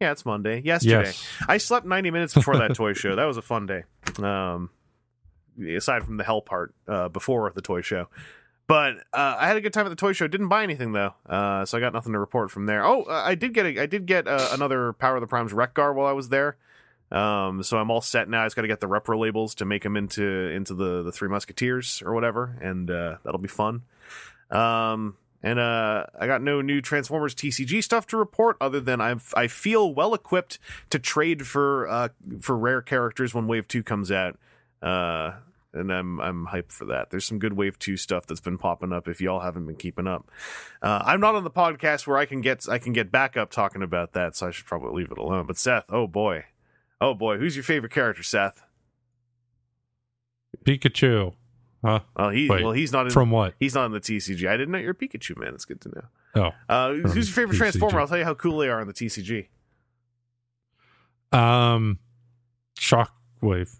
Yeah, 0.00 0.12
it's 0.12 0.24
Monday. 0.24 0.62
Yesterday. 0.62 1.04
Yes. 1.04 1.26
I 1.46 1.58
slept 1.58 1.84
90 1.86 2.10
minutes 2.10 2.32
before 2.32 2.56
that 2.56 2.74
toy 2.74 2.94
show. 2.94 3.16
That 3.16 3.26
was 3.26 3.36
a 3.36 3.42
fun 3.42 3.66
day. 3.66 3.84
Um, 4.18 4.70
aside 5.76 6.04
from 6.04 6.16
the 6.16 6.24
hell 6.24 6.40
part 6.40 6.74
uh, 6.88 7.08
before 7.10 7.52
the 7.54 7.60
toy 7.60 7.82
show. 7.82 8.08
But 8.66 8.98
uh, 9.12 9.36
I 9.38 9.48
had 9.48 9.56
a 9.56 9.60
good 9.60 9.72
time 9.72 9.84
at 9.86 9.90
the 9.90 9.96
toy 9.96 10.12
show. 10.12 10.26
Didn't 10.26 10.48
buy 10.48 10.62
anything 10.62 10.92
though, 10.92 11.12
uh, 11.26 11.64
so 11.66 11.76
I 11.76 11.80
got 11.80 11.92
nothing 11.92 12.12
to 12.12 12.18
report 12.18 12.50
from 12.50 12.66
there. 12.66 12.84
Oh, 12.84 13.02
uh, 13.02 13.22
I 13.24 13.34
did 13.34 13.52
get 13.52 13.66
a, 13.66 13.82
I 13.82 13.86
did 13.86 14.06
get 14.06 14.28
uh, 14.28 14.50
another 14.52 14.92
Power 14.92 15.16
of 15.16 15.20
the 15.20 15.26
Primes 15.26 15.52
Wreck-Gar 15.52 15.92
while 15.92 16.06
I 16.06 16.12
was 16.12 16.28
there. 16.28 16.56
Um, 17.10 17.64
so 17.64 17.78
I'm 17.78 17.90
all 17.90 18.00
set 18.00 18.28
now. 18.28 18.42
I 18.42 18.46
just 18.46 18.54
got 18.54 18.62
to 18.62 18.68
get 18.68 18.78
the 18.78 18.86
repro 18.86 19.18
labels 19.18 19.56
to 19.56 19.64
make 19.64 19.82
them 19.82 19.96
into 19.96 20.24
into 20.24 20.74
the 20.74 21.02
the 21.02 21.10
Three 21.10 21.28
Musketeers 21.28 22.00
or 22.06 22.14
whatever, 22.14 22.56
and 22.62 22.88
uh, 22.88 23.16
that'll 23.24 23.40
be 23.40 23.48
fun. 23.48 23.82
Um, 24.52 25.16
and 25.42 25.58
uh, 25.58 26.06
I 26.18 26.26
got 26.26 26.42
no 26.42 26.60
new 26.60 26.80
Transformers 26.80 27.34
TCG 27.34 27.82
stuff 27.82 28.06
to 28.08 28.16
report, 28.16 28.56
other 28.60 28.80
than 28.80 29.00
I 29.00 29.16
I 29.34 29.46
feel 29.46 29.92
well 29.92 30.14
equipped 30.14 30.58
to 30.90 30.98
trade 30.98 31.46
for 31.46 31.88
uh 31.88 32.08
for 32.40 32.56
rare 32.56 32.82
characters 32.82 33.34
when 33.34 33.46
Wave 33.46 33.68
Two 33.68 33.82
comes 33.82 34.10
out. 34.10 34.38
Uh, 34.82 35.32
and 35.72 35.92
I'm 35.92 36.20
I'm 36.20 36.46
hyped 36.46 36.72
for 36.72 36.84
that. 36.86 37.10
There's 37.10 37.24
some 37.24 37.38
good 37.38 37.54
Wave 37.54 37.78
Two 37.78 37.96
stuff 37.96 38.26
that's 38.26 38.40
been 38.40 38.58
popping 38.58 38.92
up. 38.92 39.08
If 39.08 39.20
y'all 39.20 39.40
haven't 39.40 39.66
been 39.66 39.76
keeping 39.76 40.06
up, 40.06 40.30
uh, 40.82 41.02
I'm 41.04 41.20
not 41.20 41.34
on 41.34 41.44
the 41.44 41.50
podcast 41.50 42.06
where 42.06 42.16
I 42.18 42.26
can 42.26 42.40
get 42.40 42.68
I 42.68 42.78
can 42.78 42.92
get 42.92 43.10
back 43.10 43.36
up 43.36 43.50
talking 43.50 43.82
about 43.82 44.12
that, 44.12 44.36
so 44.36 44.48
I 44.48 44.50
should 44.50 44.66
probably 44.66 45.02
leave 45.02 45.12
it 45.12 45.18
alone. 45.18 45.46
But 45.46 45.58
Seth, 45.58 45.84
oh 45.88 46.06
boy, 46.06 46.46
oh 47.00 47.14
boy, 47.14 47.38
who's 47.38 47.56
your 47.56 47.62
favorite 47.62 47.92
character, 47.92 48.22
Seth? 48.22 48.62
Pikachu. 50.64 51.34
Huh? 51.84 52.00
Well, 52.16 52.30
he 52.30 52.48
Wait, 52.48 52.62
well 52.62 52.72
he's 52.72 52.92
not 52.92 53.06
in, 53.06 53.12
From 53.12 53.30
what? 53.30 53.54
he's 53.58 53.74
not 53.74 53.86
in 53.86 53.92
the 53.92 54.00
TCG. 54.00 54.46
I 54.48 54.56
didn't 54.56 54.70
know 54.72 54.78
you're 54.78 54.90
a 54.90 54.94
Pikachu 54.94 55.38
man. 55.38 55.54
It's 55.54 55.64
good 55.64 55.80
to 55.82 55.88
know. 55.88 56.04
Oh. 56.34 56.50
Uh, 56.68 56.92
who's 56.94 57.14
your 57.28 57.34
favorite 57.34 57.54
TCG. 57.56 57.58
Transformer? 57.58 58.00
I'll 58.00 58.06
tell 58.08 58.18
you 58.18 58.24
how 58.24 58.34
cool 58.34 58.58
they 58.58 58.68
are 58.68 58.80
on 58.80 58.86
the 58.86 58.92
TCG. 58.92 59.46
Um, 61.32 61.98
Shockwave. 62.78 63.76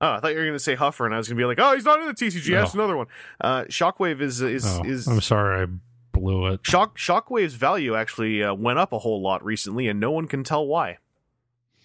Oh, 0.00 0.12
I 0.12 0.20
thought 0.20 0.28
you 0.32 0.36
were 0.38 0.42
going 0.44 0.52
to 0.54 0.58
say 0.58 0.76
Huffer, 0.76 1.06
and 1.06 1.14
I 1.14 1.18
was 1.18 1.28
going 1.28 1.36
to 1.36 1.40
be 1.40 1.46
like, 1.46 1.58
oh, 1.60 1.74
he's 1.74 1.84
not 1.84 2.00
in 2.00 2.06
the 2.06 2.14
TCG. 2.14 2.50
That's 2.52 2.74
No. 2.74 2.80
another 2.82 2.96
one. 2.96 3.06
Uh, 3.40 3.62
Shockwave 3.64 4.20
is 4.20 4.40
is 4.42 4.64
Oh, 4.66 4.82
is 4.84 5.06
I'm 5.06 5.20
sorry, 5.20 5.62
I 5.62 5.66
blew 6.12 6.46
it. 6.48 6.60
Shock 6.66 6.98
Shockwave's 6.98 7.54
value 7.54 7.94
actually 7.94 8.42
uh, 8.42 8.54
went 8.54 8.78
up 8.78 8.92
a 8.92 8.98
whole 8.98 9.22
lot 9.22 9.44
recently, 9.44 9.88
and 9.88 10.00
no 10.00 10.10
one 10.10 10.26
can 10.26 10.42
tell 10.44 10.66
why. 10.66 10.98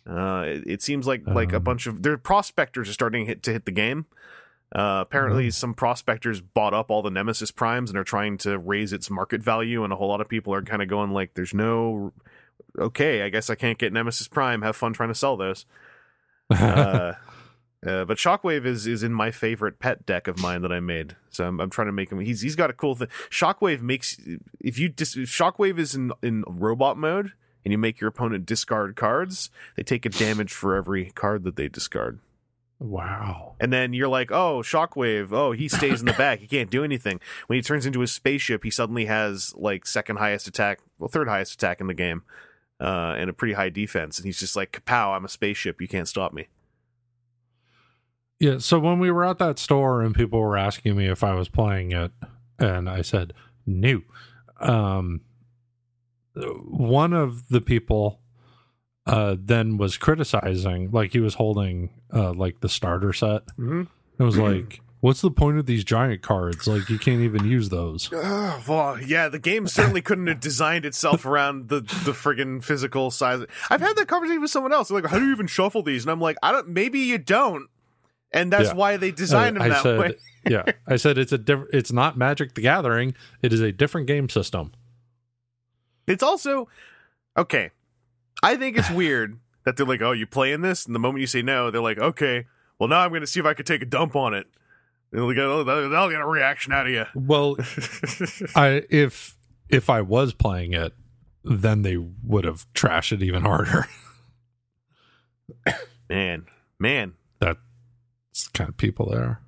Uh, 0.10 0.44
it, 0.48 0.64
it 0.66 0.82
seems 0.82 1.06
like 1.08 1.26
like 1.28 1.54
a 1.54 1.58
Um. 1.58 1.64
bunch 1.64 1.86
of 1.88 2.02
their 2.04 2.18
prospectors 2.18 2.90
are 2.90 2.94
starting 2.94 3.26
hit, 3.28 3.44
to 3.44 3.52
hit 3.54 3.66
the 3.66 3.72
game. 3.72 4.06
Uh, 4.74 5.00
apparently, 5.02 5.48
Mhm. 5.48 5.54
some 5.54 5.74
prospectors 5.74 6.42
bought 6.42 6.74
up 6.76 6.92
all 6.92 7.02
the 7.02 7.10
Nemesis 7.10 7.50
primes 7.52 7.90
and 7.90 7.98
are 7.98 8.04
trying 8.04 8.38
to 8.40 8.58
raise 8.60 8.94
its 8.94 9.10
market 9.10 9.42
value, 9.42 9.84
and 9.84 9.92
a 9.92 9.96
whole 9.96 10.10
lot 10.10 10.22
of 10.22 10.30
people 10.30 10.54
are 10.54 10.62
kind 10.62 10.82
of 10.84 10.88
going 10.88 11.10
like, 11.12 11.34
"There's 11.34 11.54
no 11.54 12.14
okay, 12.78 13.24
I 13.24 13.30
guess 13.30 13.50
I 13.50 13.56
can't 13.56 13.80
get 13.80 13.92
Nemesis 13.92 14.28
Prime. 14.28 14.62
Have 14.62 14.76
fun 14.76 14.94
trying 14.94 15.10
to 15.10 15.16
sell 15.16 15.38
those." 15.38 15.66
uh, 16.52 17.14
uh, 17.86 18.06
but 18.06 18.18
Shockwave 18.18 18.66
is 18.66 18.86
is 18.86 19.02
in 19.04 19.14
my 19.14 19.32
favorite 19.32 19.80
pet 19.80 20.06
deck 20.06 20.28
of 20.28 20.40
mine 20.40 20.62
that 20.62 20.72
I 20.72 20.80
made. 20.80 21.16
So 21.30 21.48
I'm, 21.48 21.60
I'm 21.60 21.70
trying 21.72 21.88
to 21.88 21.92
make 21.94 22.12
him. 22.12 22.20
He's 22.20 22.42
he's 22.42 22.56
got 22.56 22.70
a 22.70 22.74
cool 22.74 22.94
thing. 22.96 23.08
Shockwave 23.32 23.82
makes 23.82 24.18
if 24.60 24.78
you 24.78 24.90
dis, 24.90 25.16
if 25.18 25.30
Shockwave 25.30 25.80
is 25.80 25.96
in 25.96 26.12
in 26.22 26.44
robot 26.48 26.96
mode 26.98 27.34
and 27.66 27.72
you 27.72 27.78
make 27.78 28.00
your 28.00 28.10
opponent 28.10 28.46
discard 28.46 28.96
cards, 28.96 29.50
they 29.76 29.84
take 29.84 30.06
a 30.06 30.10
damage 30.10 30.54
for 30.54 30.76
every 30.76 31.12
card 31.12 31.44
that 31.44 31.56
they 31.56 31.68
discard. 31.70 32.20
Wow. 32.80 33.56
And 33.60 33.72
then 33.72 33.94
you're 33.94 34.08
like, 34.08 34.32
oh, 34.32 34.62
Shockwave, 34.62 35.32
oh, 35.32 35.52
he 35.52 35.68
stays 35.68 36.00
in 36.00 36.06
the 36.06 36.14
back. 36.14 36.40
He 36.40 36.48
can't 36.48 36.70
do 36.70 36.84
anything. 36.84 37.20
When 37.48 37.58
he 37.58 37.62
turns 37.62 37.86
into 37.86 38.02
a 38.02 38.08
spaceship, 38.08 38.64
he 38.64 38.72
suddenly 38.72 39.06
has 39.06 39.54
like 39.56 39.86
second 39.86 40.18
highest 40.18 40.48
attack, 40.48 40.80
well, 40.98 41.10
third 41.10 41.28
highest 41.28 41.54
attack 41.54 41.82
in 41.82 41.88
the 41.88 41.94
game, 41.94 42.24
uh, 42.80 43.16
and 43.18 43.30
a 43.30 43.34
pretty 43.34 43.54
high 43.54 43.70
defense. 43.70 44.18
And 44.18 44.26
he's 44.26 44.40
just 44.40 44.56
like, 44.56 44.72
kapow, 44.72 45.16
I'm 45.16 45.26
a 45.26 45.30
spaceship. 45.30 45.82
You 45.82 45.88
can't 45.88 46.08
stop 46.08 46.34
me. 46.34 46.48
Yeah, 48.40 48.60
so 48.60 48.80
when 48.80 49.00
we 49.00 49.12
were 49.12 49.26
at 49.26 49.38
that 49.40 49.60
store 49.60 50.02
and 50.02 50.16
people 50.16 50.40
were 50.40 50.58
asking 50.58 50.96
me 50.96 51.08
if 51.08 51.24
I 51.24 51.34
was 51.34 51.50
playing 51.50 51.92
it, 51.92 52.12
and 52.58 52.90
I 52.90 53.02
said 53.02 53.34
no, 53.66 54.02
um, 54.60 55.22
one 56.36 57.14
of 57.14 57.50
the 57.50 57.62
people 57.62 58.22
uh, 59.10 59.36
then 59.40 59.78
was 59.78 59.98
criticizing, 59.98 60.92
like 60.92 61.12
he 61.12 61.20
was 61.20 61.34
holding 61.36 61.90
uh, 62.14 62.34
like 62.34 62.60
the 62.62 62.70
starter 62.70 63.12
set. 63.14 63.46
Mm-hmm. 63.58 63.84
It 64.20 64.24
was 64.24 64.38
like, 64.38 64.82
what's 65.00 65.22
the 65.22 65.32
point 65.32 65.58
of 65.58 65.66
these 65.66 65.84
giant 65.84 66.22
cards? 66.22 66.68
Like 66.68 66.90
you 66.90 67.00
can't 67.00 67.22
even 67.22 67.46
use 67.46 67.70
those. 67.70 68.12
Uh, 68.12 68.62
well, 68.68 69.02
yeah, 69.02 69.28
the 69.30 69.40
game 69.40 69.68
certainly 69.68 70.02
couldn't 70.02 70.28
have 70.28 70.40
designed 70.40 70.86
itself 70.86 71.26
around 71.26 71.70
the 71.70 71.80
the 71.82 72.12
friggin' 72.12 72.64
physical 72.64 73.10
size. 73.12 73.44
I've 73.70 73.82
had 73.82 73.96
that 73.96 74.08
conversation 74.08 74.42
with 74.42 74.52
someone 74.52 74.74
else. 74.74 74.90
They're 74.90 75.02
like, 75.02 75.10
how 75.10 75.18
do 75.20 75.26
you 75.26 75.32
even 75.32 75.48
shuffle 75.48 75.84
these? 75.84 76.04
And 76.04 76.12
I'm 76.12 76.20
like, 76.22 76.38
I 76.44 76.52
don't. 76.52 76.68
Maybe 76.70 77.00
you 77.00 77.18
don't, 77.18 77.68
and 78.32 78.52
that's 78.54 78.70
Yeah. 78.70 78.76
why 78.76 78.98
they 78.98 79.12
designed 79.12 79.58
Uh, 79.58 79.64
them 79.64 79.72
I 79.72 79.76
that 79.76 79.84
said, 79.84 80.00
way. 80.00 80.16
yeah, 80.50 80.64
I 80.88 80.98
said 80.98 81.18
it's 81.18 81.32
a 81.32 81.38
different. 81.38 81.70
It's 81.74 81.92
not 81.92 82.18
Magic 82.18 82.54
the 82.56 82.62
Gathering. 82.62 83.16
It 83.42 83.54
is 83.54 83.62
a 83.62 83.72
different 83.72 84.08
game 84.08 84.30
system. 84.30 84.72
It's 86.08 86.24
also 86.24 86.68
okay. 87.38 87.72
I 88.44 88.56
think 88.56 88.78
it's 88.78 88.90
weird 88.90 89.40
that 89.66 89.78
they're 89.78 89.86
like, 89.86 90.02
oh, 90.02 90.12
you 90.12 90.26
playing 90.26 90.62
this? 90.62 90.86
And 90.86 90.96
the 90.96 91.00
moment 91.00 91.22
you 91.22 91.28
say 91.28 91.42
no, 91.42 91.70
they're 91.72 91.82
like, 91.82 91.98
okay, 91.98 92.46
well 92.80 92.88
now 92.90 93.00
I'm 93.00 93.10
going 93.10 93.22
to 93.22 93.28
see 93.28 93.40
if 93.40 93.46
I 93.46 93.54
could 93.54 93.66
take 93.66 93.82
a 93.82 93.86
dump 93.86 94.16
on 94.16 94.34
it. 94.34 94.48
And 95.12 95.22
they'll 95.22 95.34
get, 95.34 95.44
oh, 95.44 95.64
they'll 95.64 96.10
get 96.10 96.22
a 96.22 96.26
reaction 96.28 96.72
out 96.72 96.86
of 96.88 96.94
you. 96.94 97.06
Well, 97.16 97.58
I 98.56 98.84
if 98.90 99.36
if 99.68 99.90
I 99.90 100.02
was 100.02 100.34
playing 100.34 100.74
it, 100.74 100.94
then 101.44 101.82
they 101.82 101.98
would 101.98 102.46
have 102.46 102.66
trashed 102.74 103.12
it 103.12 103.22
even 103.24 103.42
harder. 103.42 103.88
man, 106.10 106.46
man, 106.80 107.14
that's 107.40 107.60
the 108.46 108.50
kind 108.54 108.70
of 108.70 108.78
people 108.78 109.10
they 109.10 109.18
are. 109.18 109.42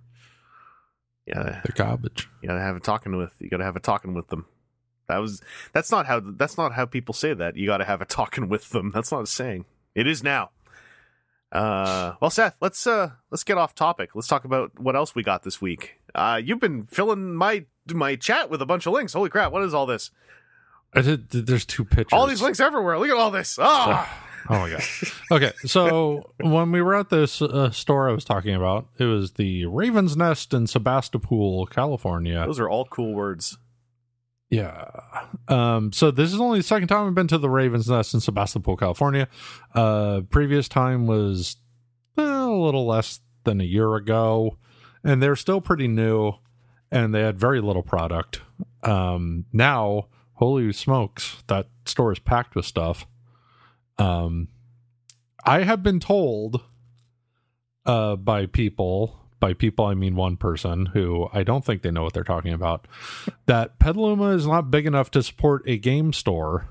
yeah, 1.25 1.61
They're 1.63 1.73
garbage. 1.75 2.27
you 2.41 2.49
gotta 2.49 2.61
have 2.61 2.75
a 2.75 2.79
talking 2.79 3.15
with 3.17 3.33
you 3.39 3.49
gotta 3.49 3.63
have 3.63 3.75
a 3.75 3.79
talking 3.79 4.13
with 4.13 4.27
them 4.29 4.45
that 5.11 5.19
was 5.19 5.41
that's 5.73 5.91
not 5.91 6.05
how 6.05 6.21
that's 6.21 6.57
not 6.57 6.73
how 6.73 6.85
people 6.85 7.13
say 7.13 7.33
that. 7.33 7.55
You 7.57 7.67
gotta 7.67 7.85
have 7.85 8.01
a 8.01 8.05
talking 8.05 8.49
with 8.49 8.69
them. 8.69 8.91
That's 8.93 9.11
not 9.11 9.23
a 9.23 9.27
saying. 9.27 9.65
It 9.93 10.07
is 10.07 10.23
now. 10.23 10.51
Uh 11.51 12.13
well 12.21 12.29
seth 12.29 12.55
let's 12.61 12.87
uh 12.87 13.11
let's 13.29 13.43
get 13.43 13.57
off 13.57 13.75
topic. 13.75 14.11
Let's 14.15 14.27
talk 14.27 14.45
about 14.45 14.79
what 14.79 14.95
else 14.95 15.13
we 15.13 15.21
got 15.21 15.43
this 15.43 15.61
week. 15.61 15.99
Uh 16.15 16.41
you've 16.43 16.61
been 16.61 16.85
filling 16.85 17.35
my 17.35 17.65
my 17.93 18.15
chat 18.15 18.49
with 18.49 18.61
a 18.61 18.65
bunch 18.65 18.85
of 18.85 18.93
links. 18.93 19.13
Holy 19.13 19.29
crap 19.29 19.51
what 19.51 19.61
is 19.63 19.73
all 19.73 19.85
this? 19.85 20.11
Did, 20.95 21.29
there's 21.29 21.65
two 21.65 21.85
pictures. 21.85 22.17
all 22.17 22.27
these 22.27 22.41
links 22.41 22.59
everywhere. 22.59 22.97
Look 22.99 23.09
at 23.09 23.15
all 23.15 23.31
this. 23.31 23.57
Ah! 23.59 24.27
Oh 24.49 24.59
my 24.59 24.69
god. 24.69 24.83
Okay, 25.29 25.51
so 25.65 26.31
when 26.39 26.71
we 26.71 26.81
were 26.81 26.95
at 26.95 27.09
this 27.09 27.41
uh, 27.41 27.69
store 27.71 28.09
I 28.09 28.13
was 28.13 28.25
talking 28.25 28.55
about, 28.55 28.87
it 28.97 29.05
was 29.05 29.33
the 29.33 29.65
Raven's 29.67 30.17
Nest 30.17 30.53
in 30.53 30.67
Sebastopol, 30.67 31.67
California. 31.67 32.43
those 32.45 32.59
are 32.59 32.69
all 32.69 32.85
cool 32.85 33.13
words 33.13 33.57
Yeah. 34.51 34.85
Um, 35.47 35.93
so 35.93 36.11
this 36.11 36.33
is 36.33 36.39
only 36.39 36.59
the 36.59 36.63
second 36.63 36.89
time 36.89 37.07
I've 37.07 37.15
been 37.15 37.27
to 37.27 37.37
the 37.37 37.49
Raven's 37.49 37.89
Nest 37.89 38.13
in 38.13 38.19
Sebastopol, 38.19 38.75
California. 38.75 39.29
Uh, 39.73 40.21
previous 40.29 40.67
time 40.67 41.07
was 41.07 41.55
eh, 42.17 42.21
a 42.21 42.51
little 42.51 42.85
less 42.85 43.21
than 43.45 43.61
a 43.61 43.63
year 43.63 43.95
ago, 43.95 44.57
and 45.05 45.23
they're 45.23 45.37
still 45.37 45.61
pretty 45.61 45.87
new, 45.87 46.33
and 46.91 47.15
they 47.15 47.21
had 47.21 47.39
very 47.39 47.61
little 47.61 47.81
product. 47.81 48.41
Um, 48.83 49.45
now, 49.53 50.07
holy 50.33 50.73
smokes, 50.73 51.43
that 51.47 51.69
store 51.85 52.11
is 52.11 52.19
packed 52.19 52.53
with 52.53 52.65
stuff. 52.65 53.07
Um, 53.97 54.49
I 55.45 55.63
have 55.63 55.81
been 55.81 56.01
told 56.01 56.61
uh, 57.85 58.17
by 58.17 58.47
people, 58.47 59.20
by 59.41 59.53
people 59.53 59.83
I 59.85 59.93
mean 59.95 60.15
one 60.15 60.37
person 60.37 60.85
who 60.85 61.27
I 61.33 61.43
don't 61.43 61.65
think 61.65 61.81
they 61.81 61.91
know 61.91 62.03
what 62.03 62.13
they're 62.13 62.23
talking 62.23 62.53
about, 62.53 62.87
that 63.47 63.77
Petaluma 63.79 64.29
is 64.29 64.47
not 64.47 64.71
big 64.71 64.85
enough 64.85 65.11
to 65.11 65.21
support 65.21 65.63
a 65.67 65.77
game 65.77 66.13
store. 66.13 66.69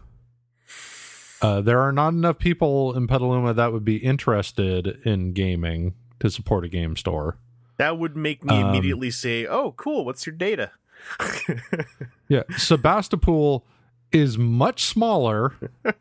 Uh, 1.42 1.60
there 1.60 1.80
are 1.80 1.92
not 1.92 2.14
enough 2.14 2.38
people 2.38 2.94
in 2.96 3.06
Petaluma 3.06 3.52
that 3.54 3.72
would 3.72 3.84
be 3.84 3.96
interested 3.96 4.86
in 5.04 5.32
gaming 5.32 5.94
to 6.20 6.30
support 6.30 6.64
a 6.64 6.68
game 6.68 6.96
store. 6.96 7.36
that 7.78 7.98
would 7.98 8.14
make 8.16 8.44
me 8.44 8.54
Um, 8.60 8.68
immediately 8.70 9.10
say 9.10 9.46
oh 9.46 9.72
cool 9.76 10.04
what's 10.04 10.26
your 10.26 10.34
data 10.36 10.70
Yeah, 12.28 12.42
Sebastopol 12.56 13.64
is 14.12 14.36
much 14.38 14.84
smaller. 14.84 15.54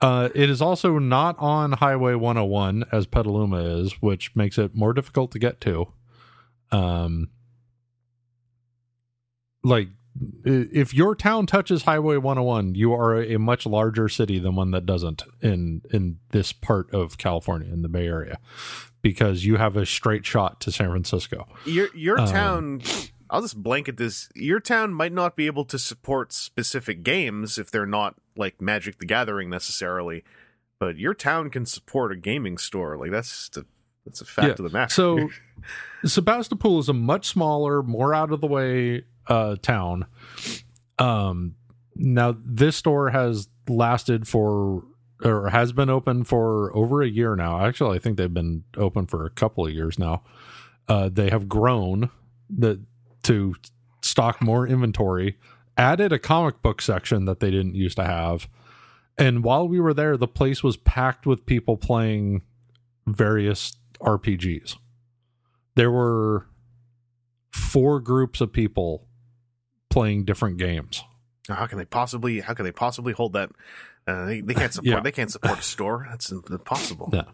Uh, 0.00 0.28
it 0.34 0.50
is 0.50 0.60
also 0.60 0.98
not 0.98 1.36
on 1.38 1.72
Highway 1.72 2.14
101 2.14 2.84
as 2.92 3.06
Petaluma 3.06 3.58
is, 3.80 3.92
which 4.02 4.36
makes 4.36 4.58
it 4.58 4.74
more 4.74 4.92
difficult 4.92 5.30
to 5.32 5.38
get 5.38 5.60
to. 5.62 5.86
Um, 6.70 7.30
like 9.64 9.88
if 10.44 10.94
your 10.94 11.14
town 11.14 11.46
touches 11.46 11.82
Highway 11.82 12.16
101, 12.16 12.74
you 12.74 12.92
are 12.92 13.22
a 13.22 13.38
much 13.38 13.66
larger 13.66 14.08
city 14.08 14.38
than 14.38 14.54
one 14.54 14.70
that 14.72 14.86
doesn't 14.86 15.22
in 15.42 15.82
in 15.90 16.18
this 16.30 16.52
part 16.52 16.92
of 16.92 17.18
California 17.18 17.72
in 17.72 17.82
the 17.82 17.88
Bay 17.88 18.06
Area 18.06 18.38
because 19.02 19.44
you 19.44 19.56
have 19.56 19.76
a 19.76 19.84
straight 19.86 20.24
shot 20.26 20.60
to 20.62 20.72
San 20.72 20.88
Francisco. 20.90 21.46
Your 21.64 21.88
your 21.94 22.20
Um, 22.20 22.26
town. 22.26 22.82
I'll 23.36 23.42
just 23.42 23.62
blanket 23.62 23.96
this. 23.98 24.28
Your 24.34 24.60
town 24.60 24.92
might 24.92 25.12
not 25.12 25.36
be 25.36 25.46
able 25.46 25.64
to 25.66 25.78
support 25.78 26.32
specific 26.32 27.02
games 27.02 27.58
if 27.58 27.70
they're 27.70 27.86
not 27.86 28.14
like 28.36 28.60
Magic 28.60 28.98
the 28.98 29.06
Gathering 29.06 29.50
necessarily, 29.50 30.24
but 30.78 30.96
your 30.98 31.14
town 31.14 31.50
can 31.50 31.66
support 31.66 32.12
a 32.12 32.16
gaming 32.16 32.58
store. 32.58 32.96
Like 32.96 33.10
that's 33.10 33.28
just 33.30 33.56
a 33.58 33.66
that's 34.04 34.20
a 34.20 34.24
fact 34.24 34.46
Yeah. 34.46 34.52
of 34.52 34.56
the 34.58 34.70
matter. 34.70 34.92
So 34.94 35.28
Sebastopol 36.04 36.78
is 36.78 36.88
a 36.88 36.92
much 36.92 37.26
smaller, 37.28 37.82
more 37.82 38.14
out 38.14 38.32
of 38.32 38.40
the 38.40 38.46
way 38.46 39.04
uh, 39.26 39.56
town. 39.60 40.06
Um, 40.98 41.56
now 41.94 42.36
this 42.44 42.76
store 42.76 43.10
has 43.10 43.48
lasted 43.68 44.28
for 44.28 44.84
or 45.24 45.48
has 45.48 45.72
been 45.72 45.88
open 45.90 46.24
for 46.24 46.74
over 46.76 47.02
a 47.02 47.08
year 47.08 47.34
now. 47.36 47.64
Actually, 47.66 47.96
I 47.96 48.00
think 48.00 48.16
they've 48.18 48.32
been 48.32 48.64
open 48.76 49.06
for 49.06 49.24
a 49.24 49.30
couple 49.30 49.66
of 49.66 49.72
years 49.72 49.98
now. 49.98 50.22
Uh, 50.88 51.08
they 51.08 51.30
have 51.30 51.48
grown 51.48 52.10
the 52.50 52.80
to 53.26 53.54
stock 54.02 54.40
more 54.40 54.66
inventory, 54.66 55.36
added 55.76 56.12
a 56.12 56.18
comic 56.18 56.62
book 56.62 56.80
section 56.80 57.24
that 57.24 57.40
they 57.40 57.50
didn't 57.50 57.74
used 57.74 57.96
to 57.96 58.04
have. 58.04 58.48
And 59.18 59.42
while 59.42 59.66
we 59.66 59.80
were 59.80 59.94
there, 59.94 60.16
the 60.16 60.28
place 60.28 60.62
was 60.62 60.76
packed 60.76 61.26
with 61.26 61.44
people 61.44 61.76
playing 61.76 62.42
various 63.06 63.76
RPGs. 64.00 64.76
There 65.74 65.90
were 65.90 66.46
four 67.50 67.98
groups 68.00 68.40
of 68.40 68.52
people 68.52 69.08
playing 69.90 70.24
different 70.24 70.58
games. 70.58 71.02
how 71.48 71.66
can 71.66 71.78
they 71.78 71.84
possibly? 71.84 72.40
How 72.40 72.54
can 72.54 72.64
they 72.64 72.72
possibly 72.72 73.12
hold 73.12 73.32
that? 73.32 73.50
Uh, 74.06 74.26
they, 74.26 74.40
they 74.40 74.54
can't 74.54 74.72
support. 74.72 74.86
Yeah. 74.98 75.00
They 75.00 75.12
can't 75.12 75.32
support 75.32 75.58
a 75.58 75.62
store. 75.62 76.06
That's 76.08 76.30
impossible. 76.30 77.10
Yeah. 77.12 77.24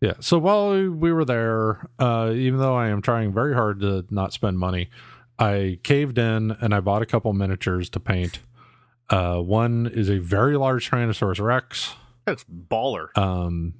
Yeah. 0.00 0.14
So 0.20 0.38
while 0.38 0.70
we 0.88 1.12
were 1.12 1.24
there, 1.24 1.88
uh, 1.98 2.32
even 2.34 2.60
though 2.60 2.76
I 2.76 2.88
am 2.88 3.02
trying 3.02 3.32
very 3.32 3.54
hard 3.54 3.80
to 3.80 4.04
not 4.10 4.32
spend 4.32 4.58
money, 4.58 4.90
I 5.38 5.78
caved 5.82 6.18
in 6.18 6.52
and 6.52 6.74
I 6.74 6.80
bought 6.80 7.02
a 7.02 7.06
couple 7.06 7.32
miniatures 7.32 7.90
to 7.90 8.00
paint. 8.00 8.40
Uh, 9.10 9.38
one 9.38 9.86
is 9.92 10.08
a 10.08 10.18
very 10.18 10.56
large 10.56 10.90
Tyrannosaurus 10.90 11.40
Rex. 11.40 11.94
That's 12.26 12.44
baller. 12.44 13.16
Um, 13.16 13.74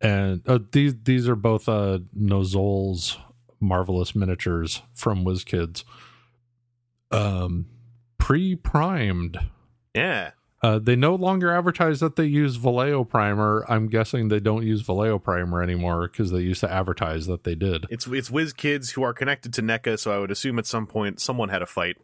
and 0.00 0.42
uh, 0.46 0.58
these 0.72 0.94
these 1.04 1.28
are 1.28 1.36
both 1.36 1.68
uh, 1.68 2.00
Nolzur's 2.16 3.18
marvelous 3.60 4.14
miniatures 4.14 4.82
from 4.94 5.24
WizKids. 5.24 5.84
Um, 7.10 7.66
pre-primed. 8.18 9.38
Yeah. 9.94 10.32
Uh, 10.60 10.78
they 10.78 10.96
no 10.96 11.14
longer 11.14 11.52
advertise 11.52 12.00
that 12.00 12.16
they 12.16 12.24
use 12.24 12.56
Vallejo 12.56 13.04
primer. 13.04 13.64
I'm 13.68 13.88
guessing 13.88 14.28
they 14.28 14.40
don't 14.40 14.66
use 14.66 14.80
Vallejo 14.80 15.18
primer 15.18 15.62
anymore 15.62 16.08
because 16.08 16.32
they 16.32 16.40
used 16.40 16.60
to 16.60 16.70
advertise 16.70 17.26
that 17.26 17.44
they 17.44 17.54
did. 17.54 17.86
It's 17.90 18.06
it's 18.08 18.28
WizKids 18.28 18.92
who 18.92 19.02
are 19.02 19.14
connected 19.14 19.52
to 19.54 19.62
NECA, 19.62 19.98
so 19.98 20.12
I 20.12 20.18
would 20.18 20.32
assume 20.32 20.58
at 20.58 20.66
some 20.66 20.86
point 20.86 21.20
someone 21.20 21.48
had 21.48 21.62
a 21.62 21.66
fight. 21.66 21.96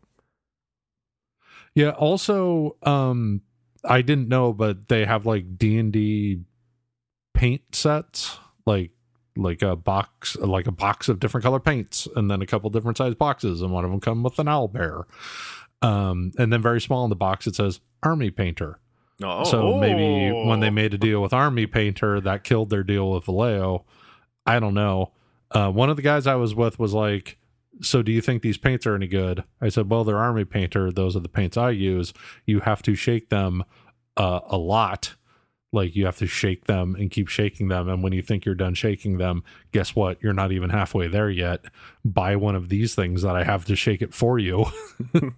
Yeah. 1.74 1.90
Also, 1.90 2.76
um, 2.84 3.42
I 3.84 4.02
didn't 4.02 4.28
know, 4.28 4.52
but 4.52 4.88
they 4.88 5.04
have 5.04 5.26
like 5.26 5.58
D 5.58 5.76
and 5.76 5.92
D 5.92 6.42
paint 7.34 7.74
sets, 7.74 8.38
like 8.66 8.92
like 9.36 9.62
a 9.62 9.74
box, 9.74 10.36
like 10.36 10.68
a 10.68 10.72
box 10.72 11.08
of 11.08 11.18
different 11.18 11.42
color 11.42 11.58
paints, 11.58 12.06
and 12.14 12.30
then 12.30 12.40
a 12.40 12.46
couple 12.46 12.70
different 12.70 12.98
size 12.98 13.16
boxes, 13.16 13.62
and 13.62 13.72
one 13.72 13.84
of 13.84 13.90
them 13.90 14.00
come 14.00 14.22
with 14.22 14.38
an 14.38 14.46
owl 14.46 14.68
bear. 14.68 15.06
Um, 15.84 16.32
and 16.38 16.52
then 16.52 16.62
very 16.62 16.80
small 16.80 17.04
in 17.04 17.10
the 17.10 17.16
box 17.16 17.46
it 17.46 17.54
says 17.56 17.80
Army 18.02 18.30
Painter. 18.30 18.78
Oh, 19.22 19.44
So 19.44 19.78
maybe 19.78 20.32
when 20.48 20.60
they 20.60 20.70
made 20.70 20.94
a 20.94 20.98
deal 20.98 21.22
with 21.22 21.32
Army 21.32 21.66
Painter, 21.66 22.20
that 22.20 22.42
killed 22.42 22.70
their 22.70 22.82
deal 22.82 23.10
with 23.10 23.24
Vallejo. 23.24 23.84
I 24.46 24.58
don't 24.60 24.74
know. 24.74 25.12
Uh, 25.50 25.70
one 25.70 25.90
of 25.90 25.96
the 25.96 26.02
guys 26.02 26.26
I 26.26 26.34
was 26.34 26.54
with 26.54 26.78
was 26.78 26.92
like, 26.92 27.38
"So 27.80 28.02
do 28.02 28.10
you 28.10 28.20
think 28.20 28.42
these 28.42 28.58
paints 28.58 28.86
are 28.86 28.94
any 28.94 29.06
good?" 29.06 29.44
I 29.60 29.68
said, 29.68 29.88
"Well, 29.88 30.02
they're 30.04 30.18
Army 30.18 30.44
Painter. 30.44 30.90
Those 30.90 31.16
are 31.16 31.20
the 31.20 31.28
paints 31.28 31.56
I 31.56 31.70
use. 31.70 32.12
You 32.44 32.60
have 32.60 32.82
to 32.82 32.94
shake 32.94 33.28
them 33.28 33.62
uh, 34.16 34.40
a 34.48 34.58
lot. 34.58 35.14
Like 35.74 35.94
you 35.96 36.06
have 36.06 36.18
to 36.18 36.26
shake 36.26 36.64
them 36.64 36.94
and 36.94 37.10
keep 37.10 37.28
shaking 37.28 37.68
them. 37.68 37.88
And 37.88 38.02
when 38.02 38.12
you 38.12 38.22
think 38.22 38.44
you're 38.44 38.54
done 38.54 38.74
shaking 38.74 39.18
them, 39.18 39.44
guess 39.72 39.94
what? 39.94 40.22
You're 40.22 40.32
not 40.32 40.52
even 40.52 40.70
halfway 40.70 41.08
there 41.08 41.30
yet. 41.30 41.64
Buy 42.04 42.36
one 42.36 42.54
of 42.54 42.68
these 42.68 42.94
things 42.94 43.22
that 43.22 43.36
I 43.36 43.44
have 43.44 43.64
to 43.66 43.76
shake 43.76 44.00
it 44.00 44.14
for 44.14 44.38
you. 44.38 44.66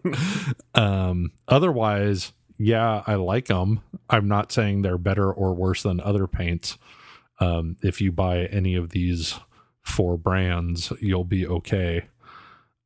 um, 0.74 1.32
otherwise." 1.48 2.32
yeah, 2.58 3.02
I 3.06 3.16
like 3.16 3.46
them. 3.46 3.80
I'm 4.08 4.28
not 4.28 4.52
saying 4.52 4.82
they're 4.82 4.98
better 4.98 5.30
or 5.32 5.54
worse 5.54 5.82
than 5.82 6.00
other 6.00 6.26
paints. 6.26 6.78
Um, 7.40 7.76
if 7.82 8.00
you 8.00 8.12
buy 8.12 8.46
any 8.46 8.74
of 8.74 8.90
these 8.90 9.38
four 9.82 10.16
brands, 10.16 10.92
you'll 11.00 11.24
be 11.24 11.46
okay. 11.46 12.06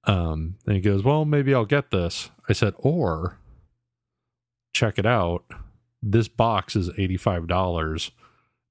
Um, 0.05 0.57
and 0.67 0.75
he 0.75 0.81
goes, 0.81 1.05
Well, 1.05 1.25
maybe 1.25 1.55
I'll 1.55 1.65
get 1.65 1.91
this. 1.91 2.31
I 2.49 2.53
said, 2.53 2.75
Or 2.79 3.39
check 4.73 4.99
it 4.99 5.07
out. 5.07 5.45
This 6.03 6.29
box 6.29 6.77
is 6.77 6.89
$85. 6.91 8.11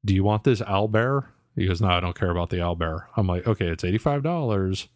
Do 0.05 0.15
you 0.15 0.23
want 0.23 0.43
this 0.43 0.61
owlbear? 0.61 1.27
He 1.55 1.67
goes, 1.67 1.81
No, 1.81 1.89
I 1.89 1.99
don't 1.99 2.17
care 2.17 2.31
about 2.31 2.49
the 2.49 2.57
owlbear. 2.57 3.05
I'm 3.15 3.27
like, 3.27 3.47
Okay, 3.47 3.67
it's 3.67 3.83
$85 3.83 4.87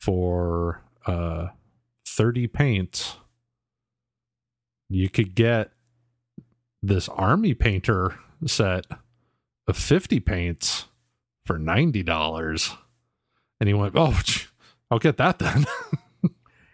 for 0.00 0.82
uh, 1.06 1.48
30 2.06 2.46
paints 2.48 3.16
you 4.88 5.08
could 5.08 5.34
get 5.34 5.70
this 6.82 7.08
army 7.10 7.54
painter 7.54 8.18
set 8.46 8.86
of 9.66 9.76
50 9.76 10.20
paints 10.20 10.86
for 11.44 11.58
$90 11.58 12.76
and 13.60 13.68
he 13.68 13.74
went 13.74 13.94
oh 13.96 14.18
i'll 14.90 14.98
get 14.98 15.16
that 15.16 15.38
then 15.38 15.66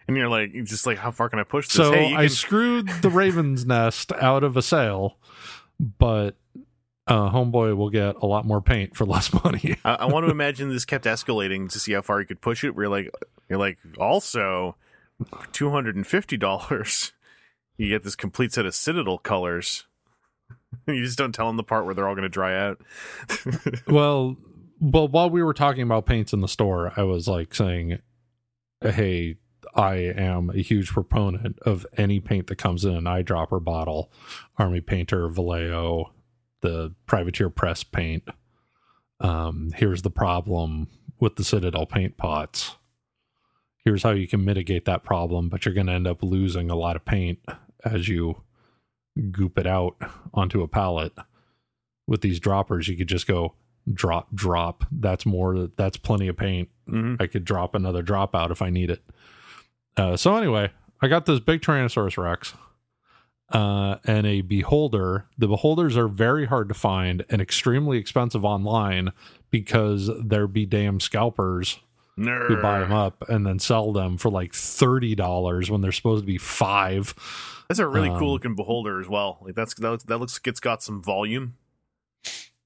and 0.07 0.15
you're 0.17 0.29
like, 0.29 0.53
you're 0.53 0.65
just 0.65 0.85
like, 0.85 0.97
how 0.97 1.11
far 1.11 1.29
can 1.29 1.39
I 1.39 1.43
push 1.43 1.67
this? 1.67 1.77
so 1.77 1.91
hey, 1.91 2.13
i 2.13 2.21
can- 2.21 2.29
screwed 2.29 2.89
the 3.01 3.09
raven's 3.21 3.65
nest 3.65 4.11
out 4.13 4.43
of 4.43 4.55
a 4.57 4.61
sale 4.61 5.17
but 5.79 6.35
uh, 7.07 7.29
homeboy 7.29 7.75
will 7.77 7.89
get 7.91 8.15
a 8.15 8.25
lot 8.25 8.45
more 8.45 8.61
paint 8.61 8.95
for 8.95 9.05
less 9.13 9.31
money 9.43 9.75
I, 9.85 9.93
I 9.95 10.05
want 10.05 10.25
to 10.25 10.31
imagine 10.31 10.69
this 10.69 10.85
kept 10.85 11.05
escalating 11.05 11.69
to 11.71 11.79
see 11.79 11.93
how 11.93 12.01
far 12.01 12.19
you 12.19 12.25
could 12.25 12.41
push 12.41 12.63
it. 12.63 12.75
Where 12.75 12.85
you're 12.85 12.91
like, 12.91 13.11
you're 13.49 13.59
like, 13.59 13.77
also, 13.99 14.75
two 15.51 15.69
hundred 15.69 15.95
and 15.95 16.07
fifty 16.07 16.35
dollars, 16.37 17.13
you 17.77 17.89
get 17.89 18.03
this 18.03 18.15
complete 18.15 18.53
set 18.53 18.65
of 18.65 18.73
Citadel 18.73 19.19
colors. 19.19 19.85
you 20.87 21.03
just 21.03 21.17
don't 21.17 21.31
tell 21.31 21.45
them 21.47 21.57
the 21.57 21.63
part 21.63 21.85
where 21.85 21.93
they're 21.93 22.07
all 22.07 22.15
going 22.15 22.23
to 22.23 22.29
dry 22.29 22.57
out. 22.57 22.81
well 23.87 24.35
well 24.79 25.07
while 25.07 25.29
we 25.29 25.43
were 25.43 25.53
talking 25.53 25.83
about 25.83 26.05
paints 26.05 26.33
in 26.33 26.41
the 26.41 26.47
store 26.47 26.91
i 26.97 27.01
was 27.03 27.27
like 27.29 27.53
saying 27.55 27.99
hey 28.81 29.35
i 29.75 29.95
am 29.95 30.49
a 30.49 30.57
huge 30.61 30.89
proponent 30.89 31.59
of 31.59 31.85
any 31.97 32.19
paint 32.19 32.47
that 32.47 32.55
comes 32.57 32.85
in 32.85 32.95
an 32.95 33.03
eyedropper 33.03 33.63
bottle 33.63 34.11
army 34.57 34.81
painter 34.81 35.27
vallejo 35.29 36.11
the 36.61 36.93
privateer 37.05 37.49
press 37.49 37.83
paint. 37.83 38.23
Um 39.19 39.71
here's 39.75 40.01
the 40.01 40.09
problem 40.09 40.87
with 41.19 41.35
the 41.35 41.43
citadel 41.43 41.85
paint 41.85 42.17
pots. 42.17 42.75
Here's 43.83 44.01
how 44.03 44.11
you 44.11 44.27
can 44.27 44.43
mitigate 44.43 44.85
that 44.85 45.03
problem 45.03 45.47
but 45.49 45.63
you're 45.65 45.75
going 45.75 45.87
to 45.87 45.93
end 45.93 46.07
up 46.07 46.23
losing 46.23 46.71
a 46.71 46.75
lot 46.75 46.95
of 46.95 47.05
paint 47.05 47.39
as 47.83 48.07
you 48.07 48.41
goop 49.31 49.57
it 49.59 49.67
out 49.67 49.95
onto 50.33 50.61
a 50.63 50.67
pallet 50.67 51.13
with 52.07 52.21
these 52.21 52.39
droppers 52.39 52.87
you 52.87 52.97
could 52.97 53.07
just 53.09 53.27
go 53.27 53.53
drop 53.93 54.33
drop. 54.33 54.85
That's 54.91 55.25
more 55.25 55.67
that's 55.77 55.97
plenty 55.97 56.27
of 56.27 56.37
paint. 56.37 56.69
Mhm. 56.89 57.21
i 57.21 57.27
could 57.27 57.45
drop 57.45 57.75
another 57.75 58.01
drop 58.01 58.33
out 58.35 58.49
if 58.51 58.61
i 58.61 58.69
need 58.71 58.89
it 58.89 59.03
uh, 59.97 60.15
so 60.15 60.35
anyway 60.35 60.69
i 61.01 61.07
got 61.07 61.25
this 61.25 61.39
big 61.39 61.61
tyrannosaurus 61.61 62.17
rex 62.21 62.53
uh, 63.51 63.97
and 64.05 64.25
a 64.25 64.41
beholder 64.41 65.25
the 65.37 65.47
beholders 65.47 65.95
are 65.95 66.07
very 66.07 66.45
hard 66.45 66.67
to 66.67 66.73
find 66.73 67.23
and 67.29 67.41
extremely 67.41 67.97
expensive 67.97 68.43
online 68.43 69.11
because 69.51 70.09
there 70.23 70.47
be 70.47 70.65
damn 70.65 70.99
scalpers 70.99 71.79
who 72.47 72.61
buy 72.61 72.79
them 72.79 72.93
up 72.93 73.23
and 73.29 73.45
then 73.45 73.59
sell 73.59 73.91
them 73.91 74.17
for 74.17 74.29
like 74.31 74.53
$30 74.53 75.69
when 75.69 75.81
they're 75.81 75.91
supposed 75.91 76.23
to 76.23 76.25
be 76.25 76.37
five 76.37 77.13
That's 77.67 77.79
a 77.79 77.87
really 77.87 78.09
Um, 78.09 78.17
cool 78.19 78.31
looking 78.33 78.55
beholder 78.55 79.01
as 79.01 79.07
well. 79.09 79.39
Like 79.41 79.53
that's 79.53 79.73
that 79.75 79.91
looks, 79.91 80.03
that 80.05 80.17
looks 80.17 80.35
like 80.39 80.47
it's 80.47 80.59
got 80.61 80.81
some 80.81 81.03
volume. 81.03 81.55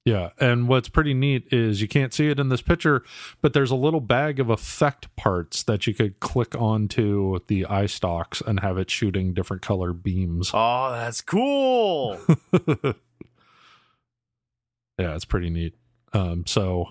Yeah, 0.06 0.30
and 0.40 0.68
what's 0.68 0.90
pretty 0.90 1.14
neat 1.14 1.48
is 1.52 1.82
you 1.82 1.88
can't 1.88 2.14
see 2.14 2.30
it 2.30 2.40
in 2.40 2.50
this 2.50 2.62
picture, 2.62 3.04
but 3.42 3.54
there's 3.54 3.70
a 3.70 3.76
little 3.76 4.00
bag 4.00 4.40
of 4.40 4.50
effect 4.50 5.14
parts 5.16 5.62
that 5.64 5.86
you 5.86 5.94
could 5.94 6.20
click 6.20 6.56
onto 6.60 7.40
the 7.48 7.66
eye 7.66 7.86
stalks 7.86 8.42
and 8.42 8.62
have 8.62 8.78
it 8.78 8.90
shooting 8.90 9.34
different 9.34 9.62
color 9.62 9.94
beams. 9.94 10.52
Oh, 10.54 10.92
that's 10.94 11.22
cool. 11.22 12.18
yeah, 14.98 15.16
it's 15.16 15.26
pretty 15.26 15.50
neat. 15.50 15.76
Um, 16.14 16.46
so 16.48 16.88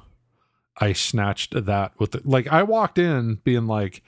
I 0.76 0.92
snatched 0.92 1.64
that 1.64 1.98
with 1.98 2.12
the, 2.12 2.22
like 2.24 2.46
I 2.46 2.62
walked 2.62 2.98
in 2.98 3.36
being 3.42 3.66
like, 3.66 4.02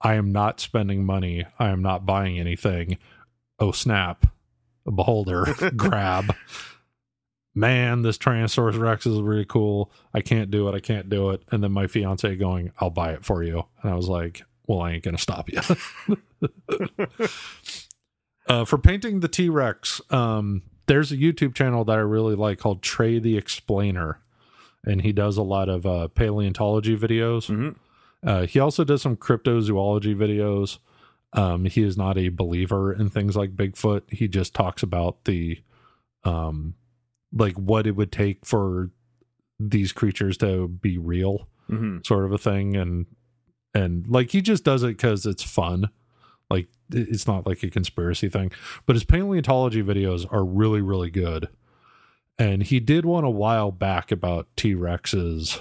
I 0.00 0.14
am 0.14 0.32
not 0.32 0.60
spending 0.60 1.04
money. 1.04 1.44
I 1.58 1.68
am 1.68 1.82
not 1.82 2.06
buying 2.06 2.38
anything. 2.38 2.98
Oh 3.58 3.72
snap! 3.72 4.26
A 4.86 4.90
beholder 4.90 5.54
grab. 5.76 6.34
Man, 7.54 8.02
this 8.02 8.18
Tyrannosaurus 8.18 8.78
Rex 8.78 9.06
is 9.06 9.20
really 9.20 9.44
cool. 9.44 9.92
I 10.12 10.20
can't 10.20 10.50
do 10.50 10.68
it. 10.68 10.74
I 10.74 10.80
can't 10.80 11.08
do 11.08 11.30
it. 11.30 11.42
And 11.52 11.62
then 11.62 11.72
my 11.72 11.86
fiance 11.86 12.34
going, 12.36 12.72
"I'll 12.80 12.90
buy 12.90 13.12
it 13.12 13.24
for 13.24 13.44
you." 13.44 13.64
And 13.82 13.92
I 13.92 13.94
was 13.94 14.08
like, 14.08 14.42
"Well, 14.66 14.80
I 14.80 14.92
ain't 14.92 15.04
gonna 15.04 15.18
stop 15.18 15.48
you." 15.50 15.60
uh, 18.48 18.64
for 18.64 18.78
painting 18.78 19.20
the 19.20 19.28
T 19.28 19.48
Rex, 19.48 20.00
um, 20.10 20.62
there's 20.86 21.12
a 21.12 21.16
YouTube 21.16 21.54
channel 21.54 21.84
that 21.84 21.96
I 21.96 22.00
really 22.00 22.34
like 22.34 22.58
called 22.58 22.82
Trey 22.82 23.18
the 23.18 23.36
Explainer, 23.36 24.18
and 24.84 25.02
he 25.02 25.12
does 25.12 25.36
a 25.36 25.42
lot 25.42 25.68
of 25.68 25.86
uh, 25.86 26.08
paleontology 26.08 26.96
videos. 26.96 27.48
Mhm. 27.48 27.76
Uh, 28.24 28.46
he 28.46 28.58
also 28.58 28.84
does 28.84 29.02
some 29.02 29.16
cryptozoology 29.16 30.16
videos. 30.16 30.78
Um, 31.34 31.66
he 31.66 31.82
is 31.82 31.96
not 31.96 32.16
a 32.16 32.30
believer 32.30 32.92
in 32.92 33.10
things 33.10 33.36
like 33.36 33.54
Bigfoot. 33.56 34.02
He 34.10 34.28
just 34.28 34.54
talks 34.54 34.82
about 34.82 35.24
the, 35.24 35.60
um, 36.24 36.74
like 37.34 37.54
what 37.56 37.86
it 37.86 37.96
would 37.96 38.12
take 38.12 38.46
for 38.46 38.90
these 39.58 39.92
creatures 39.92 40.36
to 40.38 40.68
be 40.68 40.98
real, 40.98 41.48
hmm 41.68 41.98
sort 42.04 42.24
of 42.24 42.32
a 42.32 42.38
thing, 42.38 42.76
and 42.76 43.06
and 43.74 44.06
like 44.08 44.30
he 44.30 44.40
just 44.40 44.64
does 44.64 44.82
it 44.82 44.96
because 44.96 45.26
it's 45.26 45.42
fun. 45.42 45.90
Like 46.50 46.68
it's 46.92 47.26
not 47.26 47.46
like 47.46 47.62
a 47.62 47.70
conspiracy 47.70 48.28
thing, 48.28 48.52
but 48.86 48.94
his 48.94 49.04
paleontology 49.04 49.82
videos 49.82 50.30
are 50.32 50.44
really 50.44 50.80
really 50.80 51.10
good. 51.10 51.48
And 52.38 52.64
he 52.64 52.80
did 52.80 53.04
one 53.04 53.24
a 53.24 53.30
while 53.30 53.70
back 53.70 54.10
about 54.10 54.48
T 54.56 54.74
Rexes 54.74 55.60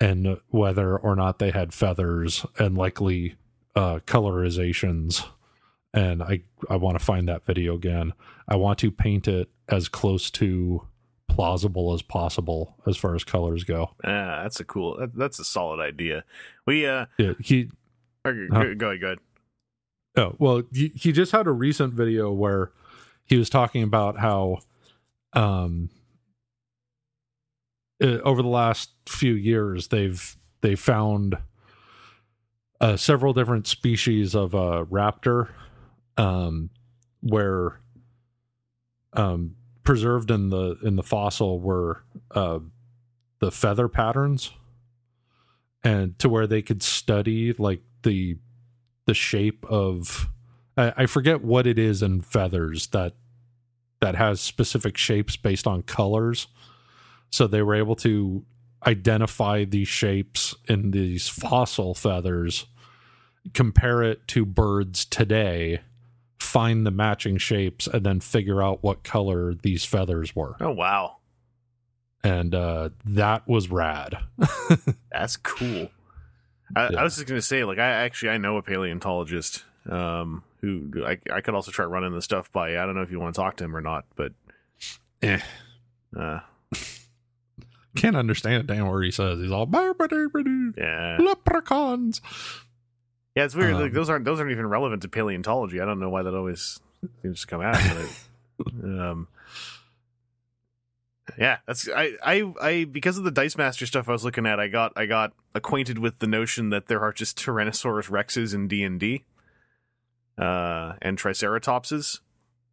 and 0.00 0.38
whether 0.48 0.96
or 0.96 1.14
not 1.16 1.38
they 1.38 1.50
had 1.50 1.72
feathers 1.72 2.44
and 2.58 2.76
likely 2.76 3.36
uh, 3.74 4.00
colorizations. 4.06 5.24
And 5.94 6.22
I 6.22 6.42
I 6.68 6.76
want 6.76 6.98
to 6.98 7.04
find 7.04 7.28
that 7.28 7.46
video 7.46 7.74
again. 7.74 8.12
I 8.48 8.56
want 8.56 8.78
to 8.80 8.90
paint 8.90 9.28
it 9.28 9.48
as 9.68 9.88
close 9.88 10.30
to 10.32 10.86
plausible 11.28 11.92
as 11.92 12.02
possible 12.02 12.76
as 12.86 12.96
far 12.96 13.14
as 13.14 13.24
colors 13.24 13.64
go. 13.64 13.90
Ah, 14.04 14.42
that's 14.42 14.60
a 14.60 14.64
cool. 14.64 14.96
That, 14.96 15.14
that's 15.14 15.38
a 15.38 15.44
solid 15.44 15.80
idea. 15.80 16.24
We 16.66 16.86
uh, 16.86 17.06
Yeah, 17.18 17.32
he 17.40 17.70
okay, 18.26 18.46
Huh? 18.50 18.74
go, 18.74 18.86
ahead, 18.90 19.00
go 19.00 19.06
ahead. 19.06 19.18
Oh 20.16 20.34
well, 20.38 20.62
he, 20.72 20.88
he 20.88 21.12
just 21.12 21.32
had 21.32 21.46
a 21.46 21.52
recent 21.52 21.92
video 21.92 22.32
where 22.32 22.72
he 23.24 23.36
was 23.36 23.50
talking 23.50 23.82
about 23.82 24.18
how, 24.18 24.58
um, 25.34 25.90
uh, 28.02 28.18
over 28.24 28.40
the 28.40 28.48
last 28.48 28.90
few 29.06 29.34
years 29.34 29.88
they've 29.88 30.36
they 30.62 30.74
found 30.74 31.36
uh, 32.80 32.96
several 32.96 33.32
different 33.32 33.66
species 33.66 34.34
of 34.34 34.54
uh, 34.54 34.84
raptor, 34.90 35.48
um, 36.16 36.70
where 37.20 37.80
um, 39.16 39.56
preserved 39.82 40.30
in 40.30 40.50
the 40.50 40.76
in 40.82 40.96
the 40.96 41.02
fossil 41.02 41.58
were 41.60 42.02
uh, 42.30 42.58
the 43.40 43.50
feather 43.50 43.88
patterns, 43.88 44.52
and 45.82 46.18
to 46.18 46.28
where 46.28 46.46
they 46.46 46.62
could 46.62 46.82
study 46.82 47.52
like 47.52 47.82
the 48.02 48.38
the 49.06 49.14
shape 49.14 49.64
of 49.66 50.28
I, 50.76 50.92
I 50.96 51.06
forget 51.06 51.42
what 51.42 51.66
it 51.66 51.78
is 51.78 52.02
in 52.02 52.20
feathers 52.20 52.88
that 52.88 53.14
that 54.00 54.14
has 54.14 54.40
specific 54.40 54.96
shapes 54.96 55.36
based 55.36 55.66
on 55.66 55.82
colors. 55.82 56.48
So 57.30 57.46
they 57.46 57.62
were 57.62 57.74
able 57.74 57.96
to 57.96 58.44
identify 58.86 59.64
these 59.64 59.88
shapes 59.88 60.54
in 60.68 60.90
these 60.90 61.28
fossil 61.28 61.94
feathers, 61.94 62.66
compare 63.54 64.02
it 64.02 64.28
to 64.28 64.44
birds 64.44 65.04
today, 65.04 65.80
find 66.38 66.86
the 66.86 66.90
matching 66.90 67.38
shapes, 67.38 67.86
and 67.86 68.04
then 68.04 68.20
figure 68.20 68.62
out 68.62 68.82
what 68.82 69.02
color 69.02 69.54
these 69.54 69.84
feathers 69.84 70.34
were. 70.36 70.56
Oh 70.60 70.72
wow, 70.72 71.16
And 72.24 72.54
uh, 72.54 72.90
that 73.04 73.46
was 73.48 73.70
rad. 73.70 74.16
that's 75.12 75.36
cool. 75.36 75.88
I, 76.74 76.88
Yeah. 76.90 77.00
I 77.00 77.02
was 77.04 77.14
just 77.16 77.26
gonna 77.26 77.40
say, 77.42 77.64
like, 77.64 77.78
I 77.78 77.88
actually 77.88 78.30
I 78.30 78.38
know 78.38 78.56
a 78.56 78.62
paleontologist 78.62 79.64
um, 79.88 80.42
who 80.60 80.90
I 81.06 81.18
I 81.32 81.40
could 81.40 81.54
also 81.54 81.70
try 81.70 81.84
running 81.84 82.12
the 82.12 82.22
stuff 82.22 82.50
by. 82.52 82.70
I 82.78 82.84
don't 82.86 82.94
know 82.96 83.02
if 83.02 83.10
you 83.10 83.20
want 83.20 83.34
to 83.34 83.40
talk 83.40 83.56
to 83.58 83.64
him 83.64 83.76
or 83.76 83.80
not, 83.80 84.04
but 84.16 84.32
Eh. 85.22 85.40
uh, 86.16 86.40
Can't 87.96 88.16
understand 88.16 88.62
a 88.68 88.74
damn 88.74 88.86
word 88.88 89.04
he 89.04 89.10
says. 89.10 89.38
He's 89.40 89.50
all 89.50 89.64
"Ba-ba-dee-ba-dee, 89.64 90.72
yeah, 90.76 91.16
leprechauns. 91.20 92.20
Yeah. 93.36 93.44
It's 93.44 93.54
weird. 93.54 93.74
like 93.74 93.84
Um, 93.84 93.92
those 93.92 94.10
aren't 94.10 94.24
those 94.24 94.40
aren't 94.40 94.52
even 94.52 94.66
relevant 94.66 95.02
to 95.02 95.08
paleontology. 95.08 95.80
I 95.80 95.84
don't 95.84 96.00
know 96.00 96.10
why 96.10 96.22
that 96.22 96.34
always 96.34 96.80
seems 97.22 97.42
to 97.42 97.46
come 97.46 97.60
out. 97.60 97.78
But, 98.58 98.66
um, 98.84 99.28
yeah, 101.38 101.58
that's 101.66 101.88
I, 101.88 102.12
I 102.22 102.52
I 102.60 102.84
because 102.84 103.18
of 103.18 103.24
the 103.24 103.30
Dice 103.30 103.56
Master 103.56 103.86
stuff 103.86 104.08
I 104.08 104.12
was 104.12 104.24
looking 104.24 104.46
at, 104.46 104.58
I 104.58 104.68
got 104.68 104.92
I 104.96 105.06
got 105.06 105.32
acquainted 105.54 105.98
with 105.98 106.18
the 106.18 106.26
notion 106.26 106.70
that 106.70 106.86
there 106.86 107.00
are 107.00 107.12
just 107.12 107.38
Tyrannosaurus 107.38 108.08
Rexes 108.08 108.54
in 108.54 108.68
D 108.68 108.82
and 108.82 108.98
D, 108.98 109.24
uh, 110.38 110.94
and 111.02 111.18
Triceratopses. 111.18 112.20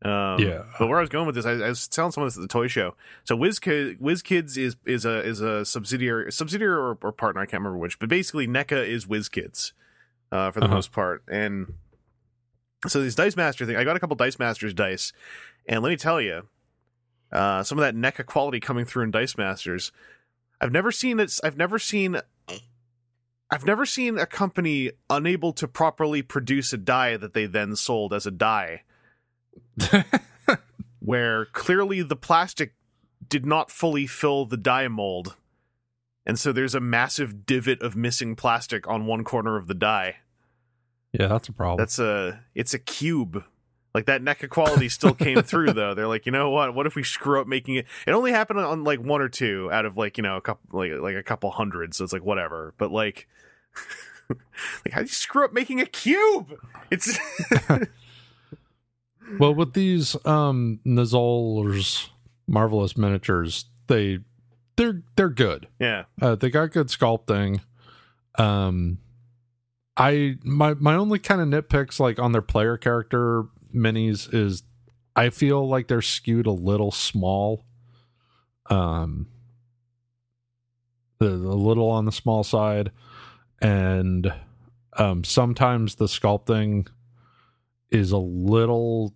Um, 0.04 0.40
Yeah. 0.40 0.64
But 0.78 0.88
where 0.88 0.98
I 0.98 1.02
was 1.02 1.10
going 1.10 1.26
with 1.26 1.36
this, 1.36 1.46
I, 1.46 1.52
I 1.52 1.70
was 1.70 1.88
telling 1.88 2.12
someone 2.12 2.28
this 2.28 2.36
at 2.38 2.42
the 2.42 2.48
toy 2.48 2.68
show. 2.68 2.96
So 3.24 3.38
WizKid, 3.38 4.00
WizKids 4.00 4.58
is 4.58 4.76
is 4.86 5.06
a 5.06 5.24
is 5.24 5.42
a 5.42 5.66
subsidiary 5.66 6.32
subsidiary 6.32 6.76
or, 6.76 6.98
or 7.02 7.12
partner. 7.12 7.42
I 7.42 7.46
can't 7.46 7.62
remember 7.62 7.78
which, 7.78 8.00
but 8.00 8.10
basically 8.10 8.48
NECA 8.48 8.86
is 8.86 9.06
WizKids, 9.06 9.72
uh, 10.34 10.52
for 10.52 10.60
the 10.60 10.66
Uh-huh. 10.66 10.76
most 10.76 10.92
part. 10.92 11.24
And 11.30 11.74
so 12.88 13.02
these 13.02 13.16
Dice 13.16 13.36
Master 13.38 13.66
thing, 13.66 13.76
I 13.78 13.84
got 13.84 13.96
a 13.96 14.00
couple 14.00 14.16
Dice 14.16 14.40
Masters 14.40 14.74
dice, 14.74 15.14
and 15.68 15.82
let 15.84 15.90
me 15.90 15.96
tell 15.96 16.20
you, 16.20 16.48
uh, 17.32 17.64
some 17.64 17.78
of 17.78 17.84
that 17.84 17.96
NECA 17.96 18.26
quality 18.26 18.60
coming 18.60 18.86
through 18.86 19.04
in 19.04 19.12
Dice 19.12 19.38
Masters. 19.38 19.92
I've 20.60 20.72
never 20.72 20.92
seen 20.92 21.20
it. 21.20 21.32
I've 21.44 21.58
never 21.58 21.80
seen. 21.80 22.20
I've 23.52 23.66
never 23.66 23.86
seen 23.86 24.18
a 24.18 24.26
company 24.26 24.92
unable 25.10 25.54
to 25.54 25.68
properly 25.68 26.22
produce 26.24 26.74
a 26.74 26.78
die 26.78 27.18
that 27.18 27.34
they 27.34 27.46
then 27.46 27.76
sold 27.76 28.12
as 28.14 28.26
a 28.26 28.32
die 28.32 28.82
where 31.00 31.46
clearly 31.46 32.02
the 32.02 32.16
plastic 32.16 32.74
did 33.28 33.46
not 33.46 33.70
fully 33.70 34.08
fill 34.08 34.46
the 34.46 34.58
die 34.58 34.88
mold. 34.88 35.36
And 36.26 36.40
so 36.40 36.52
there's 36.52 36.74
a 36.76 36.80
massive 36.80 37.46
divot 37.46 37.82
of 37.82 37.96
missing 37.96 38.36
plastic 38.36 38.88
on 38.88 39.06
one 39.06 39.24
corner 39.24 39.58
of 39.58 39.68
the 39.68 39.74
die. 39.76 40.18
Yeah, 41.14 41.28
that's 41.28 41.48
a 41.48 41.54
problem. 41.54 41.78
That's 41.78 42.00
a 42.00 42.42
it's 42.56 42.74
a 42.74 42.80
cube. 42.80 43.44
Like 43.94 44.08
that 44.08 44.24
NECA 44.24 44.50
quality 44.50 44.90
still 44.90 45.14
came 45.14 45.42
through 45.44 45.74
though. 45.74 45.94
They're 45.94 46.08
like, 46.08 46.26
you 46.26 46.32
know 46.32 46.50
what? 46.50 46.74
What 46.74 46.88
if 46.88 46.96
we 46.96 47.04
screw 47.04 47.40
up 47.40 47.48
making 47.48 47.76
it? 47.76 47.86
It 48.08 48.12
only 48.12 48.32
happened 48.32 48.60
on 48.60 48.84
like 48.84 49.00
one 49.00 49.22
or 49.22 49.30
two 49.30 49.70
out 49.72 49.86
of 49.86 49.96
like 49.98 50.18
you 50.18 50.24
know 50.24 50.38
a 50.38 50.42
couple 50.42 50.80
like 50.80 50.92
like 51.00 51.16
a 51.16 51.24
couple 51.24 51.52
hundred. 51.52 51.94
So 51.94 52.04
it's 52.04 52.14
like 52.14 52.24
whatever. 52.24 52.74
But 52.80 52.92
like, 52.92 53.28
like 54.30 54.94
how 54.94 55.02
do 55.02 55.06
you 55.06 55.10
screw 55.10 55.46
up 55.46 55.54
making 55.54 55.80
a 55.80 55.86
cube? 55.86 56.60
It's 56.90 57.20
well, 59.40 59.54
with 59.54 59.74
these 59.74 60.16
um 60.26 60.80
Nolzur's 60.86 62.10
marvelous 62.48 62.98
miniatures, 62.98 63.66
they 63.88 64.20
they're 64.76 65.04
they're 65.16 65.30
good. 65.30 65.68
yeah. 65.80 66.06
Uh, 66.20 66.34
they 66.34 66.50
got 66.50 66.72
good 66.72 66.88
sculpting. 66.88 67.60
Um, 68.40 68.98
I 69.96 70.36
my 70.44 70.74
my 70.76 70.96
only 70.96 71.20
kind 71.20 71.42
of 71.42 71.48
nitpicks 71.48 72.00
like 72.00 72.20
on 72.20 72.32
their 72.32 72.42
player 72.42 72.78
character 72.78 73.44
minis 73.74 74.34
is 74.34 74.64
I 75.16 75.30
feel 75.30 75.68
like 75.68 75.88
they're 75.88 76.02
skewed 76.02 76.48
a 76.48 76.52
little 76.52 76.92
small. 76.92 77.66
Um, 78.70 79.28
the, 81.20 81.28
a 81.28 81.30
little 81.56 81.90
on 81.90 82.06
the 82.06 82.12
small 82.12 82.44
side, 82.44 82.92
and 83.62 84.34
um, 84.98 85.24
sometimes 85.24 85.96
the 85.96 86.06
sculpting 86.06 86.88
is 87.92 88.12
a 88.12 88.18
little 88.18 89.14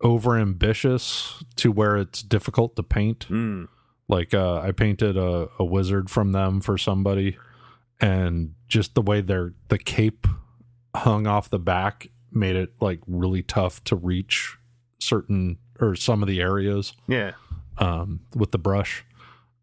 over 0.00 0.38
ambitious 0.38 1.42
to 1.56 1.70
where 1.72 1.96
it's 1.96 2.22
difficult 2.22 2.76
to 2.76 2.82
paint 2.82 3.26
Mm. 3.30 3.68
like 4.08 4.34
uh 4.34 4.56
i 4.60 4.70
painted 4.70 5.16
a, 5.16 5.48
a 5.58 5.64
wizard 5.64 6.10
from 6.10 6.32
them 6.32 6.60
for 6.60 6.76
somebody 6.76 7.38
and 8.00 8.54
just 8.68 8.94
the 8.94 9.02
way 9.02 9.20
their 9.20 9.54
the 9.68 9.78
cape 9.78 10.26
hung 10.94 11.26
off 11.26 11.48
the 11.50 11.58
back 11.58 12.08
made 12.32 12.56
it 12.56 12.72
like 12.80 13.00
really 13.06 13.42
tough 13.42 13.82
to 13.84 13.96
reach 13.96 14.56
certain 14.98 15.58
or 15.80 15.94
some 15.94 16.22
of 16.22 16.28
the 16.28 16.40
areas 16.40 16.92
Yeah. 17.08 17.32
um 17.78 18.20
with 18.34 18.50
the 18.52 18.58
brush 18.58 19.04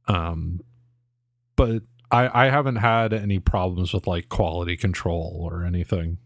um 0.07 0.61
but 1.55 1.83
i 2.11 2.45
i 2.45 2.49
haven't 2.49 2.77
had 2.77 3.13
any 3.13 3.39
problems 3.39 3.93
with 3.93 4.05
like 4.07 4.29
quality 4.29 4.77
control 4.77 5.47
or 5.51 5.63
anything 5.63 6.17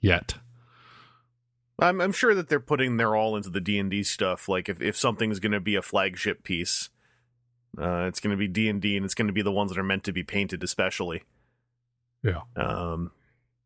yet 0.00 0.34
I'm 1.80 2.00
I'm 2.00 2.12
sure 2.12 2.36
that 2.36 2.48
they're 2.48 2.60
putting 2.60 2.98
their 2.98 3.16
all 3.16 3.34
into 3.34 3.50
the 3.50 3.60
D 3.60 3.80
and 3.80 3.90
D 3.90 4.04
stuff. 4.04 4.48
Like 4.48 4.68
if 4.68 4.80
if 4.80 4.96
something's 4.96 5.40
going 5.40 5.50
to 5.50 5.58
be 5.60 5.74
a 5.74 5.82
flagship 5.82 6.44
piece, 6.44 6.88
uh, 7.76 8.04
it's 8.06 8.20
going 8.20 8.30
to 8.30 8.36
be 8.36 8.46
D 8.46 8.68
and 8.68 8.80
D, 8.80 8.96
and 8.96 9.04
it's 9.04 9.12
going 9.14 9.26
to 9.26 9.32
be 9.32 9.42
the 9.42 9.50
ones 9.50 9.72
that 9.72 9.78
are 9.80 9.82
meant 9.82 10.04
to 10.04 10.12
be 10.12 10.22
painted, 10.22 10.62
especially. 10.62 11.24
Yeah. 12.24 12.40
Um, 12.56 13.12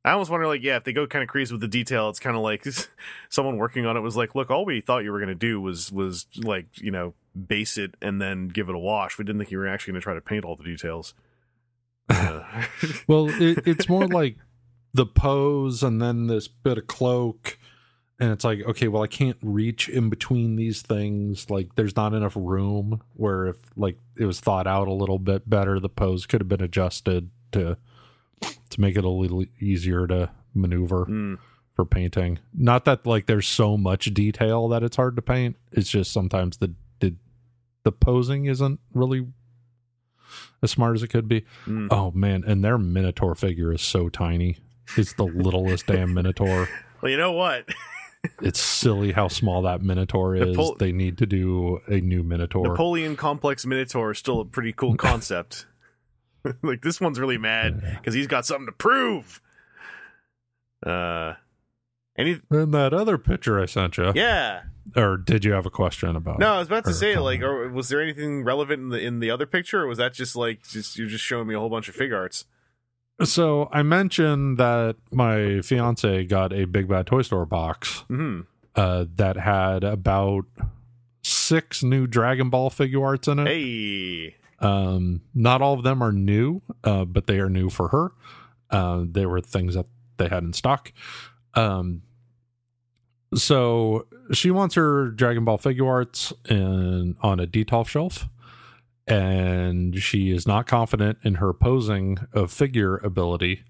I 0.05 0.13
almost 0.13 0.31
wonder, 0.31 0.47
like, 0.47 0.63
yeah, 0.63 0.77
if 0.77 0.85
they 0.85 0.93
go 0.93 1.07
kind 1.07 1.23
of 1.23 1.29
crazy 1.29 1.53
with 1.53 1.61
the 1.61 1.69
detail, 1.69 2.09
it's 2.09 2.21
kind 2.21 2.37
of 2.37 2.43
like 2.43 2.65
someone 3.29 3.57
working 3.57 3.87
on 3.87 3.97
it 3.97 4.01
was 4.01 4.17
like, 4.17 4.35
"Look, 4.35 4.51
all 4.51 4.65
we 4.65 4.81
thought 4.81 5.05
you 5.05 5.13
were 5.13 5.19
going 5.19 5.29
to 5.29 5.35
do 5.35 5.61
was 5.61 5.91
was 5.93 6.27
like, 6.37 6.67
you 6.81 6.91
know, 6.91 7.15
base 7.47 7.79
it 7.79 7.95
and 8.03 8.21
then 8.21 8.49
give 8.49 8.69
it 8.69 8.75
a 8.75 8.79
wash. 8.79 9.19
We 9.19 9.25
didn't 9.25 9.39
think 9.39 9.51
you 9.51 9.59
were 9.59 9.69
actually 9.69 9.93
going 9.93 10.01
to 10.01 10.05
try 10.05 10.15
to 10.15 10.21
paint 10.21 10.45
all 10.45 10.57
the 10.57 10.65
details." 10.65 11.15
Uh, 12.11 12.43
Well, 13.07 13.29
it, 13.29 13.67
it's 13.67 13.87
more 13.87 14.07
like 14.09 14.37
the 14.95 15.05
pose 15.05 15.83
and 15.83 16.01
then 16.01 16.27
this 16.27 16.49
bit 16.49 16.79
of 16.79 16.87
cloak. 16.87 17.59
And 18.19 18.33
it's 18.33 18.45
like, 18.45 18.65
okay, 18.65 18.89
well, 18.89 19.03
I 19.03 19.09
can't 19.09 19.37
reach 19.43 19.91
in 19.91 20.09
between 20.09 20.57
these 20.57 20.81
things. 20.81 21.51
Like, 21.51 21.75
there's 21.77 21.97
not 21.97 22.15
enough 22.15 22.33
room 22.35 23.03
where 23.13 23.47
if, 23.47 23.59
like, 23.77 23.99
it 24.17 24.25
was 24.25 24.41
thought 24.41 24.67
out 24.67 24.89
a 24.89 24.93
little 24.93 25.19
bit 25.19 25.49
better, 25.49 25.79
the 25.79 25.91
pose 25.91 26.25
could 26.25 26.41
have 26.41 26.49
been 26.49 26.63
adjusted 26.63 27.31
to 27.53 27.77
to 28.79 28.81
make 28.81 28.97
it 28.97 29.05
a 29.05 29.09
little 29.09 29.45
easier 29.61 30.07
to 30.07 30.31
maneuver 30.55 31.07
mm, 31.07 31.39
for 31.75 31.85
painting. 31.85 32.39
Not 32.55 32.85
that 32.87 33.07
like 33.07 33.27
there's 33.27 33.49
so 33.49 33.77
much 33.77 34.13
detail 34.15 34.69
that 34.69 34.83
it's 34.83 34.97
hard 34.97 35.17
to 35.17 35.23
paint. 35.23 35.57
It's 35.73 35.91
just 35.91 36.13
sometimes 36.13 36.59
the 36.59 36.75
the, 37.01 37.15
the 37.85 37.93
posing 37.93 38.47
isn't 38.47 38.81
really 38.95 39.27
as 40.63 40.71
smart 40.71 40.97
as 40.97 41.03
it 41.03 41.09
could 41.09 41.29
be. 41.29 41.45
mm. 41.67 41.89
Oh 41.91 42.11
man, 42.13 42.45
and 42.47 42.65
their 42.65 42.79
minotaur 42.79 43.35
figure 43.35 43.73
is 43.73 43.83
so 43.83 44.09
tiny. 44.09 44.59
It's 44.97 45.13
the 45.13 45.25
littlest 45.25 45.87
damn 45.87 46.15
minotaur. 46.15 46.69
Well, 47.01 47.13
you 47.13 47.17
know 47.17 47.31
what? 47.31 47.69
It's 48.43 48.61
silly 48.61 49.13
how 49.13 49.29
small 49.29 49.63
that 49.63 49.83
minotaur 49.83 50.35
is. 50.35 50.59
They 50.79 50.91
need 50.91 51.19
to 51.19 51.27
do 51.27 51.79
a 51.87 52.01
new 52.01 52.25
minotaur. 52.25 52.67
Napoleon 52.67 53.15
complex 53.15 53.65
Minotaur 53.65 54.11
is 54.11 54.19
still 54.19 54.41
a 54.41 54.45
pretty 54.45 54.73
cool 54.73 54.97
concept. 54.97 55.67
like 56.63 56.83
this 56.83 57.01
one's 57.01 57.19
really 57.21 57.39
mad 57.39 57.81
because 57.99 58.15
he's 58.15 58.27
got 58.27 58.47
something 58.47 58.67
to 58.67 58.73
prove. 58.73 59.41
Uh, 60.85 61.35
any 62.17 62.41
and 62.51 62.73
that 62.75 62.93
other 62.95 63.19
picture 63.19 63.61
I 63.61 63.67
sent 63.67 63.97
you. 63.99 64.13
yeah. 64.15 64.63
Or 64.97 65.19
did 65.19 65.45
you 65.45 65.53
have 65.53 65.67
a 65.67 65.71
question 65.71 66.17
about? 66.17 66.39
No, 66.39 66.55
I 66.55 66.59
was 66.61 66.69
about 66.69 66.85
to 66.87 66.95
say 66.95 67.19
like, 67.19 67.43
or 67.43 67.69
was 67.69 67.91
there 67.91 68.01
anything 68.01 68.43
relevant 68.43 68.81
in 68.81 68.89
the 68.89 68.99
in 68.99 69.21
the 69.21 69.31
other 69.31 69.45
picture, 69.45 69.83
or 69.83 69.87
was 69.87 69.99
that 69.99 70.15
just 70.15 70.35
like 70.35 70.63
just 70.67 70.97
you're 70.97 71.09
just 71.09 71.23
showing 71.25 71.47
me 71.47 71.55
a 71.55 71.59
whole 71.61 71.69
bunch 71.69 71.91
of 71.91 71.95
Figuarts? 71.97 72.45
So 73.23 73.69
I 73.71 73.83
mentioned 73.83 74.57
that 74.59 74.97
my 75.13 75.61
fiance 75.61 76.25
got 76.25 76.53
a 76.55 76.65
Big 76.65 76.89
Bad 76.89 77.07
Toy 77.07 77.21
Store 77.23 77.45
box 77.45 78.05
Hmm. 78.09 78.43
uh, 78.77 79.05
that 79.17 79.37
had 79.37 79.85
about 79.85 80.47
six 81.23 81.83
new 81.83 82.07
Dragon 82.07 82.49
Ball 82.49 82.71
Figuarts 82.71 83.31
in 83.31 83.41
it. 83.41 83.47
Hey. 83.49 84.37
Um, 84.61 85.23
not 85.35 85.63
all 85.63 85.75
of 85.75 85.85
them 85.85 86.03
are 86.03 86.13
new, 86.13 86.63
uh, 86.85 87.05
but 87.05 87.27
they 87.27 87.39
are 87.39 87.49
new 87.51 87.71
for 87.71 87.89
her. 87.89 88.13
Uh, 88.71 89.05
they 89.09 89.25
were 89.27 89.41
things 89.41 89.75
that 89.75 89.87
they 90.17 90.29
had 90.29 90.43
in 90.43 90.53
stock. 90.53 90.93
Um, 91.55 92.03
so 93.35 94.07
she 94.33 94.51
wants 94.51 94.75
her 94.75 95.09
Dragon 95.11 95.45
Ball 95.45 95.59
Figuarts 95.59 96.33
in 96.51 97.17
on 97.21 97.41
a 97.41 97.47
Detolf 97.47 97.89
shelf, 97.89 98.27
and 99.07 100.01
she 100.03 100.31
is 100.31 100.47
not 100.47 100.67
confident 100.67 101.19
in 101.23 101.35
her 101.37 101.53
posing 101.53 102.19
of 102.33 102.51
figure 102.51 102.97
ability. 102.99 103.63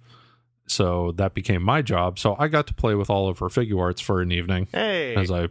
So 0.69 1.13
that 1.13 1.35
became 1.35 1.63
my 1.63 1.83
job. 1.83 2.19
So 2.19 2.37
I 2.39 2.49
got 2.49 2.67
to 2.69 2.75
play 2.75 2.95
with 2.95 3.09
all 3.11 3.29
of 3.29 3.39
her 3.39 3.47
Figuarts 3.49 4.03
for 4.03 4.21
an 4.21 4.31
evening 4.33 4.69
Hey. 4.71 5.15
as 5.17 5.31
I 5.31 5.49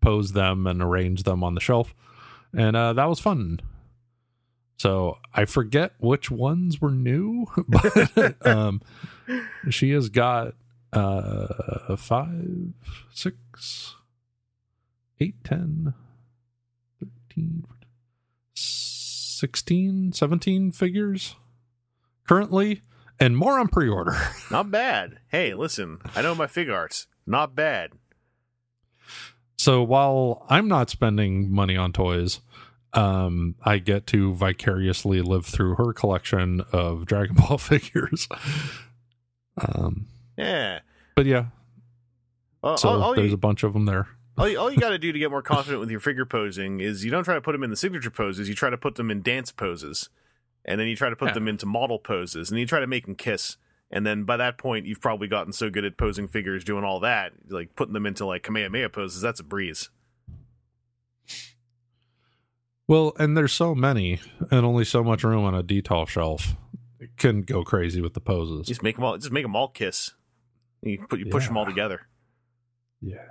posed 0.00 0.34
them 0.34 0.66
and 0.66 0.82
arranged 0.82 1.24
them 1.24 1.42
on 1.42 1.54
the 1.54 1.60
shelf. 1.60 1.94
And 2.52 2.76
uh, 2.76 2.92
that 2.92 3.06
was 3.06 3.18
fun. 3.18 3.60
So 4.78 5.18
I 5.34 5.44
forget 5.44 5.92
which 5.98 6.30
ones 6.30 6.80
were 6.80 6.92
new, 6.92 7.46
but 7.68 8.46
um, 8.46 8.80
she 9.68 9.90
has 9.90 10.08
got 10.08 10.54
uh, 10.92 11.96
five, 11.96 12.72
six, 13.12 13.96
eight, 15.20 15.34
10, 15.42 15.94
13, 17.00 17.64
16, 18.54 20.12
17 20.12 20.72
figures 20.72 21.34
currently, 22.28 22.82
and 23.18 23.36
more 23.36 23.58
on 23.58 23.66
pre 23.66 23.88
order. 23.88 24.16
Not 24.50 24.70
bad. 24.70 25.18
Hey, 25.26 25.54
listen, 25.54 25.98
I 26.14 26.22
know 26.22 26.36
my 26.36 26.46
Figuarts. 26.46 27.06
Not 27.26 27.56
bad. 27.56 27.90
So 29.56 29.82
while 29.82 30.46
I'm 30.48 30.68
not 30.68 30.88
spending 30.88 31.50
money 31.50 31.76
on 31.76 31.92
toys, 31.92 32.40
um, 32.94 33.54
I 33.62 33.78
get 33.78 34.06
to 34.08 34.34
vicariously 34.34 35.20
live 35.22 35.44
through 35.46 35.74
her 35.76 35.92
collection 35.92 36.62
of 36.72 37.04
Dragon 37.06 37.36
Ball 37.36 37.58
figures. 37.58 38.28
Um, 39.56 40.06
Yeah. 40.36 40.80
but 41.14 41.26
yeah, 41.26 41.46
Well, 42.62 42.76
so 42.76 42.88
all, 42.90 43.02
all 43.02 43.14
there's 43.14 43.28
you, 43.28 43.34
a 43.34 43.38
bunch 43.38 43.62
of 43.62 43.72
them 43.72 43.86
there. 43.86 44.06
all 44.36 44.48
you, 44.48 44.58
all 44.58 44.70
you 44.70 44.78
got 44.78 44.90
to 44.90 44.98
do 44.98 45.12
to 45.12 45.18
get 45.18 45.30
more 45.30 45.42
confident 45.42 45.80
with 45.80 45.90
your 45.90 46.00
figure 46.00 46.24
posing 46.24 46.80
is 46.80 47.04
you 47.04 47.10
don't 47.10 47.24
try 47.24 47.34
to 47.34 47.40
put 47.40 47.52
them 47.52 47.62
in 47.64 47.70
the 47.70 47.76
signature 47.76 48.10
poses. 48.10 48.48
You 48.48 48.54
try 48.54 48.70
to 48.70 48.78
put 48.78 48.94
them 48.94 49.10
in 49.10 49.22
dance 49.22 49.50
poses, 49.52 50.08
and 50.64 50.80
then 50.80 50.86
you 50.86 50.96
try 50.96 51.10
to 51.10 51.16
put 51.16 51.28
Yeah. 51.28 51.34
them 51.34 51.48
into 51.48 51.66
model 51.66 51.98
poses, 51.98 52.50
and 52.50 52.58
you 52.60 52.66
try 52.66 52.80
to 52.80 52.86
make 52.86 53.06
them 53.06 53.14
kiss. 53.16 53.56
And 53.90 54.06
then 54.06 54.24
by 54.24 54.36
that 54.36 54.58
point, 54.58 54.84
you've 54.86 55.00
probably 55.00 55.28
gotten 55.28 55.52
so 55.52 55.70
good 55.70 55.84
at 55.84 55.96
posing 55.96 56.28
figures, 56.28 56.62
doing 56.62 56.84
all 56.84 57.00
that, 57.00 57.32
like 57.48 57.74
putting 57.74 57.94
them 57.94 58.04
into 58.06 58.26
like 58.26 58.42
Kamehameha 58.42 58.90
poses. 58.90 59.22
That's 59.22 59.40
a 59.40 59.44
breeze. 59.44 59.88
Well, 62.88 63.12
and 63.18 63.36
there's 63.36 63.52
so 63.52 63.74
many, 63.74 64.18
and 64.50 64.64
only 64.64 64.84
so 64.84 65.04
much 65.04 65.22
room 65.22 65.44
on 65.44 65.54
a 65.54 65.62
Detolf 65.62 66.08
shelf. 66.08 66.56
It 66.98 67.10
can 67.18 67.42
go 67.42 67.62
crazy 67.62 68.00
with 68.00 68.14
the 68.14 68.20
poses. 68.20 68.66
Just 68.66 68.82
make 68.82 68.96
them 68.96 69.04
all. 69.04 69.16
Just 69.18 69.30
make 69.30 69.44
them 69.44 69.54
all 69.54 69.68
kiss. 69.68 70.14
You 70.82 71.04
put 71.08 71.20
you 71.20 71.26
push 71.26 71.46
them 71.46 71.56
all 71.56 71.66
together. 71.66 72.02
Yeah. 73.00 73.26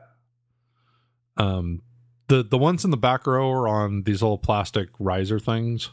Um 1.37 1.81
the 2.27 2.43
the 2.43 2.57
ones 2.57 2.83
in 2.85 2.91
the 2.91 2.97
back 2.97 3.25
row 3.25 3.49
are 3.51 3.67
on 3.67 4.03
these 4.03 4.21
little 4.21 4.37
plastic 4.37 4.89
riser 4.99 5.39
things, 5.39 5.91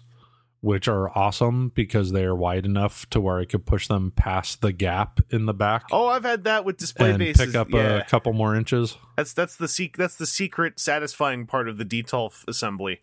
which 0.60 0.88
are 0.88 1.16
awesome 1.16 1.70
because 1.74 2.12
they 2.12 2.24
are 2.24 2.34
wide 2.34 2.66
enough 2.66 3.08
to 3.10 3.20
where 3.20 3.38
I 3.38 3.44
could 3.44 3.66
push 3.66 3.86
them 3.88 4.12
past 4.14 4.60
the 4.62 4.72
gap 4.72 5.20
in 5.30 5.46
the 5.46 5.54
back 5.54 5.84
Oh, 5.92 6.08
I've 6.08 6.24
had 6.24 6.44
that 6.44 6.64
with 6.64 6.76
display 6.76 7.10
and 7.10 7.18
bases. 7.18 7.46
pick 7.46 7.54
up 7.54 7.70
yeah. 7.70 7.98
a 7.98 8.04
couple 8.04 8.32
more 8.32 8.54
inches. 8.56 8.96
That's 9.16 9.32
that's 9.32 9.56
the 9.56 9.68
sec- 9.68 9.96
that's 9.96 10.16
the 10.16 10.26
secret 10.26 10.78
satisfying 10.80 11.46
part 11.46 11.68
of 11.68 11.78
the 11.78 11.84
Detolf 11.84 12.46
assembly. 12.48 13.00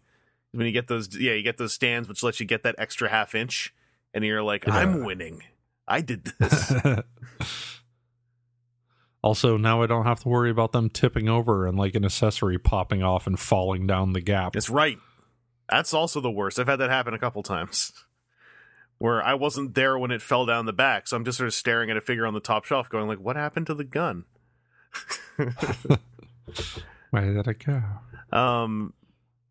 When 0.53 0.65
you 0.65 0.71
get 0.71 0.87
those 0.87 1.17
yeah, 1.17 1.33
you 1.33 1.43
get 1.43 1.57
those 1.57 1.73
stands 1.73 2.09
which 2.09 2.23
lets 2.23 2.39
you 2.39 2.45
get 2.45 2.63
that 2.63 2.75
extra 2.77 3.09
half 3.09 3.33
inch 3.35 3.73
and 4.13 4.23
you're 4.23 4.43
like, 4.43 4.65
Yeah. 4.67 4.75
I'm 4.75 5.03
winning. 5.05 5.43
I 5.87 6.01
did 6.01 6.25
this. 6.39 6.73
also, 9.23 9.57
now 9.57 9.81
I 9.81 9.87
don't 9.87 10.05
have 10.05 10.21
to 10.21 10.29
worry 10.29 10.49
about 10.49 10.71
them 10.71 10.89
tipping 10.89 11.29
over 11.29 11.67
and 11.67 11.77
like 11.77 11.95
an 11.95 12.05
accessory 12.05 12.57
popping 12.57 13.03
off 13.03 13.27
and 13.27 13.39
falling 13.39 13.87
down 13.87 14.13
the 14.13 14.21
gap. 14.21 14.53
That's 14.53 14.69
right. 14.69 14.97
That's 15.69 15.93
also 15.93 16.19
the 16.21 16.31
worst. 16.31 16.59
I've 16.59 16.67
had 16.67 16.77
that 16.77 16.89
happen 16.89 17.13
a 17.13 17.19
couple 17.19 17.43
times. 17.43 17.93
Where 18.97 19.23
I 19.23 19.33
wasn't 19.33 19.73
there 19.73 19.97
when 19.97 20.11
it 20.11 20.21
fell 20.21 20.45
down 20.45 20.67
the 20.67 20.73
back, 20.73 21.07
so 21.07 21.17
I'm 21.17 21.25
just 21.25 21.39
sort 21.39 21.47
of 21.47 21.55
staring 21.55 21.89
at 21.89 21.97
a 21.97 22.01
figure 22.01 22.27
on 22.27 22.35
the 22.35 22.39
top 22.39 22.65
shelf 22.65 22.87
going 22.87 23.07
like, 23.07 23.19
what 23.19 23.35
happened 23.35 23.65
to 23.67 23.73
the 23.73 23.83
gun? 23.83 24.25
Where 27.09 27.33
did 27.33 27.47
it 27.47 27.65
go? 27.65 27.81
Um 28.37 28.93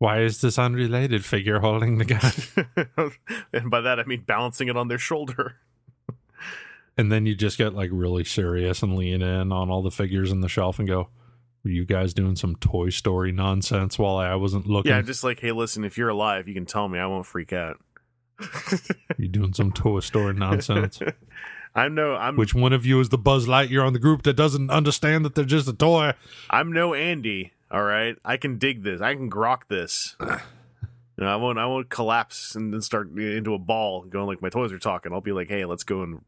Why 0.00 0.22
is 0.22 0.40
this 0.40 0.58
unrelated 0.58 1.26
figure 1.26 1.60
holding 1.60 1.98
the 1.98 2.06
gun? 2.06 3.12
and 3.52 3.70
by 3.70 3.82
that 3.82 4.00
I 4.00 4.04
mean 4.04 4.24
balancing 4.26 4.68
it 4.68 4.76
on 4.76 4.88
their 4.88 4.98
shoulder. 4.98 5.56
and 6.96 7.12
then 7.12 7.26
you 7.26 7.34
just 7.34 7.58
get 7.58 7.74
like 7.74 7.90
really 7.92 8.24
serious 8.24 8.82
and 8.82 8.96
lean 8.96 9.20
in 9.20 9.52
on 9.52 9.68
all 9.68 9.82
the 9.82 9.90
figures 9.90 10.32
in 10.32 10.40
the 10.40 10.48
shelf 10.48 10.78
and 10.78 10.88
go, 10.88 11.10
"Were 11.64 11.70
you 11.70 11.84
guys 11.84 12.14
doing 12.14 12.34
some 12.34 12.56
Toy 12.56 12.88
Story 12.88 13.30
nonsense 13.30 13.98
while 13.98 14.16
I 14.16 14.36
wasn't 14.36 14.66
looking? 14.66 14.90
Yeah, 14.90 15.02
just 15.02 15.22
like, 15.22 15.40
hey, 15.40 15.52
listen, 15.52 15.84
if 15.84 15.98
you're 15.98 16.08
alive, 16.08 16.48
you 16.48 16.54
can 16.54 16.64
tell 16.64 16.88
me. 16.88 16.98
I 16.98 17.04
won't 17.04 17.26
freak 17.26 17.52
out. 17.52 17.76
you 19.18 19.28
doing 19.28 19.52
some 19.52 19.70
Toy 19.70 20.00
Story 20.00 20.32
nonsense? 20.32 20.98
I'm 21.74 21.94
no, 21.94 22.16
I'm, 22.16 22.36
Which 22.36 22.54
one 22.54 22.72
of 22.72 22.86
you 22.86 22.98
is 23.00 23.10
the 23.10 23.18
Buzz 23.18 23.46
Lightyear 23.46 23.86
on 23.86 23.92
the 23.92 23.98
group 23.98 24.22
that 24.22 24.32
doesn't 24.32 24.70
understand 24.70 25.26
that 25.26 25.34
they're 25.34 25.44
just 25.44 25.68
a 25.68 25.74
toy? 25.74 26.14
I'm 26.48 26.72
no 26.72 26.94
Andy. 26.94 27.52
All 27.70 27.82
right, 27.82 28.16
I 28.24 28.36
can 28.36 28.58
dig 28.58 28.82
this. 28.82 29.00
I 29.00 29.14
can 29.14 29.30
grok 29.30 29.68
this. 29.68 30.16
You 31.18 31.26
know, 31.26 31.32
I 31.34 31.36
won't. 31.36 31.58
I 31.58 31.66
won't 31.66 31.90
collapse 31.90 32.54
and 32.54 32.72
then 32.72 32.80
start 32.80 33.10
into 33.10 33.52
a 33.52 33.58
ball, 33.58 34.04
going 34.04 34.26
like 34.26 34.40
my 34.40 34.48
toys 34.48 34.72
are 34.72 34.78
talking. 34.78 35.12
I'll 35.12 35.20
be 35.20 35.32
like, 35.32 35.50
hey, 35.50 35.66
let's 35.66 35.84
go 35.84 36.00
and 36.02 36.22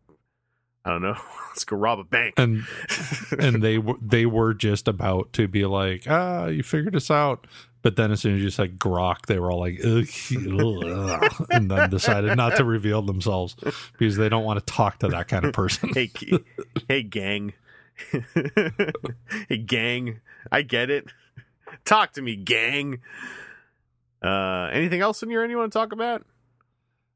I 0.85 0.91
don't 0.91 1.03
know, 1.03 1.17
let's 1.49 1.65
go 1.65 1.77
rob 1.77 1.99
a 2.01 2.05
bank. 2.05 2.35
And 2.37 2.65
and 3.39 3.63
they 3.63 3.79
were 3.79 3.97
they 4.03 4.27
were 4.27 4.55
just 4.55 4.89
about 4.89 5.33
to 5.35 5.49
be 5.49 5.65
like, 5.65 6.05
ah, 6.09 6.47
you 6.47 6.63
figured 6.63 6.97
us 6.97 7.11
out. 7.11 7.47
But 7.83 7.97
then 7.97 8.13
as 8.13 8.21
soon 8.21 8.37
as 8.37 8.43
you 8.43 8.51
said 8.51 8.79
grok, 8.79 9.27
they 9.27 9.39
were 9.41 9.51
all 9.51 9.59
like, 9.59 9.81
ugh, 9.85 10.07
ugh, 10.55 11.47
and 11.51 11.71
then 11.71 11.91
decided 11.91 12.37
not 12.37 12.57
to 12.57 12.65
reveal 12.65 13.03
themselves 13.03 13.57
because 13.93 14.17
they 14.17 14.29
don't 14.29 14.45
want 14.45 14.65
to 14.65 14.73
talk 14.73 15.01
to 15.01 15.09
that 15.09 15.27
kind 15.27 15.45
of 15.45 15.53
person. 15.53 15.91
hey, 15.93 16.11
hey, 16.87 17.03
gang. 17.03 17.55
hey, 19.49 19.57
gang. 19.57 20.21
I 20.51 20.63
get 20.63 20.91
it. 20.91 21.07
Talk 21.85 22.13
to 22.13 22.23
me, 22.23 22.37
gang. 22.37 23.01
Uh, 24.23 24.71
anything 24.73 25.01
else 25.01 25.23
in 25.23 25.31
here 25.31 25.45
you 25.45 25.59
want 25.59 25.73
to 25.73 25.79
talk 25.79 25.93
about? 25.93 26.25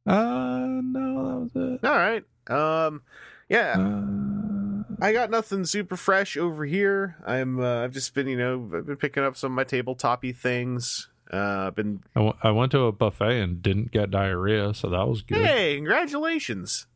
Uh, 0.07 0.81
no, 0.83 1.29
that 1.29 1.39
was 1.41 1.81
it. 1.81 1.85
All 1.87 1.95
right. 1.95 2.25
Um, 2.49 3.03
yeah. 3.49 3.77
Uh, 3.79 4.95
I 5.01 5.13
got 5.13 5.31
nothing 5.31 5.65
super 5.65 5.97
fresh 5.97 6.37
over 6.37 6.65
here. 6.65 7.17
I'm 7.27 7.61
uh, 7.61 7.85
I've 7.85 7.93
just 7.93 8.15
been 8.15 8.29
you 8.29 8.37
know 8.37 8.71
I've 8.75 8.87
been 8.87 8.97
picking 8.97 9.23
up 9.23 9.37
some 9.37 9.53
of 9.53 9.57
my 9.57 9.65
tabletopy 9.65 10.35
things. 10.35 11.09
Uh, 11.31 11.71
been 11.73 12.03
I, 12.15 12.21
w- 12.21 12.37
I 12.43 12.51
went 12.53 12.73
to 12.73 12.81
a 12.83 12.93
buffet 12.93 13.41
and 13.41 13.61
didn't 13.61 13.91
get 13.91 14.11
diarrhea, 14.11 14.73
so 14.75 14.89
that 14.91 15.09
was 15.09 15.23
good. 15.23 15.39
hey, 15.45 15.75
congratulations. 15.77 16.87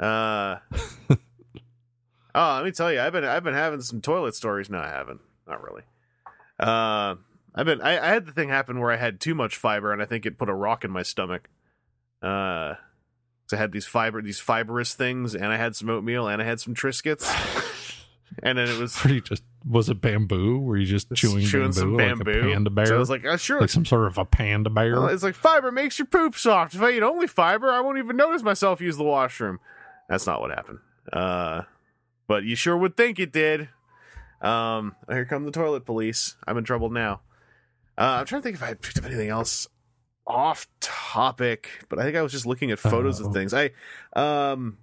Uh, 0.00 0.56
oh, 2.34 2.54
let 2.56 2.64
me 2.64 2.70
tell 2.70 2.92
you, 2.92 3.00
I've 3.00 3.12
been 3.12 3.24
I've 3.24 3.44
been 3.44 3.54
having 3.54 3.80
some 3.80 4.00
toilet 4.00 4.34
stories. 4.34 4.70
No, 4.70 4.78
I 4.78 4.88
haven't. 4.88 5.20
Not 5.46 5.62
really. 5.62 5.82
Uh, 6.58 7.16
I've 7.54 7.66
been 7.66 7.80
I, 7.80 7.98
I 7.98 8.08
had 8.08 8.26
the 8.26 8.32
thing 8.32 8.48
happen 8.48 8.80
where 8.80 8.90
I 8.90 8.96
had 8.96 9.20
too 9.20 9.34
much 9.34 9.56
fiber, 9.56 9.92
and 9.92 10.02
I 10.02 10.04
think 10.04 10.26
it 10.26 10.38
put 10.38 10.48
a 10.48 10.54
rock 10.54 10.84
in 10.84 10.90
my 10.90 11.02
stomach. 11.02 11.48
Uh, 12.22 12.74
I 13.52 13.56
had 13.56 13.72
these 13.72 13.86
fiber 13.86 14.20
these 14.20 14.40
fibrous 14.40 14.94
things, 14.94 15.34
and 15.34 15.46
I 15.46 15.56
had 15.56 15.76
some 15.76 15.88
oatmeal, 15.88 16.26
and 16.26 16.42
I 16.42 16.44
had 16.44 16.60
some 16.60 16.74
Triscuits, 16.74 17.24
and 18.42 18.58
then 18.58 18.68
it 18.68 18.78
was 18.78 19.04
you 19.04 19.20
just 19.20 19.44
was 19.68 19.88
it 19.88 20.00
bamboo? 20.00 20.58
Were 20.58 20.76
you 20.76 20.86
just 20.86 21.12
chewing, 21.14 21.44
chewing 21.44 21.70
bamboo, 21.70 21.80
some 21.80 21.96
bamboo. 21.96 22.32
like 22.32 22.42
a 22.42 22.48
panda 22.48 22.70
bear? 22.70 22.86
So 22.86 22.96
I 22.96 22.98
was 22.98 23.10
like, 23.10 23.24
oh, 23.24 23.36
sure. 23.36 23.60
like 23.60 23.70
some 23.70 23.84
sort 23.84 24.06
of 24.06 24.18
a 24.18 24.24
panda 24.24 24.70
bear. 24.70 24.92
Well, 24.92 25.08
it's 25.08 25.22
like 25.22 25.34
fiber 25.34 25.70
makes 25.70 25.98
your 25.98 26.06
poop 26.06 26.36
soft. 26.36 26.74
If 26.74 26.82
I 26.82 26.90
eat 26.90 27.02
only 27.02 27.26
fiber, 27.26 27.70
I 27.70 27.80
won't 27.80 27.98
even 27.98 28.16
notice 28.16 28.42
myself 28.42 28.80
use 28.80 28.96
the 28.96 29.04
washroom. 29.04 29.60
That's 30.08 30.26
not 30.26 30.40
what 30.40 30.50
happened. 30.50 30.80
Uh, 31.12 31.62
but 32.26 32.44
you 32.44 32.56
sure 32.56 32.76
would 32.76 32.96
think 32.96 33.18
it 33.18 33.32
did. 33.32 33.68
Um, 34.44 34.94
here 35.08 35.24
come 35.24 35.44
the 35.44 35.50
toilet 35.50 35.84
police. 35.86 36.36
I'm 36.46 36.58
in 36.58 36.64
trouble 36.64 36.90
now. 36.90 37.20
Uh, 37.96 38.18
I'm 38.20 38.26
trying 38.26 38.42
to 38.42 38.44
think 38.44 38.56
if 38.56 38.62
I 38.62 38.66
had 38.66 38.80
picked 38.82 38.98
up 38.98 39.04
anything 39.04 39.28
else 39.30 39.66
off 40.26 40.66
topic, 40.80 41.68
but 41.88 41.98
I 41.98 42.02
think 42.02 42.16
I 42.16 42.22
was 42.22 42.32
just 42.32 42.46
looking 42.46 42.70
at 42.70 42.78
photos 42.78 43.20
Oh. 43.20 43.26
of 43.26 43.32
things. 43.32 43.54
I, 43.54 43.70
um, 44.14 44.78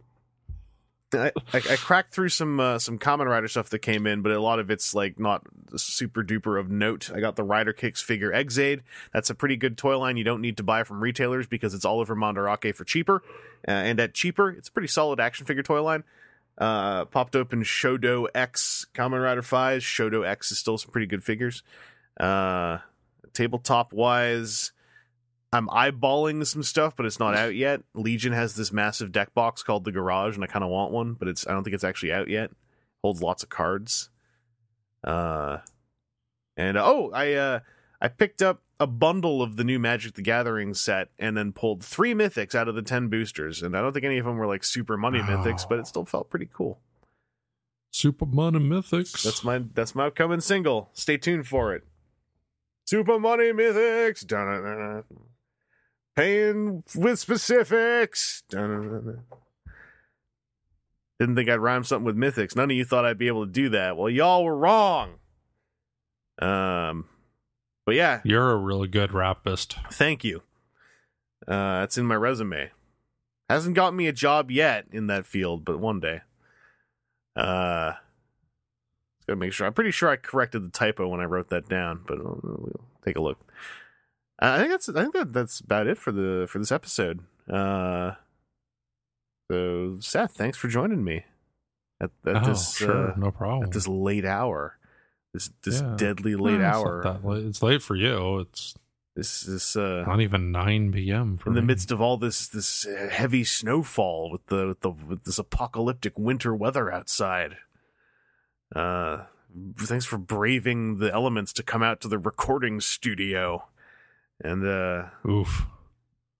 I, 1.13 1.31
I, 1.53 1.57
I 1.57 1.75
cracked 1.75 2.13
through 2.13 2.29
some 2.29 2.59
uh, 2.61 2.79
some 2.79 2.97
Kamen 2.97 3.25
Rider 3.25 3.49
stuff 3.49 3.69
that 3.71 3.79
came 3.79 4.07
in, 4.07 4.21
but 4.21 4.31
a 4.31 4.39
lot 4.39 4.59
of 4.59 4.71
it's 4.71 4.95
like 4.95 5.19
not 5.19 5.43
super 5.75 6.23
duper 6.23 6.57
of 6.57 6.69
note. 6.71 7.11
I 7.13 7.19
got 7.19 7.35
the 7.35 7.43
Rider 7.43 7.73
Kicks 7.73 8.01
figure 8.01 8.31
Ex-Aid. 8.31 8.81
That's 9.13 9.29
a 9.29 9.35
pretty 9.35 9.57
good 9.57 9.77
toy 9.77 9.97
line. 9.97 10.15
You 10.15 10.23
don't 10.23 10.39
need 10.41 10.55
to 10.57 10.63
buy 10.63 10.83
from 10.83 11.01
retailers 11.01 11.47
because 11.47 11.73
it's 11.73 11.83
all 11.83 11.99
over 11.99 12.15
Mandarake 12.15 12.73
for 12.73 12.85
cheaper, 12.85 13.23
uh, 13.67 13.71
and 13.71 13.99
at 13.99 14.13
cheaper, 14.13 14.49
it's 14.51 14.69
a 14.69 14.71
pretty 14.71 14.88
solid 14.88 15.19
action 15.19 15.45
figure 15.45 15.63
toy 15.63 15.83
line. 15.83 16.05
Uh, 16.57 17.06
popped 17.06 17.36
open 17.36 17.64
Shodo 17.64 18.28
X 18.36 18.86
Kamen 18.94 19.23
Rider 19.23 19.41
Five. 19.41 19.82
Shodo 19.82 20.26
X 20.26 20.52
is 20.52 20.60
still 20.60 20.78
some 20.78 20.91
pretty 20.91 21.07
good 21.07 21.23
figures. 21.23 21.64
Uh, 22.19 22.80
tabletop 23.34 23.94
wise, 23.94 24.72
I'm 25.53 25.68
eyeballing 25.68 26.45
some 26.45 26.64
stuff, 26.64 26.95
but 26.95 27.06
it's 27.06 27.19
not 27.19 27.36
out 27.36 27.56
yet. 27.56 27.82
Legion 27.94 28.34
has 28.34 28.56
this 28.56 28.72
massive 28.72 29.11
deck 29.11 29.34
box 29.34 29.64
called 29.64 29.84
the 29.84 29.91
Garage, 29.91 30.36
and 30.36 30.44
I 30.44 30.48
kind 30.48 30.64
of 30.64 30.69
want 30.69 30.91
one, 30.91 31.14
but 31.14 31.28
it's 31.28 31.45
I 31.48 31.52
don't 31.52 31.64
think 31.64 31.73
it's 31.73 31.84
actually 31.84 32.14
out 32.14 32.30
yet. 32.30 32.52
Holds 33.03 33.22
lots 33.22 33.44
of 33.44 33.49
cards. 33.49 34.10
Uh, 35.03 35.57
and 36.56 36.78
oh, 36.78 37.11
I 37.14 37.34
uh, 37.34 37.60
I 38.02 38.07
picked 38.07 38.41
up 38.41 38.64
a 38.80 38.88
bundle 38.88 39.44
of 39.44 39.57
the 39.57 39.64
new 39.64 39.78
Magic 39.78 40.15
the 40.15 40.23
Gathering 40.23 40.73
set, 40.73 41.10
and 41.19 41.38
then 41.38 41.52
pulled 41.52 41.84
three 41.84 42.14
mythics 42.14 42.56
out 42.56 42.68
of 42.68 42.76
the 42.76 42.82
ten 42.82 43.10
boosters, 43.10 43.61
and 43.61 43.78
I 43.78 43.82
don't 43.82 43.94
think 43.94 44.06
any 44.06 44.18
of 44.18 44.26
them 44.26 44.38
were 44.38 44.48
like 44.48 44.64
super 44.64 44.98
money 44.98 45.19
mythics, 45.19 45.68
but 45.69 45.80
it 45.80 45.88
still 45.88 46.06
felt 46.06 46.30
pretty 46.30 46.49
cool. 46.52 46.80
Super 47.94 48.26
Money 48.26 48.60
Mythics. 48.60 49.22
That's 49.22 49.44
my 49.44 49.64
that's 49.73 49.94
my 49.94 50.07
upcoming 50.07 50.40
single. 50.40 50.90
Stay 50.94 51.18
tuned 51.18 51.45
for 51.45 51.76
it. 51.76 51.84
Super 52.86 53.19
Money 53.19 53.52
Mythics. 53.52 54.26
Dun-dun-dun-dun. 54.26 55.03
Paying 56.15 56.84
with 56.95 57.19
specifics. 57.19 58.44
Dun-dun-dun-dun. 58.49 59.23
Didn't 61.19 61.36
think 61.36 61.49
I'd 61.49 61.56
rhyme 61.57 61.84
something 61.84 62.06
with 62.06 62.15
mythics. 62.15 62.56
None 62.56 62.72
of 62.72 62.78
you 62.78 62.86
thought 62.86 63.06
I'd 63.06 63.18
be 63.18 63.28
able 63.28 63.45
to 63.45 63.52
do 63.52 63.69
that. 63.69 63.98
Well, 63.98 64.10
y'all 64.10 64.44
were 64.45 64.56
wrong. 64.56 65.15
Um, 66.41 67.06
but 67.85 67.95
yeah, 67.95 68.21
You're 68.23 68.51
a 68.51 68.57
really 68.57 68.87
good 68.87 69.13
rapist. 69.13 69.75
thank 69.91 70.23
you. 70.23 70.43
Uh, 71.47 71.81
it's 71.83 71.97
in 71.97 72.05
my 72.05 72.15
resume. 72.15 72.71
Hasn't 73.49 73.75
got 73.75 73.93
me 73.93 74.07
a 74.07 74.13
job 74.13 74.51
yet 74.51 74.85
in 74.91 75.07
that 75.07 75.25
field, 75.25 75.65
but 75.65 75.79
one 75.79 75.99
day. 75.99 76.21
Uh, 77.35 77.93
gotta 79.27 79.37
make 79.37 79.53
sure. 79.53 79.65
I'm 79.67 79.73
pretty 79.73 79.91
sure 79.91 80.09
I 80.09 80.15
corrected 80.15 80.63
the 80.63 80.69
typo 80.69 81.07
when 81.07 81.19
I 81.19 81.25
wrote 81.25 81.49
that 81.49 81.67
down, 81.67 82.01
but 82.05 82.19
we'll, 82.19 82.39
we'll 82.43 82.81
take 83.03 83.15
a 83.15 83.21
look. 83.21 83.39
Uh, 84.41 84.55
I 84.55 84.57
think 84.59 84.71
that's 84.71 84.89
I 84.89 85.01
think 85.01 85.13
that 85.13 85.33
that's 85.33 85.59
about 85.59 85.87
it 85.87 85.97
for 85.97 86.11
the 86.11 86.45
for 86.49 86.59
this 86.59 86.71
episode. 86.71 87.21
Uh, 87.49 88.13
so 89.51 89.97
Seth, 89.99 90.31
thanks 90.33 90.57
for 90.57 90.67
joining 90.67 91.03
me 91.03 91.25
at, 91.99 92.11
at 92.25 92.43
oh, 92.43 92.45
this 92.47 92.75
sure, 92.75 93.11
uh, 93.11 93.15
no 93.17 93.31
problem. 93.31 93.63
at 93.63 93.71
this 93.71 93.87
late 93.87 94.25
hour. 94.25 94.77
This 95.33 95.49
this 95.63 95.81
Yeah. 95.81 95.95
deadly 95.97 96.35
late 96.35 96.55
it's 96.55 96.63
hour. 96.63 97.03
that 97.03 97.25
late. 97.25 97.45
It's 97.45 97.61
late 97.63 97.81
for 97.81 97.95
you. 97.95 98.39
It's 98.39 98.75
This 99.15 99.47
is 99.47 99.75
uh 99.75 100.03
not 100.05 100.21
even 100.21 100.51
9 100.51 100.91
p.m. 100.91 101.37
for 101.37 101.49
in 101.49 101.55
the 101.55 101.61
midst 101.61 101.91
of 101.91 102.01
all 102.01 102.17
this 102.17 102.47
this 102.47 102.85
heavy 103.09 103.43
snowfall 103.43 104.29
with 104.31 104.45
the 104.47 104.67
with 104.67 104.81
the 104.81 104.89
with 104.91 105.23
this 105.23 105.37
apocalyptic 105.39 106.17
winter 106.19 106.55
weather 106.55 106.91
outside. 106.91 107.57
Uh, 108.75 109.25
thanks 109.79 110.05
for 110.05 110.17
braving 110.17 110.97
the 110.97 111.11
elements 111.13 111.51
to 111.53 111.63
come 111.63 111.83
out 111.83 111.99
to 112.01 112.07
the 112.07 112.17
recording 112.17 112.79
studio, 112.79 113.67
and 114.41 114.65
uh, 114.65 115.07
Oof. 115.29 115.65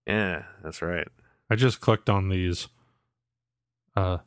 yeah, 0.06 0.44
that's 0.62 0.80
right. 0.80 1.08
I 1.50 1.56
just 1.56 1.80
clicked 1.80 2.08
on 2.08 2.28
these 2.30 2.68
uh 3.96 4.18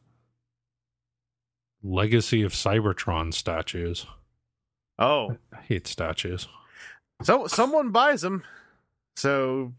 Legacy 1.84 2.42
of 2.44 2.52
Cybertron 2.54 3.34
statues. 3.34 4.06
Oh, 4.98 5.38
I 5.54 5.62
hate 5.62 5.88
statues. 5.88 6.48
so 7.24 7.48
someone 7.48 7.92
buys 7.92 8.22
them, 8.22 8.44
so 9.16 9.74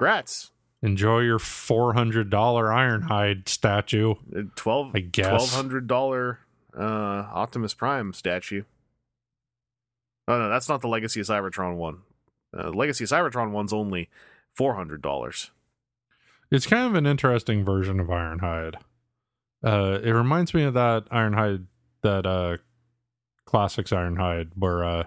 grats. 0.00 0.50
Enjoy 0.84 1.20
your 1.20 1.38
$400 1.38 2.28
Ironhide 2.28 3.48
statue. 3.48 4.14
Uh, 4.36 4.42
Twelve 4.56 4.90
I 4.96 4.98
guess. 5.00 5.28
twelve 5.28 5.50
hundred 5.52 5.86
dollar 5.86 6.40
uh 6.76 6.82
Optimus 7.32 7.72
Prime 7.74 8.12
statue. 8.12 8.64
Oh 10.26 10.38
no, 10.38 10.48
that's 10.48 10.68
not 10.68 10.80
the 10.80 10.88
Legacy 10.88 11.20
of 11.20 11.26
Cybertron 11.26 11.76
one. 11.76 11.98
Uh, 12.56 12.70
the 12.70 12.76
Legacy 12.76 13.04
of 13.04 13.10
Cybertron 13.10 13.50
one's 13.52 13.72
only 13.72 14.08
four 14.56 14.74
hundred 14.74 15.02
dollars. 15.02 15.52
It's 16.50 16.66
kind 16.66 16.86
of 16.86 16.94
an 16.96 17.06
interesting 17.06 17.64
version 17.64 18.00
of 18.00 18.08
Ironhide. 18.08 18.74
Uh, 19.64 19.98
it 20.02 20.10
reminds 20.10 20.52
me 20.52 20.64
of 20.64 20.74
that 20.74 21.04
Ironhide, 21.10 21.66
that 22.02 22.26
uh, 22.26 22.56
classics 23.52 23.92
Ironhide, 23.92 24.48
where 24.56 24.82
uh, 24.84 25.04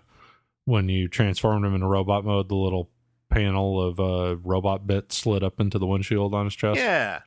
when 0.64 0.88
you 0.88 1.10
transformed 1.10 1.66
him 1.66 1.74
into 1.76 1.88
robot 1.88 2.24
mode, 2.24 2.48
the 2.48 2.56
little 2.56 2.90
panel 3.30 3.82
of 3.82 4.00
uh, 4.00 4.38
robot 4.38 4.88
bit 4.88 5.12
slid 5.12 5.44
up 5.44 5.60
into 5.60 5.78
the 5.80 5.86
windshield 5.88 6.34
on 6.34 6.46
his 6.46 6.56
chest. 6.56 6.80
Yeah, 6.80 7.20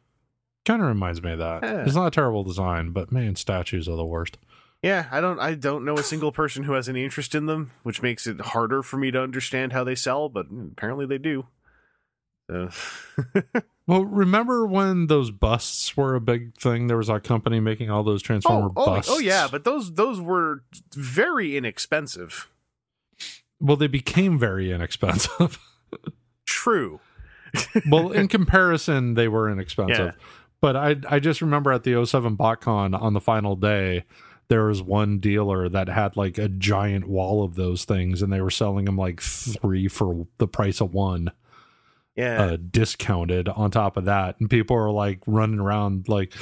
Kind 0.65 0.81
of 0.81 0.89
reminds 0.89 1.23
me 1.23 1.33
of 1.33 1.39
that. 1.41 1.63
Yeah. 1.63 1.85
It's 1.85 1.95
not 1.95 2.07
a 2.07 2.11
terrible 2.11 2.45
design, 2.45 2.91
but 2.93 3.11
man, 3.13 3.35
statues 3.37 3.89
are 3.89 3.97
the 3.97 4.05
worst. 4.07 4.39
yeah. 4.83 5.07
I 5.11 5.21
don't 5.21 5.39
I 5.41 5.55
don't 5.55 5.85
know 5.85 5.99
a 5.99 6.03
single 6.03 6.31
person 6.31 6.63
who 6.65 6.73
has 6.75 6.89
any 6.89 7.03
interest 7.05 7.35
in 7.35 7.47
them, 7.47 7.73
which 7.83 8.01
makes 8.03 8.27
it 8.27 8.41
harder 8.41 8.83
for 8.83 8.97
me 8.97 9.11
to 9.11 9.21
understand 9.21 9.73
how 9.73 9.83
they 9.83 9.95
sell. 9.97 10.29
But 10.29 10.47
apparently 10.73 11.05
they 11.07 11.19
do. 11.19 11.47
Well, 13.89 14.05
remember 14.05 14.67
when 14.67 15.07
those 15.07 15.31
busts 15.31 15.97
were 15.97 16.15
a 16.15 16.21
big 16.21 16.55
thing? 16.59 16.89
There 16.89 16.99
was 16.99 17.09
a 17.09 17.21
company 17.21 17.59
making 17.59 17.89
all 17.91 18.03
those 18.03 18.21
Transformer 18.21 18.69
oh, 18.69 18.73
oh, 18.77 18.83
oh 18.83 18.87
busts. 18.97 19.11
oh 19.11 19.19
yeah, 19.19 19.49
but 19.51 19.65
those 19.65 19.95
those 19.95 20.21
were 20.21 20.63
very 20.95 21.57
inexpensive. 21.57 22.51
well, 23.59 23.79
they 23.79 23.87
became 23.87 24.39
very 24.39 24.71
inexpensive. 24.71 25.59
True. 26.45 27.01
well, 27.91 28.13
in 28.13 28.29
comparison, 28.29 29.15
they 29.15 29.27
were 29.27 29.49
inexpensive. 29.49 30.15
Yeah. 30.15 30.25
But 30.61 30.77
I 30.77 30.97
I 31.09 31.19
just 31.19 31.41
remember 31.41 31.73
at 31.73 31.85
the 31.85 32.05
07 32.05 32.37
BotCon 32.37 33.01
on 33.01 33.15
the 33.15 33.23
final 33.23 33.57
day, 33.57 34.05
there 34.49 34.67
was 34.67 34.83
one 34.83 35.19
dealer 35.19 35.67
that 35.67 35.89
had 35.89 36.15
like 36.15 36.37
a 36.37 36.51
giant 36.51 37.09
wall 37.09 37.43
of 37.43 37.55
those 37.55 37.87
things, 37.87 38.21
and 38.21 38.31
they 38.31 38.43
were 38.43 38.51
selling 38.51 38.85
them 38.85 38.99
like 38.99 39.23
three 39.23 39.89
for 39.89 40.27
the 40.37 40.47
price 40.47 40.83
of 40.83 40.93
one, 40.93 41.31
Yeah. 42.19 42.43
uh, 42.43 42.57
discounted 42.57 43.49
on 43.49 43.71
top 43.71 43.97
of 43.97 44.05
that. 44.07 44.41
And 44.41 44.51
people 44.51 44.77
are 44.77 44.91
like 44.91 45.21
running 45.27 45.61
around 45.61 46.09
like, 46.09 46.33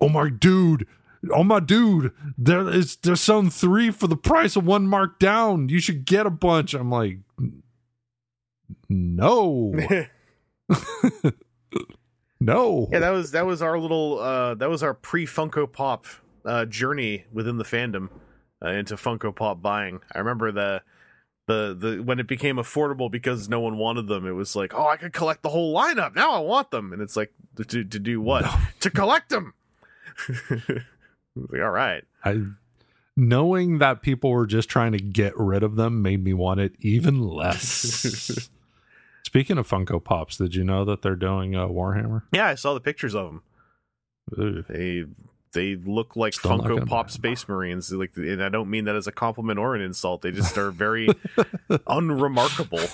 "Oh 0.00 0.08
my 0.08 0.30
dude." 0.30 0.86
Oh 1.32 1.42
my 1.42 1.58
dude, 1.58 2.12
there 2.38 2.68
is 2.68 2.96
there's 2.96 3.20
some 3.20 3.50
three 3.50 3.90
for 3.90 4.06
the 4.06 4.16
price 4.16 4.54
of 4.54 4.64
one 4.64 4.86
marked 4.86 5.18
down. 5.18 5.68
You 5.68 5.80
should 5.80 6.04
get 6.04 6.24
a 6.24 6.30
bunch. 6.30 6.72
I'm 6.72 6.90
like, 6.90 7.18
no, 8.88 9.72
no. 12.40 12.88
Yeah, 12.92 12.98
that 13.00 13.10
was 13.10 13.32
that 13.32 13.46
was 13.46 13.62
our 13.62 13.78
little 13.78 14.20
uh 14.20 14.54
that 14.54 14.68
was 14.68 14.84
our 14.84 14.94
pre 14.94 15.26
Funko 15.26 15.72
Pop 15.72 16.06
uh 16.44 16.64
journey 16.64 17.24
within 17.32 17.56
the 17.56 17.64
fandom 17.64 18.08
uh, 18.64 18.68
into 18.68 18.94
Funko 18.94 19.34
Pop 19.34 19.60
buying. 19.60 20.00
I 20.14 20.18
remember 20.18 20.52
the 20.52 20.82
the 21.46 21.76
the 21.78 22.02
when 22.02 22.18
it 22.18 22.26
became 22.26 22.56
affordable 22.56 23.10
because 23.10 23.48
no 23.48 23.60
one 23.60 23.78
wanted 23.78 24.08
them. 24.08 24.26
It 24.26 24.32
was 24.32 24.54
like, 24.56 24.74
"Oh, 24.74 24.86
I 24.88 24.96
could 24.96 25.12
collect 25.12 25.42
the 25.42 25.48
whole 25.48 25.74
lineup. 25.74 26.14
Now 26.14 26.32
I 26.32 26.38
want 26.40 26.70
them." 26.70 26.92
And 26.92 27.00
it's 27.00 27.16
like 27.16 27.32
to 27.56 27.84
to 27.84 27.98
do 27.98 28.20
what? 28.20 28.44
To 28.80 28.90
collect 28.90 29.30
them. 29.30 29.54
Like, 31.36 31.60
all 31.60 31.70
right. 31.70 32.02
I 32.24 32.44
knowing 33.14 33.78
that 33.78 34.02
people 34.02 34.30
were 34.30 34.46
just 34.46 34.68
trying 34.68 34.92
to 34.92 34.98
get 34.98 35.36
rid 35.36 35.62
of 35.62 35.76
them 35.76 36.02
made 36.02 36.24
me 36.24 36.32
want 36.32 36.60
it 36.60 36.74
even 36.78 37.20
less. 37.20 38.48
Speaking 39.24 39.58
of 39.58 39.68
Funko 39.68 40.02
Pops, 40.02 40.36
did 40.36 40.54
you 40.54 40.64
know 40.64 40.84
that 40.84 41.02
they're 41.02 41.16
doing 41.16 41.54
a 41.54 41.68
Warhammer? 41.68 42.22
Yeah, 42.32 42.46
I 42.46 42.54
saw 42.54 42.74
the 42.74 42.80
pictures 42.80 43.14
of 43.14 43.26
them. 43.26 43.42
Ugh. 44.38 44.64
They 44.68 45.04
they 45.56 45.74
look 45.74 46.14
like 46.16 46.34
Still 46.34 46.58
Funko 46.58 46.86
Pop. 46.86 47.10
Space 47.10 47.48
Marines. 47.48 47.90
Like, 47.90 48.12
and 48.16 48.44
I 48.44 48.50
don't 48.50 48.68
mean 48.68 48.84
that 48.84 48.94
as 48.94 49.06
a 49.06 49.12
compliment 49.12 49.58
or 49.58 49.74
an 49.74 49.80
insult. 49.80 50.20
They 50.22 50.30
just 50.30 50.56
are 50.58 50.70
very 50.70 51.08
unremarkable. 51.86 52.78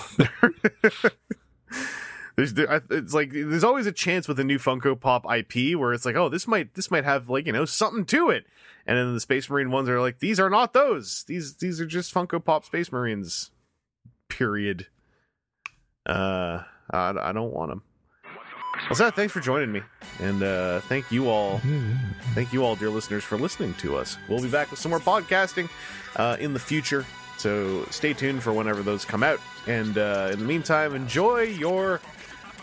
There's, 2.37 2.55
there, 2.55 2.83
it's 2.89 3.13
like 3.13 3.31
there's 3.31 3.63
always 3.63 3.87
a 3.87 3.93
chance 3.93 4.27
with 4.27 4.41
a 4.41 4.45
new 4.45 4.59
Funko 4.59 4.99
Pop 4.99 5.27
IP 5.31 5.79
where 5.79 5.93
it's 5.93 6.07
like, 6.07 6.17
oh, 6.17 6.31
this 6.31 6.47
might 6.47 6.73
this 6.73 6.91
might 6.91 7.05
have 7.05 7.29
like 7.29 7.45
you 7.45 7.53
know 7.53 7.67
something 7.67 8.07
to 8.07 8.31
it, 8.31 8.47
and 8.87 8.97
then 8.97 9.13
the 9.13 9.21
Space 9.21 9.51
Marine 9.51 9.71
ones 9.71 9.87
are 9.91 10.01
like, 10.01 10.21
these 10.21 10.41
are 10.41 10.49
not 10.49 10.73
those. 10.73 11.25
These 11.25 11.57
these 11.57 11.79
are 11.79 11.85
just 11.85 12.15
Funko 12.15 12.43
Pop 12.43 12.65
Space 12.65 12.91
Marines. 12.91 13.51
Period. 14.29 14.87
Uh, 16.07 16.63
I, 16.91 17.13
I 17.21 17.33
don't 17.33 17.53
want 17.53 17.71
them. 17.71 17.83
Well, 18.89 18.97
Seth, 18.97 19.15
thanks 19.15 19.33
for 19.33 19.41
joining 19.41 19.71
me, 19.71 19.83
and 20.21 20.43
uh, 20.43 20.81
thank 20.83 21.13
you 21.13 21.29
all, 21.29 21.61
thank 22.35 22.53
you 22.53 22.65
all, 22.65 22.75
dear 22.75 22.91
listeners, 22.91 23.23
for 23.23 23.39
listening 23.39 23.75
to 23.75 23.97
us. 23.97 24.17
We'll 24.29 24.43
be 24.43 24.51
back 24.51 24.71
with 24.71 24.81
some 24.81 24.91
more 24.91 25.01
podcasting 25.01 25.69
uh, 26.17 26.37
in 26.41 26.53
the 26.53 26.59
future, 26.59 27.07
so 27.39 27.85
stay 27.91 28.13
tuned 28.13 28.43
for 28.43 28.53
whenever 28.53 28.83
those 28.83 29.05
come 29.05 29.23
out. 29.23 29.41
And 29.67 29.97
uh, 29.99 30.31
in 30.33 30.39
the 30.39 30.45
meantime, 30.45 30.95
enjoy 30.95 31.43
your 31.43 32.01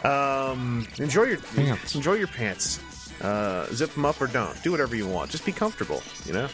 um, 0.03 0.87
enjoy 0.97 1.23
your 1.23 1.39
pants. 1.39 1.95
enjoy 1.95 2.13
your 2.13 2.27
pants. 2.27 2.79
Uh, 3.21 3.67
zip 3.73 3.93
them 3.93 4.05
up 4.05 4.21
or 4.21 4.27
don't. 4.27 4.61
Do 4.63 4.71
whatever 4.71 4.95
you 4.95 5.07
want. 5.07 5.29
Just 5.29 5.45
be 5.45 5.51
comfortable. 5.51 6.01
You 6.25 6.33
know, 6.33 6.47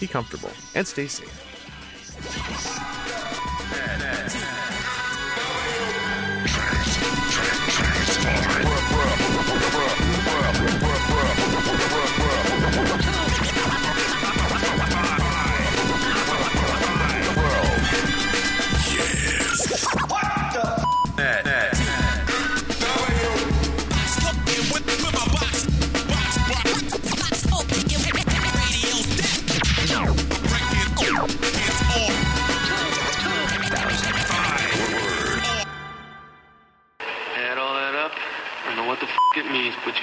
be 0.00 0.06
comfortable 0.06 0.50
and 0.74 0.86
stay 0.86 1.06
safe. 1.06 1.44
Yeah, 3.72 3.98
yeah. 4.00 4.28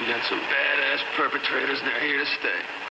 you 0.00 0.06
got 0.06 0.22
some 0.28 0.40
badass 0.40 1.00
perpetrators, 1.16 1.78
and 1.78 1.88
they're 1.88 2.00
here 2.00 2.18
to 2.18 2.26
stay. 2.26 2.85